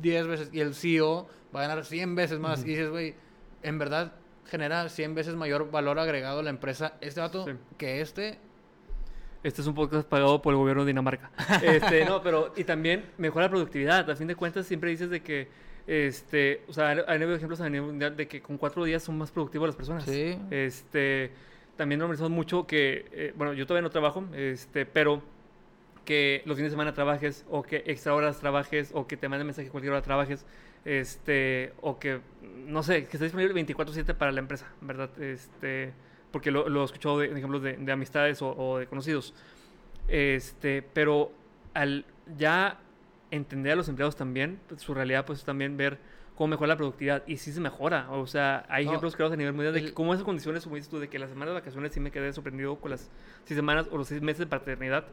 10 0.02 0.28
veces 0.28 0.50
y 0.54 0.60
el 0.60 0.74
CEO 0.76 1.28
va 1.56 1.64
a 1.64 1.68
ganar 1.68 1.86
100 1.86 2.16
veces 2.16 2.40
más. 2.40 2.64
Y 2.64 2.70
dices, 2.70 2.90
güey, 2.90 3.16
en 3.64 3.78
verdad 3.80 4.14
genera 4.46 4.88
100 4.90 5.16
veces 5.16 5.36
mayor 5.36 5.70
valor 5.72 6.00
agregado 6.00 6.40
a 6.40 6.44
la 6.44 6.50
empresa 6.50 6.94
este 7.02 7.20
vato 7.20 7.46
Sí. 7.46 7.52
que 7.78 8.02
este. 8.02 8.40
Este 9.44 9.62
es 9.62 9.68
un 9.68 9.76
podcast 9.76 10.08
pagado 10.08 10.42
por 10.42 10.54
el 10.54 10.58
gobierno 10.58 10.84
de 10.84 10.88
Dinamarca. 10.88 11.32
Este, 11.64 12.06
no, 12.06 12.22
pero 12.22 12.54
y 12.58 12.64
también 12.64 13.06
mejora 13.18 13.46
la 13.46 13.50
productividad. 13.50 14.10
A 14.10 14.16
fin 14.16 14.28
de 14.28 14.36
cuentas 14.36 14.66
siempre 14.66 14.90
dices 14.90 15.10
de 15.10 15.22
que, 15.22 15.48
este, 15.86 16.64
o 16.68 16.74
sea, 16.74 16.92
habido 16.92 17.34
ejemplos 17.36 17.62
a 17.62 17.70
nivel 17.70 17.88
mundial 17.88 18.16
de 18.18 18.28
que 18.28 18.42
con 18.42 18.58
cuatro 18.58 18.84
días 18.84 19.04
son 19.04 19.18
más 19.18 19.32
productivas 19.32 19.68
las 19.68 19.76
personas. 19.76 20.04
Sí. 20.06 20.38
Este, 20.52 21.32
también 21.76 22.00
normalizamos 22.00 22.32
mucho 22.32 22.66
que, 22.66 23.06
eh, 23.12 23.34
bueno, 23.38 23.54
yo 23.54 23.66
todavía 23.68 23.84
no 23.84 23.90
trabajo, 23.92 24.26
este, 24.34 24.86
pero 24.86 25.22
que 26.08 26.42
los 26.46 26.56
fines 26.56 26.72
de 26.72 26.76
semana 26.76 26.94
trabajes 26.94 27.46
o 27.50 27.64
que 27.64 27.84
extra 27.86 28.16
horas 28.16 28.40
trabajes 28.40 28.92
o 28.94 29.08
que 29.08 29.18
te 29.18 29.28
manden 29.28 29.46
mensaje 29.46 29.68
cualquier 29.70 29.92
hora 29.92 30.02
trabajes, 30.02 30.46
este, 30.86 31.74
o 31.82 32.00
que, 32.00 32.22
no 32.66 32.82
sé, 32.82 33.04
que 33.04 33.18
esté 33.18 33.26
disponible 33.26 33.54
24/7 33.54 34.14
para 34.16 34.32
la 34.32 34.40
empresa, 34.40 34.72
¿verdad? 34.80 35.10
Este, 35.22 35.92
porque 36.32 36.50
lo, 36.50 36.70
lo 36.70 36.84
he 36.84 36.86
escuchado 36.86 37.20
de, 37.20 37.28
de 37.28 37.38
ejemplos 37.38 37.62
de, 37.62 37.74
de 37.76 37.92
amistades 37.92 38.42
o, 38.42 38.56
o 38.58 38.78
de 38.78 38.88
conocidos. 38.88 39.34
Este, 40.08 40.82
pero 40.82 41.34
al 41.74 42.06
ya 42.38 42.80
entender 43.30 43.74
a 43.74 43.76
los 43.76 43.90
empleados 43.90 44.16
también, 44.16 44.62
pues, 44.70 44.82
su 44.82 44.94
realidad, 44.94 45.26
pues 45.26 45.44
también 45.44 45.76
ver 45.76 46.00
cómo 46.36 46.48
mejora 46.48 46.70
la 46.70 46.78
productividad. 46.78 47.24
Y 47.28 47.36
sí 47.36 47.52
se 47.52 47.60
mejora. 47.60 48.10
O 48.12 48.28
sea, 48.28 48.66
hay 48.70 48.86
No, 48.86 48.92
ejemplos 48.92 49.14
creados 49.18 49.34
a 49.34 49.36
nivel 49.36 49.52
mundial 49.52 49.74
de 49.74 49.84
que 49.84 49.94
cómo 49.94 50.14
esas 50.14 50.24
condiciones, 50.24 50.64
como 50.64 50.78
dices 50.78 50.90
tú, 50.90 51.00
de 51.00 51.10
que 51.10 51.20
las 51.20 51.32
semanas 51.32 51.54
de 51.54 51.60
vacaciones 51.60 51.92
sí 51.92 52.00
me 52.00 52.12
quedé 52.12 52.32
sorprendido 52.32 52.78
con 52.78 52.92
las 52.92 53.10
seis 53.44 53.58
semanas 53.58 53.90
o 53.92 53.98
los 53.98 54.08
seis 54.08 54.22
meses 54.22 54.40
de 54.40 54.48
paternidad 54.48 55.06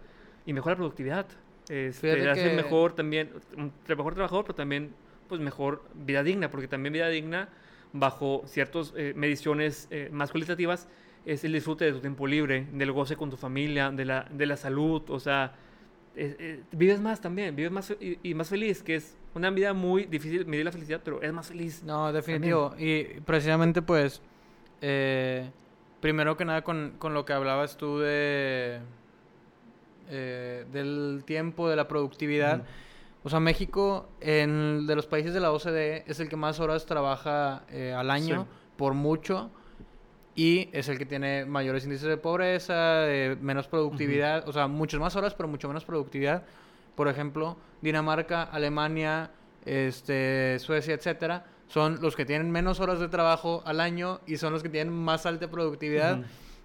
y 0.46 0.52
mejora 0.52 0.74
la 0.74 0.78
productividad. 0.78 1.26
Este, 1.68 2.28
hace 2.30 2.42
que- 2.50 2.50
mejor 2.50 2.92
también, 2.94 3.30
un 3.56 3.72
mejor 3.88 4.14
trabajador, 4.14 4.44
pero 4.44 4.54
también 4.54 4.94
pues 5.28 5.40
mejor 5.40 5.82
vida 5.94 6.22
digna, 6.22 6.50
porque 6.50 6.68
también 6.68 6.92
vida 6.92 7.08
digna 7.08 7.48
bajo 7.92 8.42
ciertas 8.46 8.92
mediciones 9.14 9.88
eh, 9.90 10.08
más 10.12 10.30
cualitativas 10.30 10.88
es 11.24 11.42
el 11.44 11.52
disfrute 11.52 11.86
de 11.86 11.92
tu 11.92 12.00
tiempo 12.00 12.26
libre, 12.26 12.66
del 12.72 12.92
goce 12.92 13.16
con 13.16 13.30
tu 13.30 13.36
familia, 13.38 13.90
de 13.90 14.04
la, 14.04 14.26
de 14.30 14.44
la 14.44 14.56
salud, 14.58 15.02
o 15.08 15.18
sea, 15.18 15.54
eh, 16.16 16.36
eh, 16.38 16.60
vives 16.72 17.00
más 17.00 17.20
también, 17.22 17.56
vives 17.56 17.72
más 17.72 17.94
y, 17.98 18.18
y 18.22 18.34
más 18.34 18.50
feliz, 18.50 18.82
que 18.82 18.96
es 18.96 19.16
una 19.34 19.48
vida 19.50 19.72
muy 19.72 20.04
difícil 20.04 20.44
medir 20.44 20.66
la 20.66 20.72
felicidad, 20.72 21.00
pero 21.02 21.22
es 21.22 21.32
más 21.32 21.48
feliz. 21.48 21.82
No, 21.82 22.12
definitivo. 22.12 22.74
Y 22.78 23.04
precisamente, 23.24 23.80
pues, 23.80 24.20
eh, 24.82 25.50
primero 26.00 26.36
que 26.36 26.44
nada 26.44 26.62
con, 26.62 26.92
con 26.98 27.14
lo 27.14 27.24
que 27.24 27.32
hablabas 27.32 27.78
tú 27.78 27.98
de 28.00 28.80
eh, 30.08 30.64
del 30.72 31.22
tiempo, 31.26 31.68
de 31.68 31.76
la 31.76 31.88
productividad. 31.88 32.62
O 33.22 33.30
sea, 33.30 33.40
México, 33.40 34.08
en, 34.20 34.86
de 34.86 34.94
los 34.96 35.06
países 35.06 35.32
de 35.32 35.40
la 35.40 35.50
OCDE, 35.52 36.04
es 36.06 36.20
el 36.20 36.28
que 36.28 36.36
más 36.36 36.60
horas 36.60 36.84
trabaja 36.86 37.62
eh, 37.70 37.94
al 37.96 38.10
año, 38.10 38.42
Sí. 38.42 38.56
por 38.76 38.92
mucho, 38.94 39.50
y 40.36 40.68
es 40.72 40.88
el 40.88 40.98
que 40.98 41.06
tiene 41.06 41.44
mayores 41.46 41.84
índices 41.84 42.08
de 42.08 42.16
pobreza, 42.16 42.74
de 43.00 43.38
menos 43.40 43.66
productividad, 43.68 44.46
o 44.48 44.52
sea, 44.52 44.66
muchas 44.66 45.00
más 45.00 45.14
horas, 45.16 45.34
pero 45.34 45.48
mucho 45.48 45.68
menos 45.68 45.84
productividad. 45.84 46.42
Por 46.96 47.08
ejemplo, 47.08 47.56
Dinamarca, 47.80 48.42
Alemania, 48.42 49.30
este, 49.64 50.58
Suecia, 50.58 50.94
etcétera, 50.94 51.46
son 51.68 52.00
los 52.02 52.14
que 52.16 52.24
tienen 52.26 52.50
menos 52.50 52.78
horas 52.80 53.00
de 53.00 53.08
trabajo 53.08 53.62
al 53.64 53.80
año 53.80 54.20
y 54.26 54.36
son 54.36 54.52
los 54.52 54.62
que 54.62 54.68
tienen 54.68 54.92
más 54.92 55.24
alta 55.24 55.48
productividad. 55.48 56.20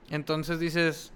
Entonces 0.10 0.60
dices, 0.60 1.14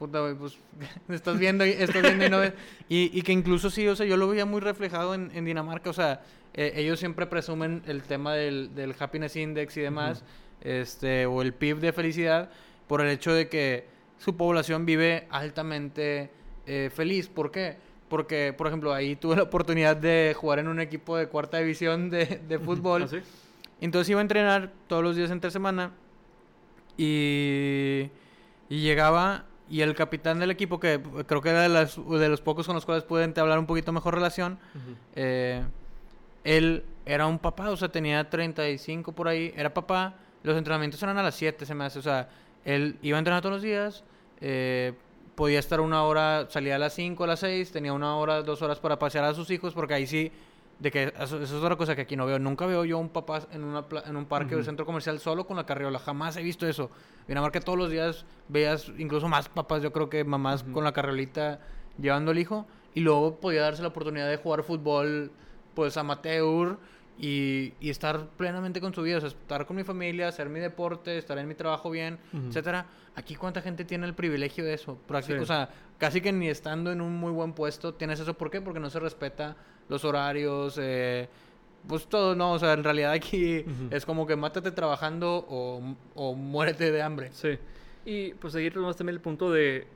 puta, 0.00 0.18
güey, 0.20 0.34
pues 0.34 0.58
estás 1.10 1.38
viendo, 1.38 1.64
y- 1.64 1.70
estás 1.70 2.02
viendo 2.02 2.24
y 2.26 2.30
no 2.30 2.38
ves. 2.40 2.54
Y, 2.88 3.10
y 3.16 3.22
que 3.22 3.30
incluso 3.32 3.70
sí, 3.70 3.86
o 3.86 3.94
sea, 3.94 4.04
yo 4.06 4.16
lo 4.16 4.26
veía 4.26 4.44
muy 4.46 4.60
reflejado 4.60 5.14
en, 5.14 5.30
en 5.34 5.44
Dinamarca, 5.44 5.90
o 5.90 5.92
sea, 5.92 6.22
eh, 6.54 6.72
ellos 6.74 6.98
siempre 6.98 7.26
presumen 7.26 7.82
el 7.86 8.02
tema 8.02 8.34
del, 8.34 8.74
del 8.74 8.94
happiness 8.98 9.36
index 9.36 9.76
y 9.76 9.82
demás, 9.82 10.24
este, 10.62 11.26
o 11.26 11.42
el 11.42 11.52
PIB 11.54 11.78
de 11.78 11.92
felicidad, 11.92 12.50
por 12.88 13.00
el 13.02 13.08
hecho 13.08 13.32
de 13.32 13.48
que 13.48 13.86
su 14.18 14.36
población 14.36 14.84
vive 14.86 15.28
altamente 15.30 16.30
eh, 16.66 16.90
feliz. 16.92 17.28
¿Por 17.28 17.50
qué? 17.52 17.76
Porque, 18.08 18.52
por 18.56 18.66
ejemplo, 18.66 18.92
ahí 18.92 19.14
tuve 19.14 19.36
la 19.36 19.44
oportunidad 19.44 19.96
de 19.96 20.34
jugar 20.36 20.58
en 20.58 20.66
un 20.66 20.80
equipo 20.80 21.16
de 21.16 21.28
cuarta 21.28 21.58
división 21.58 22.10
de, 22.10 22.40
de 22.48 22.58
fútbol. 22.58 23.04
¿Ah, 23.04 23.08
sí? 23.08 23.18
Entonces 23.80 24.10
iba 24.10 24.18
a 24.18 24.22
entrenar 24.22 24.72
todos 24.88 25.04
los 25.04 25.14
días 25.14 25.30
entre 25.30 25.50
semana 25.52 25.92
y, 26.98 28.10
y 28.68 28.80
llegaba 28.82 29.44
y 29.70 29.80
el 29.82 29.94
capitán 29.94 30.38
del 30.40 30.50
equipo, 30.50 30.80
que 30.80 31.00
creo 31.26 31.40
que 31.40 31.50
era 31.50 31.62
de, 31.62 31.68
las- 31.68 31.96
de 31.96 32.28
los 32.28 32.40
pocos 32.40 32.66
con 32.66 32.74
los 32.74 32.84
cuales 32.84 33.04
pude 33.04 33.22
entablar 33.24 33.58
un 33.58 33.66
poquito 33.66 33.92
mejor 33.92 34.14
relación, 34.14 34.58
eh, 35.14 35.62
él 36.44 36.84
era 37.06 37.26
un 37.26 37.38
papá, 37.38 37.70
o 37.70 37.76
sea, 37.76 37.88
tenía 37.88 38.28
35 38.28 39.12
por 39.12 39.28
ahí, 39.28 39.52
era 39.56 39.72
papá, 39.72 40.14
los 40.42 40.56
entrenamientos 40.56 41.02
eran 41.02 41.18
a 41.18 41.22
las 41.22 41.34
7, 41.34 41.66
se 41.66 41.74
me 41.74 41.84
hace, 41.84 41.98
o 41.98 42.02
sea, 42.02 42.28
él 42.64 42.96
iba 43.02 43.16
a 43.16 43.20
entrenar 43.20 43.42
todos 43.42 43.54
los 43.54 43.62
días, 43.62 44.04
eh, 44.40 44.92
podía 45.34 45.58
estar 45.58 45.80
una 45.80 46.02
hora, 46.04 46.46
salía 46.50 46.76
a 46.76 46.78
las 46.78 46.94
5, 46.94 47.24
a 47.24 47.26
las 47.26 47.40
6, 47.40 47.70
tenía 47.72 47.92
una 47.92 48.16
hora, 48.16 48.42
dos 48.42 48.60
horas 48.62 48.78
para 48.78 48.98
pasear 48.98 49.24
a 49.24 49.34
sus 49.34 49.50
hijos, 49.50 49.72
porque 49.74 49.94
ahí 49.94 50.06
sí, 50.06 50.32
de 50.80 50.90
que 50.90 51.12
eso, 51.20 51.36
eso 51.42 51.58
es 51.58 51.62
otra 51.62 51.76
cosa 51.76 51.94
que 51.94 52.02
aquí 52.02 52.16
no 52.16 52.24
veo, 52.26 52.38
nunca 52.38 52.66
veo 52.66 52.84
yo 52.84 52.98
un 52.98 53.10
papá 53.10 53.42
en, 53.52 53.62
una 53.62 53.84
en 54.06 54.16
un 54.16 54.24
parque 54.24 54.56
o 54.56 54.62
centro 54.64 54.84
comercial 54.86 55.20
solo 55.20 55.46
con 55.46 55.56
la 55.56 55.66
carriola, 55.66 55.98
jamás 55.98 56.36
he 56.36 56.42
visto 56.42 56.66
eso. 56.66 56.90
Dinamarca 57.28 57.60
todos 57.60 57.78
los 57.78 57.90
días 57.90 58.24
veías 58.48 58.90
incluso 58.98 59.28
más 59.28 59.48
papás, 59.48 59.82
yo 59.82 59.92
creo 59.92 60.08
que 60.08 60.24
mamás 60.24 60.64
con 60.64 60.82
la 60.82 60.92
carriolita 60.92 61.60
llevando 61.98 62.30
al 62.30 62.38
hijo, 62.38 62.66
y 62.94 63.00
luego 63.00 63.38
podía 63.40 63.60
darse 63.62 63.82
la 63.82 63.88
oportunidad 63.88 64.28
de 64.28 64.38
jugar 64.38 64.62
fútbol 64.64 65.30
pues 65.74 65.96
amateur 65.96 66.78
y, 67.18 67.74
y 67.78 67.90
estar 67.90 68.28
plenamente 68.38 68.80
con 68.80 68.94
su 68.94 69.02
vida, 69.02 69.18
o 69.18 69.20
sea, 69.20 69.28
estar 69.28 69.66
con 69.66 69.76
mi 69.76 69.84
familia, 69.84 70.28
hacer 70.28 70.48
mi 70.48 70.58
deporte, 70.60 71.18
estar 71.18 71.36
en 71.38 71.46
mi 71.46 71.54
trabajo 71.54 71.90
bien, 71.90 72.18
Ujú. 72.32 72.48
etcétera. 72.48 72.86
Aquí 73.14 73.34
cuánta 73.34 73.60
gente 73.60 73.84
tiene 73.84 74.06
el 74.06 74.14
privilegio 74.14 74.64
de 74.64 74.72
eso, 74.74 74.96
práctico, 75.06 75.36
Sí. 75.38 75.42
o 75.42 75.46
sea, 75.46 75.68
casi 75.98 76.20
que 76.22 76.32
ni 76.32 76.48
estando 76.48 76.90
en 76.90 77.00
un 77.02 77.14
muy 77.16 77.30
buen 77.32 77.52
puesto 77.52 77.92
tienes 77.94 78.18
eso, 78.20 78.34
¿por 78.34 78.50
qué? 78.50 78.62
Porque 78.62 78.80
no 78.80 78.88
se 78.88 78.98
respeta 78.98 79.56
los 79.90 80.04
horarios, 80.06 80.78
eh, 80.80 81.28
pues 81.86 82.06
todo, 82.06 82.34
no, 82.34 82.52
o 82.52 82.58
sea, 82.58 82.72
en 82.72 82.84
realidad 82.84 83.12
aquí 83.12 83.60
Ujú. 83.60 83.94
es 83.94 84.06
como 84.06 84.26
que 84.26 84.36
mátate 84.36 84.70
trabajando 84.70 85.44
o, 85.48 85.82
o 86.14 86.34
muérete 86.34 86.90
de 86.90 87.02
hambre. 87.02 87.30
Sí. 87.32 87.58
Y 88.04 88.32
pues 88.34 88.54
ahí 88.54 88.70
tenemos 88.70 88.96
también 88.96 89.16
el 89.16 89.20
punto 89.20 89.50
de, 89.50 89.86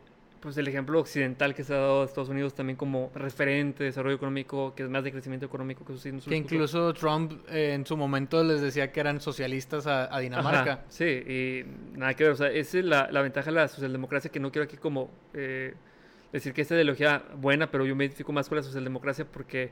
pues 0.40 0.56
el 0.58 0.68
ejemplo 0.68 1.00
occidental 1.00 1.54
que 1.54 1.64
se 1.64 1.72
ha 1.72 1.78
dado 1.78 2.02
a 2.02 2.04
Estados 2.04 2.28
Unidos 2.28 2.54
también 2.54 2.76
como 2.76 3.10
referente 3.14 3.84
de 3.84 3.90
desarrollo 3.90 4.16
económico, 4.16 4.74
que 4.74 4.82
es 4.82 4.90
más 4.90 5.04
de 5.04 5.10
crecimiento 5.12 5.46
económico 5.46 5.84
que 5.86 5.94
sus 5.96 6.24
Que 6.26 6.36
incluso 6.36 6.92
Trump 6.92 7.32
eh, 7.48 7.72
en 7.74 7.86
su 7.86 7.96
momento 7.96 8.42
les 8.44 8.60
decía 8.60 8.92
que 8.92 9.00
eran 9.00 9.20
socialistas 9.20 9.86
a, 9.86 10.14
a 10.14 10.18
Dinamarca. 10.20 10.72
Ajá, 10.72 10.84
sí, 10.88 11.04
y 11.04 11.64
nada 11.98 12.12
que 12.14 12.24
ver, 12.24 12.32
o 12.32 12.36
sea, 12.36 12.50
esa 12.50 12.78
es 12.78 12.84
la, 12.84 13.08
la 13.10 13.22
ventaja 13.22 13.50
de 13.50 13.56
la 13.56 13.68
socialdemocracia 13.68 14.30
que 14.30 14.40
no 14.40 14.50
quiero 14.52 14.64
aquí 14.64 14.76
como 14.76 15.08
eh, 15.32 15.74
decir 16.34 16.52
que 16.52 16.62
esta 16.62 16.74
ideología 16.74 17.24
buena, 17.36 17.70
pero 17.70 17.86
yo 17.86 17.94
me 17.96 18.04
identifico 18.04 18.32
más 18.32 18.48
con 18.48 18.56
la 18.56 18.62
socialdemocracia 18.62 19.24
porque 19.24 19.70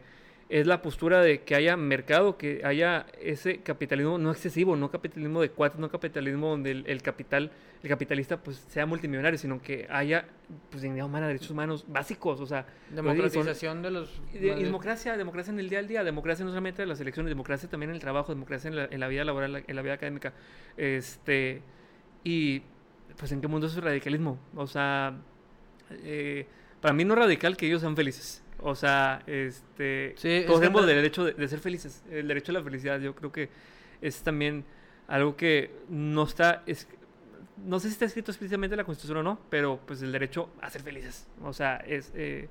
es 0.49 0.67
la 0.67 0.83
postura 0.83 1.23
de 1.23 1.43
que 1.43 1.55
haya 1.55 1.77
mercado, 1.79 2.37
que 2.37 2.61
haya 2.65 3.07
ese 3.23 3.59
capitalismo 3.63 4.19
no 4.19 4.31
excesivo, 4.31 4.77
no 4.77 4.91
capitalismo 4.91 5.41
de 5.41 5.51
cuates, 5.51 5.79
no 5.81 5.89
capitalismo 5.91 6.49
donde 6.51 6.73
el, 6.73 6.85
el 6.87 7.01
capital, 7.01 7.51
el 7.83 7.89
capitalista 7.89 8.37
pues 8.43 8.59
sea 8.69 8.85
multimillonario, 8.85 9.39
sino 9.39 9.63
que 9.63 9.87
haya 9.89 10.27
pues 10.71 10.83
dignidad 10.83 11.07
humana, 11.07 11.27
derechos 11.27 11.51
humanos 11.51 11.87
básicos, 11.89 12.39
o 12.41 12.45
sea, 12.47 12.67
Democratización 12.91 13.81
de 13.83 13.91
los... 13.93 14.21
y 14.35 14.39
de- 14.39 14.49
y 14.61 14.65
democracia, 14.65 15.17
democracia 15.17 15.53
en 15.53 15.59
el 15.61 15.71
día 15.71 15.79
al 15.79 15.89
día, 15.89 16.05
democracia 16.05 16.45
no 16.45 16.51
solamente 16.51 16.83
en 16.83 16.89
las 16.91 17.01
elecciones, 17.01 17.31
democracia 17.31 17.71
también 17.71 17.89
en 17.91 17.95
el 17.97 18.01
trabajo, 18.03 18.35
democracia 18.35 18.69
en 18.69 18.77
la, 18.77 18.85
en 18.85 19.01
la 19.01 19.09
vida 19.09 19.25
laboral, 19.25 19.65
en 19.67 19.77
la 19.77 19.81
vida 19.83 19.95
académica. 19.95 20.35
Este, 20.77 21.63
y 22.25 22.63
pues 23.17 23.33
en 23.33 23.41
qué 23.41 23.49
mundo 23.49 23.69
es 23.69 23.77
el 23.77 23.83
radicalismo. 23.83 24.39
O 24.55 24.67
sea, 24.67 25.15
eh, 26.03 26.47
para 26.81 26.95
mí 26.95 27.05
no 27.05 27.15
es 27.15 27.21
radical 27.21 27.57
que 27.57 27.67
ellos 27.67 27.81
sean 27.81 27.97
felices. 27.97 28.43
O 28.59 28.75
sea, 28.75 29.23
este, 29.27 30.15
Sí, 30.17 30.45
todos 30.47 30.61
tenemos 30.61 30.83
el 30.83 30.89
derecho 30.89 31.25
de, 31.25 31.33
de 31.33 31.49
ser 31.49 31.59
felices, 31.59 32.05
el 32.11 32.29
derecho 32.29 32.53
a 32.53 32.55
la 32.55 32.63
felicidad. 32.63 33.01
Yo 33.01 33.15
creo 33.15 33.33
que 33.33 33.49
es 34.01 34.23
también 34.23 34.65
algo 35.09 35.37
que 35.37 35.71
no 35.89 36.25
está, 36.25 36.63
es, 36.67 36.87
no 37.65 37.79
sé 37.81 37.89
si 37.89 37.93
está 37.95 38.05
escrito 38.05 38.31
explícitamente 38.31 38.75
en 38.75 38.79
la 38.79 38.85
Constitución 38.85 39.19
o 39.19 39.23
no, 39.23 39.39
pero 39.51 39.81
pues 39.87 40.03
el 40.03 40.13
derecho 40.13 40.51
a 40.61 40.71
ser 40.71 40.83
felices. 40.83 41.29
O 41.43 41.53
sea, 41.53 41.77
es 41.77 42.13
eh, 42.15 42.49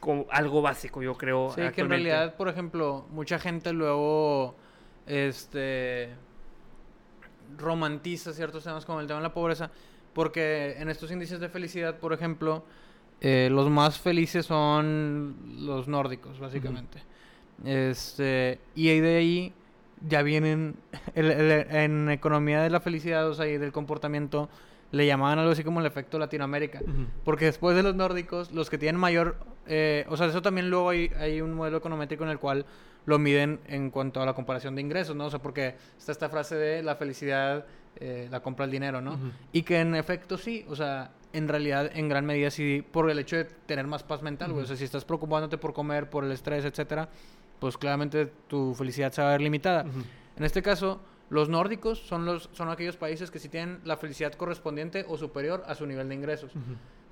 como 0.00 0.26
algo 0.30 0.62
básico, 0.62 1.02
yo 1.02 1.14
creo. 1.14 1.50
Sí, 1.54 1.62
que 1.74 1.80
en 1.80 1.88
realidad, 1.88 2.36
por 2.36 2.48
ejemplo, 2.48 3.06
mucha 3.10 3.38
gente 3.38 3.72
luego 3.72 4.56
este 5.06 6.10
romantiza 7.56 8.32
ciertos 8.32 8.64
temas 8.64 8.84
como 8.84 9.00
el 9.00 9.06
tema 9.06 9.20
de 9.20 9.22
la 9.22 9.32
pobreza, 9.32 9.70
porque 10.18 10.74
en 10.78 10.88
estos 10.88 11.12
índices 11.12 11.38
de 11.38 11.48
felicidad, 11.48 11.98
por 12.00 12.12
ejemplo, 12.12 12.64
eh, 13.20 13.48
los 13.52 13.70
más 13.70 14.00
felices 14.00 14.46
son 14.46 15.36
los 15.60 15.86
nórdicos, 15.86 16.40
básicamente. 16.40 16.98
Este, 17.64 18.58
y 18.74 18.88
ahí 18.88 18.98
de 19.00 19.16
ahí 19.16 19.52
ya 20.08 20.22
vienen 20.22 20.74
el- 21.14 21.30
el- 21.30 21.66
en 21.70 22.10
economía 22.10 22.60
de 22.62 22.70
la 22.70 22.80
felicidad, 22.80 23.28
o 23.28 23.34
sea, 23.34 23.46
y 23.46 23.58
del 23.58 23.70
comportamiento, 23.70 24.48
le 24.90 25.06
llamaban 25.06 25.38
algo 25.38 25.52
así 25.52 25.62
como 25.62 25.78
el 25.78 25.86
efecto 25.86 26.18
Latinoamérica. 26.18 26.80
Ujú. 26.82 27.06
Porque 27.24 27.44
después 27.44 27.76
de 27.76 27.84
los 27.84 27.94
nórdicos, 27.94 28.50
los 28.50 28.70
que 28.70 28.76
tienen 28.78 29.00
mayor... 29.00 29.36
eh, 29.68 30.04
o 30.08 30.16
sea, 30.16 30.26
eso 30.26 30.42
también 30.42 30.68
luego 30.68 30.88
hay, 30.90 31.12
hay 31.16 31.40
un 31.42 31.54
modelo 31.54 31.76
econométrico 31.76 32.24
en 32.24 32.30
el 32.30 32.40
cual 32.40 32.66
lo 33.06 33.20
miden 33.20 33.60
en 33.68 33.90
cuanto 33.90 34.20
a 34.20 34.26
la 34.26 34.34
comparación 34.34 34.74
de 34.74 34.80
ingresos, 34.80 35.14
¿no? 35.14 35.26
O 35.26 35.30
sea, 35.30 35.40
porque 35.40 35.76
está 35.96 36.10
esta 36.10 36.28
frase 36.28 36.56
de 36.56 36.82
la 36.82 36.96
felicidad 36.96 37.66
eh, 38.00 38.28
la 38.30 38.40
compra 38.40 38.64
el 38.64 38.70
dinero, 38.70 39.00
¿no? 39.00 39.18
Y 39.52 39.62
que 39.62 39.80
en 39.80 39.94
efecto 39.94 40.38
sí, 40.38 40.64
o 40.68 40.76
sea, 40.76 41.12
en 41.32 41.48
realidad 41.48 41.90
en 41.94 42.08
gran 42.08 42.24
medida 42.24 42.50
sí, 42.50 42.84
por 42.90 43.10
el 43.10 43.18
hecho 43.18 43.36
de 43.36 43.44
tener 43.44 43.86
más 43.86 44.02
paz 44.02 44.22
mental, 44.22 44.52
güey. 44.52 44.64
O 44.64 44.66
sea, 44.66 44.76
si 44.76 44.84
estás 44.84 45.04
preocupándote 45.04 45.58
por 45.58 45.72
comer, 45.72 46.08
por 46.08 46.24
el 46.24 46.32
estrés, 46.32 46.64
etcétera, 46.64 47.08
pues 47.58 47.76
claramente 47.76 48.26
tu 48.46 48.74
felicidad 48.74 49.12
se 49.12 49.22
va 49.22 49.28
a 49.28 49.32
ver 49.32 49.40
limitada. 49.40 49.84
En 50.36 50.44
este 50.44 50.62
caso, 50.62 51.00
los 51.30 51.48
nórdicos 51.48 51.98
son, 51.98 52.24
los, 52.24 52.48
son 52.52 52.70
aquellos 52.70 52.96
países 52.96 53.30
que 53.30 53.38
sí 53.38 53.48
tienen 53.48 53.80
la 53.84 53.96
felicidad 53.96 54.32
correspondiente 54.32 55.04
o 55.08 55.18
superior 55.18 55.64
a 55.66 55.74
su 55.74 55.86
nivel 55.86 56.08
de 56.08 56.14
ingresos. 56.14 56.52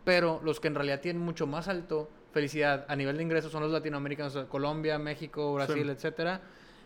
Pero 0.05 0.41
los 0.45 0.61
que 0.61 0.69
en 0.69 0.77
realidad 0.77 1.01
tienen 1.01 1.21
mucho 1.21 1.47
más 1.47 1.69
alto 1.69 2.09
felicidad 2.33 2.85
a 2.89 2.95
nivel 2.97 3.17
de 3.17 3.23
ingresos 3.23 3.51
son 3.51 3.63
los 3.63 3.73
latinoamericanos, 3.73 4.37
Colombia, 4.49 4.99
México, 4.99 5.55
Brasil, 5.55 5.89
etcétera. 5.91 6.41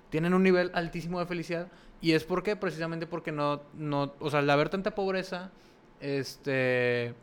Tienen 0.09 0.33
un 0.33 0.43
nivel 0.43 0.71
altísimo 0.75 1.21
de 1.21 1.27
felicidad 1.27 1.69
y 2.01 2.13
es 2.13 2.25
porque 2.25 2.57
precisamente 2.57 3.07
porque 3.07 3.33
no, 3.33 3.63
no, 3.75 4.13
o 4.19 4.31
sea, 4.31 4.41
al 4.41 4.51
haber 4.51 4.69
tanta 4.69 4.95
pobreza, 4.95 5.51
este, 6.01 7.15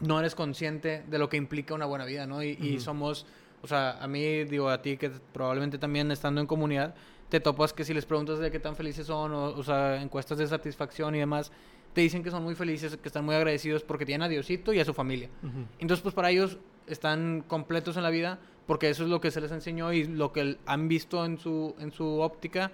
no 0.00 0.18
eres 0.18 0.34
consciente 0.34 1.02
de 1.08 1.18
lo 1.18 1.28
que 1.28 1.36
implica 1.36 1.74
una 1.74 1.86
buena 1.86 2.04
vida, 2.04 2.26
¿no? 2.26 2.42
Y, 2.42 2.58
y 2.60 2.80
somos, 2.80 3.26
o 3.62 3.66
sea, 3.66 4.02
a 4.02 4.06
mí, 4.06 4.44
digo, 4.44 4.68
a 4.68 4.82
ti 4.82 4.96
que 4.96 5.10
probablemente 5.32 5.78
también 5.78 6.10
estando 6.10 6.40
en 6.40 6.46
comunidad, 6.46 6.94
te 7.28 7.40
topas 7.40 7.72
que 7.72 7.84
si 7.84 7.94
les 7.94 8.04
preguntas 8.04 8.38
de 8.38 8.50
qué 8.50 8.60
tan 8.60 8.76
felices 8.76 9.06
son, 9.06 9.32
o, 9.32 9.46
o 9.46 9.62
sea, 9.62 10.00
encuestas 10.00 10.38
de 10.38 10.46
satisfacción 10.46 11.14
y 11.14 11.18
demás, 11.18 11.50
te 11.94 12.00
dicen 12.00 12.22
que 12.22 12.30
son 12.30 12.42
muy 12.42 12.54
felices, 12.54 12.96
que 12.96 13.08
están 13.08 13.24
muy 13.24 13.34
agradecidos 13.34 13.82
porque 13.84 14.04
tienen 14.04 14.22
a 14.22 14.28
Diosito 14.28 14.72
y 14.72 14.80
a 14.80 14.84
su 14.84 14.92
familia. 14.92 15.30
Entonces, 15.78 16.02
pues 16.02 16.14
para 16.14 16.30
ellos 16.30 16.58
están 16.86 17.44
completos 17.46 17.96
en 17.96 18.02
la 18.02 18.10
vida 18.10 18.40
porque 18.66 18.88
eso 18.88 19.04
es 19.04 19.10
lo 19.10 19.20
que 19.20 19.30
se 19.30 19.40
les 19.40 19.52
enseñó 19.52 19.92
y 19.92 20.04
lo 20.04 20.32
que 20.32 20.58
han 20.66 20.88
visto 20.88 21.24
en 21.24 21.38
su, 21.38 21.74
en 21.78 21.92
su 21.92 22.20
óptica. 22.20 22.72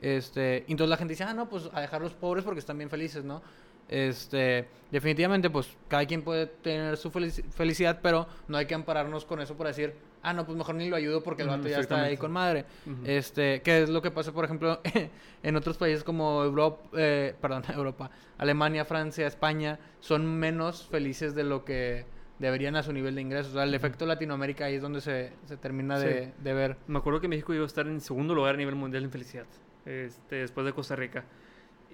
este, 0.00 0.64
entonces 0.68 0.88
la 0.88 0.96
gente 0.96 1.12
dice, 1.12 1.24
ah, 1.24 1.34
no, 1.34 1.48
pues 1.48 1.68
a 1.72 1.80
dejar 1.80 2.00
los 2.00 2.14
pobres 2.14 2.44
porque 2.44 2.60
están 2.60 2.78
bien 2.78 2.90
felices, 2.90 3.24
¿no? 3.24 3.42
Este, 3.88 4.66
definitivamente, 4.90 5.50
pues 5.50 5.68
cada 5.88 6.06
quien 6.06 6.22
puede 6.22 6.46
tener 6.46 6.96
su 6.96 7.10
felicidad, 7.10 8.00
pero 8.02 8.26
no 8.48 8.56
hay 8.56 8.66
que 8.66 8.74
ampararnos 8.74 9.24
con 9.24 9.40
eso 9.40 9.56
para 9.56 9.68
decir, 9.68 9.94
ah, 10.22 10.32
no, 10.32 10.46
pues 10.46 10.56
mejor 10.56 10.74
ni 10.74 10.88
lo 10.88 10.96
ayudo 10.96 11.22
porque 11.22 11.42
el 11.42 11.48
vato 11.48 11.68
ya 11.68 11.80
está 11.80 12.02
ahí 12.02 12.16
con 12.16 12.32
madre. 12.32 12.64
Este, 13.04 13.60
que 13.62 13.82
es 13.82 13.90
lo 13.90 14.00
que 14.02 14.10
pasa, 14.10 14.32
por 14.32 14.44
ejemplo, 14.44 14.80
en 15.42 15.56
otros 15.56 15.76
países 15.76 16.02
como 16.02 16.42
Europa, 16.42 16.82
eh, 16.96 17.34
perdón, 17.40 17.64
Europa, 17.74 18.10
Alemania, 18.38 18.84
Francia, 18.84 19.26
España, 19.26 19.78
son 20.00 20.26
menos 20.26 20.86
felices 20.86 21.34
de 21.34 21.44
lo 21.44 21.64
que 21.64 22.06
deberían 22.44 22.76
a 22.76 22.82
su 22.82 22.92
nivel 22.92 23.14
de 23.14 23.22
ingresos. 23.22 23.52
O 23.52 23.54
sea, 23.54 23.64
el 23.64 23.74
efecto 23.74 24.06
Latinoamérica 24.06 24.66
ahí 24.66 24.74
es 24.74 24.82
donde 24.82 25.00
se, 25.00 25.32
se 25.46 25.56
termina 25.56 25.98
de, 25.98 26.32
de, 26.38 26.52
ver. 26.52 26.76
Me 26.86 26.98
acuerdo 26.98 27.20
que 27.20 27.28
México 27.28 27.54
iba 27.54 27.64
a 27.64 27.66
estar 27.66 27.86
en 27.86 28.00
segundo 28.00 28.34
lugar 28.34 28.54
a 28.54 28.58
nivel 28.58 28.74
mundial 28.74 29.04
en 29.04 29.10
felicidad, 29.10 29.46
este, 29.86 30.36
después 30.36 30.66
de 30.66 30.72
Costa 30.72 30.94
Rica. 30.94 31.24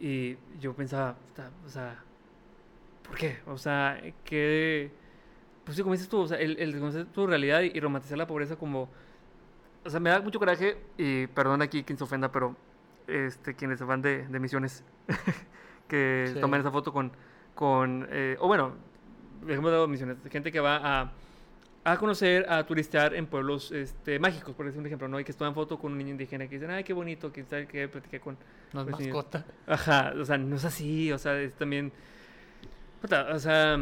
Y 0.00 0.36
yo 0.58 0.74
pensaba, 0.74 1.16
o 1.64 1.68
sea, 1.68 2.02
¿por 3.06 3.16
qué? 3.16 3.38
O 3.46 3.58
sea, 3.58 4.00
que... 4.24 4.90
Pues 5.64 5.76
sí, 5.76 5.82
como 5.82 5.92
dices 5.92 6.08
tú, 6.08 6.20
o 6.20 6.26
sea, 6.26 6.38
el, 6.38 6.58
el 6.58 7.06
tu 7.12 7.26
realidad 7.26 7.60
y, 7.60 7.78
romantizar 7.78 8.18
la 8.18 8.26
pobreza 8.26 8.56
como... 8.56 8.88
O 9.84 9.90
sea, 9.90 10.00
me 10.00 10.10
da 10.10 10.20
mucho 10.20 10.38
coraje, 10.38 10.76
y 10.98 11.26
perdón 11.28 11.62
aquí 11.62 11.84
quien 11.84 11.96
se 11.96 12.04
ofenda, 12.04 12.32
pero 12.32 12.56
este, 13.06 13.54
quienes 13.54 13.80
van 13.82 14.02
de, 14.02 14.26
de 14.26 14.40
misiones, 14.40 14.84
que 15.88 16.36
tomen 16.40 16.60
esa 16.60 16.70
foto 16.70 16.92
con... 16.92 17.12
con 17.54 18.08
eh, 18.10 18.36
o 18.40 18.48
bueno, 18.48 18.89
ejemplo 19.48 19.70
de 19.70 19.88
misiones, 19.88 20.16
gente 20.30 20.52
que 20.52 20.60
va 20.60 20.80
a, 20.82 21.12
a 21.84 21.96
conocer, 21.96 22.46
a 22.48 22.64
turistear 22.64 23.14
en 23.14 23.26
pueblos 23.26 23.72
este, 23.72 24.18
mágicos, 24.18 24.54
por 24.54 24.66
decir 24.66 24.80
un 24.80 24.86
ejemplo, 24.86 25.08
¿no? 25.08 25.18
Y 25.20 25.24
que 25.24 25.32
en 25.48 25.54
foto 25.54 25.78
con 25.78 25.92
un 25.92 25.98
niño 25.98 26.10
indígena 26.10 26.46
que 26.46 26.56
dicen, 26.56 26.70
ay, 26.70 26.84
qué 26.84 26.92
bonito, 26.92 27.32
que 27.32 27.44
tal, 27.44 27.66
que 27.66 27.88
platiqué 27.88 28.20
con... 28.20 28.36
No 28.72 28.82
es 28.82 28.88
mascota. 28.88 29.44
Ajá, 29.66 30.12
o 30.20 30.24
sea, 30.24 30.38
no 30.38 30.56
es 30.56 30.64
así, 30.64 31.10
o 31.12 31.18
sea, 31.18 31.40
es 31.40 31.54
también... 31.54 31.92
o 33.32 33.38
sea... 33.38 33.78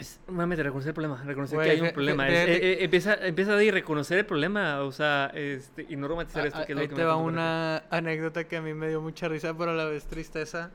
Es, 0.00 0.20
nuevamente, 0.26 0.62
reconocer 0.62 0.88
el 0.88 0.94
problema, 0.94 1.22
reconocer 1.24 1.58
que 1.60 1.70
hay 1.70 1.80
un 1.80 1.92
problema. 1.92 2.28
Eh, 2.28 2.56
eh, 2.56 2.78
empieza, 2.80 3.14
empieza 3.14 3.54
a 3.54 3.56
reconocer 3.56 4.18
el 4.18 4.26
problema, 4.26 4.82
o 4.82 4.90
sea, 4.90 5.30
este, 5.34 5.86
y 5.88 5.96
no 5.96 6.08
romantizar 6.08 6.46
esto. 6.46 6.64
Que 6.66 6.72
es 6.72 6.78
lo 6.78 6.88
que 6.88 6.94
te 6.94 7.04
va 7.04 7.16
una 7.16 7.84
anécdota 7.90 8.44
que 8.44 8.56
a 8.56 8.62
mí 8.62 8.74
me 8.74 8.88
dio 8.88 9.00
mucha 9.00 9.28
risa, 9.28 9.54
pero 9.56 9.72
a 9.72 9.74
la 9.74 9.84
vez 9.84 10.06
tristeza. 10.06 10.70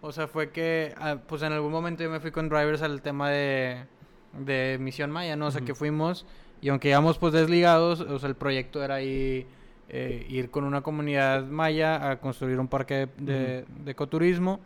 O 0.00 0.12
sea, 0.12 0.26
fue 0.26 0.50
que, 0.50 0.94
ah, 0.98 1.18
pues 1.26 1.42
en 1.42 1.52
algún 1.52 1.70
momento 1.70 2.02
yo 2.02 2.10
me 2.10 2.20
fui 2.20 2.30
con 2.30 2.48
drivers 2.48 2.82
al 2.82 3.02
tema 3.02 3.30
de, 3.30 3.84
de 4.32 4.78
Misión 4.80 5.10
Maya, 5.10 5.36
¿no? 5.36 5.46
O 5.46 5.50
sea, 5.50 5.60
que 5.60 5.74
fuimos 5.74 6.26
y 6.60 6.68
aunque 6.68 6.90
íbamos 6.90 7.18
pues 7.18 7.32
desligados, 7.32 8.00
o 8.00 8.18
sea, 8.18 8.28
el 8.28 8.34
proyecto 8.34 8.82
era 8.84 8.96
ahí 8.96 9.46
eh, 9.88 10.26
ir 10.28 10.50
con 10.50 10.64
una 10.64 10.82
comunidad 10.82 11.44
maya 11.46 12.10
a 12.10 12.20
construir 12.20 12.60
un 12.60 12.68
parque 12.68 13.08
de, 13.16 13.64
de, 13.82 13.90
ecoturismo. 13.90 14.60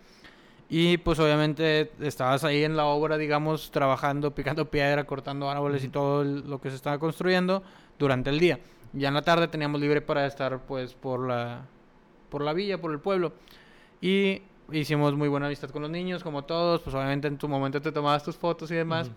Y 0.69 0.97
pues 0.99 1.19
obviamente 1.19 1.93
estabas 2.01 2.43
ahí 2.45 2.65
en 2.65 2.77
la 2.77 2.87
obra, 2.87 3.19
digamos, 3.19 3.71
trabajando, 3.71 4.35
picando 4.35 4.71
piedra, 4.71 5.05
cortando 5.05 5.51
árboles 5.51 5.85
y 5.85 5.89
todo 5.89 6.25
lo 6.25 6.61
que 6.61 6.71
se 6.71 6.77
estaba 6.77 6.99
construyendo 6.99 7.63
durante 7.99 8.31
el 8.31 8.39
día. 8.39 8.59
Ya 8.93 9.09
en 9.09 9.15
la 9.15 9.23
tarde 9.23 9.49
teníamos 9.49 9.81
libre 9.81 10.01
para 10.01 10.27
estar 10.27 10.61
pues 10.61 10.95
por 10.95 11.27
la, 11.27 11.67
por 12.31 12.43
la 12.43 12.53
villa, 12.53 12.81
por 12.81 12.93
el 12.93 13.01
pueblo. 13.01 13.33
Y 14.01 14.43
hicimos 14.73 15.15
muy 15.15 15.29
buena 15.29 15.47
amistad 15.47 15.71
con 15.71 15.83
los 15.83 15.91
niños, 15.91 16.23
como 16.23 16.45
todos, 16.45 16.81
pues 16.81 16.95
obviamente 16.95 17.29
en 17.29 17.37
tu 17.37 17.49
momento 17.49 17.81
te 17.83 17.93
tomabas 17.93 18.23
tus 18.23 18.37
fotos 18.37 18.71
y 18.71 18.75
demás. 18.75 19.11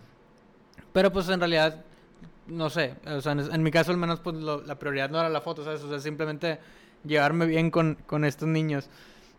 Pero 0.92 1.12
pues 1.12 1.28
en 1.28 1.40
realidad, 1.40 1.84
no 2.46 2.70
sé, 2.70 2.94
o 3.06 3.20
sea, 3.20 3.32
en, 3.32 3.62
mi 3.62 3.70
caso 3.70 3.90
al 3.90 3.96
menos 3.96 4.20
pues 4.20 4.36
la 4.36 4.78
prioridad 4.78 5.10
no 5.10 5.18
era 5.18 5.28
la 5.28 5.40
foto, 5.40 5.64
¿sabes? 5.64 5.82
O 5.82 5.88
sea, 5.88 5.98
simplemente 6.00 6.58
llevarme 7.04 7.46
bien 7.46 7.70
con, 7.70 7.96
con 8.06 8.24
estos 8.24 8.48
niños. 8.48 8.88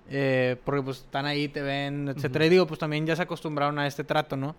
Eh, 0.10 0.56
porque 0.64 0.82
pues 0.82 0.98
están 0.98 1.26
ahí, 1.26 1.48
te 1.48 1.62
ven, 1.62 2.10
etcétera. 2.10 2.46
Y 2.46 2.50
digo, 2.50 2.66
pues 2.66 2.80
también 2.80 3.06
ya 3.06 3.16
se 3.16 3.22
acostumbraron 3.22 3.78
a 3.80 3.88
este 3.88 4.04
trato, 4.04 4.36
¿no? 4.36 4.56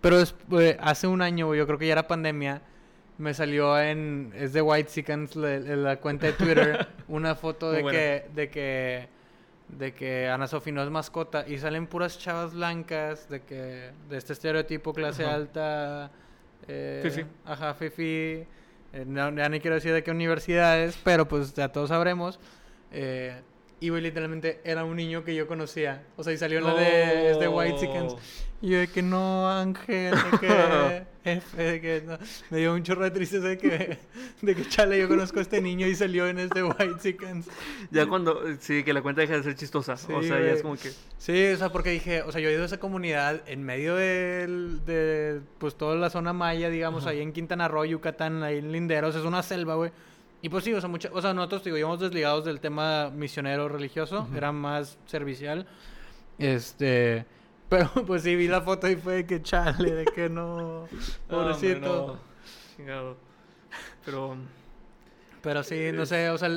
Pero 0.00 0.22
eh, 0.60 0.76
hace 0.80 1.06
un 1.06 1.22
año, 1.22 1.54
yo 1.54 1.66
creo 1.66 1.78
que 1.78 1.86
ya 1.86 1.92
era 1.92 2.06
pandemia, 2.06 2.60
me 3.16 3.32
salió 3.32 3.80
en, 3.80 4.32
es 4.36 4.52
de 4.52 4.60
White 4.60 4.90
Seconds, 4.90 5.36
la, 5.36 5.58
la, 5.58 5.96
cuenta 5.96 6.26
de 6.26 6.32
Twitter, 6.34 6.88
una 7.08 7.34
foto 7.34 7.70
de 7.70 7.82
que, 7.84 8.26
de 8.34 8.50
que 8.50 9.14
de 9.68 9.94
que 9.94 10.28
Ana 10.28 10.46
Sofi 10.46 10.72
no 10.72 10.82
es 10.82 10.90
mascota 10.90 11.44
y 11.46 11.58
salen 11.58 11.86
puras 11.86 12.18
chavas 12.18 12.54
blancas 12.54 13.28
de 13.28 13.40
que 13.42 13.90
de 14.08 14.16
este 14.16 14.32
estereotipo 14.32 14.92
clase 14.92 15.24
alta 15.24 16.10
eh, 16.68 17.00
fifi. 17.02 17.26
ajá 17.44 17.74
fifi 17.74 18.44
eh, 18.92 19.04
no, 19.06 19.34
ya 19.34 19.48
ni 19.48 19.60
quiero 19.60 19.74
decir 19.74 19.92
de 19.92 20.02
qué 20.02 20.10
universidades 20.10 20.98
pero 21.02 21.26
pues 21.26 21.54
ya 21.54 21.70
todos 21.70 21.88
sabremos 21.88 22.38
eh, 22.92 23.40
y 23.86 24.00
literalmente 24.00 24.60
era 24.64 24.84
un 24.84 24.96
niño 24.96 25.24
que 25.24 25.34
yo 25.34 25.46
conocía. 25.46 26.04
O 26.16 26.24
sea, 26.24 26.32
y 26.32 26.38
salió 26.38 26.58
en 26.58 26.64
la 26.64 26.74
de, 26.74 27.38
de 27.38 27.48
White 27.48 27.78
Chickens. 27.78 28.14
Y 28.62 28.70
yo 28.70 28.78
de 28.78 28.88
que 28.88 29.02
no, 29.02 29.50
Ángel, 29.50 30.14
de 30.14 30.38
que 30.38 31.06
F, 31.24 31.62
de 31.62 31.80
que 31.80 32.02
no. 32.06 32.18
Me 32.50 32.58
dio 32.58 32.74
un 32.74 32.82
chorro 32.82 33.04
de 33.04 33.10
tristeza 33.10 33.48
de 33.48 33.58
que, 33.58 33.98
de 34.42 34.54
que 34.54 34.68
chale, 34.68 34.98
yo 34.98 35.08
conozco 35.08 35.38
a 35.38 35.42
este 35.42 35.60
niño 35.60 35.86
y 35.86 35.94
salió 35.94 36.26
en 36.28 36.38
este 36.38 36.62
White 36.62 36.96
Chickens. 37.02 37.46
Ya 37.90 38.06
cuando, 38.06 38.40
sí, 38.60 38.84
que 38.84 38.92
la 38.92 39.02
cuenta 39.02 39.22
deja 39.22 39.36
de 39.36 39.42
ser 39.42 39.54
chistosa. 39.54 39.94
o 39.94 40.22
sea, 40.22 40.40
ya 40.40 40.52
es 40.52 40.62
como 40.62 40.76
que... 40.76 40.90
Sí, 41.18 41.46
o 41.46 41.56
sea, 41.56 41.72
porque 41.72 41.90
dije, 41.90 42.22
o 42.22 42.32
sea, 42.32 42.40
yo 42.40 42.48
he 42.48 42.52
ido 42.52 42.62
a 42.62 42.66
esa 42.66 42.78
comunidad 42.78 43.42
en 43.46 43.62
medio 43.64 43.96
de, 43.96 44.46
de 44.86 45.40
pues, 45.58 45.76
toda 45.76 45.96
la 45.96 46.10
zona 46.10 46.32
maya, 46.32 46.68
digamos, 46.70 47.06
ahí 47.06 47.20
en 47.20 47.32
Quintana 47.32 47.68
Roo, 47.68 47.84
Yucatán, 47.84 48.42
ahí 48.42 48.58
en 48.58 48.72
Linderos. 48.72 49.14
Es 49.14 49.24
una 49.24 49.42
selva, 49.42 49.74
güey. 49.74 49.92
Y 50.44 50.50
pues 50.50 50.62
sí, 50.62 50.74
o 50.74 50.78
sea, 50.78 50.90
mucha, 50.90 51.08
o 51.10 51.22
sea 51.22 51.32
nosotros, 51.32 51.64
digo, 51.64 51.78
íbamos 51.78 52.00
desligados 52.00 52.44
del 52.44 52.60
tema 52.60 53.08
misionero 53.08 53.66
religioso, 53.66 54.28
era 54.36 54.52
más 54.52 54.98
servicial. 55.06 55.66
Este, 56.38 57.24
pero 57.70 57.88
pues 58.06 58.24
sí 58.24 58.36
vi 58.36 58.46
la 58.46 58.60
foto 58.60 58.86
y 58.86 58.96
fue 58.96 59.14
de 59.14 59.26
que 59.26 59.40
chale, 59.40 59.94
de 59.94 60.04
que 60.04 60.28
no, 60.28 60.86
pobrecito. 61.30 62.20
Chingado. 62.76 63.16
Pero, 64.04 64.36
pero 65.40 65.62
sí, 65.62 65.92
no 65.94 66.04
sé, 66.04 66.28
o 66.28 66.36
sea, 66.36 66.50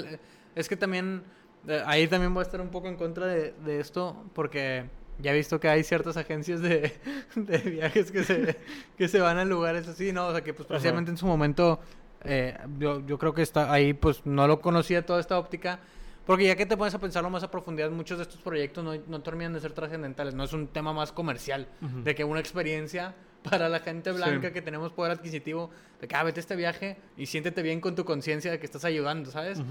es 0.54 0.68
que 0.68 0.76
también, 0.76 1.24
eh, 1.66 1.82
ahí 1.86 2.10
también 2.10 2.34
voy 2.34 2.42
a 2.42 2.46
estar 2.46 2.60
un 2.60 2.72
poco 2.72 2.90
en 2.90 2.98
contra 2.98 3.28
de, 3.28 3.54
de 3.54 3.80
esto, 3.80 4.22
porque 4.34 4.84
ya 5.20 5.32
he 5.32 5.34
visto 5.34 5.62
que 5.62 5.70
hay 5.70 5.86
ciertas 5.86 6.18
agencias 6.18 6.60
de, 6.60 6.94
de 7.36 7.58
viajes 7.60 8.12
que 8.12 8.26
se, 8.26 8.58
que 8.98 9.08
se 9.08 9.22
van 9.22 9.38
a 9.38 9.46
lugares 9.46 9.88
así, 9.88 10.12
¿no? 10.12 10.28
O 10.28 10.34
sea, 10.34 10.44
que 10.44 10.54
pues 10.54 10.68
precisamente 10.68 11.10
en 11.10 11.16
su 11.16 11.26
momento 11.26 11.80
eh, 12.24 12.58
yo, 12.80 13.06
yo 13.06 13.18
creo 13.18 13.34
que 13.34 13.42
está 13.42 13.72
ahí, 13.72 13.94
pues 13.94 14.26
no 14.26 14.48
lo 14.48 14.60
conocía 14.60 15.06
toda 15.06 15.20
esta 15.20 15.38
óptica. 15.38 15.80
Porque 16.26 16.46
ya 16.46 16.58
que 16.58 16.66
te 16.66 16.76
pones 16.76 16.94
a 16.94 17.00
pensarlo 17.00 17.30
más 17.30 17.44
a 17.44 17.50
profundidad, 17.50 17.90
muchos 17.90 18.18
de 18.18 18.24
estos 18.24 18.42
proyectos 18.42 18.84
no, 18.84 18.94
no 19.08 19.22
terminan 19.22 19.54
de 19.54 19.62
ser 19.62 19.72
trascendentales. 19.72 20.36
No 20.36 20.44
es 20.44 20.52
un 20.52 20.68
tema 20.68 20.92
más 20.92 21.14
comercial, 21.14 21.70
de 21.80 22.16
que 22.16 22.26
una 22.26 22.42
experiencia 22.42 23.16
para 23.50 23.70
la 23.70 23.80
gente 23.80 24.12
blanca 24.12 24.52
que 24.52 24.62
tenemos 24.62 24.92
poder 24.92 25.14
adquisitivo, 25.14 25.70
de 26.02 26.08
que 26.10 26.16
ah, 26.16 26.24
vete 26.24 26.42
este 26.42 26.58
viaje 26.58 26.98
y 27.16 27.28
siéntete 27.28 27.62
bien 27.62 27.80
con 27.80 27.96
tu 27.96 28.04
conciencia 28.04 28.52
de 28.52 28.60
que 28.60 28.66
estás 28.66 28.84
ayudando, 28.84 29.32
¿sabes? 29.32 29.62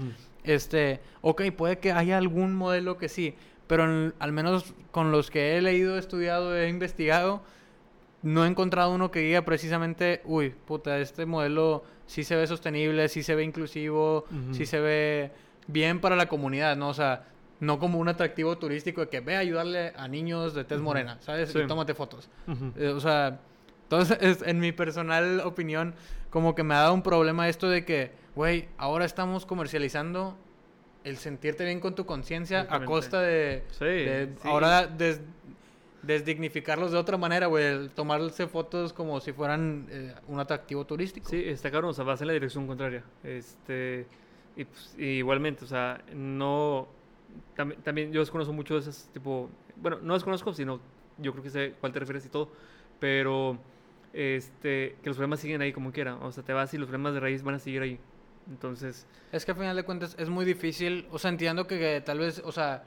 Este, 0.43 0.99
ok, 1.21 1.43
puede 1.55 1.77
que 1.77 1.91
haya 1.91 2.17
algún 2.17 2.55
modelo 2.55 2.97
que 2.97 3.07
sí, 3.07 3.35
pero 3.67 4.11
al 4.17 4.31
menos 4.31 4.73
con 4.89 5.11
los 5.11 5.29
que 5.29 5.57
he 5.57 5.61
leído, 5.61 5.97
estudiado, 5.97 6.57
he 6.57 6.69
investigado, 6.69 7.43
no 8.23 8.45
he 8.45 8.47
encontrado 8.47 8.91
uno 8.91 9.11
que 9.11 9.19
diga 9.19 9.43
precisamente, 9.43 10.21
uy, 10.25 10.49
puta, 10.49 10.99
este 10.99 11.25
modelo 11.25 11.83
sí 12.07 12.23
se 12.23 12.35
ve 12.35 12.47
sostenible, 12.47 13.07
sí 13.09 13.23
se 13.23 13.35
ve 13.35 13.43
inclusivo, 13.43 14.25
sí 14.51 14.65
se 14.65 14.79
ve 14.79 15.31
bien 15.67 15.99
para 15.99 16.15
la 16.15 16.27
comunidad, 16.27 16.75
¿no? 16.75 16.89
O 16.89 16.93
sea, 16.93 17.25
no 17.59 17.79
como 17.79 17.99
un 17.99 18.07
atractivo 18.07 18.57
turístico 18.57 19.01
de 19.01 19.09
que 19.09 19.19
ve 19.19 19.35
a 19.35 19.39
ayudarle 19.39 19.93
a 19.95 20.07
niños 20.07 20.53
de 20.53 20.63
tez 20.63 20.79
morena, 20.79 21.17
¿sabes? 21.21 21.53
Y 21.55 21.67
tómate 21.67 21.93
fotos. 21.93 22.29
Eh, 22.75 22.87
o 22.87 22.99
sea, 22.99 23.39
entonces, 23.83 24.41
en 24.45 24.59
mi 24.59 24.71
personal 24.71 25.41
opinión, 25.41 25.95
como 26.29 26.55
que 26.55 26.63
me 26.63 26.75
ha 26.75 26.79
dado 26.79 26.93
un 26.93 27.03
problema 27.03 27.47
esto 27.47 27.69
de 27.69 27.85
que, 27.85 28.11
güey, 28.35 28.67
ahora 28.77 29.05
estamos 29.05 29.45
comercializando 29.45 30.37
el 31.03 31.17
sentirte 31.17 31.63
bien 31.63 31.79
con 31.79 31.95
tu 31.95 32.05
conciencia 32.05 32.67
a 32.69 32.83
costa 32.83 33.21
de, 33.21 33.63
sí, 33.71 34.35
ahora 34.43 34.87
desdignificarlos 36.01 36.91
de 36.91 36.97
otra 36.97 37.17
manera, 37.17 37.47
güey, 37.47 37.89
tomarse 37.89 38.47
fotos 38.47 38.93
como 38.93 39.19
si 39.19 39.33
fueran 39.33 39.87
eh, 39.89 40.13
un 40.27 40.39
atractivo 40.39 40.85
turístico. 40.85 41.29
Sí, 41.29 41.41
está 41.45 41.71
claro, 41.71 41.89
o 41.89 41.93
sea, 41.93 42.03
vas 42.03 42.21
en 42.21 42.27
la 42.27 42.33
dirección 42.33 42.67
contraria. 42.67 43.03
Este, 43.23 44.05
y 44.55 44.65
pues, 44.65 44.95
igualmente, 44.97 45.65
o 45.65 45.67
sea, 45.67 46.01
no, 46.13 46.87
también, 47.55 47.81
también 47.81 48.11
yo 48.11 48.19
desconozco 48.19 48.53
mucho 48.53 48.75
de 48.75 48.81
esas, 48.81 49.09
tipo, 49.13 49.49
bueno, 49.75 49.99
no 50.01 50.13
desconozco, 50.13 50.53
sino 50.53 50.79
yo 51.17 51.31
creo 51.31 51.43
que 51.43 51.49
sé 51.49 51.73
cuál 51.79 51.91
te 51.91 51.99
refieres 51.99 52.25
y 52.25 52.29
todo, 52.29 52.49
pero 52.99 53.57
este, 54.13 54.95
que 55.01 55.09
los 55.09 55.17
problemas 55.17 55.39
siguen 55.39 55.61
ahí 55.61 55.73
como 55.73 55.91
quiera, 55.91 56.15
o 56.15 56.31
sea, 56.31 56.43
te 56.43 56.53
vas 56.53 56.73
y 56.73 56.77
los 56.77 56.87
problemas 56.87 57.13
de 57.13 57.19
raíz 57.19 57.43
van 57.43 57.55
a 57.55 57.59
seguir 57.59 57.81
ahí. 57.81 57.99
Entonces... 58.49 59.05
Es 59.31 59.45
que 59.45 59.51
al 59.51 59.57
final 59.57 59.75
de 59.75 59.83
cuentas 59.83 60.15
es 60.17 60.29
muy 60.29 60.45
difícil, 60.45 61.07
o 61.11 61.19
sea, 61.19 61.29
entiendo 61.29 61.67
que, 61.67 62.01
tal 62.01 62.19
vez, 62.19 62.41
o 62.43 62.51
sea, 62.51 62.83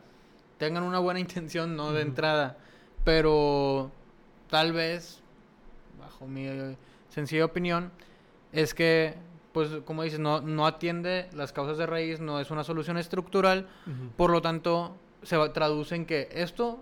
tengan 0.59 0.82
una 0.82 0.99
buena 0.99 1.20
intención, 1.27 1.77
¿no? 1.77 1.93
De 1.93 2.03
entrada, 2.03 2.59
pero 3.05 3.90
tal 4.48 4.72
vez, 4.72 5.20
bajo 5.98 6.27
mi 6.27 6.47
sencilla 7.09 7.44
opinión, 7.44 7.90
es 8.52 8.74
que, 8.74 9.14
pues, 9.52 9.70
como 9.85 10.02
dices, 10.02 10.18
no, 10.18 10.40
no 10.40 10.66
atiende 10.66 11.28
las 11.32 11.52
causas 11.52 11.78
de 11.78 11.86
raíz, 11.86 12.20
no 12.20 12.40
es 12.40 12.51
una 12.51 12.64
solución 12.64 12.98
estructural, 12.98 13.68
por 14.16 14.31
lo 14.31 14.43
tanto, 14.43 14.97
se 15.22 15.36
traduce 15.51 15.94
en 15.94 16.06
que 16.06 16.28
esto, 16.32 16.81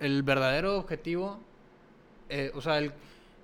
el 0.00 0.22
verdadero 0.22 0.78
objetivo, 0.78 1.38
eh, 2.28 2.50
o 2.54 2.60
sea, 2.60 2.78
el, 2.78 2.92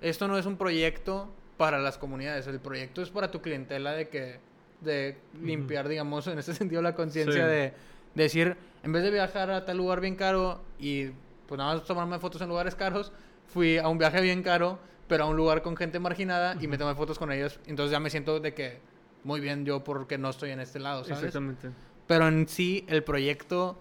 esto 0.01 0.27
no 0.27 0.37
es 0.37 0.45
un 0.45 0.57
proyecto 0.57 1.29
para 1.57 1.79
las 1.79 1.97
comunidades, 1.97 2.47
el 2.47 2.59
proyecto 2.59 3.01
es 3.01 3.09
para 3.09 3.31
tu 3.31 3.41
clientela 3.41 3.91
de 3.91 4.09
que 4.09 4.39
de 4.81 5.17
limpiar, 5.41 5.87
digamos, 5.87 6.27
en 6.27 6.39
ese 6.39 6.53
sentido 6.53 6.81
la 6.81 6.95
conciencia 6.95 7.45
de, 7.45 7.73
decir, 8.15 8.55
en 8.83 8.91
vez 8.91 9.03
de 9.03 9.11
viajar 9.11 9.51
a 9.51 9.65
tal 9.65 9.77
lugar 9.77 9.99
bien 9.99 10.15
caro 10.15 10.61
y 10.79 11.09
pues 11.49 11.57
nada 11.57 11.73
más 11.73 11.83
tomarme 11.83 12.19
fotos 12.19 12.41
en 12.41 12.47
lugares 12.47 12.75
caros, 12.75 13.11
fui 13.47 13.79
a 13.79 13.87
un 13.87 13.97
viaje 13.97 14.21
bien 14.21 14.43
caro, 14.43 14.77
pero 15.07 15.23
a 15.23 15.27
un 15.27 15.35
lugar 15.35 15.63
con 15.63 15.75
gente 15.75 15.99
marginada 15.99 16.55
y 16.61 16.67
me 16.67 16.77
tomé 16.77 16.93
fotos 16.93 17.17
con 17.17 17.31
ellos. 17.31 17.59
Entonces 17.65 17.91
ya 17.91 17.99
me 17.99 18.11
siento 18.11 18.39
de 18.39 18.53
que 18.53 18.79
muy 19.23 19.41
bien 19.41 19.65
yo 19.65 19.83
porque 19.83 20.19
no 20.19 20.29
estoy 20.29 20.51
en 20.51 20.59
este 20.59 20.79
lado, 20.79 21.03
¿sabes? 21.03 21.23
Exactamente. 21.23 21.71
Pero 22.05 22.27
en 22.27 22.47
sí, 22.47 22.85
el 22.87 23.03
proyecto, 23.03 23.79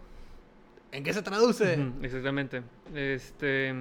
¿en 0.93 1.05
qué 1.05 1.12
se 1.12 1.23
traduce? 1.23 1.78
Exactamente. 2.03 2.62
Este. 2.95 3.74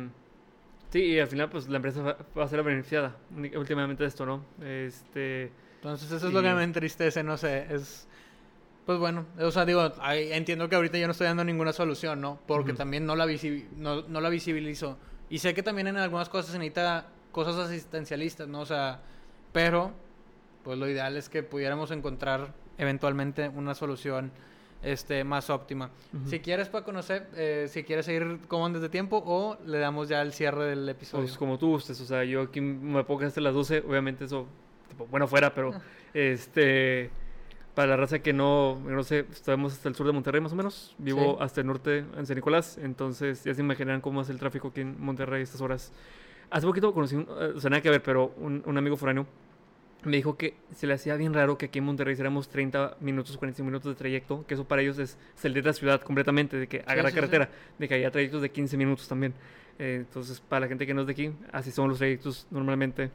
Sí, 0.89 0.99
y 0.99 1.19
al 1.19 1.27
final, 1.27 1.49
pues 1.49 1.68
la 1.68 1.77
empresa 1.77 2.18
va 2.38 2.43
a 2.43 2.47
ser 2.47 2.59
la 2.59 2.64
beneficiada 2.64 3.15
últimamente 3.55 4.03
de 4.03 4.09
esto, 4.09 4.26
¿no? 4.26 4.43
Este. 4.61 5.51
Entonces, 5.76 6.11
eso 6.11 6.27
es 6.27 6.34
lo 6.34 6.41
que 6.41 6.53
me 6.53 6.64
entristece, 6.64 7.23
no 7.23 7.38
sé, 7.38 7.68
es... 7.73 8.07
Pues 8.88 8.99
bueno, 8.99 9.26
o 9.38 9.51
sea, 9.51 9.65
digo, 9.65 9.91
entiendo 10.09 10.69
que 10.69 10.77
ahorita 10.77 10.97
yo 10.97 11.07
no 11.07 11.11
estoy 11.11 11.27
dando 11.27 11.43
ninguna 11.43 11.73
solución, 11.73 12.22
¿no? 12.22 12.39
Porque 12.47 12.72
también 12.72 13.05
no 13.05 13.18
la, 13.18 13.27
no, 13.76 14.03
no, 14.03 14.22
la 14.22 14.30
visibilizo. 14.30 14.97
Y 15.30 15.39
sé 15.39 15.53
que 15.53 15.61
también 15.61 15.88
en 15.88 15.97
algunas 15.97 16.30
cosas 16.30 16.53
se 16.53 16.57
necesita 16.57 17.07
cosas 17.34 17.57
asistencialistas, 17.57 18.47
¿no? 18.47 18.61
O 18.61 18.65
sea, 18.65 19.01
pero, 19.51 19.91
pues 20.64 20.77
lo 20.77 20.89
ideal 20.89 21.18
es 21.18 21.27
que 21.27 21.43
pudiéramos 21.43 21.91
encontrar 21.91 22.53
eventualmente 22.77 23.49
una 23.49 23.76
solución 23.76 24.31
este, 24.81 25.26
más 25.26 25.49
óptima. 25.49 25.91
Si 26.26 26.39
quieres 26.39 26.69
para 26.69 26.85
conocer, 26.85 27.27
eh, 27.35 27.68
si 27.69 27.84
quieres 27.84 28.05
seguir 28.05 28.39
como 28.47 28.65
antes 28.65 28.81
de 28.81 28.88
tiempo 28.88 29.22
o 29.26 29.57
le 29.65 29.80
damos 29.80 30.07
ya 30.07 30.22
el 30.22 30.31
cierre 30.31 30.64
del 30.64 30.88
episodio. 30.88 31.26
Pues 31.26 31.38
como 31.38 31.57
tú 31.57 31.72
gustes, 31.72 31.99
o 31.99 32.05
sea, 32.05 32.23
yo 32.23 32.43
aquí 32.43 32.61
me 32.61 33.03
pongo 33.03 33.26
hasta 33.26 33.41
las 33.41 33.53
12, 33.53 33.80
obviamente 33.80 34.23
eso 34.23 34.47
bueno 35.11 35.27
fuera, 35.27 35.53
pero 35.53 35.73
este 36.14 37.11
para 37.77 37.89
la 37.89 37.97
raza 37.97 38.17
que 38.17 38.33
no, 38.33 38.81
no 38.87 39.03
sé, 39.03 39.27
estamos 39.31 39.73
hasta 39.73 39.87
el 39.87 39.93
sur 39.93 40.07
de 40.07 40.11
Monterrey 40.11 40.41
más 40.41 40.51
o 40.51 40.55
menos, 40.55 40.95
vivo 40.97 41.39
hasta 41.39 41.61
el 41.61 41.67
norte 41.67 41.99
en 42.17 42.25
San 42.25 42.35
Nicolás, 42.35 42.79
entonces 42.81 43.43
ya 43.43 43.53
se 43.53 43.61
imaginarán 43.61 44.01
cómo 44.01 44.21
es 44.21 44.29
el 44.29 44.39
tráfico 44.39 44.69
aquí 44.69 44.81
en 44.81 44.99
Monterrey 44.99 45.41
a 45.41 45.43
estas 45.43 45.61
horas. 45.61 45.93
Hace 46.49 46.65
poquito 46.65 46.91
conocí, 46.91 47.17
o 47.17 47.59
sea, 47.59 47.69
nada 47.69 47.83
que 47.83 47.91
ver, 47.91 48.01
pero 48.01 48.33
un, 48.37 48.63
un 48.65 48.77
amigo 48.79 48.97
foráneo 48.97 49.27
me 50.05 50.17
dijo 50.17 50.37
que 50.37 50.55
se 50.75 50.87
le 50.87 50.95
hacía 50.95 51.15
bien 51.17 51.35
raro 51.35 51.59
que 51.59 51.67
aquí 51.67 51.77
en 51.77 51.85
Monterrey 51.85 52.13
hiciéramos 52.13 52.49
30 52.49 52.97
minutos, 52.99 53.37
45 53.37 53.63
minutos 53.63 53.91
de 53.93 53.95
trayecto, 53.95 54.43
que 54.47 54.55
eso 54.55 54.67
para 54.67 54.81
ellos 54.81 54.97
es 54.97 55.19
salir 55.35 55.61
de 55.61 55.69
la 55.69 55.73
ciudad 55.73 56.01
completamente, 56.01 56.57
de 56.57 56.65
que 56.65 56.83
agarra 56.87 57.11
carretera, 57.11 57.47
de 57.77 57.87
que 57.87 57.93
haya 57.93 58.09
trayectos 58.09 58.41
de 58.41 58.49
15 58.49 58.75
minutos 58.75 59.07
también. 59.07 59.35
Eh, 59.77 59.97
entonces, 59.99 60.39
para 60.39 60.61
la 60.61 60.67
gente 60.67 60.87
que 60.87 60.95
no 60.95 61.01
es 61.01 61.07
de 61.07 61.13
aquí, 61.13 61.31
así 61.51 61.69
son 61.69 61.89
los 61.89 61.99
trayectos 61.99 62.47
normalmente. 62.49 63.11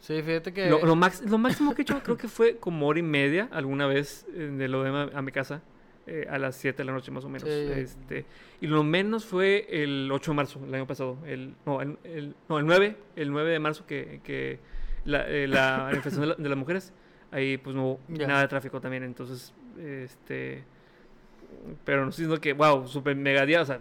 Sí, 0.00 0.22
fíjate 0.22 0.52
que... 0.52 0.70
Lo, 0.70 0.84
lo, 0.84 0.94
máximo 0.94 1.74
que 1.74 1.80
he 1.80 1.84
hecho 1.84 2.02
creo 2.02 2.16
que 2.16 2.28
fue 2.28 2.58
como 2.58 2.86
hora 2.86 2.98
y 2.98 3.02
media 3.02 3.48
alguna 3.50 3.86
vez 3.86 4.26
eh, 4.34 4.52
de 4.56 4.68
lo 4.68 4.82
de 4.82 5.10
a 5.12 5.22
mi 5.22 5.32
casa. 5.32 5.62
Eh, 6.08 6.24
a 6.30 6.38
las 6.38 6.54
7 6.54 6.78
de 6.78 6.84
la 6.84 6.92
noche 6.92 7.10
más 7.10 7.24
o 7.24 7.28
menos. 7.28 7.48
Este, 7.48 8.26
y 8.60 8.68
lo 8.68 8.84
menos 8.84 9.24
fue 9.24 9.66
el 9.68 10.08
8 10.12 10.30
de 10.30 10.36
marzo, 10.36 10.60
el 10.64 10.72
año 10.72 10.86
pasado. 10.86 11.18
El, 11.26 11.56
no, 11.66 11.82
el, 11.82 11.98
no, 12.48 12.60
el 12.60 12.66
9, 12.66 12.96
el 13.16 13.32
9 13.32 13.50
de 13.50 13.58
marzo 13.58 13.86
que, 13.86 14.20
que 14.22 14.60
la, 15.04 15.28
eh, 15.28 15.48
la 15.48 15.78
manifestación 15.90 16.40
de, 16.40 16.48
las 16.48 16.58
mujeres. 16.58 16.92
Ahí 17.32 17.58
pues 17.58 17.74
no 17.74 17.86
hubo 17.90 18.00
nada 18.08 18.42
de 18.42 18.48
tráfico 18.48 18.80
también. 18.80 19.02
Entonces, 19.02 19.52
este... 19.80 20.62
Pero 21.84 22.04
no 22.04 22.10
estoy 22.10 22.26
diciendo 22.26 22.40
que, 22.40 22.52
wow, 22.52 22.86
super 22.86 23.16
mega 23.16 23.44
día. 23.44 23.62
O 23.62 23.64
sea, 23.64 23.80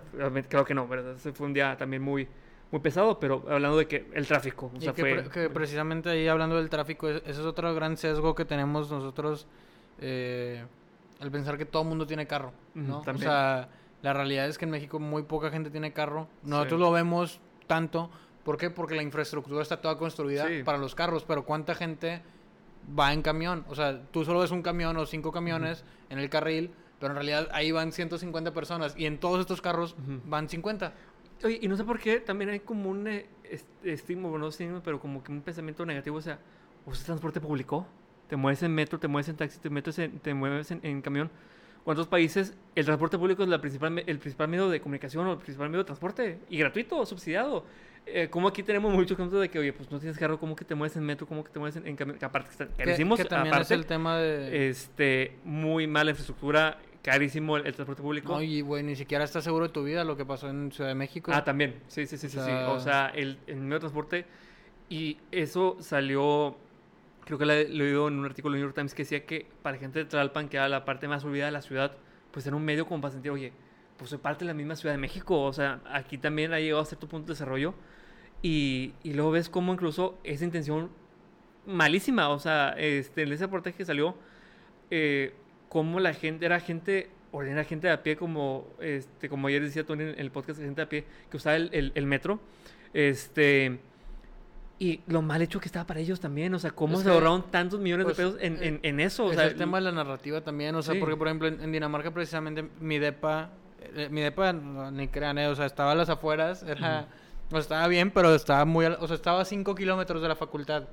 creo 0.50 0.66
que 0.66 0.74
no, 0.74 0.88
¿verdad? 0.88 1.14
Ese 1.14 1.32
fue 1.32 1.46
un 1.46 1.54
día 1.54 1.78
también 1.78 2.02
muy 2.02 2.28
muy 2.72 2.82
pesado, 2.82 3.20
pero 3.20 3.46
hablando 3.50 3.78
de 3.78 3.88
que 3.88 4.08
el 4.14 4.28
tráfico. 4.28 4.72
O 4.76 4.82
sea, 4.82 4.94
que, 4.94 5.50
precisamente 5.50 6.10
ahí 6.10 6.28
hablando 6.28 6.56
del 6.56 6.70
tráfico, 6.70 7.08
ese 7.10 7.30
es 7.30 7.40
otro 7.40 7.74
gran 7.74 7.98
sesgo 7.98 8.36
que 8.36 8.46
tenemos 8.46 8.92
nosotros, 8.92 9.48
eh, 10.00 10.64
al 11.20 11.32
pensar 11.32 11.58
que 11.58 11.66
todo 11.66 11.84
el 11.84 11.90
mundo 11.90 12.06
tiene 12.06 12.28
carro, 12.28 12.54
¿no? 12.74 13.00
O 13.00 13.18
sea, 13.18 13.70
la 14.02 14.14
realidad 14.14 14.48
es 14.48 14.58
que 14.58 14.66
en 14.66 14.72
México 14.72 15.00
muy 15.00 15.24
poca 15.24 15.50
gente 15.50 15.70
tiene 15.70 15.94
carro. 15.94 16.28
Nosotros 16.44 16.80
lo 16.80 16.92
vemos 16.92 17.40
tanto. 17.68 18.10
¿Por 18.44 18.58
qué? 18.58 18.70
Porque 18.70 18.96
la 18.96 19.02
infraestructura 19.02 19.64
está 19.64 19.82
toda 19.82 19.98
construida 19.98 20.46
para 20.64 20.78
los 20.78 20.94
carros, 20.94 21.24
pero 21.24 21.46
¿cuánta 21.46 21.74
gente 21.74 22.22
va 22.98 23.12
en 23.12 23.24
camión? 23.24 23.66
O 23.68 23.74
sea, 23.74 24.04
tú 24.12 24.24
solo 24.24 24.42
ves 24.42 24.52
un 24.52 24.62
camión 24.62 24.96
o 24.98 25.06
cinco 25.08 25.32
camiones 25.32 25.84
en 26.10 26.20
el 26.20 26.30
carril, 26.30 26.72
pero 27.00 27.14
en 27.14 27.16
realidad 27.16 27.50
ahí 27.52 27.72
van 27.72 27.92
150 27.92 28.54
personas 28.54 28.94
y 28.96 29.08
en 29.08 29.18
todos 29.20 29.40
estos 29.40 29.62
carros 29.62 29.96
van 30.26 30.50
50. 30.50 30.94
Oye, 31.44 31.60
y 31.62 31.68
no 31.68 31.76
sé 31.76 31.84
por 31.84 32.00
qué 32.00 32.20
también 32.20 32.50
hay 32.50 32.60
como 32.60 32.90
un 32.90 33.08
eh, 33.08 33.26
estímulo, 33.84 34.38
no 34.38 34.48
estímulo, 34.48 34.82
pero 34.84 35.00
como 35.00 35.24
que 35.24 35.32
un 35.32 35.42
pensamiento 35.42 35.86
negativo. 35.86 36.18
O 36.18 36.22
sea, 36.22 36.40
¿usas 36.86 37.06
transporte 37.06 37.42
público? 37.42 37.86
¿Te 38.30 38.36
mueves 38.36 38.64
en 38.64 38.74
metro, 38.74 39.00
te 39.00 39.08
mueves 39.08 39.30
en 39.30 39.36
taxi, 39.36 39.60
te, 39.60 39.70
metes 39.70 40.00
en, 40.00 40.20
te 40.20 40.34
mueves 40.34 40.72
en, 40.72 41.02
camión? 41.02 41.30
¿Cuántos 41.84 42.08
países 42.08 42.58
el 42.74 42.86
transporte 42.86 43.18
público 43.18 43.44
es 43.44 43.50
la 43.50 43.62
principal, 43.62 44.00
el 44.00 44.18
principal 44.18 44.48
medio 44.48 44.70
de 44.70 44.82
comunicación 44.82 45.28
o 45.28 45.34
el 45.34 45.38
principal 45.38 45.70
medio 45.70 45.84
de 45.84 45.86
transporte? 45.86 46.40
Y 46.50 46.58
gratuito, 46.58 47.06
subsidiado. 47.06 47.66
Eh, 48.08 48.28
como 48.30 48.48
aquí 48.48 48.64
tenemos 48.64 48.94
mucho 48.94 49.16
ejemplo 49.16 49.40
de 49.40 49.50
que, 49.50 49.60
oye, 49.60 49.74
pues 49.74 49.92
no 49.92 50.00
tienes 50.00 50.18
carro, 50.18 50.40
¿cómo 50.40 50.56
que 50.56 50.66
te 50.66 50.74
mueves 50.74 50.96
en 50.96 51.04
metro? 51.04 51.28
¿Cómo 51.28 51.44
que 51.44 51.52
te 51.52 51.60
mueves 51.60 51.76
en, 51.76 51.96
camión? 51.96 52.18
Aparte 52.22 52.50
que, 52.58 52.84
que, 52.84 52.96
que 52.96 53.26
también 53.26 53.56
es 53.56 53.72
el 53.72 53.86
tema 53.86 54.18
de... 54.18 54.70
Este, 54.70 55.38
muy 55.44 55.86
mala 55.86 56.12
infraestructura 56.12 56.80
carísimo 57.06 57.56
el, 57.58 57.64
transporte 57.72 58.02
público. 58.02 58.34
No, 58.34 58.42
y 58.42 58.62
güey, 58.62 58.82
ni 58.82 58.96
siquiera 58.96 59.24
estás 59.24 59.44
seguro 59.44 59.68
de 59.68 59.74
tu 59.74 59.84
vida 59.84 60.04
lo 60.04 60.18
que 60.18 60.26
pasó 60.26 60.50
en 60.50 60.72
Ciudad 60.72 60.90
de 60.90 60.96
México. 60.96 61.32
Ah, 61.32 61.44
también. 61.44 61.84
Sí, 61.88 62.08
sí, 62.08 62.18
sí, 62.18 62.30
sí, 62.30 62.40
sí. 62.40 62.52
O 62.68 62.80
sea, 62.80 63.12
el, 63.14 63.38
el 63.46 63.58
medio 63.58 63.76
de 63.76 63.80
transporte. 63.82 64.26
Y 64.90 65.20
eso 65.32 65.78
salió, 65.82 66.58
creo 67.24 67.38
que 67.38 67.46
lo 67.46 67.54
he 67.54 67.70
leído 67.70 68.08
en 68.08 68.16
un 68.16 68.26
artículo 68.26 68.54
del 68.54 68.62
New 68.62 68.70
York 68.70 68.76
Times 68.76 68.96
que 68.96 69.04
decía 69.04 69.24
que 69.24 69.46
para 69.62 69.78
gente 69.78 70.00
de 70.00 70.06
Tlalpan, 70.06 70.50
que 70.50 70.58
era 70.58 70.68
la 70.68 70.84
parte 70.84 71.08
más 71.08 71.24
olvidada 71.24 71.50
de 71.50 71.52
la 71.52 71.62
ciudad, 71.62 71.96
pues 72.32 72.48
era 72.48 72.56
un 72.56 72.66
medio 72.66 72.88
como 72.88 73.02
para 73.02 73.12
sentir, 73.12 73.30
oye, 73.30 73.54
pues 73.98 74.10
soy 74.10 74.18
parte 74.18 74.44
de 74.44 74.48
la 74.48 74.56
misma 74.56 74.76
Ciudad 74.76 74.96
de 74.96 75.00
México. 75.00 75.44
O 75.44 75.54
sea, 75.54 75.82
aquí 75.92 76.18
también 76.18 76.54
ha 76.54 76.60
llegado 76.60 76.82
a 76.82 76.86
cierto 76.86 77.08
punto 77.08 77.28
de 77.28 77.34
desarrollo. 77.34 77.76
Y, 78.42 78.94
y 79.04 79.14
luego 79.14 79.30
ves 79.30 79.50
cómo 79.50 79.74
incluso 79.74 80.18
esa 80.24 80.44
intención 80.44 80.90
malísima, 81.68 82.30
o 82.30 82.40
sea, 82.40 82.70
este, 82.78 83.24
en 83.24 83.32
ese 83.32 83.46
reportaje 83.46 83.78
que 83.78 83.86
salió, 83.86 84.16
eh, 84.90 85.36
cómo 85.70 86.00
la 86.00 86.14
gente, 86.14 86.46
era 86.46 86.60
gente, 86.60 87.10
era 87.34 87.64
gente 87.64 87.88
de 87.88 87.94
a 87.94 88.04
pie, 88.04 88.16
como, 88.16 88.68
este, 88.80 89.30
como 89.30 89.48
ayer 89.48 89.62
decía 89.62 89.86
Tony 89.86 90.04
en 90.04 90.20
el 90.20 90.32
podcast, 90.32 90.60
gente 90.60 90.78
de 90.78 90.82
a 90.84 90.90
pie 90.90 91.06
que 91.30 91.38
usaba 91.38 91.56
el, 91.56 91.92
el, 91.94 92.06
metro, 92.06 92.40
este, 92.94 93.80
y 94.80 95.02
lo 95.08 95.22
mal 95.22 95.42
hecho 95.42 95.60
que 95.60 95.68
estaba 95.68 95.86
para 95.86 96.00
ellos 96.00 96.20
también, 96.20 96.54
o 96.54 96.60
sea, 96.60 96.72
cómo 96.72 96.98
se 96.98 97.10
ahorraron 97.10 97.50
tantos 97.52 97.80
millones 97.80 98.08
de 98.08 98.14
pues, 98.14 98.28
pesos 98.28 98.42
en, 98.42 98.64
en, 98.64 98.80
en 98.84 99.00
eso. 99.00 99.26
O 99.26 99.34
sea, 99.34 99.46
el 99.46 99.56
tema 99.56 99.78
de 99.78 99.84
la 99.86 99.92
narrativa 99.92 100.42
también, 100.42 100.76
o 100.76 100.82
sea, 100.82 101.00
porque 101.00 101.16
por 101.16 101.28
ejemplo 101.28 101.48
en, 101.48 101.72
Dinamarca 101.72 102.12
precisamente 102.12 102.68
mi 102.80 103.00
depa, 103.00 103.52
eh, 103.96 104.10
mi 104.10 104.22
depa, 104.22 104.54
ni 104.54 105.08
crean, 105.08 105.38
eh, 105.38 105.48
o 105.48 105.56
sea, 105.56 105.66
estaba 105.66 105.92
a 105.92 105.96
las 105.96 106.10
afueras, 106.10 106.64
era 106.64 107.08
O 107.48 107.52
sea, 107.52 107.60
estaba 107.60 107.88
bien, 107.88 108.12
pero 108.12 108.34
estaba 108.34 108.66
muy... 108.66 108.86
O 108.86 109.08
sea, 109.08 109.16
estaba 109.16 109.42
a 109.42 109.46
5 109.46 109.76
kilómetros 109.76 110.22
de 110.22 110.28
la 110.28 110.36
facultad. 110.36 110.88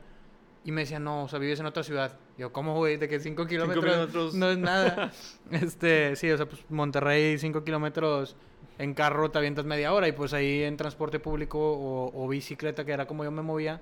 Y 0.65 0.71
me 0.71 0.83
decían, 0.83 1.03
no, 1.03 1.25
o 1.25 1.29
sea, 1.29 1.39
vives 1.41 1.59
en 1.59 1.67
otra 1.67 1.83
ciudad. 1.83 2.17
Yo, 2.39 2.53
¿cómo, 2.53 2.77
güey? 2.77 2.97
De 2.97 3.09
que 3.09 3.19
5 3.19 3.47
kilómetros 3.47 3.85
kilómetros. 3.85 4.35
no 4.35 4.51
es 4.51 4.59
nada. 4.59 5.11
este, 5.51 6.15
sí, 6.15 6.31
o 6.31 6.37
sea, 6.37 6.47
pues 6.47 6.65
Monterrey, 6.71 7.37
5 7.39 7.65
kilómetros 7.65 8.37
en 8.79 8.95
carro 8.95 9.31
te 9.31 9.39
avientas 9.39 9.65
media 9.65 9.93
hora. 9.93 10.07
Y 10.07 10.13
pues 10.13 10.33
ahí 10.33 10.63
en 10.63 10.77
transporte 10.77 11.19
público 11.19 11.59
o, 11.59 12.13
o 12.15 12.29
bicicleta, 12.29 12.85
que 12.85 12.93
era 12.93 13.07
como 13.07 13.25
yo 13.25 13.33
me 13.33 13.43
movía, 13.43 13.81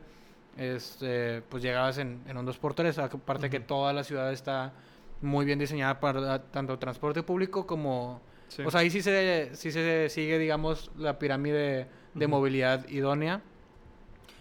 este, 0.56 1.42
pues 1.42 1.62
llegabas 1.62 1.98
en, 1.98 2.22
en 2.26 2.36
un 2.38 2.46
2x3. 2.46 2.98
Aparte 2.98 3.50
que 3.50 3.58
Ujú. 3.58 3.66
toda 3.66 3.92
la 3.92 4.02
ciudad 4.02 4.32
está 4.32 4.72
muy 5.20 5.44
bien 5.44 5.58
diseñada 5.58 6.00
para 6.00 6.42
tanto 6.50 6.78
transporte 6.78 7.22
público 7.22 7.66
como... 7.66 8.22
Sí. 8.48 8.62
O 8.64 8.70
sea, 8.70 8.80
ahí 8.80 8.90
sí 8.90 9.00
se, 9.02 9.50
sí 9.52 9.70
se 9.70 10.08
sigue, 10.08 10.38
digamos, 10.38 10.90
la 10.96 11.18
pirámide 11.18 11.86
de 12.14 12.24
Ujú. 12.26 12.30
movilidad 12.36 12.88
idónea. 12.88 13.42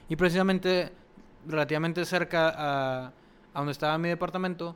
Y 0.07 0.15
precisamente, 0.15 0.91
relativamente 1.49 2.05
cerca 2.05 2.49
a, 2.55 3.07
a 3.07 3.11
donde 3.57 3.71
estaba 3.73 3.97
mi 3.97 4.07
departamento, 4.07 4.75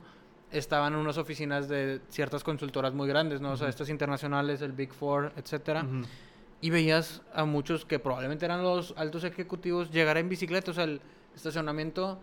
estaban 0.50 0.94
unas 0.94 1.16
oficinas 1.18 1.68
de 1.68 2.00
ciertas 2.10 2.44
consultoras 2.44 2.92
muy 2.92 3.08
grandes, 3.08 3.40
¿no? 3.40 3.52
O 3.52 3.56
sea, 3.56 3.68
estas 3.68 3.88
internacionales, 3.88 4.60
el 4.60 4.72
Big 4.72 4.92
Four, 4.92 5.32
etcétera. 5.36 5.86
Y 6.60 6.70
veías 6.70 7.22
a 7.34 7.44
muchos 7.44 7.84
que 7.84 7.98
probablemente 7.98 8.44
eran 8.44 8.62
los 8.62 8.94
altos 8.96 9.24
ejecutivos 9.24 9.90
llegar 9.90 10.16
en 10.16 10.28
bicicleta, 10.28 10.70
o 10.70 10.74
sea, 10.74 10.84
el 10.84 11.00
estacionamiento, 11.34 12.18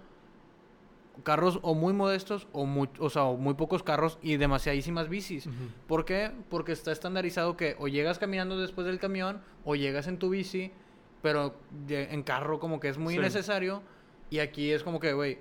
carros 1.24 1.60
o 1.62 1.76
muy 1.76 1.94
modestos 1.94 2.48
o 2.52 2.66
muy, 2.66 2.90
o 3.00 3.10
sea, 3.10 3.24
o 3.26 3.38
muy 3.38 3.54
pocos 3.54 3.84
carros 3.84 4.18
y 4.22 4.38
demasiadísimas 4.38 5.10
bicis. 5.10 5.46
Ujú. 5.48 5.56
¿Por 5.88 6.06
qué? 6.06 6.32
Porque 6.50 6.72
está 6.72 6.92
estandarizado 6.92 7.56
que 7.58 7.76
o 7.80 7.88
llegas 7.88 8.18
caminando 8.18 8.58
después 8.58 8.88
del 8.88 8.98
camión 9.00 9.42
o 9.66 9.76
llegas 9.76 10.08
en 10.08 10.18
tu 10.18 10.30
bici, 10.30 10.72
pero 11.22 11.56
en 11.90 12.24
carro 12.24 12.60
como 12.60 12.80
que 12.80 12.90
es 12.90 12.98
muy 12.98 13.14
Sí. 13.14 13.20
innecesario. 13.20 13.84
Y 14.32 14.40
aquí 14.40 14.72
es 14.72 14.82
como 14.82 15.00
que, 15.00 15.12
güey, 15.12 15.38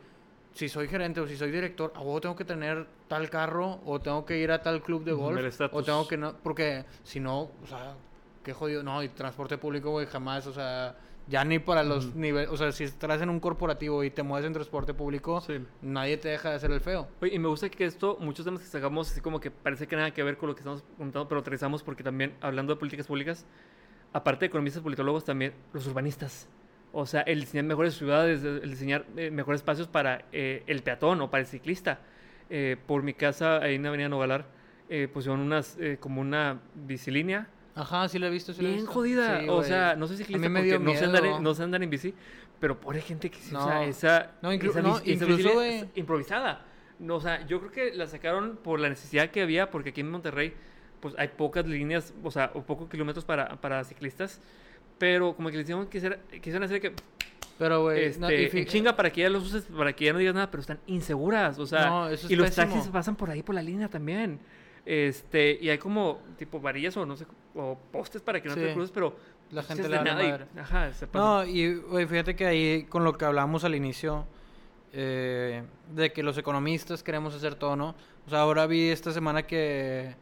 si 0.52 0.68
soy 0.68 0.88
gerente 0.88 1.20
o 1.20 1.26
si 1.28 1.36
soy 1.36 1.52
director, 1.52 1.92
a 1.94 2.00
huevo 2.00 2.20
tengo 2.20 2.34
que 2.34 2.44
tener 2.44 2.88
tal 3.06 3.30
carro 3.30 3.80
o 3.86 4.00
tengo 4.00 4.26
que 4.26 4.36
ir 4.38 4.50
a 4.50 4.60
tal 4.62 4.82
club 4.82 5.04
de 5.04 5.12
golf 5.12 5.40
o 5.72 5.82
tengo 5.84 6.08
que 6.08 6.16
no, 6.16 6.34
porque 6.42 6.84
si 7.04 7.20
no, 7.20 7.52
o 7.62 7.66
sea, 7.68 7.94
qué 8.42 8.52
jodido, 8.52 8.82
no, 8.82 9.00
y 9.04 9.08
transporte 9.08 9.56
público, 9.58 9.90
güey, 9.90 10.06
jamás, 10.06 10.44
o 10.48 10.52
sea, 10.52 10.96
ya 11.28 11.44
ni 11.44 11.60
para 11.60 11.84
los 11.84 12.06
Ujú. 12.06 12.18
niveles, 12.18 12.50
o 12.50 12.56
sea, 12.56 12.72
si 12.72 12.82
estás 12.82 13.22
en 13.22 13.28
un 13.30 13.38
corporativo 13.38 14.02
y 14.02 14.10
te 14.10 14.24
mueves 14.24 14.44
en 14.44 14.54
transporte 14.54 14.92
público, 14.92 15.40
Sí. 15.40 15.64
nadie 15.82 16.16
te 16.16 16.30
deja 16.30 16.50
de 16.50 16.56
hacer 16.56 16.72
el 16.72 16.80
feo. 16.80 17.06
Oye, 17.20 17.32
y 17.36 17.38
me 17.38 17.46
gusta 17.46 17.68
que 17.68 17.84
esto, 17.84 18.16
muchos 18.18 18.44
temas 18.44 18.60
que 18.60 18.66
sacamos, 18.66 19.08
así 19.12 19.20
como 19.20 19.38
que 19.38 19.52
parece 19.52 19.86
que 19.86 19.94
nada 19.94 20.10
que 20.10 20.24
ver 20.24 20.36
con 20.36 20.48
lo 20.48 20.56
que 20.56 20.62
estamos 20.62 20.82
comentando, 20.98 21.28
pero 21.28 21.42
aterrizamos 21.42 21.84
porque 21.84 22.02
también, 22.02 22.34
hablando 22.40 22.74
de 22.74 22.78
políticas 22.80 23.06
públicas, 23.06 23.46
aparte 24.12 24.40
de 24.40 24.46
economistas, 24.46 24.82
politólogos, 24.82 25.24
también 25.24 25.54
los 25.72 25.86
urbanistas. 25.86 26.48
O 26.92 27.06
sea, 27.06 27.20
el 27.22 27.40
diseñar 27.40 27.64
mejores 27.66 27.94
ciudades, 27.94 28.42
el 28.42 28.68
diseñar 28.70 29.04
eh, 29.16 29.30
mejores 29.30 29.60
espacios 29.60 29.86
para 29.86 30.24
eh, 30.32 30.64
el 30.66 30.82
peatón 30.82 31.20
o 31.20 31.30
para 31.30 31.42
el 31.42 31.46
ciclista. 31.46 32.00
Eh, 32.48 32.76
por 32.86 33.02
mi 33.04 33.14
casa, 33.14 33.58
ahí 33.58 33.76
en 33.76 33.86
Avenida 33.86 34.08
Nogalar, 34.08 34.46
eh, 34.88 35.06
pusieron 35.12 35.38
unas, 35.40 35.76
eh, 35.78 35.98
como 36.00 36.20
una 36.20 36.58
bicilínea. 36.74 37.46
Ajá, 37.76 38.08
sí 38.08 38.18
lo 38.18 38.26
he 38.26 38.30
visto, 38.30 38.52
sí 38.52 38.60
lo 38.62 38.66
he 38.68 38.70
Bien 38.72 38.80
visto. 38.82 38.92
jodida. 38.92 39.40
Sí, 39.40 39.46
o 39.48 39.62
sea, 39.62 39.94
no 39.94 40.08
soy 40.08 40.16
ciclista 40.16 40.48
porque 40.52 40.78
no 40.80 40.92
sé, 40.94 41.04
andar 41.04 41.24
en, 41.24 41.42
no 41.44 41.54
sé 41.54 41.62
andar 41.62 41.80
en 41.84 41.90
bici, 41.90 42.12
pero 42.58 42.80
pobre 42.80 43.00
gente 43.00 43.30
que 43.30 43.38
sí, 43.38 43.54
o 43.54 43.62
sea, 43.64 43.74
No. 43.76 43.82
esa, 43.82 44.32
No, 44.42 44.52
inclu- 44.52 44.70
esa 44.70 44.82
no, 44.82 44.98
esa 44.98 45.10
incluso, 45.10 45.62
es 45.62 45.86
improvisada. 45.94 46.64
No, 46.98 47.14
o 47.14 47.20
sea, 47.20 47.46
yo 47.46 47.60
creo 47.60 47.70
que 47.70 47.94
la 47.96 48.08
sacaron 48.08 48.56
por 48.62 48.80
la 48.80 48.88
necesidad 48.88 49.30
que 49.30 49.42
había, 49.42 49.70
porque 49.70 49.90
aquí 49.90 50.00
en 50.00 50.10
Monterrey, 50.10 50.54
pues 50.98 51.14
hay 51.16 51.28
pocas 51.28 51.64
líneas, 51.66 52.12
o 52.24 52.30
sea, 52.32 52.50
o 52.54 52.62
pocos 52.64 52.90
kilómetros 52.90 53.24
para, 53.24 53.60
para 53.60 53.84
ciclistas, 53.84 54.40
pero 55.00 55.34
como 55.34 55.48
que 55.50 55.56
le 55.56 55.62
hicieron 55.62 55.88
quisiera, 55.88 56.18
quisieron 56.30 56.62
hacer 56.62 56.80
que 56.80 56.92
Pero, 57.58 57.82
güey, 57.82 58.04
este, 58.04 58.20
no, 58.20 58.30
y 58.30 58.48
en 58.52 58.66
chinga 58.66 58.94
para 58.94 59.10
que 59.10 59.22
ya 59.22 59.28
los 59.30 59.44
uses, 59.46 59.64
para 59.64 59.92
que 59.92 60.04
ya 60.04 60.12
no 60.12 60.18
digas 60.20 60.34
nada, 60.34 60.50
pero 60.50 60.60
están 60.60 60.78
inseguras, 60.86 61.58
o 61.58 61.66
sea, 61.66 61.86
No, 61.88 62.08
eso 62.08 62.26
es 62.26 62.32
y 62.32 62.36
los 62.36 62.46
pésimo. 62.48 62.74
taxis 62.74 62.90
pasan 62.92 63.16
por 63.16 63.28
ahí 63.30 63.42
por 63.42 63.54
la 63.56 63.62
línea 63.62 63.88
también. 63.88 64.38
Este, 64.86 65.58
y 65.60 65.68
hay 65.68 65.78
como 65.78 66.20
tipo 66.38 66.60
varillas 66.60 66.96
o 66.96 67.04
no 67.04 67.16
sé, 67.16 67.26
o 67.54 67.76
postes 67.92 68.22
para 68.22 68.40
que 68.42 68.48
no 68.48 68.54
te 68.54 68.72
cruces, 68.72 68.90
pero 68.92 69.14
La 69.50 69.62
gente 69.62 69.88
le 69.88 69.96
da 69.96 70.04
nada 70.04 70.24
y- 70.54 70.58
ajá, 70.58 70.92
se 70.92 71.06
pasa. 71.06 71.24
No, 71.24 71.44
y 71.44 71.74
güey, 71.76 72.06
fíjate 72.06 72.34
que 72.36 72.46
ahí 72.46 72.84
con 72.84 73.04
lo 73.04 73.16
que 73.18 73.24
hablábamos 73.24 73.64
al 73.64 73.74
inicio, 73.74 74.26
eh, 74.92 75.62
de 75.94 76.12
que 76.12 76.22
los 76.22 76.36
economistas 76.38 77.02
queremos 77.02 77.34
hacer 77.34 77.54
todo, 77.54 77.76
¿no? 77.76 77.94
O 78.26 78.30
sea, 78.30 78.40
ahora 78.40 78.66
vi 78.66 78.88
esta 78.88 79.12
semana 79.12 79.42
que, 79.46 80.14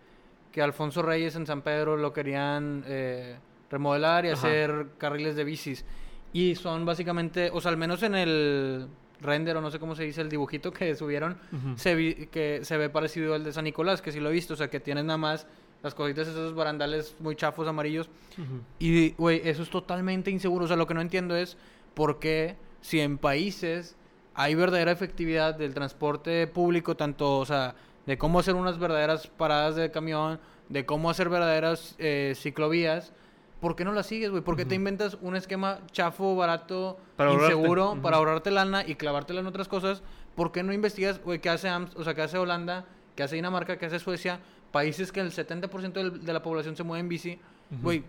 que 0.53 0.61
Alfonso 0.63 1.03
Reyes 1.03 1.37
en 1.37 1.47
San 1.47 1.63
Pedro 1.63 1.97
lo 1.97 2.13
querían 2.13 2.85
eh, 2.87 3.37
remodelar 3.71 4.25
y 4.25 4.29
Ajá. 4.29 4.39
hacer 4.39 4.87
carriles 4.99 5.37
de 5.37 5.45
bicis. 5.45 5.85
Y 6.33 6.55
son 6.57 6.85
básicamente, 6.85 7.51
o 7.53 7.61
sea, 7.61 7.71
al 7.71 7.77
menos 7.77 8.03
en 8.03 8.15
el 8.15 8.87
render 9.21 9.57
o 9.57 9.61
no 9.61 9.71
sé 9.71 9.79
cómo 9.79 9.95
se 9.97 10.05
dice, 10.05 10.21
el 10.21 10.29
dibujito 10.29 10.73
que 10.73 10.95
subieron, 10.95 11.39
Ujú. 11.53 11.77
se, 11.79 11.95
vi- 11.95 12.27
que 12.27 12.61
se 12.65 12.77
ve 12.77 12.89
parecido 12.89 13.35
al 13.35 13.45
de 13.45 13.53
San 13.53 13.65
Nicolás, 13.65 14.01
que 14.03 14.13
sí 14.13 14.21
lo 14.21 14.29
he 14.29 14.33
visto, 14.33 14.55
o 14.55 14.57
sea, 14.57 14.69
que 14.71 14.79
tienes 14.81 15.05
nada 15.05 15.17
más 15.19 15.47
las 15.83 15.95
cositas, 15.95 16.29
esos 16.29 16.55
barandales 16.55 17.17
muy 17.21 17.35
chafos 17.37 17.67
amarillos. 17.67 18.09
Ujú. 18.37 18.61
Y, 18.79 19.11
güey, 19.13 19.41
eso 19.45 19.63
es 19.63 19.71
totalmente 19.71 20.31
inseguro. 20.31 20.65
O 20.65 20.69
sea, 20.69 20.77
lo 20.77 20.87
que 20.87 20.95
no 20.95 21.01
entiendo 21.01 21.37
es 21.37 21.57
por 21.95 22.19
qué, 22.19 22.57
si 22.81 23.01
en 23.01 23.19
países 23.19 23.97
hay 24.35 24.55
verdadera 24.55 24.93
efectividad 24.93 25.55
del 25.57 25.75
transporte 25.75 26.47
público, 26.47 26.97
tanto, 26.97 27.39
o 27.39 27.47
sea, 27.47 27.75
de 28.07 28.19
cómo 28.19 28.39
hacer 28.39 28.55
unas 28.55 28.79
verdaderas 28.79 29.27
paradas 29.27 29.75
de 29.77 29.91
camión, 29.91 30.39
de 30.69 30.85
cómo 30.87 31.11
hacer 31.11 31.29
verdaderas 31.29 31.95
eh, 31.99 32.35
ciclovías, 32.37 33.13
¿por 33.61 33.75
qué 33.77 33.85
no 33.85 33.93
las 33.93 34.07
sigues, 34.07 34.31
güey? 34.31 34.43
¿Por 34.43 34.57
qué 34.57 34.65
te 34.65 34.75
inventas 34.75 35.19
un 35.21 35.35
esquema 35.37 35.81
chafo, 35.93 36.37
barato, 36.37 36.99
Para 37.17 37.31
ahorrarte. 37.31 37.55
inseguro, 37.57 37.99
para 38.03 38.17
ahorrarte 38.19 38.51
lana 38.51 38.85
y 38.87 38.95
clavártela 38.95 39.41
en 39.41 39.47
otras 39.47 39.69
cosas? 39.69 40.03
¿Por 40.35 40.53
qué 40.53 40.63
no 40.63 40.73
investigas, 40.73 41.21
güey, 41.23 41.41
qué 41.41 41.51
hace 41.51 41.69
o 41.71 42.05
sea, 42.05 42.15
qué 42.15 42.23
hace 42.23 42.39
Holanda, 42.39 42.85
qué 43.17 43.23
hace 43.25 43.37
Dinamarca, 43.37 43.77
qué 43.79 43.87
hace 43.87 43.99
Suecia? 43.99 44.41
Países 44.71 45.11
que 45.11 45.21
el 45.21 45.33
70% 45.33 45.93
del- 46.01 46.25
de 46.25 46.33
la 46.33 46.43
población 46.43 46.77
se 46.77 46.85
mueve 46.85 47.01
en 47.01 47.09
bici. 47.09 47.39
Güey, 47.83 48.05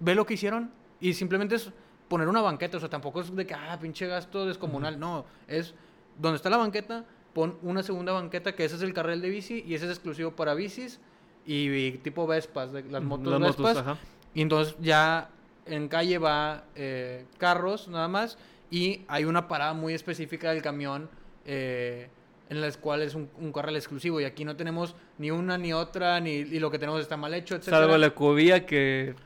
ve 0.00 0.14
lo 0.14 0.24
que 0.24 0.34
hicieron 0.34 0.70
y 1.00 1.12
simplemente 1.14 1.56
es 1.56 1.70
poner 2.08 2.28
una 2.28 2.40
banqueta. 2.40 2.76
O 2.76 2.80
sea, 2.80 2.88
tampoco 2.88 3.20
es 3.20 3.34
de 3.34 3.46
que, 3.46 3.54
ah, 3.54 3.76
pinche 3.80 4.06
gasto 4.06 4.46
descomunal. 4.46 4.98
No, 4.98 5.24
es 5.46 5.74
donde 6.18 6.36
está 6.36 6.48
la 6.50 6.56
banqueta, 6.56 7.04
pon 7.34 7.58
una 7.62 7.82
segunda 7.82 8.12
banqueta 8.12 8.54
que 8.54 8.64
ese 8.64 8.76
es 8.76 8.82
el 8.82 8.94
carril 8.94 9.20
de 9.20 9.28
bici 9.28 9.62
y 9.66 9.74
ese 9.74 9.84
es 9.84 9.90
exclusivo 9.92 10.30
para 10.32 10.54
bicis 10.54 10.98
y, 11.44 11.68
y 11.68 11.92
tipo 11.98 12.26
Vespas, 12.26 12.72
de, 12.72 12.82
las 12.84 13.02
motos 13.02 13.38
las 13.40 13.56
Vespas. 13.56 13.76
ajá. 13.76 13.96
Y 14.38 14.42
entonces 14.42 14.76
ya 14.80 15.30
en 15.66 15.88
calle 15.88 16.16
va 16.18 16.62
eh, 16.76 17.24
carros 17.38 17.88
nada 17.88 18.06
más 18.06 18.38
y 18.70 19.02
hay 19.08 19.24
una 19.24 19.48
parada 19.48 19.72
muy 19.72 19.94
específica 19.94 20.52
del 20.52 20.62
camión 20.62 21.10
eh, 21.44 22.08
en 22.48 22.60
las 22.60 22.76
cuales 22.76 23.08
es 23.08 23.14
un, 23.16 23.28
un 23.40 23.52
carril 23.52 23.74
exclusivo 23.74 24.20
y 24.20 24.24
aquí 24.24 24.44
no 24.44 24.54
tenemos 24.54 24.94
ni 25.18 25.32
una 25.32 25.58
ni 25.58 25.72
otra 25.72 26.20
ni 26.20 26.30
y 26.30 26.60
lo 26.60 26.70
que 26.70 26.78
tenemos 26.78 27.00
está 27.00 27.16
mal 27.16 27.34
hecho, 27.34 27.56
etcétera. 27.56 27.78
Salvo 27.78 27.98
la 27.98 28.10
cobía 28.10 28.64
que... 28.64 29.16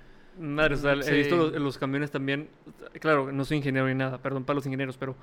Madre, 0.40 0.76
o 0.76 0.78
sea, 0.78 1.02
Sí. 1.02 1.10
he 1.10 1.16
visto 1.18 1.36
los, 1.36 1.52
los 1.52 1.76
camiones 1.76 2.10
también... 2.10 2.48
Claro, 2.98 3.30
no 3.32 3.44
soy 3.44 3.58
ingeniero 3.58 3.86
ni 3.88 3.94
nada, 3.94 4.16
perdón 4.16 4.44
para 4.44 4.54
los 4.54 4.64
ingenieros, 4.64 4.96
pero... 4.96 5.14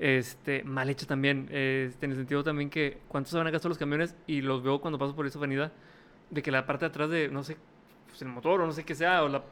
Este, 0.00 0.64
mal 0.64 0.90
hecho 0.90 1.06
también, 1.06 1.48
este, 1.52 2.04
en 2.04 2.10
el 2.10 2.16
sentido 2.16 2.42
también 2.42 2.68
que 2.68 2.98
cuánto 3.06 3.30
se 3.30 3.36
van 3.38 3.46
a 3.46 3.50
gastar 3.52 3.68
los 3.68 3.78
camiones 3.78 4.16
y 4.26 4.40
los 4.40 4.64
veo 4.64 4.80
cuando 4.80 4.98
paso 4.98 5.14
por 5.14 5.24
esa 5.24 5.38
avenida, 5.38 5.70
de 6.30 6.42
que 6.42 6.50
la 6.50 6.66
parte 6.66 6.84
de 6.84 6.88
atrás 6.88 7.10
de, 7.10 7.28
no 7.28 7.44
sé, 7.44 7.56
pues 8.16 8.22
el 8.22 8.28
motor 8.28 8.62
o 8.62 8.66
no 8.66 8.72
sé 8.72 8.82
qué 8.84 8.94
sea, 8.94 9.24
o 9.24 9.28
la, 9.28 9.42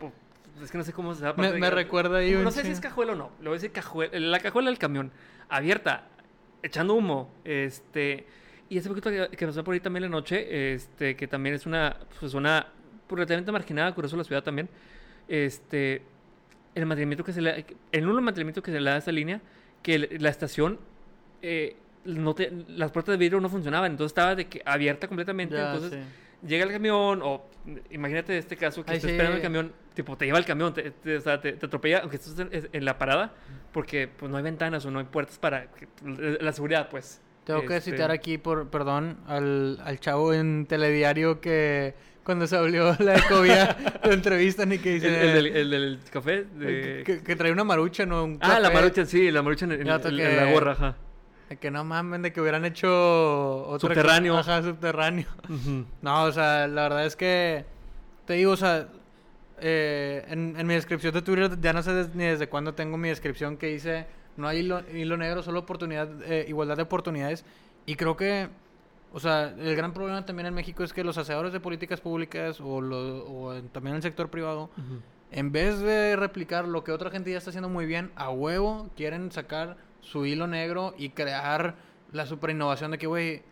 es 0.62 0.70
que 0.70 0.78
no 0.78 0.84
sé 0.84 0.92
cómo 0.94 1.14
se 1.14 1.22
da. 1.22 1.34
Me, 1.34 1.52
me 1.52 1.70
recuerda 1.70 2.18
ahí 2.18 2.32
No 2.32 2.50
sé 2.50 2.62
si 2.62 2.70
es 2.70 2.80
cajuela 2.80 3.12
o 3.12 3.14
no, 3.14 3.30
le 3.40 3.48
voy 3.48 3.56
a 3.56 3.60
decir 3.60 3.72
cajuela, 3.72 4.18
la 4.18 4.40
cajuela 4.40 4.70
del 4.70 4.78
camión, 4.78 5.10
abierta, 5.50 6.06
echando 6.62 6.94
humo, 6.94 7.30
este, 7.44 8.26
y 8.70 8.78
ese 8.78 8.88
poquito 8.88 9.10
que, 9.10 9.28
que 9.36 9.46
pasó 9.46 9.62
por 9.62 9.74
ahí 9.74 9.80
también 9.80 10.04
la 10.04 10.08
noche, 10.08 10.72
este, 10.72 11.14
que 11.14 11.28
también 11.28 11.54
es 11.54 11.66
una, 11.66 11.94
pues 12.18 12.32
zona 12.32 12.66
relativamente 13.10 13.52
marginada, 13.52 13.92
curioso 13.94 14.16
la 14.16 14.24
ciudad 14.24 14.42
también, 14.42 14.70
este, 15.28 16.00
el 16.74 16.86
mantenimiento 16.86 17.22
que 17.22 17.34
se 17.34 17.42
le, 17.42 17.66
el 17.92 18.04
nulo 18.06 18.22
mantenimiento 18.22 18.62
que 18.62 18.70
se 18.72 18.80
le 18.80 18.88
da 18.88 18.96
a 18.96 18.98
esta 18.98 19.12
línea, 19.12 19.42
que 19.82 19.98
la 19.98 20.30
estación, 20.30 20.78
eh, 21.42 21.76
no 22.06 22.34
te- 22.34 22.50
las 22.68 22.90
puertas 22.92 23.12
de 23.12 23.16
vidrio 23.18 23.40
no 23.40 23.50
funcionaban, 23.50 23.90
entonces 23.92 24.12
estaba 24.12 24.34
de 24.34 24.46
que 24.46 24.62
abierta 24.64 25.06
completamente, 25.06 25.54
Ya, 25.54 25.74
entonces 25.74 26.00
sí. 26.00 26.23
Llega 26.46 26.64
el 26.64 26.72
camión, 26.72 27.20
o 27.22 27.46
imagínate 27.90 28.36
este 28.38 28.56
caso 28.56 28.84
que 28.84 28.92
Ay, 28.92 28.96
está 28.98 29.08
sí. 29.08 29.12
esperando 29.12 29.36
el 29.36 29.42
camión, 29.42 29.72
tipo, 29.94 30.16
te 30.16 30.26
lleva 30.26 30.38
el 30.38 30.44
camión, 30.44 30.72
te, 30.74 30.90
te- 30.90 31.16
o 31.16 31.20
sea, 31.20 31.40
te, 31.40 31.52
te 31.52 31.66
atropella, 31.66 32.00
aunque 32.00 32.16
estés 32.16 32.38
en, 32.38 32.50
en 32.72 32.84
la 32.84 32.98
parada, 32.98 33.32
porque 33.72 34.08
pues 34.08 34.30
no 34.30 34.36
hay 34.36 34.42
ventanas 34.42 34.84
o 34.86 34.90
no 34.90 34.98
hay 34.98 35.04
puertas 35.06 35.38
para 35.38 35.68
la 36.04 36.52
seguridad, 36.52 36.88
pues. 36.88 37.20
Tengo 37.44 37.66
que 37.66 37.76
Este, 37.76 37.90
citar 37.92 38.10
aquí, 38.10 38.38
por 38.38 38.68
perdón, 38.70 39.18
al, 39.26 39.78
al 39.84 40.00
chavo 40.00 40.32
en 40.32 40.64
Telediario 40.66 41.40
que 41.42 41.94
cuando 42.24 42.46
se 42.46 42.56
abrió 42.56 42.96
la 43.00 43.16
ecovía 43.18 43.76
lo 44.04 44.12
entrevistan 44.12 44.72
y 44.72 44.78
que 44.78 44.94
El, 44.96 45.00
dice 45.02 45.20
el 45.26 45.34
del, 45.34 45.46
el 45.56 45.70
del 45.70 45.98
café. 46.10 46.44
de- 46.44 47.02
que, 47.04 47.22
que 47.22 47.36
trae 47.36 47.52
una 47.52 47.64
marucha, 47.64 48.06
¿no? 48.06 48.24
Un 48.24 48.38
ah, 48.40 48.58
la 48.60 48.70
marucha, 48.70 49.04
sí, 49.04 49.30
la 49.30 49.42
marucha 49.42 49.66
en, 49.66 49.72
en 49.72 49.86
la 49.86 50.50
gorra, 50.52 50.72
ajá. 50.72 50.96
Que 51.60 51.70
no 51.70 51.84
mamen, 51.84 52.22
de 52.22 52.32
que 52.32 52.40
hubieran 52.40 52.64
hecho 52.64 53.66
otra 53.68 53.88
Subterráneo. 53.94 54.36
cosa- 54.36 54.58
Ajá, 54.58 54.66
subterráneo. 54.68 55.26
No, 56.02 56.24
o 56.24 56.32
sea, 56.32 56.66
la 56.68 56.82
verdad 56.82 57.06
es 57.06 57.16
que 57.16 57.64
te 58.26 58.34
digo, 58.34 58.52
o 58.52 58.56
sea, 58.56 58.88
eh, 59.60 60.24
en, 60.28 60.54
en 60.58 60.66
mi 60.66 60.74
descripción 60.74 61.12
de 61.14 61.22
Twitter, 61.22 61.58
ya 61.60 61.72
no 61.72 61.82
sé 61.82 61.92
des- 61.92 62.14
ni 62.14 62.24
desde 62.24 62.48
cuándo 62.48 62.74
tengo 62.74 62.96
mi 62.96 63.08
descripción 63.08 63.56
que 63.56 63.66
dice, 63.68 64.06
no 64.36 64.48
hay 64.48 64.58
hilo, 64.58 64.82
hilo 64.92 65.16
negro, 65.16 65.42
solo 65.42 65.60
oportunidad, 65.60 66.08
eh, 66.24 66.44
igualdad 66.48 66.76
de 66.76 66.82
oportunidades. 66.82 67.44
Y 67.86 67.96
creo 67.96 68.16
que, 68.16 68.48
o 69.12 69.20
sea, 69.20 69.54
el 69.58 69.76
gran 69.76 69.92
problema 69.92 70.24
también 70.26 70.46
en 70.46 70.54
México 70.54 70.82
es 70.82 70.92
que 70.92 71.04
los 71.04 71.18
hacedores 71.18 71.52
de 71.52 71.60
políticas 71.60 72.00
públicas 72.00 72.60
o, 72.60 72.80
lo- 72.80 73.24
o 73.26 73.54
en- 73.54 73.68
también 73.68 73.92
en 73.92 73.96
el 73.98 74.02
sector 74.02 74.28
privado, 74.28 74.70
en 75.30 75.52
vez 75.52 75.80
de 75.80 76.16
replicar 76.16 76.66
lo 76.66 76.82
que 76.84 76.92
otra 76.92 77.10
gente 77.10 77.30
ya 77.30 77.38
está 77.38 77.50
haciendo 77.50 77.68
muy 77.68 77.86
bien, 77.86 78.10
a 78.16 78.30
huevo 78.30 78.88
quieren 78.96 79.30
sacar 79.32 79.76
su 80.04 80.24
hilo 80.26 80.46
negro 80.46 80.94
y 80.96 81.08
crear 81.10 81.74
la 82.12 82.26
super 82.26 82.50
innovación 82.50 82.92
de 82.92 82.98
que, 82.98 83.06
güey, 83.08 83.42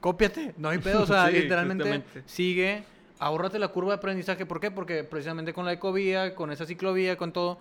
cópiate, 0.00 0.54
no 0.58 0.68
hay 0.68 0.78
pedo, 0.78 1.02
o 1.02 1.06
sea, 1.06 1.26
Sí, 1.30 1.32
literalmente 1.40 2.02
sigue, 2.26 2.84
ahórrate 3.18 3.58
la 3.58 3.68
curva 3.68 3.92
de 3.92 3.96
aprendizaje, 3.98 4.46
¿por 4.46 4.60
qué? 4.60 4.70
Porque 4.70 5.04
precisamente 5.04 5.52
con 5.52 5.64
la 5.64 5.72
ecovía, 5.72 6.34
con 6.34 6.50
esa 6.50 6.66
ciclovía, 6.66 7.16
con 7.16 7.32
todo, 7.32 7.58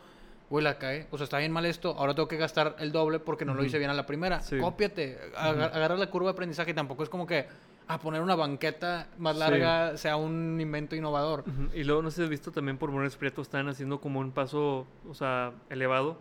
güey, 0.50 0.64
la 0.64 0.78
cae, 0.78 1.08
o 1.12 1.18
sea, 1.18 1.24
está 1.26 1.38
bien 1.38 1.52
mal 1.52 1.66
esto, 1.66 1.96
ahora 1.98 2.14
tengo 2.16 2.28
que 2.28 2.38
gastar 2.38 2.76
el 2.80 2.92
doble 2.92 3.20
porque 3.20 3.46
no 3.46 3.54
lo 3.54 3.64
hice 3.64 3.78
bien 3.78 3.90
a 3.90 3.94
la 3.94 4.06
primera, 4.06 4.42
Sí. 4.42 4.58
cópiate, 4.58 5.18
aga- 5.36 5.68
agarra 5.68 5.96
la 5.98 6.08
curva 6.10 6.30
de 6.30 6.34
aprendizaje 6.34 6.72
y 6.72 6.74
tampoco 6.74 7.04
es 7.04 7.10
como 7.10 7.26
que 7.26 7.46
a 7.90 8.00
poner 8.00 8.22
una 8.22 8.36
banqueta 8.36 9.08
más 9.18 9.38
larga 9.38 9.96
sea 9.96 10.18
un 10.18 10.60
invento 10.60 10.94
innovador. 10.98 11.46
Y 11.74 11.86
luego, 11.86 12.02
no 12.02 12.12
sé 12.12 12.18
si 12.18 12.24
has 12.24 12.30
visto 12.30 12.52
también 12.52 12.78
por 12.78 12.92
Morales 12.92 13.16
Prieto, 13.16 13.42
están 13.42 13.70
haciendo 13.70 14.02
como 14.02 14.20
un 14.20 14.32
paso, 14.32 14.86
o 15.10 15.14
sea, 15.14 15.54
elevado 15.70 16.18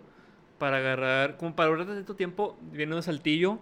para 0.58 0.78
agarrar, 0.78 1.36
como 1.36 1.54
para 1.54 1.68
ahorrar 1.68 1.86
cierto 1.86 2.14
tiempo, 2.14 2.56
viene 2.72 2.94
de 2.94 3.02
Saltillo, 3.02 3.58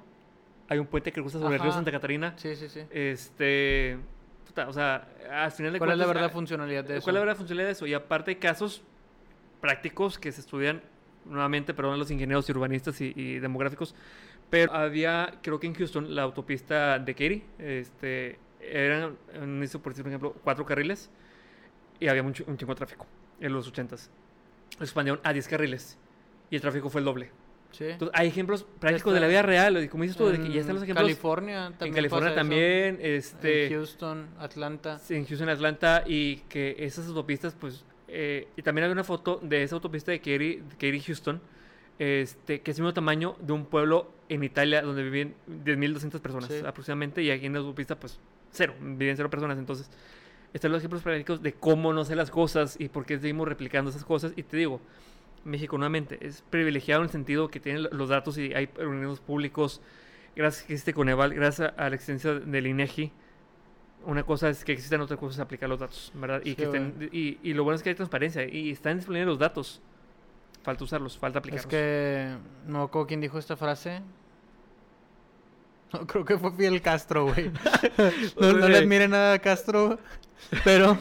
hay 0.69 0.79
un 0.79 0.87
puente 0.87 1.13
que 1.13 1.21
cruza 1.21 1.39
sobre 1.39 1.57
el 1.57 1.63
río. 1.63 1.73
Santa 1.73 1.91
Catarina. 1.91 2.35
Sí, 2.37 2.57
sí, 2.57 2.69
sí. 2.69 2.81
Este, 2.91 3.99
puta, 4.47 4.69
o 4.69 4.73
sea, 4.73 5.09
al 5.31 5.53
final 5.53 5.73
de 5.73 5.79
¿Cuál 5.79 5.91
es 5.93 5.99
la 5.99 6.05
cuentas, 6.05 6.07
verdad 6.09 6.25
ah, 6.25 6.33
funcionalidad 6.33 6.85
de 6.85 6.97
eso? 6.97 7.05
¿Cuál 7.05 7.17
es 7.17 7.21
la 7.21 7.27
verdad 7.27 7.37
funcionalidad 7.37 7.69
de 7.69 7.73
eso? 7.73 7.87
Y 7.87 7.95
aparte 7.95 8.33
hay 8.33 8.37
casos 8.37 8.83
prácticos 9.61 10.19
que 10.19 10.33
se 10.33 10.41
estudian 10.41 10.83
nuevamente, 11.25 11.75
perdón, 11.75 11.99
los 11.99 12.11
ingenieros 12.11 12.49
y 12.49 12.53
urbanistas 12.53 13.01
y, 13.01 13.13
y 13.17 13.39
demográficos, 13.39 13.95
pero 14.51 14.73
había, 14.73 15.39
creo 15.43 15.59
que 15.59 15.67
en 15.67 15.75
Houston, 15.75 16.15
la 16.15 16.23
autopista 16.23 16.99
de 16.99 17.15
Katy, 17.15 17.43
este, 17.59 18.39
eran, 18.61 19.17
en 19.33 19.43
un 19.43 19.69
por 19.83 19.93
un 19.93 20.07
ejemplo, 20.07 20.35
cuatro 20.45 20.65
carriles 20.65 21.11
y 21.99 22.09
había 22.09 22.23
mucho, 22.23 22.45
un 22.47 22.57
chingo 22.57 22.75
de 22.75 22.79
tráfico 22.79 23.07
en 23.41 23.53
los 23.53 23.73
80s. 23.73 24.09
Lo 24.79 24.85
expandieron 24.85 25.21
a 25.25 25.33
10 25.33 25.49
carriles 25.49 25.99
y 26.51 26.57
el 26.57 26.61
tráfico 26.63 26.89
fue 26.91 27.01
el 27.01 27.05
doble. 27.07 27.31
Sí. 27.73 27.85
Entonces, 27.87 28.17
hay 28.17 28.29
ejemplos 28.29 28.65
prácticos 28.79 29.13
de 29.13 29.19
está. 29.19 29.27
la 29.27 29.29
vida 29.29 29.43
real, 29.43 29.89
como 29.91 30.05
dices 30.05 30.17
tú, 30.17 30.29
de 30.29 30.39
que 30.41 30.49
ya 30.53 30.61
están 30.61 30.75
los 30.77 30.85
ejemplos 30.85 31.05
California 31.07 31.73
también. 31.77 31.89
en 31.89 31.95
California 31.95 32.29
pasa 32.29 32.29
eso. 32.29 32.35
también, 32.37 32.99
este, 33.01 33.67
En 33.67 33.73
Houston, 33.73 34.29
Atlanta. 34.39 34.99
Sí, 35.01 35.15
en 35.17 35.27
Houston, 35.27 35.49
Atlanta, 35.49 36.05
y 36.07 36.37
que 36.49 36.77
esas 36.79 37.09
autopistas, 37.09 37.55
pues, 37.59 37.85
eh, 38.07 38.47
y 38.57 38.63
también 38.63 38.85
hay 38.87 38.93
una 38.93 39.03
foto 39.03 39.41
de 39.43 39.65
esa 39.65 39.75
autopista 39.75 40.13
de 40.13 40.19
Katy, 40.21 40.57
de 40.57 40.75
Katy, 40.79 41.01
Houston, 41.01 41.41
este, 41.99 42.61
que 42.61 42.71
es 42.71 42.79
el 42.79 42.83
mismo 42.85 42.95
tamaño 42.95 43.37
de 43.41 43.53
un 43.53 43.67
pueblo 43.67 44.13
en 44.29 44.45
Italia 44.45 44.81
donde 44.83 45.03
viven 45.03 45.35
10.200 45.49 46.21
personas 46.21 46.51
Sí. 46.51 46.63
aproximadamente, 46.65 47.23
y 47.23 47.31
aquí 47.33 47.47
en 47.47 47.55
la 47.55 47.59
autopista, 47.59 47.99
pues, 47.99 48.21
cero, 48.53 48.75
viven 48.81 49.17
cero 49.17 49.31
personas, 49.31 49.59
entonces, 49.59 49.91
están 50.53 50.71
los 50.71 50.79
ejemplos 50.81 51.03
prácticos 51.03 51.43
de 51.43 51.53
cómo 51.55 51.93
no 51.93 52.03
hacer 52.03 52.17
las 52.17 52.31
cosas 52.31 52.77
y 52.79 52.89
por 52.89 53.05
qué 53.05 53.19
seguimos 53.19 53.49
replicando 53.49 53.91
esas 53.91 54.05
cosas, 54.05 54.33
y 54.37 54.45
te 54.45 54.57
digo, 54.57 54.81
México 55.45 55.77
nuevamente 55.79 56.19
es 56.27 56.43
privilegiado 56.51 57.03
en 57.03 57.07
el 57.07 57.11
sentido 57.13 57.49
que 57.49 57.61
tiene 57.61 57.81
los 57.81 58.09
datos 58.09 58.39
y 58.39 58.55
hay 58.55 58.67
reuniones 58.67 59.21
públicos, 59.21 59.81
gracias 60.37 60.65
a 60.65 60.67
que 60.67 60.73
existe 60.75 60.95
Coneval, 60.95 61.35
gracias 61.35 61.73
a 61.77 61.89
la 61.89 61.95
existencia 61.95 62.35
del 62.35 62.67
INEGI, 62.67 63.13
una 64.07 64.23
cosa 64.23 64.49
es 64.51 64.65
que 64.65 64.73
existan, 64.73 65.01
otra 65.01 65.17
cosa 65.17 65.35
es 65.35 65.41
aplicar 65.41 65.69
los 65.69 65.79
datos, 65.81 66.13
¿verdad? 66.15 66.41
Y, 66.45 66.51
Sí, 66.51 66.57
que 66.57 66.65
estén- 66.65 67.09
y, 67.13 67.39
y 67.43 67.55
lo 67.55 67.65
bueno 67.65 67.77
es 67.77 67.83
que 67.83 67.89
hay 67.91 67.95
transparencia 67.95 68.45
y 68.47 68.71
están 68.71 68.97
disponibles 68.99 69.27
los 69.29 69.39
datos. 69.39 69.81
Falta 70.63 70.85
usarlos, 70.85 71.17
falta 71.19 71.39
aplicarlos. 71.41 71.65
Es 71.67 71.71
que 71.71 72.37
no 72.67 72.79
me 72.79 72.85
acuerdo 72.85 73.07
quién 73.07 73.21
dijo 73.21 73.39
esta 73.39 73.57
frase. 73.57 74.01
No, 75.93 76.07
creo 76.07 76.25
que 76.25 76.39
fue 76.39 76.51
Fidel 76.53 76.83
Castro, 76.83 77.25
güey. 77.27 77.51
no, 78.41 78.53
no 78.53 78.69
le 78.69 78.79
admire 78.79 79.07
nada 79.09 79.35
a 79.35 79.39
Castro, 79.39 79.99
pero 80.65 80.99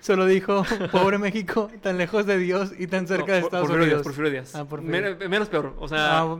solo 0.00 0.26
dijo, 0.26 0.64
pobre 0.92 1.18
México, 1.18 1.70
tan 1.82 1.98
lejos 1.98 2.26
de 2.26 2.38
Dios 2.38 2.72
y 2.78 2.86
tan 2.86 3.06
cerca 3.06 3.26
No, 3.28 3.32
de 3.34 3.40
por- 3.40 3.46
Estados 3.46 3.68
Porfirio 3.68 3.84
Díaz, 3.86 3.92
Unidos. 3.94 4.02
Porfirio 4.06 4.30
Díaz. 4.30 4.54
Ah, 4.54 4.64
Porfirio. 4.64 5.16
Men- 5.18 5.30
menos 5.30 5.48
peor, 5.48 5.74
o 5.78 5.88
sea... 5.88 6.20
Ah, 6.22 6.38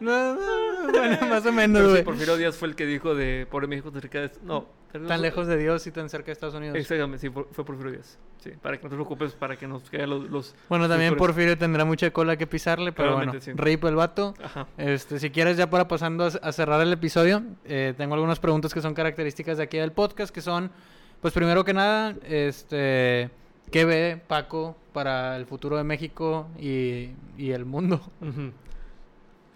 no, 0.00 0.34
no, 0.34 0.92
bueno, 0.92 1.18
más 1.28 1.44
o 1.46 1.52
menos, 1.52 1.82
pero 1.82 1.96
sí. 1.96 2.02
Porfirio 2.02 2.36
Díaz 2.36 2.56
fue 2.56 2.68
el 2.68 2.76
que 2.76 2.86
dijo 2.86 3.14
de 3.14 3.46
pobre 3.50 3.66
México 3.66 3.90
cerca 3.90 4.20
de... 4.20 4.30
No, 4.42 4.76
Tan 5.06 5.20
lejos 5.20 5.46
de 5.46 5.58
Dios 5.58 5.86
y 5.86 5.90
tan 5.90 6.08
cerca 6.08 6.26
de 6.26 6.32
Estados 6.32 6.54
Unidos. 6.54 6.74
Exactamente, 6.76 7.18
sí, 7.18 7.28
por- 7.28 7.46
fue 7.52 7.62
Porfirio 7.64 7.92
Díaz. 7.92 8.18
Sí, 8.38 8.50
para 8.62 8.78
que 8.78 8.84
no 8.84 8.88
te 8.88 8.94
preocupes, 8.94 9.32
para 9.32 9.56
que 9.56 9.66
nos 9.68 9.82
caigan 9.90 10.08
los... 10.08 10.30
los 10.30 10.54
Bueno, 10.68 10.88
también 10.88 11.10
Doctores. 11.10 11.34
Porfirio 11.34 11.58
tendrá 11.58 11.84
mucha 11.84 12.10
cola 12.10 12.36
que 12.38 12.46
pisarle, 12.46 12.92
pero 12.92 13.16
bueno, 13.16 13.34
sí. 13.38 13.52
rip 13.54 13.84
el 13.84 13.96
vato. 13.96 14.32
Ajá. 14.42 14.66
Este, 14.78 15.18
si 15.18 15.28
quieres 15.30 15.56
ya 15.58 15.68
para 15.68 15.88
pasando 15.88 16.24
a, 16.24 16.28
a 16.28 16.52
cerrar 16.52 16.80
el 16.80 16.90
episodio, 16.92 17.42
eh, 17.66 17.92
tengo 17.98 18.14
algunas 18.14 18.38
preguntas 18.40 18.72
que 18.72 18.80
son 18.80 18.94
características 18.94 19.58
de 19.58 19.64
aquí 19.64 19.76
del 19.76 19.92
podcast, 19.92 20.32
que 20.34 20.40
son, 20.40 20.70
pues 21.20 21.32
primero 21.34 21.64
que 21.64 21.72
nada, 21.74 22.14
este, 22.24 23.30
¿qué 23.70 23.84
ve 23.84 24.20
Paco 24.26 24.76
para 24.92 25.36
el 25.36 25.46
futuro 25.46 25.76
de 25.76 25.84
México 25.84 26.48
y, 26.58 27.10
y 27.36 27.50
el 27.52 27.64
mundo? 27.64 28.00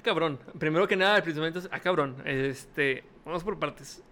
Cabrón. 0.03 0.39
Primero 0.59 0.89
que 0.89 0.97
nada, 0.97 1.23
principalmente, 1.23 1.61
es- 1.61 1.69
ah, 1.71 1.79
cabrón. 1.81 2.17
Este, 2.25 3.05
vamos 3.25 3.45
por 3.45 3.59
partes. 3.59 4.03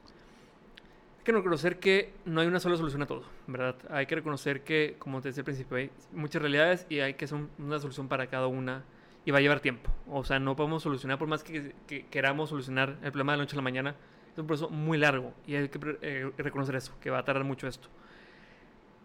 Hay 1.19 1.25
que 1.25 1.33
reconocer 1.33 1.79
que 1.79 2.13
no 2.25 2.41
hay 2.41 2.47
una 2.47 2.61
sola 2.61 2.77
solución 2.77 3.03
a 3.03 3.07
todo, 3.07 3.25
¿verdad? 3.47 3.77
Hay 3.91 4.07
que 4.07 4.15
reconocer 4.15 4.63
que, 4.63 4.97
como 4.99 5.21
te 5.21 5.29
decía 5.29 5.43
al 5.43 5.45
principio, 5.47 5.77
hay 5.77 5.91
muchas 6.13 6.41
realidades 6.41 6.87
y 6.89 7.01
hay 7.01 7.15
que 7.15 7.25
hacer 7.27 7.37
un- 7.39 7.51
una 7.59 7.79
solución 7.79 8.09
para 8.09 8.27
cada 8.29 8.47
una 8.47 8.85
y 9.27 9.33
va 9.33 9.39
a 9.39 9.41
llevar 9.41 9.61
tiempo. 9.61 9.91
O 10.09 10.25
sea, 10.25 10.39
no 10.39 10.57
podemos 10.57 10.83
solucionar, 10.83 11.19
por 11.19 11.29
más 11.29 11.43
que, 11.45 11.75
que 11.87 12.07
queramos 12.07 12.49
solucionar 12.51 12.97
el 13.03 13.11
problema 13.13 13.33
de 13.33 13.39
la 13.39 13.45
noche 13.45 13.55
a 13.55 13.59
la 13.59 13.63
mañana, 13.63 13.95
es 14.33 14.39
un 14.39 14.47
proceso 14.47 14.71
muy 14.71 14.99
largo 14.99 15.35
y 15.47 15.57
hay 15.57 15.69
que 15.69 15.99
eh, 16.03 16.31
reconocer 16.39 16.77
eso, 16.77 16.93
que 17.01 17.11
va 17.11 17.19
a 17.19 17.25
tardar 17.25 17.45
mucho 17.45 17.67
esto. 17.67 17.89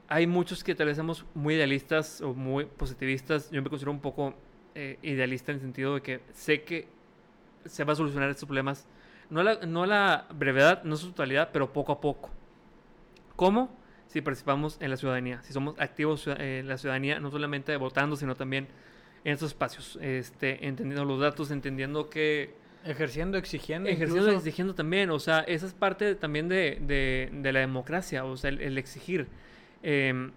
Hay 0.08 0.28
muchos 0.28 0.64
que 0.64 0.76
tal 0.76 0.88
vez 0.88 0.98
somos 0.98 1.26
muy 1.34 1.56
idealistas 1.56 2.22
o 2.22 2.34
muy 2.34 2.66
positivistas. 2.66 3.50
Yo 3.50 3.62
me 3.64 3.70
considero 3.70 3.92
un 3.92 4.02
poco 4.02 4.36
eh, 4.76 5.00
idealista 5.02 5.52
en 5.52 5.56
el 5.56 5.62
sentido 5.62 5.96
de 5.96 6.02
que 6.02 6.22
sé 6.34 6.64
que 6.64 6.88
se 7.66 7.84
va 7.84 7.94
a 7.94 7.96
solucionar 7.96 8.30
estos 8.30 8.46
problemas. 8.46 8.88
No 9.32 9.40
a 9.40 9.44
la, 9.44 9.66
no 9.66 9.88
la 9.88 10.28
brevedad, 10.32 10.84
no 10.84 10.94
a 10.94 10.98
su 10.98 11.08
totalidad, 11.08 11.50
pero 11.52 11.74
poco 11.74 11.92
a 11.92 12.02
poco. 12.02 12.30
¿Cómo? 13.36 13.76
Si 14.08 14.22
participamos 14.22 14.78
en 14.80 14.92
la 14.92 14.98
ciudadanía, 14.98 15.42
si 15.42 15.52
somos 15.52 15.76
activos 15.80 16.28
eh, 16.28 16.60
en 16.60 16.68
la 16.68 16.78
ciudadanía, 16.78 17.20
no 17.20 17.32
solamente 17.32 17.76
votando, 17.78 18.16
sino 18.16 18.36
también 18.36 18.68
en 19.24 19.34
estos 19.34 19.50
espacios, 19.50 19.98
este, 20.02 20.68
entendiendo 20.68 21.04
los 21.04 21.20
datos, 21.20 21.50
entendiendo 21.50 22.12
que 22.12 22.54
Ejerciendo, 22.86 23.38
exigiendo. 23.38 23.90
ejerciendo 23.90 24.28
incluso. 24.28 24.38
exigiendo 24.40 24.76
también, 24.76 25.10
o 25.10 25.20
sea, 25.20 25.40
esa 25.42 25.66
es 25.66 25.74
parte 25.74 26.16
también 26.16 26.48
de, 26.48 26.78
de- 26.82 27.30
de 27.34 27.52
la 27.54 27.60
democracia, 27.62 28.24
o 28.26 28.38
sea, 28.38 28.50
el, 28.50 28.62
el 28.62 28.78
exigir. 28.78 29.28
Eh, 29.84 30.30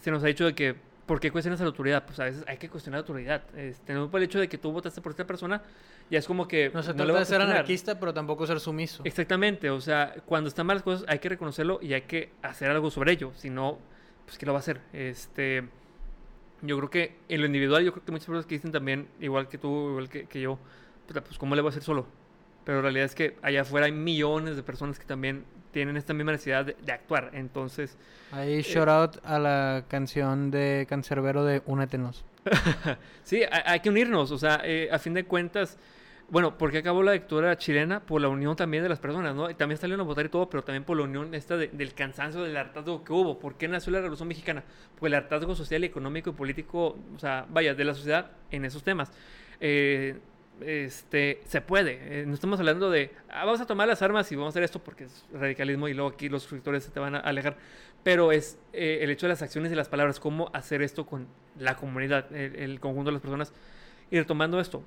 se 0.00 0.10
nos 0.10 0.22
ha 0.24 0.26
dicho 0.26 0.46
de 0.46 0.54
que, 0.54 0.74
¿por 1.06 1.20
qué 1.20 1.30
cuestionas 1.30 1.60
a 1.60 1.64
la 1.64 1.68
autoridad? 1.68 2.04
Pues 2.06 2.18
a 2.20 2.24
veces 2.24 2.44
hay 2.46 2.56
que 2.56 2.68
cuestionar 2.70 2.98
a 2.98 3.00
la 3.00 3.02
autoridad. 3.02 3.42
Este, 3.56 3.92
no 3.92 4.10
por 4.10 4.20
el 4.20 4.24
hecho 4.24 4.40
de 4.40 4.48
que 4.48 4.56
tú 4.56 4.72
votaste 4.72 5.00
por 5.02 5.10
esta 5.12 5.26
persona, 5.26 5.62
ya 6.10 6.18
es 6.18 6.26
como 6.26 6.48
que... 6.48 6.70
No 6.72 6.82
se 6.82 6.94
trata 6.94 7.18
de 7.18 7.24
ser 7.24 7.40
anarquista, 7.42 7.98
pero 8.00 8.14
tampoco 8.14 8.46
ser 8.46 8.60
sumiso. 8.60 9.02
Exactamente, 9.04 9.68
o 9.70 9.80
sea, 9.80 10.14
cuando 10.24 10.48
están 10.48 10.66
mal 10.66 10.76
las 10.76 10.82
cosas 10.82 11.04
hay 11.08 11.18
que 11.18 11.28
reconocerlo 11.28 11.80
y 11.82 11.92
hay 11.92 12.02
que 12.02 12.30
hacer 12.42 12.70
algo 12.70 12.90
sobre 12.90 13.12
ello, 13.12 13.32
si 13.36 13.50
no, 13.50 13.78
pues 14.24 14.38
¿qué 14.38 14.46
lo 14.46 14.52
va 14.52 14.58
a 14.58 14.60
hacer? 14.60 14.80
Este, 14.92 15.64
yo 16.62 16.76
creo 16.78 16.90
que 16.90 17.16
en 17.28 17.40
lo 17.40 17.46
individual, 17.46 17.84
yo 17.84 17.92
creo 17.92 18.04
que 18.04 18.12
muchas 18.12 18.26
personas 18.26 18.46
que 18.46 18.54
dicen 18.54 18.72
también, 18.72 19.06
igual 19.20 19.48
que 19.48 19.58
tú, 19.58 19.90
igual 19.90 20.08
que, 20.08 20.24
que 20.26 20.40
yo, 20.40 20.58
pues 21.14 21.38
¿cómo 21.38 21.54
le 21.54 21.62
voy 21.62 21.68
a 21.68 21.70
hacer 21.70 21.82
solo? 21.82 22.06
Pero 22.64 22.78
la 22.78 22.82
realidad 22.82 23.06
es 23.06 23.14
que 23.14 23.36
allá 23.42 23.62
afuera 23.62 23.86
hay 23.86 23.92
millones 23.92 24.56
de 24.56 24.62
personas 24.62 24.98
que 24.98 25.06
también 25.06 25.44
tienen 25.72 25.96
esta 25.96 26.12
misma 26.14 26.32
necesidad 26.32 26.64
de, 26.64 26.76
de 26.84 26.92
actuar, 26.92 27.30
entonces, 27.32 27.96
Ahí 28.32 28.60
shout 28.62 28.88
out 28.88 29.16
a 29.24 29.38
la 29.38 29.84
canción 29.88 30.50
de 30.50 30.86
Cancerbero 30.88 31.44
de 31.44 31.62
Únetenos. 31.66 32.24
sí, 33.24 33.42
hay, 33.42 33.62
hay 33.64 33.80
que 33.80 33.88
unirnos, 33.88 34.30
o 34.30 34.38
sea, 34.38 34.60
eh, 34.64 34.88
a 34.92 34.98
fin 34.98 35.14
de 35.14 35.24
cuentas... 35.24 35.78
Bueno, 36.28 36.56
porque 36.56 36.78
acabó 36.78 37.02
la 37.02 37.10
dictadura 37.10 37.58
chilena 37.58 37.98
por 38.06 38.20
la 38.20 38.28
unión 38.28 38.54
también 38.54 38.84
de 38.84 38.88
las 38.88 39.00
personas, 39.00 39.34
¿no? 39.34 39.50
Y 39.50 39.54
también 39.54 39.78
salieron 39.78 40.02
a 40.02 40.04
votar 40.04 40.26
y 40.26 40.28
todo, 40.28 40.48
pero 40.48 40.62
también 40.62 40.84
por 40.84 40.96
la 40.96 41.02
unión 41.02 41.34
esta 41.34 41.56
de- 41.56 41.66
del 41.66 41.92
cansancio, 41.92 42.44
del 42.44 42.56
hartazgo 42.56 43.02
que 43.02 43.12
hubo. 43.12 43.40
¿Por 43.40 43.56
qué 43.56 43.66
nació 43.66 43.90
la 43.90 43.98
Revolución 43.98 44.28
Mexicana? 44.28 44.62
Por 44.96 45.08
el 45.08 45.14
hartazgo 45.14 45.56
social, 45.56 45.82
económico 45.82 46.30
y 46.30 46.32
político, 46.34 46.96
o 47.16 47.18
sea, 47.18 47.46
vaya, 47.50 47.74
de 47.74 47.84
la 47.84 47.94
sociedad 47.94 48.30
en 48.52 48.64
esos 48.64 48.84
temas. 48.84 49.10
Eh, 49.58 50.20
este, 50.64 51.40
se 51.44 51.60
puede. 51.60 52.20
Eh, 52.20 52.26
no 52.26 52.34
estamos 52.34 52.58
hablando 52.58 52.90
de, 52.90 53.10
ah, 53.28 53.44
vamos 53.44 53.60
a 53.60 53.66
tomar 53.66 53.88
las 53.88 54.02
armas 54.02 54.30
y 54.32 54.36
vamos 54.36 54.48
a 54.48 54.52
hacer 54.52 54.62
esto 54.62 54.78
porque 54.78 55.04
es 55.04 55.24
radicalismo 55.32 55.88
y 55.88 55.94
luego 55.94 56.10
aquí 56.10 56.28
los 56.28 56.42
suscriptores 56.42 56.84
se 56.84 56.90
te 56.90 57.00
van 57.00 57.14
a 57.14 57.18
alejar. 57.18 57.56
Pero 58.02 58.32
es 58.32 58.58
eh, 58.72 58.98
el 59.02 59.10
hecho 59.10 59.26
de 59.26 59.30
las 59.30 59.42
acciones 59.42 59.70
y 59.72 59.74
las 59.74 59.88
palabras, 59.88 60.20
cómo 60.20 60.50
hacer 60.52 60.82
esto 60.82 61.06
con 61.06 61.26
la 61.58 61.76
comunidad, 61.76 62.34
el, 62.34 62.56
el 62.56 62.80
conjunto 62.80 63.10
de 63.10 63.14
las 63.14 63.22
personas. 63.22 63.52
Y 64.10 64.18
retomando 64.18 64.60
esto, 64.60 64.82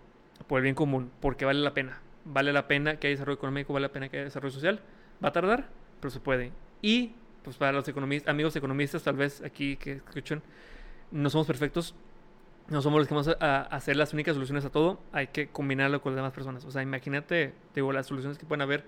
por 0.47 0.59
el 0.59 0.63
bien 0.63 0.75
común, 0.75 1.11
porque 1.21 1.45
vale 1.45 1.59
la 1.59 1.73
pena. 1.73 2.01
Vale 2.25 2.53
la 2.53 2.67
pena 2.67 2.97
que 2.97 3.07
haya 3.07 3.15
desarrollo 3.15 3.37
económico, 3.37 3.73
vale 3.73 3.87
la 3.87 3.93
pena 3.93 4.09
que 4.09 4.17
haya 4.17 4.25
desarrollo 4.25 4.53
social. 4.53 4.81
Va 5.23 5.29
a 5.29 5.31
tardar, 5.31 5.69
pero 5.99 6.11
se 6.11 6.19
puede. 6.19 6.51
Y, 6.81 7.13
pues 7.43 7.57
para 7.57 7.71
los 7.71 7.87
economistas, 7.87 8.29
amigos 8.29 8.55
economistas, 8.55 9.03
tal 9.03 9.15
vez 9.15 9.41
aquí 9.41 9.77
que 9.77 9.93
escuchen, 9.93 10.41
no 11.11 11.29
somos 11.29 11.47
perfectos, 11.47 11.95
no 12.73 12.81
somos 12.81 12.99
los 12.99 13.07
que 13.07 13.13
vamos 13.13 13.29
a, 13.39 13.61
hacer 13.61 13.95
las 13.95 14.13
únicas 14.13 14.33
soluciones 14.33 14.65
a 14.65 14.71
todo, 14.71 14.99
hay 15.11 15.27
que 15.27 15.47
combinarlo 15.47 16.01
con 16.01 16.11
las 16.11 16.17
demás 16.17 16.33
personas. 16.33 16.65
O 16.65 16.71
sea, 16.71 16.81
imagínate, 16.81 17.53
digo, 17.75 17.93
las 17.93 18.07
soluciones 18.07 18.37
que 18.37 18.45
pueden 18.45 18.63
haber 18.63 18.83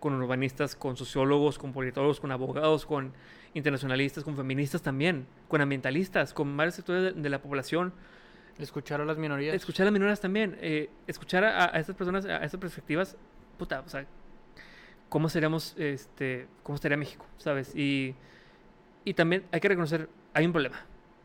con 0.00 0.12
urbanistas, 0.12 0.74
con 0.74 0.96
sociólogos, 0.96 1.56
con 1.56 1.72
politólogos, 1.72 2.20
con 2.20 2.32
abogados, 2.32 2.84
con 2.84 3.12
internacionalistas, 3.54 4.24
con 4.24 4.36
feministas 4.36 4.82
también, 4.82 5.26
con 5.46 5.60
ambientalistas, 5.60 6.34
con 6.34 6.56
varios 6.56 6.74
sectores 6.74 7.14
de, 7.14 7.30
la 7.30 7.40
población. 7.40 7.92
Escuchar 8.58 9.00
a 9.00 9.04
las 9.04 9.18
minorías. 9.18 9.54
Escuchar 9.54 9.84
a 9.84 9.86
las 9.86 9.92
minorías 9.92 10.20
también. 10.20 10.58
Eh, 10.60 10.90
escuchar 11.06 11.44
a, 11.44 11.66
estas 11.78 11.94
personas, 11.94 12.26
a 12.26 12.44
estas 12.44 12.60
perspectivas, 12.60 13.16
puta, 13.56 13.80
o 13.86 13.88
sea, 13.88 14.04
¿cómo 15.08 15.28
seríamos, 15.28 15.76
este, 15.78 16.48
cómo 16.64 16.74
estaría 16.74 16.96
México, 16.96 17.24
sabes? 17.36 17.74
Y, 17.76 18.16
y 19.04 19.14
también 19.14 19.44
hay 19.52 19.60
que 19.60 19.68
reconocer, 19.68 20.08
hay 20.34 20.44
un 20.44 20.52
problema. 20.52 20.84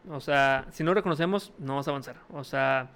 O 0.10 0.20
sea, 0.20 0.66
si 0.72 0.84
no 0.84 0.94
reconocemos, 0.94 1.54
no 1.60 1.74
vamos 1.74 1.88
a 1.88 1.92
avanzar. 1.92 2.18
O 2.32 2.44
sea, 2.44 2.90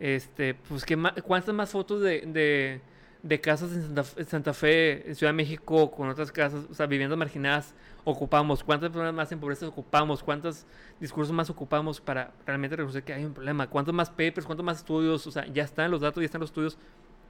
este, 0.00 0.54
pues, 0.54 0.84
¿qué 0.84 0.96
¿cuántas 1.22 1.54
más 1.54 1.70
fotos 1.70 2.02
de, 2.02 2.80
de, 3.22 3.40
casas 3.40 3.70
en 3.72 4.26
Santa, 4.26 4.52
Fe, 4.52 5.08
en 5.08 5.14
Ciudad 5.14 5.32
de 5.32 5.36
México, 5.36 5.90
con 5.90 6.08
otras 6.08 6.32
casas, 6.32 6.66
o 6.70 6.74
sea, 6.74 6.86
viviendas 6.86 7.18
marginadas, 7.18 7.74
ocupamos? 8.02 8.64
¿Cuántas 8.64 8.90
personas 8.90 9.14
más 9.14 9.30
en 9.30 9.38
pobreza 9.38 9.68
ocupamos? 9.68 10.22
¿Cuántos 10.22 10.66
discursos 11.00 11.32
más 11.32 11.48
ocupamos 11.50 12.00
para 12.00 12.32
realmente 12.44 12.76
reconocer 12.76 13.04
que 13.04 13.14
hay 13.14 13.24
un 13.24 13.34
problema? 13.34 13.68
¿Cuántos 13.68 13.94
más 13.94 14.10
papers? 14.10 14.44
¿Cuántos 14.44 14.64
más 14.64 14.78
estudios? 14.78 15.26
O 15.26 15.30
sea, 15.30 15.46
ya 15.46 15.62
están 15.62 15.90
los 15.90 16.00
datos, 16.00 16.20
ya 16.20 16.26
están 16.26 16.40
los 16.40 16.50
estudios. 16.50 16.78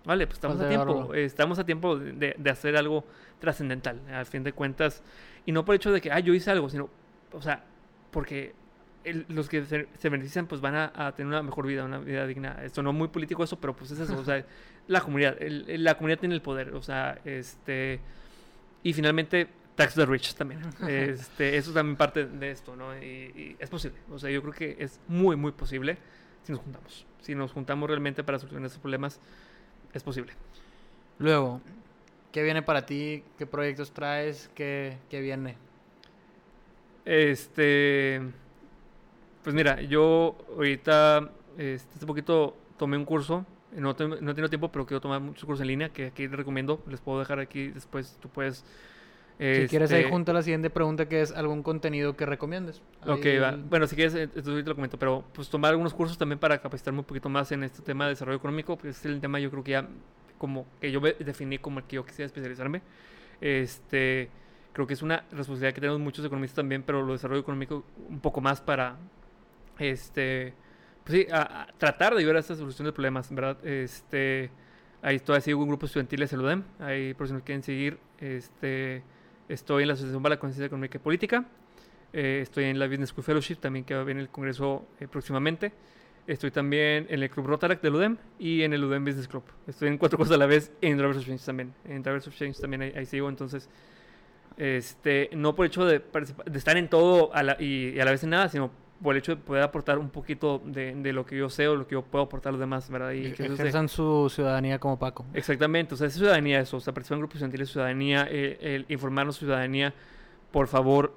Vale, 0.07 0.27
pues 0.27 0.37
estamos 0.37 0.61
a 0.61 0.69
tiempo. 0.69 1.15
estamos 1.15 1.59
a 1.59 1.65
tiempo 1.65 1.97
de, 1.97 2.35
de 2.37 2.51
hacer 2.51 2.77
algo 2.77 3.05
trascendental, 3.39 4.01
al 4.11 4.27
fin 4.27 4.43
de 4.43 4.53
cuentas. 4.53 5.03
Y 5.47 5.53
no 5.53 5.65
por 5.65 5.75
el 5.75 5.77
hecho 5.77 5.93
de 5.93 6.01
que, 6.01 6.11
ah, 6.11 6.21
yo 6.21 6.35
hice 6.35 6.51
algo, 6.51 6.69
sino, 6.69 6.91
o 7.33 7.41
sea, 7.41 7.65
porque 8.11 8.55
los 9.29 9.49
que 9.49 9.65
se, 9.65 10.09
benefician 10.09 10.47
pues 10.47 10.61
van 10.61 10.75
a, 10.77 11.13
tener 11.13 11.29
una 11.29 11.43
mejor 11.43 11.67
vida, 11.67 11.85
una 11.85 11.99
vida 11.99 12.27
digna. 12.27 12.59
Esto 12.63 12.83
no 12.83 12.91
es 12.91 12.97
muy 12.97 13.09
político 13.09 13.45
eso, 13.45 13.61
pero 13.61 13.75
pues 13.75 13.91
es 13.91 13.99
eso, 13.99 14.19
o 14.19 14.25
sea, 14.25 14.45
la 14.89 15.01
comunidad, 15.01 15.37
la 15.41 15.97
comunidad 15.97 16.19
tiene 16.19 16.35
el 16.35 16.43
poder, 16.43 16.75
o 16.75 16.83
sea, 16.83 17.19
este, 17.25 18.01
y 18.83 18.93
finalmente 18.93 19.49
tax 19.75 19.95
the 19.95 20.07
rich 20.07 20.35
también, 20.35 20.61
este, 20.89 21.57
eso 21.57 21.73
también 21.73 21.97
parte 21.97 22.27
de 22.27 22.51
esto, 22.51 22.77
¿no? 22.77 22.97
Y, 22.97 23.57
es 23.59 23.69
posible, 23.69 23.99
o 24.11 24.19
sea, 24.19 24.31
yo 24.31 24.41
creo 24.43 24.55
que 24.55 24.77
es 24.79 25.01
muy, 25.09 25.37
muy 25.37 25.53
posible 25.53 25.99
si 26.43 26.53
nos 26.53 26.61
juntamos, 26.61 27.07
si 27.21 27.35
nos 27.35 27.53
juntamos 27.53 27.89
realmente 27.89 28.23
para 28.25 28.39
solucionar 28.39 28.67
esos 28.67 28.79
problemas, 28.79 29.21
es 29.93 30.03
posible. 30.03 30.33
Luego, 31.19 31.61
¿qué 32.33 32.43
viene 32.43 32.63
para 32.63 32.85
ti? 32.85 33.23
¿Qué 33.39 33.47
proyectos 33.47 33.93
traes? 33.93 34.51
¿Qué, 34.55 34.99
qué 35.09 35.21
viene? 35.21 35.57
Este 37.05 38.21
pues 39.45 39.55
mira, 39.55 39.81
yo 39.83 40.37
ahorita, 40.57 41.31
este, 41.59 41.95
hace 41.95 42.07
poquito 42.07 42.57
tomé 42.77 42.97
un 42.97 43.05
curso, 43.05 43.47
no, 43.77 43.95
no 43.99 44.31
he 44.31 44.35
tenido 44.35 44.49
tiempo, 44.49 44.73
pero 44.73 44.87
quiero 44.87 45.01
tomar 45.01 45.21
muchos 45.21 45.45
cursos 45.45 45.61
en 45.61 45.69
línea 45.69 45.91
que 45.91 46.07
aquí 46.07 46.27
les 46.27 46.37
recomiendo, 46.37 46.83
les 46.89 47.01
puedo 47.01 47.21
dejar 47.21 47.39
aquí 47.39 47.69
después, 47.69 48.19
tú 48.21 48.29
puedes... 48.29 48.65
si 49.39 49.67
quieres 49.69 49.93
ahí 49.93 50.01
este 50.01 50.11
junto 50.11 50.31
a 50.31 50.35
la 50.35 50.43
siguiente 50.43 50.71
pregunta 50.71 51.07
que 51.07 51.21
es 51.21 51.31
algún 51.31 51.63
contenido 51.63 52.17
que 52.17 52.25
recomiendes. 52.25 52.83
Ok, 53.07 53.27
va. 53.41 53.57
Bueno, 53.57 53.87
si 53.87 53.95
quieres, 53.97 54.15
entonces 54.15 54.49
ahorita 54.49 54.71
lo 54.71 54.77
comento, 54.77 54.99
pero 54.99 55.25
pues 55.33 55.49
tomar 55.49 55.73
algunos 55.73 55.93
cursos 55.93 56.17
también 56.17 56.39
para 56.39 56.59
capacitarme 56.59 57.01
un 57.01 57.05
poquito 57.05 57.29
más 57.29 57.53
en 57.53 57.65
este 57.65 57.83
tema 57.83 58.05
de 58.05 58.11
desarrollo 58.11 58.39
económico, 58.39 58.79
que 58.79 58.89
es 58.89 59.05
el 59.05 59.21
tema 59.21 59.39
yo 59.39 59.51
creo 59.51 59.63
que 59.63 59.73
ya 59.73 59.89
como 60.39 60.67
que 60.81 60.91
yo 60.91 61.01
definí 61.01 61.59
como 61.59 61.81
el 61.81 61.85
que 61.85 61.97
yo 61.97 62.05
quisiera 62.05 62.27
especializarme. 62.27 62.83
Este, 63.41 64.31
creo 64.73 64.87
que 64.87 64.95
es 64.95 65.03
una 65.03 65.25
responsabilidad 65.31 65.75
que 65.75 65.81
tenemos 65.81 66.01
muchos 66.01 66.25
economistas 66.25 66.57
también, 66.57 66.83
pero 66.83 67.03
lo 67.03 67.13
desarrollo 67.13 67.41
económico 67.41 67.85
un 68.09 68.21
poco 68.21 68.41
más 68.41 68.61
para, 68.61 68.97
este, 69.79 70.55
pues 71.05 71.21
sí, 71.21 71.27
a, 71.31 71.69
tratar 71.79 72.15
de 72.15 72.21
ayudar 72.21 72.37
a 72.37 72.41
esta 72.41 72.55
solución 72.55 72.87
de 72.87 72.93
problemas, 72.93 73.33
¿verdad? 73.33 73.65
Este, 73.65 74.51
ahí 75.03 75.19
todavía 75.21 75.43
sigo 75.43 75.61
un 75.61 75.69
grupo 75.69 75.87
estudiantil 75.87 76.27
de 76.27 76.39
UDEM, 76.39 76.65
ahí 76.79 77.15
por 77.15 77.27
si 77.27 77.35
nos 77.35 77.43
quieren 77.43 77.63
seguir, 77.63 77.99
este, 78.19 79.03
estoy 79.49 79.83
en 79.83 79.89
la 79.89 79.95
Asociación 79.95 80.23
para 80.23 80.37
la 80.37 80.41
Conciencia 80.41 80.67
Económica 80.67 80.97
y 80.97 81.01
Política, 81.01 81.45
eh, 82.13 82.41
estoy 82.43 82.65
en 82.65 82.79
la 82.79 82.87
Business 82.87 83.11
School 83.11 83.25
Fellowship, 83.25 83.57
también 83.57 83.85
que 83.85 83.95
va 83.95 84.01
a 84.01 84.05
venir 84.05 84.23
el 84.23 84.31
Congreso 84.31 84.87
eh, 84.99 85.07
próximamente, 85.07 85.73
estoy 86.27 86.51
también 86.51 87.07
en 87.11 87.23
el 87.23 87.29
Club 87.29 87.49
Rotaract 87.49 87.83
del 87.83 87.97
UDEM 87.97 88.17
y 88.39 88.63
en 88.63 88.73
el 88.73 88.83
UDEM 88.83 89.05
Business 89.05 89.29
Club, 89.29 89.45
estoy 89.67 89.89
en 89.89 89.99
cuatro 89.99 90.17
cosas 90.19 90.37
a 90.37 90.39
la 90.39 90.47
vez, 90.47 90.73
en 90.81 90.97
Drivers 90.97 91.19
of 91.19 91.27
Change 91.27 91.45
también, 91.45 91.75
en 91.85 92.03
Drivers 92.03 92.27
of 92.29 92.35
Change 92.35 92.59
también 92.59 92.83
ahí, 92.83 93.07
sigo, 93.07 93.29
entonces... 93.29 93.69
Este, 94.57 95.31
no 95.33 95.57
por 95.57 95.67
el 95.67 95.73
hecho 95.73 95.85
de, 95.85 95.99
de 95.99 96.59
estar 96.59 96.77
en 96.77 96.89
todo 96.89 97.33
y, 97.59 97.89
y 97.89 97.99
a 97.99 98.05
la 98.05 98.13
vez 98.13 98.23
en 98.23 98.31
nada, 98.31 98.49
sino 98.49 98.71
por 99.05 99.15
el 99.15 99.19
hecho 99.19 99.37
de 99.37 99.43
poder 99.43 99.63
aportar 99.63 99.99
un 99.99 100.09
poquito 100.09 100.63
de, 100.65 100.95
de, 100.95 101.13
lo 101.13 101.27
que 101.27 101.37
yo 101.37 101.51
sé 101.51 101.69
o 101.69 101.77
lo 101.77 101.87
que 101.87 101.93
yo 101.93 102.01
puedo 102.01 102.25
aportar 102.25 102.49
a 102.49 102.53
los 102.53 102.61
demás, 102.61 102.89
¿verdad? 102.89 103.13
Y, 103.13 103.33
que 103.33 103.45
ejerzan 103.45 103.87
su 103.87 104.31
ciudadanía 104.31 104.79
como 104.79 104.99
Paco. 104.99 105.27
Exactamente, 105.35 105.93
o 105.93 105.97
sea, 105.99 106.07
es 106.07 106.15
ciudadanía 106.15 106.59
eso, 106.59 106.79
o 106.79 106.81
sea, 106.81 106.95
participar 106.95 107.17
en 107.17 107.21
grupos 107.21 107.35
estudiantiles, 107.37 107.71
ciudadanía, 107.71 108.23
el, 108.23 108.57
el 108.63 108.87
informarnos 108.89 109.37
ciudadanía, 109.37 109.93
por 110.51 110.69
favor, 110.69 111.13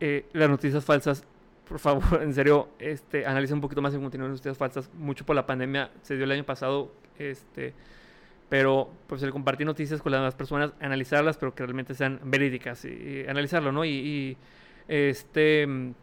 eh, 0.00 0.26
las 0.34 0.50
noticias 0.50 0.84
falsas, 0.84 1.24
por 1.66 1.78
favor, 1.78 2.04
en 2.22 2.34
serio, 2.34 2.68
este, 2.78 3.24
analicen 3.24 3.54
un 3.54 3.62
poquito 3.62 3.80
más 3.80 3.94
en 3.94 4.02
contenido 4.02 4.26
de 4.28 4.32
noticias 4.32 4.58
falsas, 4.58 4.90
mucho 4.92 5.24
por 5.24 5.34
la 5.34 5.46
pandemia, 5.46 5.90
se 6.02 6.16
dio 6.16 6.24
el 6.24 6.32
año 6.32 6.44
pasado, 6.44 6.92
este, 7.18 7.72
pero 8.50 8.90
pues 9.06 9.22
el 9.22 9.30
compartir 9.30 9.66
noticias 9.66 10.02
con 10.02 10.12
las 10.12 10.20
demás 10.20 10.34
personas, 10.34 10.74
analizarlas, 10.78 11.38
pero 11.38 11.54
que 11.54 11.62
realmente 11.62 11.94
sean 11.94 12.20
verídicas, 12.22 12.84
y, 12.84 13.24
analizarlo, 13.26 13.72
¿no? 13.72 13.86
y, 13.86 13.92
y 13.92 14.36
este 14.88 15.94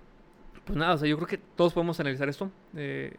pues 0.67 0.77
nada, 0.77 0.93
o 0.93 0.97
sea, 0.97 1.07
yo 1.07 1.15
creo 1.15 1.27
que 1.27 1.37
todos 1.37 1.73
podemos 1.73 1.99
analizar 1.99 2.27
esto. 2.27 2.51
Eh, 2.75 3.15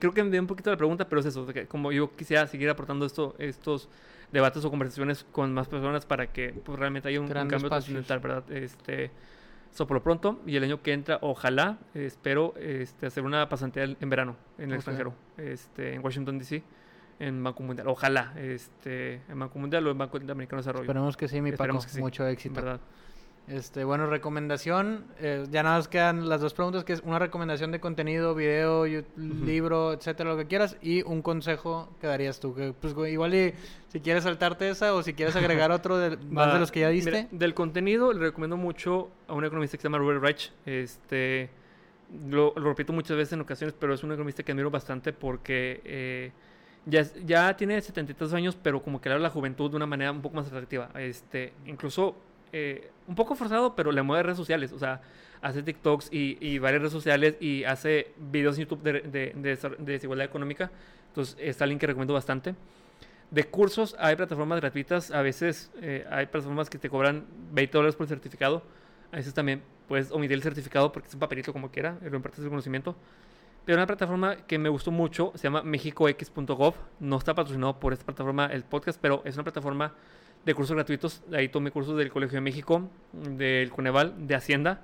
creo 0.00 0.12
que 0.12 0.24
me 0.24 0.30
dio 0.30 0.40
un 0.40 0.46
poquito 0.46 0.70
la 0.70 0.76
pregunta, 0.76 1.08
pero 1.08 1.20
es 1.20 1.26
eso, 1.26 1.46
que 1.46 1.66
como 1.66 1.92
yo 1.92 2.16
quisiera 2.16 2.46
seguir 2.46 2.70
aportando 2.70 3.04
esto, 3.04 3.34
estos 3.38 3.88
debates 4.32 4.64
o 4.64 4.70
conversaciones 4.70 5.24
con 5.30 5.52
más 5.52 5.68
personas 5.68 6.06
para 6.06 6.32
que 6.32 6.54
pues, 6.64 6.78
realmente 6.78 7.08
haya 7.08 7.20
un, 7.20 7.28
cambio 7.28 7.68
trascendental, 7.68 8.18
¿verdad? 8.20 8.50
Este, 8.50 9.10
eso 9.72 9.86
por 9.86 9.96
lo 9.96 10.02
pronto, 10.02 10.40
y 10.46 10.56
el 10.56 10.64
año 10.64 10.82
que 10.82 10.92
entra, 10.94 11.18
ojalá, 11.20 11.78
espero 11.94 12.54
este, 12.58 13.06
hacer 13.06 13.24
una 13.24 13.48
pasantía 13.48 13.84
en 13.84 14.10
verano 14.10 14.36
en 14.56 14.70
el 14.70 14.76
extranjero, 14.76 15.14
este, 15.36 15.94
en 15.94 16.04
Washington, 16.04 16.38
D.C., 16.38 16.62
en 17.20 17.42
Banco 17.42 17.62
Mundial. 17.62 17.88
Ojalá, 17.88 18.32
este, 18.36 19.20
en 19.28 19.38
Banco 19.38 19.58
Mundial 19.58 19.86
o 19.86 19.90
en 19.90 19.98
Banco 19.98 20.16
Interamericano 20.16 20.58
de 20.58 20.62
Desarrollo. 20.62 20.84
Esperemos 20.84 21.16
que 21.16 21.28
sí, 21.28 21.40
mi 21.40 21.52
Paco. 21.52 21.80
Mucho 21.98 22.26
éxito. 22.26 22.54
¿verdad? 22.54 22.80
Este, 23.48 23.82
bueno, 23.84 24.06
recomendación. 24.06 25.06
Eh, 25.20 25.46
ya 25.50 25.62
nada 25.62 25.78
más 25.78 25.88
quedan 25.88 26.28
las 26.28 26.40
dos 26.42 26.52
preguntas, 26.52 26.84
que 26.84 26.92
es 26.92 27.00
una 27.00 27.18
recomendación 27.18 27.72
de 27.72 27.80
contenido, 27.80 28.34
video, 28.34 28.84
libro, 29.16 29.94
etcétera, 29.94 30.30
lo 30.30 30.36
que 30.36 30.46
quieras, 30.46 30.76
y 30.82 31.02
un 31.02 31.22
consejo 31.22 31.88
que 32.00 32.06
darías 32.06 32.40
tú. 32.40 32.54
Que, 32.54 32.74
pues 32.78 32.94
igual 33.10 33.34
y, 33.34 33.54
si 33.88 34.00
quieres 34.00 34.24
saltarte 34.24 34.68
esa 34.68 34.94
o 34.94 35.02
si 35.02 35.14
quieres 35.14 35.34
agregar 35.34 35.70
otro 35.72 35.96
de, 35.96 36.18
más 36.18 36.52
de 36.52 36.60
los 36.60 36.70
que 36.70 36.80
ya 36.80 36.90
diste. 36.90 37.28
del 37.30 37.54
contenido 37.54 38.12
le 38.12 38.20
recomiendo 38.20 38.58
mucho 38.58 39.10
a 39.26 39.32
un 39.32 39.44
economista 39.44 39.78
que 39.78 39.82
se 39.82 39.88
llama 39.88 39.98
Robert 39.98 40.22
Reich. 40.22 40.52
Este, 40.66 41.48
lo, 42.28 42.52
repito 42.54 42.92
muchas 42.92 43.16
veces 43.16 43.32
en 43.32 43.40
ocasiones, 43.40 43.74
pero 43.78 43.94
es 43.94 44.02
un 44.02 44.12
economista 44.12 44.42
que 44.42 44.52
admiro 44.52 44.70
bastante 44.70 45.14
porque 45.14 45.80
eh, 45.84 46.32
ya, 46.84 47.02
ya 47.24 47.56
tiene 47.56 47.80
73 47.80 48.34
años, 48.34 48.58
pero 48.62 48.82
como 48.82 49.00
que 49.00 49.08
habla 49.08 49.22
la 49.22 49.30
juventud 49.30 49.70
de 49.70 49.76
una 49.76 49.86
manera 49.86 50.12
un 50.12 50.20
poco 50.20 50.36
más 50.36 50.46
atractiva. 50.48 50.90
Este, 50.94 51.54
incluso 51.64 52.27
eh, 52.52 52.90
un 53.06 53.14
poco 53.14 53.34
forzado, 53.34 53.74
pero 53.74 53.92
le 53.92 54.02
mueve 54.02 54.22
redes 54.22 54.36
sociales. 54.36 54.72
O 54.72 54.78
sea, 54.78 55.00
hace 55.42 55.62
TikToks 55.62 56.08
y, 56.12 56.38
y 56.40 56.58
varias 56.58 56.82
redes 56.82 56.92
sociales 56.92 57.36
y 57.40 57.64
hace 57.64 58.12
videos 58.16 58.56
en 58.58 58.64
YouTube 58.64 58.82
de, 58.82 59.32
de, 59.34 59.58
desigualdad 59.78 60.26
económica. 60.26 60.70
Entonces, 61.08 61.36
es 61.38 61.60
alguien 61.62 61.78
que 61.78 61.86
recomiendo 61.86 62.14
bastante. 62.14 62.54
De 63.30 63.44
cursos, 63.44 63.94
hay 63.98 64.16
plataformas 64.16 64.60
gratuitas. 64.60 65.10
A 65.10 65.22
veces 65.22 65.70
eh, 65.80 66.06
hay 66.10 66.26
plataformas 66.26 66.70
que 66.70 66.78
te 66.78 66.88
cobran 66.88 67.26
20 67.52 67.72
dólares 67.76 67.96
por 67.96 68.04
el 68.04 68.08
certificado. 68.08 68.62
A 69.12 69.16
veces 69.16 69.34
también 69.34 69.62
puedes 69.86 70.10
omitir 70.10 70.34
el 70.34 70.42
certificado 70.42 70.92
porque 70.92 71.08
es 71.08 71.14
un 71.14 71.20
papelito 71.20 71.52
como 71.52 71.70
quiera, 71.70 71.98
lo 72.02 72.16
impartes 72.16 72.44
el 72.44 72.50
conocimiento. 72.50 72.96
Pero 73.64 73.76
una 73.76 73.86
plataforma 73.86 74.36
que 74.36 74.58
me 74.58 74.70
gustó 74.70 74.90
mucho 74.90 75.32
se 75.34 75.42
llama 75.42 75.62
mexicox.gov. 75.62 76.74
No 77.00 77.18
está 77.18 77.34
patrocinado 77.34 77.78
por 77.78 77.92
esta 77.92 78.06
plataforma 78.06 78.46
el 78.46 78.64
podcast, 78.64 78.98
pero 79.00 79.20
es 79.26 79.34
una 79.34 79.44
plataforma 79.44 79.92
de 80.48 80.54
cursos 80.54 80.74
gratuitos. 80.74 81.22
Ahí 81.30 81.50
tomé 81.50 81.70
cursos 81.70 81.94
del 81.98 82.10
Colegio 82.10 82.36
de 82.36 82.40
México, 82.40 82.88
del 83.12 83.68
Coneval, 83.70 84.26
de 84.26 84.34
Hacienda. 84.34 84.80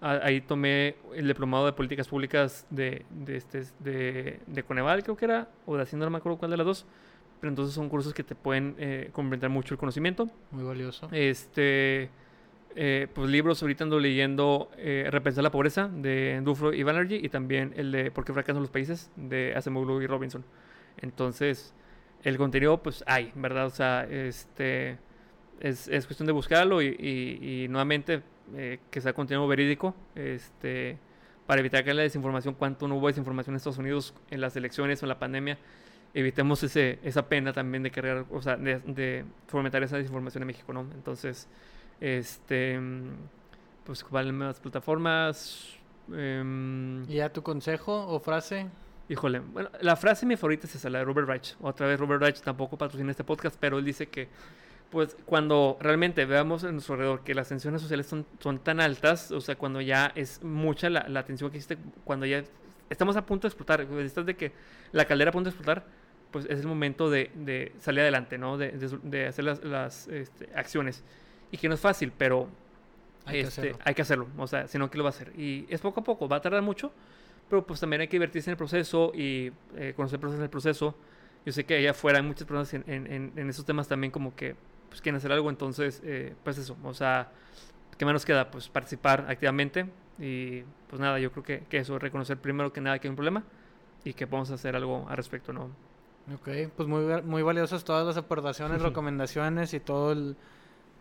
Ahí 0.00 0.40
tomé 0.40 0.96
el 1.14 1.28
diplomado 1.28 1.66
de 1.66 1.74
políticas 1.74 2.08
públicas 2.08 2.66
de, 2.70 3.04
de, 3.10 3.36
este, 3.36 3.64
de, 3.78 4.40
de 4.46 4.62
Coneval, 4.62 5.02
creo 5.04 5.16
que 5.16 5.26
era, 5.26 5.48
o 5.66 5.76
de 5.76 5.82
Hacienda, 5.82 6.06
no 6.06 6.10
me 6.10 6.16
acuerdo 6.16 6.38
cuál 6.38 6.50
de 6.50 6.56
las 6.56 6.66
dos. 6.66 6.86
Pero 7.40 7.50
entonces 7.50 7.74
son 7.74 7.90
cursos 7.90 8.14
que 8.14 8.24
te 8.24 8.34
pueden 8.34 8.74
eh, 8.78 9.10
complementar 9.12 9.50
mucho 9.50 9.74
el 9.74 9.78
conocimiento. 9.78 10.28
Muy 10.50 10.64
valioso. 10.64 11.08
Este, 11.12 12.08
eh, 12.74 13.06
pues 13.12 13.28
libros, 13.28 13.60
ahorita 13.62 13.84
ando 13.84 14.00
leyendo 14.00 14.70
eh, 14.78 15.08
Repensar 15.10 15.44
la 15.44 15.50
pobreza 15.50 15.88
de 15.88 16.40
Dufro 16.42 16.72
y 16.72 16.82
Banerjee 16.84 17.20
y 17.22 17.28
también 17.28 17.74
el 17.76 17.92
de 17.92 18.10
Por 18.10 18.24
qué 18.24 18.32
fracasan 18.32 18.62
los 18.62 18.70
países 18.70 19.10
de 19.16 19.52
Acemoglu 19.54 20.00
y 20.00 20.06
Robinson. 20.06 20.42
Entonces, 21.02 21.74
el 22.22 22.36
contenido 22.36 22.82
pues 22.82 23.02
hay, 23.06 23.32
¿verdad? 23.34 23.66
O 23.66 23.70
sea, 23.70 24.04
este 24.04 24.98
es, 25.60 25.88
es 25.88 26.06
cuestión 26.06 26.26
de 26.26 26.32
buscarlo 26.32 26.82
y, 26.82 26.88
y, 26.88 27.68
nuevamente 27.68 28.22
eh, 28.54 28.78
que 28.90 29.00
sea 29.00 29.12
contenido 29.12 29.46
verídico, 29.46 29.94
este 30.14 30.98
para 31.46 31.60
evitar 31.60 31.84
que 31.84 31.90
haya 31.90 32.02
desinformación, 32.02 32.54
cuánto 32.54 32.86
no 32.86 32.96
hubo 32.96 33.08
desinformación 33.08 33.54
en 33.54 33.56
Estados 33.56 33.78
Unidos 33.78 34.14
en 34.30 34.40
las 34.40 34.56
elecciones 34.56 35.02
o 35.02 35.06
en 35.06 35.08
la 35.08 35.18
pandemia. 35.18 35.58
Evitemos 36.14 36.62
ese, 36.62 36.98
esa 37.02 37.28
pena 37.28 37.52
también 37.52 37.82
de 37.82 37.90
cargar, 37.90 38.24
o 38.30 38.40
sea, 38.40 38.56
de, 38.56 38.78
de 38.80 39.24
fomentar 39.48 39.82
esa 39.82 39.96
desinformación 39.96 40.42
en 40.42 40.46
México, 40.46 40.72
¿no? 40.72 40.86
Entonces, 40.94 41.48
este, 42.00 42.78
pues, 43.84 44.04
¿cuáles 44.04 44.32
más 44.32 44.60
plataformas? 44.60 45.76
Em, 46.12 47.02
¿Y 47.08 47.16
ya 47.16 47.32
tu 47.32 47.42
consejo 47.42 48.06
o 48.06 48.20
frase? 48.20 48.66
Híjole, 49.08 49.40
bueno, 49.40 49.70
la 49.80 49.96
frase 49.96 50.26
mi 50.26 50.36
favorita 50.36 50.66
es 50.66 50.74
esa, 50.74 50.88
la 50.88 51.00
de 51.00 51.04
Robert 51.04 51.28
Reich. 51.28 51.56
Otra 51.60 51.86
vez, 51.86 51.98
Robert 51.98 52.22
Reich 52.22 52.40
tampoco 52.40 52.78
patrocina 52.78 53.10
este 53.10 53.24
podcast, 53.24 53.56
pero 53.58 53.78
él 53.78 53.84
dice 53.84 54.06
que, 54.06 54.28
pues, 54.90 55.16
cuando 55.26 55.76
realmente 55.80 56.24
veamos 56.24 56.64
en 56.64 56.72
nuestro 56.72 56.94
alrededor 56.94 57.24
que 57.24 57.34
las 57.34 57.48
tensiones 57.48 57.82
sociales 57.82 58.06
son, 58.06 58.26
son 58.38 58.58
tan 58.58 58.80
altas, 58.80 59.32
o 59.32 59.40
sea, 59.40 59.56
cuando 59.56 59.80
ya 59.80 60.12
es 60.14 60.42
mucha 60.42 60.88
la, 60.88 61.06
la 61.08 61.24
tensión 61.24 61.50
que 61.50 61.56
existe, 61.58 61.78
cuando 62.04 62.26
ya 62.26 62.44
estamos 62.90 63.16
a 63.16 63.26
punto 63.26 63.46
de 63.46 63.48
explotar, 63.48 63.80
estás 63.80 64.26
de 64.26 64.36
que 64.36 64.52
la 64.92 65.04
caldera 65.04 65.30
a 65.30 65.32
punto 65.32 65.50
de 65.50 65.54
explotar, 65.54 65.84
pues 66.30 66.46
es 66.46 66.60
el 66.60 66.66
momento 66.66 67.10
de, 67.10 67.30
de 67.34 67.72
salir 67.78 68.00
adelante, 68.00 68.38
¿no? 68.38 68.56
De, 68.56 68.72
de, 69.02 69.26
hacer 69.26 69.44
las, 69.44 69.62
las 69.62 70.08
este, 70.08 70.48
acciones. 70.54 71.04
Y 71.50 71.58
que 71.58 71.68
no 71.68 71.74
es 71.74 71.80
fácil, 71.80 72.12
pero 72.16 72.48
hay, 73.26 73.40
este, 73.40 73.72
que 73.72 73.76
hay 73.84 73.94
que 73.94 74.02
hacerlo. 74.02 74.28
O 74.38 74.46
sea, 74.46 74.66
si 74.66 74.78
no, 74.78 74.90
¿qué 74.90 74.98
lo 74.98 75.04
va 75.04 75.10
a 75.10 75.12
hacer? 75.12 75.32
Y 75.38 75.66
es 75.68 75.80
poco 75.80 76.00
a 76.00 76.04
poco, 76.04 76.28
va 76.28 76.36
a 76.36 76.40
tardar 76.40 76.62
mucho, 76.62 76.92
pero 77.52 77.66
pues 77.66 77.80
también 77.80 78.00
hay 78.00 78.08
que 78.08 78.16
divertirse 78.16 78.48
en 78.48 78.52
el 78.52 78.56
proceso 78.56 79.12
y 79.14 79.52
eh, 79.76 79.92
conocer 79.94 80.18
procesos 80.18 80.38
en 80.38 80.44
el 80.44 80.48
proceso. 80.48 80.94
Yo 81.44 81.52
sé 81.52 81.64
que 81.64 81.76
allá 81.76 81.90
afuera 81.90 82.18
hay 82.18 82.24
muchas 82.24 82.46
personas 82.46 82.72
en, 82.72 82.82
en, 82.86 83.30
en, 83.36 83.50
esos 83.50 83.66
temas 83.66 83.86
también 83.86 84.10
como 84.10 84.34
que 84.34 84.56
pues, 84.88 85.02
quieren 85.02 85.18
hacer 85.18 85.30
algo, 85.32 85.50
entonces, 85.50 86.00
eh, 86.02 86.34
pues 86.44 86.56
eso, 86.56 86.78
o 86.82 86.94
sea, 86.94 87.30
¿qué 87.98 88.06
más 88.06 88.14
nos 88.14 88.24
queda? 88.24 88.50
Pues 88.50 88.70
participar 88.70 89.26
activamente 89.28 89.84
y 90.18 90.62
pues 90.88 90.98
nada, 90.98 91.18
yo 91.18 91.30
creo 91.30 91.44
que, 91.44 91.64
que 91.68 91.76
eso, 91.76 91.98
reconocer 91.98 92.38
primero 92.38 92.72
que 92.72 92.80
nada 92.80 92.98
que 92.98 93.08
hay 93.08 93.10
un 93.10 93.16
problema 93.16 93.44
y 94.02 94.14
que 94.14 94.26
podemos 94.26 94.50
hacer 94.50 94.74
algo 94.74 95.06
al 95.10 95.18
respecto, 95.18 95.52
¿no? 95.52 95.64
Ok, 96.34 96.72
pues 96.74 96.88
muy, 96.88 97.04
muy 97.20 97.42
valiosas 97.42 97.84
todas 97.84 98.06
las 98.06 98.16
aportaciones, 98.16 98.80
recomendaciones 98.82 99.74
y 99.74 99.80
todo 99.80 100.12
el, 100.12 100.36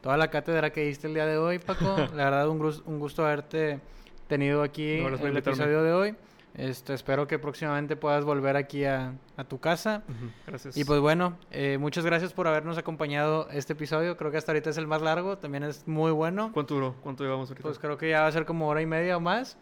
toda 0.02 0.18
la 0.18 0.30
cátedra 0.30 0.74
que 0.74 0.82
diste 0.84 1.08
el 1.08 1.14
día 1.14 1.26
de 1.26 1.38
hoy, 1.38 1.60
Paco. 1.60 1.96
La 2.14 2.26
verdad, 2.26 2.50
un, 2.50 2.60
un 2.60 3.00
gusto 3.00 3.26
haberte 3.26 3.80
tenido 4.28 4.64
aquí 4.64 5.00
en 5.00 5.14
el 5.14 5.38
episodio 5.38 5.82
de 5.82 5.94
hoy. 5.94 6.16
Este, 6.54 6.94
espero 6.94 7.28
que 7.28 7.40
próximamente 7.40 7.96
puedas 7.96 8.26
volver 8.26 8.58
aquí 8.58 8.84
a, 8.84 9.14
a 9.38 9.44
tu 9.46 9.60
casa. 9.60 10.04
Gracias. 10.46 10.76
Y 10.76 10.84
pues 10.84 11.00
bueno, 11.00 11.38
eh, 11.50 11.78
muchas 11.80 12.06
gracias 12.06 12.34
por 12.34 12.48
habernos 12.48 12.78
acompañado 12.78 13.48
este 13.52 13.74
episodio. 13.74 14.18
Creo 14.18 14.32
que 14.32 14.38
hasta 14.38 14.52
ahorita 14.52 14.70
es 14.70 14.78
el 14.78 14.88
más 14.88 15.02
largo, 15.02 15.38
también 15.38 15.64
es 15.64 15.88
muy 15.88 16.12
bueno. 16.12 16.52
¿Cuánto 16.54 16.76
duró? 16.76 16.96
¿Cuánto 17.04 17.24
llevamos 17.24 17.50
ahorita? 17.50 17.68
Pues 17.68 17.80
creo 17.80 17.98
que 17.98 18.10
ya 18.10 18.22
va 18.22 18.28
a 18.28 18.32
ser 18.32 18.46
como 18.46 18.68
hora 18.68 18.82
y 18.82 18.86
media 18.86 19.18
o 19.18 19.20
más. 19.20 19.58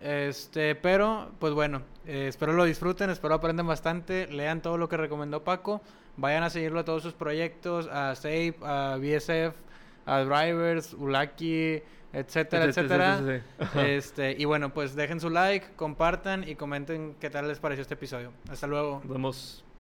Este, 0.00 0.74
pero, 0.74 1.30
pues 1.38 1.54
bueno, 1.54 1.80
eh, 2.06 2.26
espero 2.28 2.52
lo 2.52 2.64
disfruten, 2.64 3.08
espero 3.08 3.34
aprendan 3.34 3.66
bastante, 3.66 4.26
lean 4.26 4.60
todo 4.60 4.76
lo 4.76 4.90
que 4.90 4.98
recomendó 4.98 5.42
Paco, 5.42 5.80
vayan 6.18 6.42
a 6.42 6.50
seguirlo 6.50 6.80
a 6.80 6.84
todos 6.84 7.02
sus 7.02 7.14
proyectos, 7.14 7.88
a 7.90 8.14
SAFE, 8.14 8.56
a 8.62 8.98
BSF, 9.00 9.56
a 10.04 10.20
Drivers, 10.20 10.92
Ulaki, 10.92 11.82
etcétera, 12.16 12.64
etcétera. 12.64 13.42
este, 13.74 14.34
y 14.38 14.44
bueno, 14.46 14.72
pues 14.72 14.94
dejen 14.94 15.20
su 15.20 15.28
like, 15.28 15.68
compartan 15.76 16.48
y 16.48 16.54
comenten 16.54 17.14
qué 17.20 17.28
tal 17.28 17.46
les 17.48 17.58
pareció 17.58 17.82
este 17.82 17.94
episodio. 17.94 18.32
Hasta 18.50 18.66
luego. 18.66 19.00
Nos 19.04 19.12
vemos. 19.12 19.65